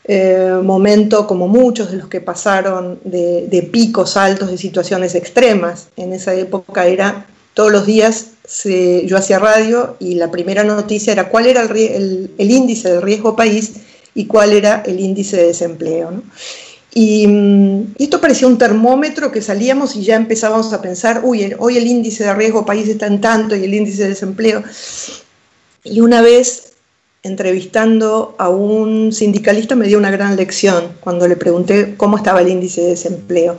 eh, 0.06 0.60
momento 0.64 1.26
como 1.26 1.48
muchos 1.48 1.92
de 1.92 1.98
los 1.98 2.08
que 2.08 2.22
pasaron 2.22 3.00
de, 3.04 3.48
de 3.48 3.64
picos 3.64 4.18
altos, 4.18 4.52
de 4.52 4.58
situaciones 4.58 5.16
extremas. 5.16 5.88
En 5.98 6.14
esa 6.14 6.34
época 6.36 6.86
era 6.86 7.26
todos 7.56 7.72
los 7.72 7.86
días 7.86 8.28
se- 8.46 9.06
yo 9.08 9.18
hacía 9.18 9.40
radio 9.40 9.96
y 10.00 10.16
la 10.16 10.30
primera 10.30 10.64
noticia 10.64 11.14
era 11.14 11.30
cuál 11.30 11.48
era 11.48 11.64
el, 11.64 12.30
índice 12.38 12.92
de 12.92 13.02
riesgo 13.02 13.36
país 13.36 13.74
y 14.14 14.26
cuál 14.28 14.54
era 14.54 14.84
el 14.86 15.00
índice 15.00 15.38
de 15.38 15.48
desempleo. 15.48 16.22
Y, 16.98 17.28
mm, 17.28 17.96
esto 18.00 18.22
parecía 18.22 18.48
un 18.48 18.58
termómetro 18.58 19.30
que 19.30 19.42
salíamos 19.42 19.98
y 19.98 20.04
ya 20.04 20.16
empezábamos 20.16 20.72
a 20.72 20.82
pensar, 20.82 21.22
uy, 21.24 21.54
hoy 21.60 21.78
el 21.78 21.86
índice 21.86 22.24
de 22.24 22.34
riesgo 22.34 22.66
país 22.66 22.88
está 22.88 23.06
en 23.06 23.20
tanto 23.20 23.54
y 23.54 23.66
el 23.66 23.74
índice 23.74 24.04
de 24.04 24.10
desempleo. 24.10 24.64
Y 25.84 26.00
una 26.00 26.22
vez 26.22 26.72
entrevistando 27.22 28.36
a 28.38 28.48
un 28.48 29.12
sindicalista 29.12 29.76
me 29.76 29.88
dio 29.88 29.98
una 29.98 30.10
gran 30.10 30.38
lección 30.38 30.94
cuando 31.02 31.28
le 31.28 31.36
pregunté 31.36 31.96
cómo 31.98 32.16
estaba 32.16 32.40
el 32.40 32.48
índice 32.48 32.82
de 32.82 32.90
desempleo. 32.92 33.58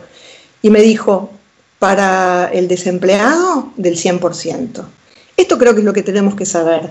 Y 0.63 0.71
me 0.71 0.81
dijo, 0.81 1.31
para 1.79 2.51
el 2.55 2.69
desempleado 2.69 3.71
del 3.77 3.97
100%. 3.97 4.83
Esto 5.37 5.59
creo 5.59 5.75
que 5.75 5.81
es 5.81 5.85
lo 5.85 5.93
que 5.93 6.03
tenemos 6.03 6.35
que 6.37 6.47
saber, 6.47 6.91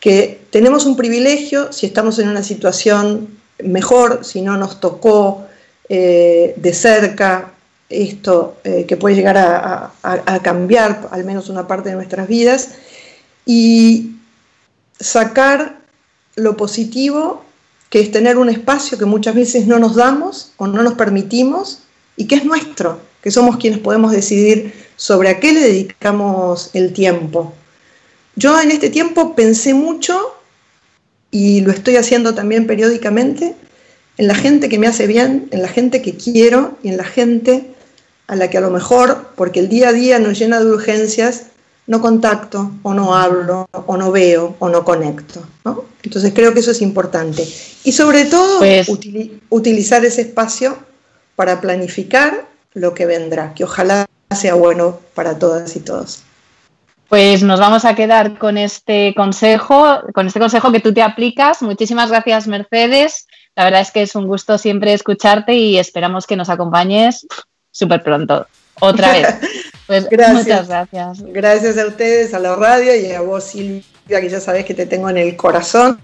que 0.00 0.40
tenemos 0.50 0.84
un 0.84 0.96
privilegio 0.96 1.72
si 1.72 1.86
estamos 1.86 2.18
en 2.18 2.28
una 2.28 2.42
situación 2.42 3.28
mejor, 3.62 4.24
si 4.24 4.42
no 4.42 4.56
nos 4.56 4.80
tocó 4.80 5.45
eh, 5.88 6.54
de 6.56 6.72
cerca 6.74 7.52
esto 7.88 8.56
eh, 8.64 8.84
que 8.88 8.96
puede 8.96 9.14
llegar 9.14 9.36
a, 9.38 9.92
a- 10.02 10.22
a 10.34 10.42
cambiar 10.42 11.08
al 11.12 11.24
menos 11.24 11.48
una 11.48 11.66
parte 11.68 11.90
de 11.90 11.94
nuestras 11.94 12.26
vidas 12.26 12.70
y 13.44 14.16
sacar 14.98 15.78
lo 16.34 16.56
positivo 16.56 17.44
que 17.90 18.00
es 18.00 18.10
tener 18.10 18.36
un 18.38 18.48
espacio 18.48 18.98
que 18.98 19.04
muchas 19.04 19.34
veces 19.36 19.66
no 19.66 19.78
nos 19.78 19.94
damos 19.94 20.52
o 20.56 20.66
no 20.66 20.82
nos 20.82 20.94
permitimos 20.94 21.82
y 22.16 22.26
que 22.26 22.34
es 22.36 22.44
nuestro, 22.44 22.98
que 23.22 23.30
somos 23.30 23.56
quienes 23.58 23.78
podemos 23.78 24.10
decidir 24.10 24.74
sobre 24.96 25.28
a 25.28 25.38
qué 25.38 25.52
le 25.52 25.60
dedicamos 25.60 26.70
el 26.72 26.92
tiempo. 26.92 27.52
Yo 28.34 28.58
en 28.60 28.70
este 28.72 28.90
tiempo 28.90 29.36
pensé 29.36 29.72
mucho 29.74 30.34
y 31.30 31.60
lo 31.60 31.70
estoy 31.70 31.96
haciendo 31.96 32.34
también 32.34 32.66
periódicamente 32.66 33.54
en 34.18 34.26
la 34.28 34.34
gente 34.34 34.68
que 34.68 34.78
me 34.78 34.86
hace 34.86 35.06
bien, 35.06 35.48
en 35.50 35.62
la 35.62 35.68
gente 35.68 36.02
que 36.02 36.16
quiero 36.16 36.78
y 36.82 36.88
en 36.88 36.96
la 36.96 37.04
gente 37.04 37.70
a 38.28 38.36
la 38.36 38.48
que 38.50 38.58
a 38.58 38.60
lo 38.60 38.70
mejor, 38.70 39.28
porque 39.36 39.60
el 39.60 39.68
día 39.68 39.90
a 39.90 39.92
día 39.92 40.18
nos 40.18 40.38
llena 40.38 40.58
de 40.60 40.66
urgencias, 40.66 41.46
no 41.86 42.00
contacto 42.00 42.72
o 42.82 42.94
no 42.94 43.14
hablo 43.14 43.68
o 43.72 43.96
no 43.96 44.10
veo 44.10 44.56
o 44.58 44.68
no 44.68 44.84
conecto. 44.84 45.46
¿no? 45.64 45.84
Entonces 46.02 46.32
creo 46.34 46.52
que 46.52 46.60
eso 46.60 46.72
es 46.72 46.82
importante. 46.82 47.46
Y 47.84 47.92
sobre 47.92 48.24
todo 48.24 48.58
Pues- 48.58 48.88
utili- 48.88 49.40
utilizar 49.50 50.04
ese 50.04 50.22
espacio 50.22 50.76
para 51.36 51.60
planificar 51.60 52.46
lo 52.74 52.94
que 52.94 53.06
vendrá, 53.06 53.54
que 53.54 53.64
ojalá 53.64 54.06
sea 54.36 54.54
bueno 54.54 54.98
para 55.14 55.38
todas 55.38 55.76
y 55.76 55.80
todos. 55.80 56.22
Pues 57.08 57.44
nos 57.44 57.60
vamos 57.60 57.84
a 57.84 57.94
quedar 57.94 58.36
con 58.38 58.58
este 58.58 59.14
consejo, 59.16 60.00
con 60.12 60.26
este 60.26 60.40
consejo 60.40 60.72
que 60.72 60.80
tú 60.80 60.92
te 60.92 61.02
aplicas. 61.02 61.62
Muchísimas 61.62 62.10
gracias, 62.10 62.48
Mercedes. 62.48 63.28
La 63.56 63.64
verdad 63.64 63.80
es 63.80 63.90
que 63.90 64.02
es 64.02 64.14
un 64.14 64.26
gusto 64.26 64.58
siempre 64.58 64.92
escucharte 64.92 65.54
y 65.54 65.78
esperamos 65.78 66.26
que 66.26 66.36
nos 66.36 66.48
acompañes 66.50 67.26
súper 67.70 68.02
pronto. 68.02 68.46
Otra 68.80 69.12
vez. 69.12 69.26
Pues 69.86 70.08
Gracias. 70.10 70.42
muchas 70.42 70.66
gracias. 70.68 71.22
Gracias 71.32 71.78
a 71.78 71.86
ustedes, 71.86 72.34
a 72.34 72.40
la 72.40 72.56
radio 72.56 72.92
y 72.96 73.12
a 73.12 73.20
vos, 73.20 73.44
Silvia, 73.44 74.20
que 74.20 74.28
ya 74.28 74.40
sabes 74.40 74.64
que 74.64 74.74
te 74.74 74.84
tengo 74.84 75.08
en 75.08 75.16
el 75.16 75.36
corazón 75.36 76.00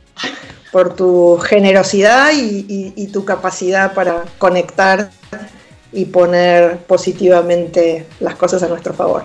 por 0.70 0.94
tu 0.94 1.36
generosidad 1.38 2.30
y, 2.32 2.64
y- 2.68 2.92
y 2.94 3.06
tu 3.08 3.24
capacidad 3.24 3.92
para 3.92 4.22
conectar 4.38 5.10
y 5.92 6.04
poner 6.04 6.76
positivamente 6.86 8.06
las 8.20 8.36
cosas 8.36 8.62
a 8.62 8.68
nuestro 8.68 8.94
favor. 8.94 9.24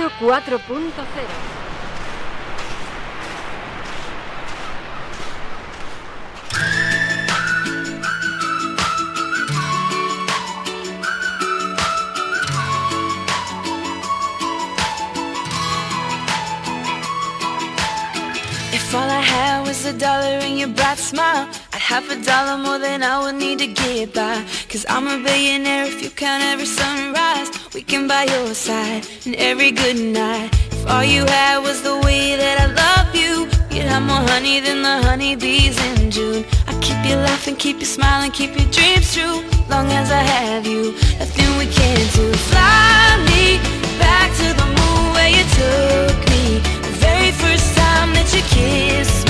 Miedo 0.00 0.08
4.0. 0.18 1.60
If 18.72 18.94
all 18.94 19.02
I 19.02 19.20
had 19.20 19.66
was 19.66 19.84
a 19.84 19.92
dollar 19.92 20.24
and 20.24 20.58
your 20.58 20.68
bright 20.68 20.96
smile, 20.96 21.46
I'd 21.92 22.04
a 22.08 22.22
dollar 22.22 22.56
more 22.56 22.78
than 22.78 23.02
I 23.02 23.18
would 23.18 23.34
need 23.34 23.58
to 23.58 23.66
get 23.66 24.14
by. 24.14 24.44
Cause 24.68 24.86
I'm 24.88 25.08
a 25.08 25.18
billionaire 25.24 25.86
if 25.86 26.00
you 26.00 26.08
count 26.10 26.40
every 26.44 26.64
sunrise. 26.64 27.50
We 27.74 27.82
can 27.82 28.06
buy 28.06 28.26
your 28.26 28.54
side 28.54 29.04
and 29.26 29.34
every 29.34 29.72
good 29.72 29.98
night. 29.98 30.50
If 30.70 30.86
all 30.86 31.02
you 31.02 31.26
had 31.26 31.58
was 31.58 31.82
the 31.82 31.98
way 31.98 32.36
that 32.36 32.56
I 32.64 32.66
love 32.84 33.12
you, 33.12 33.48
you'd 33.74 33.90
have 33.90 34.04
more 34.04 34.24
honey 34.30 34.60
than 34.60 34.82
the 34.82 35.02
honeybees 35.08 35.76
in 35.88 36.12
June. 36.12 36.44
I 36.68 36.78
keep 36.78 37.04
you 37.04 37.16
laughing, 37.16 37.56
keep 37.56 37.80
you 37.80 37.86
smiling, 37.86 38.30
keep 38.30 38.56
your 38.56 38.70
dreams 38.70 39.12
true. 39.12 39.42
Long 39.68 39.90
as 39.90 40.12
I 40.12 40.22
have 40.22 40.68
you, 40.68 40.92
nothing 41.18 41.50
we 41.58 41.66
can't 41.66 42.08
do. 42.14 42.32
Fly 42.50 43.18
me 43.30 43.58
back 43.98 44.30
to 44.38 44.48
the 44.60 44.68
moon 44.78 45.02
where 45.14 45.30
you 45.38 45.44
took 45.58 46.18
me. 46.30 46.62
The 46.86 46.94
very 47.02 47.32
first 47.32 47.76
time 47.76 48.14
that 48.14 48.30
you 48.32 48.42
kissed 48.42 49.26
me 49.26 49.29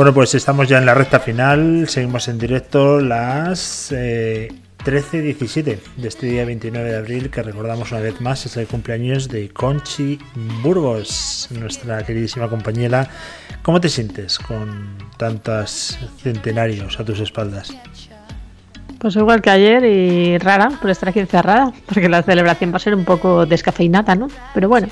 Bueno, 0.00 0.14
pues 0.14 0.34
estamos 0.34 0.66
ya 0.66 0.78
en 0.78 0.86
la 0.86 0.94
recta 0.94 1.20
final, 1.20 1.86
seguimos 1.86 2.26
en 2.28 2.38
directo 2.38 3.02
las 3.02 3.92
eh, 3.92 4.48
13.17 4.82 5.78
de 5.98 6.08
este 6.08 6.26
día 6.26 6.46
29 6.46 6.90
de 6.90 6.96
abril, 6.96 7.28
que 7.28 7.42
recordamos 7.42 7.92
una 7.92 8.00
vez 8.00 8.18
más 8.18 8.46
es 8.46 8.56
el 8.56 8.66
cumpleaños 8.66 9.28
de 9.28 9.50
Conchi 9.50 10.18
Burgos, 10.62 11.48
nuestra 11.50 12.02
queridísima 12.02 12.48
compañera. 12.48 13.10
¿Cómo 13.60 13.78
te 13.78 13.90
sientes 13.90 14.38
con 14.38 14.96
tantos 15.18 15.98
centenarios 16.22 16.98
a 16.98 17.04
tus 17.04 17.20
espaldas? 17.20 17.76
Pues 18.98 19.16
igual 19.16 19.42
que 19.42 19.50
ayer 19.50 19.84
y 19.84 20.38
rara 20.38 20.70
por 20.80 20.88
estar 20.88 21.10
aquí 21.10 21.18
encerrada, 21.18 21.74
porque 21.84 22.08
la 22.08 22.22
celebración 22.22 22.72
va 22.72 22.76
a 22.76 22.80
ser 22.80 22.94
un 22.94 23.04
poco 23.04 23.44
descafeinada, 23.44 24.14
¿no? 24.14 24.28
Pero 24.54 24.66
bueno. 24.70 24.88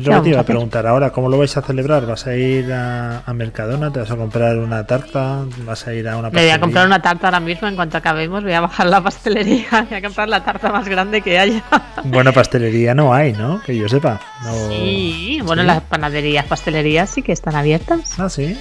lo 0.10 0.16
que 0.16 0.20
te 0.22 0.28
iba 0.30 0.40
a 0.40 0.44
preguntar 0.44 0.86
ahora, 0.86 1.10
¿cómo 1.10 1.28
lo 1.28 1.38
vais 1.38 1.56
a 1.56 1.62
celebrar? 1.62 2.06
¿Vas 2.06 2.26
a 2.26 2.34
ir 2.34 2.72
a, 2.72 3.20
a 3.26 3.34
Mercadona? 3.34 3.92
¿Te 3.92 4.00
vas 4.00 4.10
a 4.10 4.16
comprar 4.16 4.56
una 4.58 4.86
tarta? 4.86 5.44
¿Vas 5.64 5.86
a 5.86 5.94
ir 5.94 6.08
a 6.08 6.16
una 6.16 6.30
Me 6.30 6.40
voy 6.40 6.50
a 6.50 6.58
pastelería? 6.58 6.60
comprar 6.60 6.86
una 6.86 7.02
tarta 7.02 7.26
ahora 7.28 7.40
mismo, 7.40 7.68
en 7.68 7.76
cuanto 7.76 7.98
acabemos, 7.98 8.42
voy 8.42 8.52
a 8.52 8.60
bajar 8.60 8.86
la 8.86 9.00
pastelería, 9.02 9.66
voy 9.90 9.98
a 9.98 10.02
comprar 10.02 10.28
la 10.28 10.44
tarta 10.44 10.72
más 10.72 10.88
grande 10.88 11.20
que 11.20 11.38
haya. 11.38 11.62
Buena 12.04 12.32
pastelería 12.32 12.94
no 12.94 13.12
hay, 13.14 13.32
¿no? 13.32 13.60
Que 13.62 13.76
yo 13.76 13.88
sepa. 13.88 14.20
No- 14.44 14.68
Sí, 14.68 15.40
bueno, 15.44 15.62
¿Sí? 15.62 15.66
las 15.68 15.82
panaderías, 15.82 16.46
pastelerías 16.46 17.10
sí 17.10 17.22
que 17.22 17.32
están 17.32 17.54
abiertas. 17.54 18.18
Ah, 18.18 18.28
sí. 18.28 18.58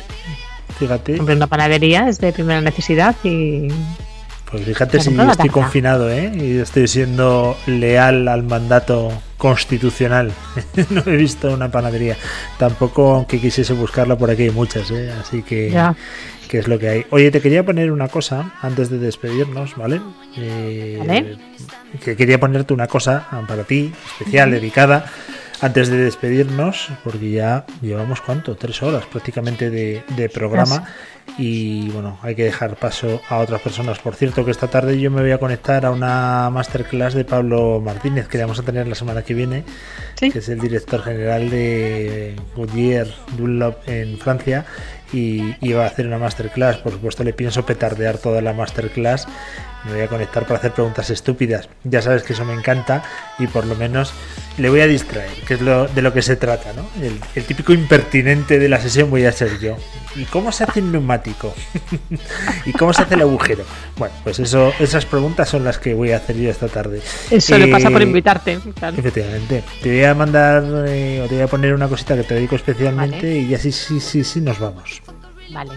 Fíjate. 0.79 1.17
Compré 1.17 1.35
una 1.35 1.47
panadería, 1.47 2.07
es 2.07 2.19
de 2.19 2.31
primera 2.31 2.61
necesidad 2.61 3.15
y 3.23 3.67
Pues 4.51 4.65
fíjate 4.65 4.99
si 4.99 5.17
estoy 5.17 5.49
confinado, 5.49 6.09
¿eh? 6.11 6.31
Y 6.35 6.57
estoy 6.57 6.87
siendo 6.87 7.57
leal 7.67 8.27
al 8.27 8.43
mandato 8.43 9.11
constitucional. 9.37 10.33
no 10.89 11.03
he 11.05 11.15
visto 11.15 11.53
una 11.53 11.71
panadería. 11.71 12.17
Tampoco, 12.57 13.15
aunque 13.15 13.39
quisiese 13.39 13.73
buscarla 13.73 14.17
por 14.17 14.29
aquí, 14.29 14.43
hay 14.43 14.49
muchas, 14.51 14.91
¿eh? 14.91 15.11
Así 15.19 15.41
que, 15.41 15.73
es 16.51 16.67
lo 16.67 16.77
que 16.77 16.89
hay. 16.89 17.05
Oye, 17.11 17.31
te 17.31 17.39
quería 17.39 17.65
poner 17.65 17.93
una 17.93 18.09
cosa 18.09 18.51
antes 18.61 18.89
de 18.89 18.99
despedirnos, 18.99 19.77
¿vale? 19.77 20.01
Eh, 20.37 20.97
Vale. 20.99 21.37
Que 22.03 22.17
quería 22.17 22.39
ponerte 22.39 22.73
una 22.73 22.87
cosa 22.87 23.27
para 23.47 23.63
ti, 23.63 23.93
especial, 24.19 24.51
dedicada 24.51 25.05
antes 25.61 25.89
de 25.89 25.97
despedirnos, 25.97 26.89
porque 27.03 27.31
ya 27.31 27.65
llevamos 27.81 28.21
cuánto, 28.21 28.55
tres 28.55 28.81
horas 28.81 29.05
prácticamente 29.05 29.69
de, 29.69 30.03
de 30.15 30.29
programa. 30.29 30.85
Y 31.37 31.89
bueno, 31.89 32.19
hay 32.23 32.35
que 32.35 32.43
dejar 32.43 32.75
paso 32.75 33.21
a 33.29 33.37
otras 33.37 33.61
personas. 33.61 33.99
Por 33.99 34.15
cierto, 34.15 34.43
que 34.43 34.51
esta 34.51 34.67
tarde 34.67 34.99
yo 34.99 35.11
me 35.11 35.21
voy 35.21 35.31
a 35.31 35.37
conectar 35.37 35.85
a 35.85 35.91
una 35.91 36.49
masterclass 36.49 37.13
de 37.13 37.23
Pablo 37.23 37.79
Martínez 37.79 38.27
que 38.27 38.39
vamos 38.39 38.59
a 38.59 38.63
tener 38.63 38.87
la 38.87 38.95
semana 38.95 39.21
que 39.21 39.33
viene, 39.33 39.63
que 40.19 40.39
es 40.39 40.49
el 40.49 40.59
director 40.59 41.03
general 41.03 41.49
de 41.49 42.35
Goodyear 42.55 43.07
Dunlop 43.37 43.87
en 43.87 44.17
Francia. 44.17 44.65
Y, 45.13 45.55
y 45.59 45.73
va 45.73 45.83
a 45.83 45.87
hacer 45.87 46.07
una 46.07 46.17
masterclass. 46.17 46.77
Por 46.77 46.93
supuesto, 46.93 47.23
le 47.25 47.33
pienso 47.33 47.65
petardear 47.65 48.17
toda 48.17 48.41
la 48.41 48.53
masterclass. 48.53 49.27
Me 49.85 49.93
voy 49.93 50.01
a 50.01 50.07
conectar 50.07 50.43
para 50.45 50.59
hacer 50.59 50.73
preguntas 50.73 51.09
estúpidas. 51.09 51.67
Ya 51.83 52.01
sabes 52.01 52.21
que 52.23 52.33
eso 52.33 52.45
me 52.45 52.53
encanta 52.53 53.03
y 53.39 53.47
por 53.47 53.65
lo 53.65 53.75
menos 53.75 54.13
le 54.57 54.69
voy 54.69 54.81
a 54.81 54.87
distraer, 54.87 55.31
que 55.47 55.55
es 55.55 55.61
lo, 55.61 55.87
de 55.87 56.01
lo 56.03 56.13
que 56.13 56.21
se 56.21 56.35
trata, 56.35 56.71
¿no? 56.73 56.85
El, 57.03 57.19
el 57.35 57.43
típico 57.45 57.73
impertinente 57.73 58.59
de 58.59 58.69
la 58.69 58.79
sesión 58.79 59.09
voy 59.09 59.25
a 59.25 59.31
ser 59.31 59.59
yo. 59.59 59.77
¿Y 60.15 60.25
cómo 60.25 60.51
se 60.51 60.65
hace 60.65 60.81
un 60.81 60.91
neumático? 60.91 61.55
¿Y 62.65 62.73
cómo 62.73 62.93
se 62.93 63.01
hace 63.01 63.15
el 63.15 63.21
agujero? 63.21 63.63
Bueno, 63.97 64.13
pues 64.23 64.37
eso, 64.39 64.71
esas 64.79 65.05
preguntas 65.05 65.49
son 65.49 65.63
las 65.63 65.79
que 65.79 65.93
voy 65.95 66.11
a 66.11 66.17
hacer 66.17 66.35
yo 66.35 66.51
esta 66.51 66.67
tarde. 66.67 67.01
Eso 67.31 67.57
le 67.57 67.67
pasa 67.67 67.89
por 67.89 68.01
Eh, 68.01 68.05
invitarte. 68.05 68.59
claro. 68.77 68.97
Efectivamente. 68.97 69.63
Te 69.81 69.89
voy 69.89 70.03
a 70.03 70.13
mandar 70.13 70.63
eh, 70.87 71.21
o 71.23 71.27
te 71.27 71.35
voy 71.35 71.43
a 71.43 71.47
poner 71.47 71.73
una 71.73 71.87
cosita 71.87 72.15
que 72.15 72.23
te 72.23 72.35
dedico 72.35 72.55
especialmente 72.55 73.35
y 73.35 73.47
ya 73.47 73.57
sí, 73.57 73.71
sí, 73.71 73.99
sí, 73.99 74.23
sí, 74.23 74.41
nos 74.41 74.59
vamos. 74.59 75.01
Vale. 75.51 75.71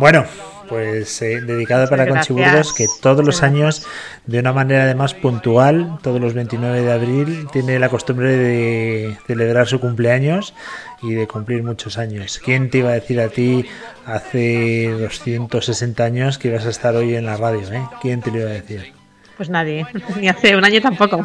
Bueno, 0.00 0.24
pues 0.66 1.20
eh, 1.20 1.42
dedicado 1.42 1.86
para 1.86 2.08
Conchi. 2.08 2.32
Burgos, 2.32 2.72
que 2.72 2.86
todos 3.02 3.22
los 3.22 3.42
años, 3.42 3.86
de 4.24 4.38
una 4.38 4.50
manera 4.54 4.84
además 4.84 5.12
puntual, 5.12 5.98
todos 6.02 6.18
los 6.18 6.32
29 6.32 6.80
de 6.80 6.90
abril, 6.90 7.48
tiene 7.52 7.78
la 7.78 7.90
costumbre 7.90 8.34
de 8.34 9.18
celebrar 9.26 9.66
su 9.66 9.78
cumpleaños 9.78 10.54
y 11.02 11.12
de 11.12 11.28
cumplir 11.28 11.62
muchos 11.62 11.98
años. 11.98 12.40
¿Quién 12.42 12.70
te 12.70 12.78
iba 12.78 12.88
a 12.88 12.94
decir 12.94 13.20
a 13.20 13.28
ti 13.28 13.66
hace 14.06 14.88
260 14.88 16.02
años 16.02 16.38
que 16.38 16.48
ibas 16.48 16.64
a 16.64 16.70
estar 16.70 16.96
hoy 16.96 17.14
en 17.14 17.26
la 17.26 17.36
radio? 17.36 17.60
Eh? 17.70 17.86
¿Quién 18.00 18.22
te 18.22 18.30
lo 18.30 18.38
iba 18.38 18.48
a 18.48 18.54
decir? 18.54 18.99
Pues 19.40 19.48
nadie, 19.48 19.86
ni 20.20 20.28
hace 20.28 20.54
un 20.54 20.62
año 20.66 20.82
tampoco. 20.82 21.24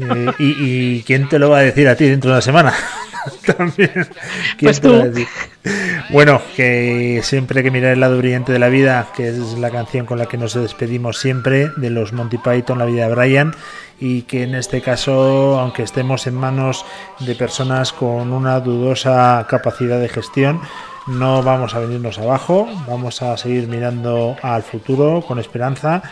Eh, 0.00 0.32
y, 0.38 0.44
y 0.96 1.02
quién 1.02 1.28
te 1.28 1.38
lo 1.38 1.50
va 1.50 1.58
a 1.58 1.60
decir 1.60 1.86
a 1.86 1.94
ti 1.94 2.06
dentro 2.06 2.30
de 2.30 2.36
una 2.36 2.40
semana? 2.40 2.72
También. 3.58 3.90
¿Quién 3.92 4.06
Pues 4.60 4.80
te 4.80 4.88
lo 4.88 4.94
va 4.94 5.00
a 5.00 5.02
tú. 5.04 5.10
decir? 5.10 5.28
Bueno, 6.08 6.40
que 6.56 7.20
siempre 7.22 7.58
hay 7.58 7.64
que 7.64 7.70
mirar 7.70 7.92
el 7.92 8.00
lado 8.00 8.16
brillante 8.16 8.50
de 8.52 8.58
la 8.58 8.70
vida, 8.70 9.08
que 9.14 9.28
es 9.28 9.58
la 9.58 9.68
canción 9.68 10.06
con 10.06 10.16
la 10.16 10.24
que 10.24 10.38
nos 10.38 10.54
despedimos 10.54 11.18
siempre, 11.18 11.68
de 11.76 11.90
los 11.90 12.14
Monty 12.14 12.38
Python, 12.38 12.78
La 12.78 12.86
vida 12.86 13.06
de 13.06 13.14
Brian, 13.14 13.54
y 14.00 14.22
que 14.22 14.44
en 14.44 14.54
este 14.54 14.80
caso, 14.80 15.60
aunque 15.60 15.82
estemos 15.82 16.26
en 16.26 16.34
manos 16.34 16.86
de 17.20 17.34
personas 17.34 17.92
con 17.92 18.32
una 18.32 18.58
dudosa 18.60 19.46
capacidad 19.50 20.00
de 20.00 20.08
gestión, 20.08 20.62
no 21.08 21.42
vamos 21.42 21.74
a 21.74 21.78
venirnos 21.80 22.18
abajo, 22.18 22.68
vamos 22.86 23.22
a 23.22 23.36
seguir 23.36 23.66
mirando 23.66 24.36
al 24.42 24.62
futuro 24.62 25.22
con 25.26 25.38
esperanza 25.38 26.02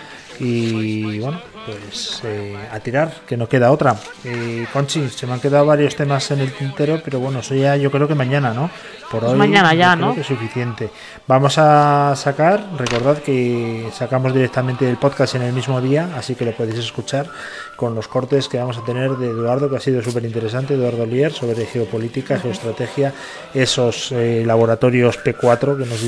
y 0.40 1.18
bueno, 1.18 1.40
pues 1.66 2.22
eh, 2.24 2.56
a 2.72 2.80
tirar, 2.80 3.12
que 3.26 3.36
no 3.36 3.48
queda 3.48 3.72
otra. 3.72 3.96
Eh, 4.24 4.66
Conchi, 4.72 5.08
se 5.08 5.26
me 5.26 5.34
han 5.34 5.40
quedado 5.40 5.66
varios 5.66 5.96
temas 5.96 6.30
en 6.30 6.40
el 6.40 6.52
tintero, 6.52 7.00
pero 7.04 7.18
bueno, 7.18 7.40
eso 7.40 7.54
ya 7.54 7.76
yo 7.76 7.90
creo 7.90 8.06
que 8.06 8.14
mañana, 8.14 8.54
¿no? 8.54 8.70
Por 9.10 9.20
Pues 9.20 9.32
hoy 9.32 9.38
mañana 9.38 9.74
ya, 9.74 9.94
creo 9.94 10.06
¿no? 10.06 10.14
que 10.14 10.22
es 10.22 10.26
suficiente. 10.26 10.90
Vamos 11.26 11.58
a 11.58 12.14
sacar, 12.16 12.64
recordad 12.76 13.18
que 13.18 13.88
sacamos 13.92 14.32
directamente 14.32 14.84
del 14.84 14.96
podcast 14.96 15.34
en 15.36 15.42
el 15.42 15.52
mismo 15.52 15.80
día, 15.80 16.08
así 16.16 16.34
que 16.34 16.44
lo 16.44 16.52
podéis 16.52 16.78
escuchar 16.78 17.28
con 17.76 17.94
los 17.94 18.08
cortes 18.08 18.48
que 18.48 18.58
vamos 18.58 18.78
a 18.78 18.84
tener 18.84 19.12
de 19.12 19.28
Eduardo, 19.28 19.70
que 19.70 19.76
ha 19.76 19.80
sido 19.80 20.02
súper 20.02 20.24
interesante, 20.24 20.74
Eduardo 20.74 21.06
Lier, 21.06 21.32
sobre 21.32 21.66
geopolítica, 21.66 22.38
geoestrategia, 22.38 23.12
esos 23.54 24.10
eh, 24.12 24.42
laboratorios 24.44 25.18
P4 25.22 25.78
que 25.78 25.86
nos, 25.86 26.02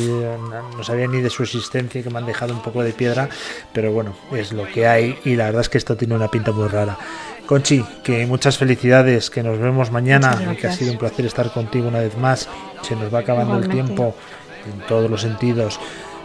no 0.76 0.82
sabían 0.82 1.12
ni 1.12 1.20
de 1.20 1.30
su 1.30 1.42
existencia 1.42 2.00
y 2.00 2.04
que 2.04 2.10
me 2.10 2.18
han 2.18 2.26
dejado 2.26 2.52
un 2.52 2.62
poco 2.62 2.82
de 2.82 2.92
piedra, 2.92 3.28
pero 3.72 3.92
bueno, 3.92 4.16
es 4.32 4.52
lo 4.52 4.66
que 4.66 4.86
hay 4.86 5.18
y 5.24 5.36
la 5.36 5.47
verdad 5.48 5.62
es 5.62 5.68
que 5.68 5.78
esto 5.78 5.96
tiene 5.96 6.14
una 6.14 6.28
pinta 6.28 6.52
muy 6.52 6.68
rara. 6.68 6.96
Conchi, 7.46 7.84
que 8.02 8.26
muchas 8.26 8.58
felicidades, 8.58 9.30
que 9.30 9.42
nos 9.42 9.58
vemos 9.58 9.90
mañana 9.90 10.56
que 10.60 10.66
ha 10.66 10.72
sido 10.72 10.92
un 10.92 10.98
placer 10.98 11.24
estar 11.24 11.50
contigo 11.50 11.88
una 11.88 12.00
vez 12.00 12.16
más. 12.16 12.48
Se 12.82 12.94
nos 12.94 13.12
va 13.12 13.20
acabando 13.20 13.56
el 13.56 13.68
tiempo 13.68 14.14
en 14.66 14.86
todos 14.86 15.10
los 15.10 15.22
sentidos. 15.22 15.80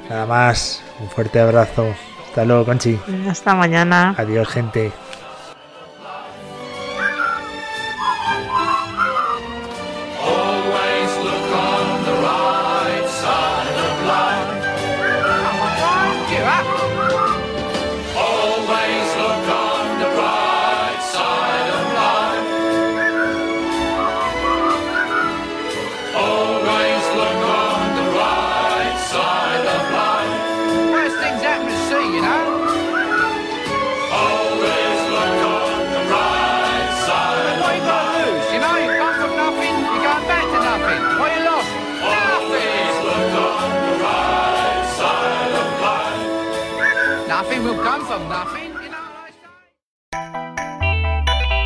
Nada 0.10 0.26
más, 0.26 0.84
un 1.00 1.10
fuerte 1.10 1.40
abrazo. 1.40 1.86
Hasta 2.28 2.46
luego, 2.46 2.66
Conchi. 2.66 3.00
Hasta 3.30 3.56
mañana. 3.56 4.16
Adiós, 4.18 4.50
gente. 4.50 4.92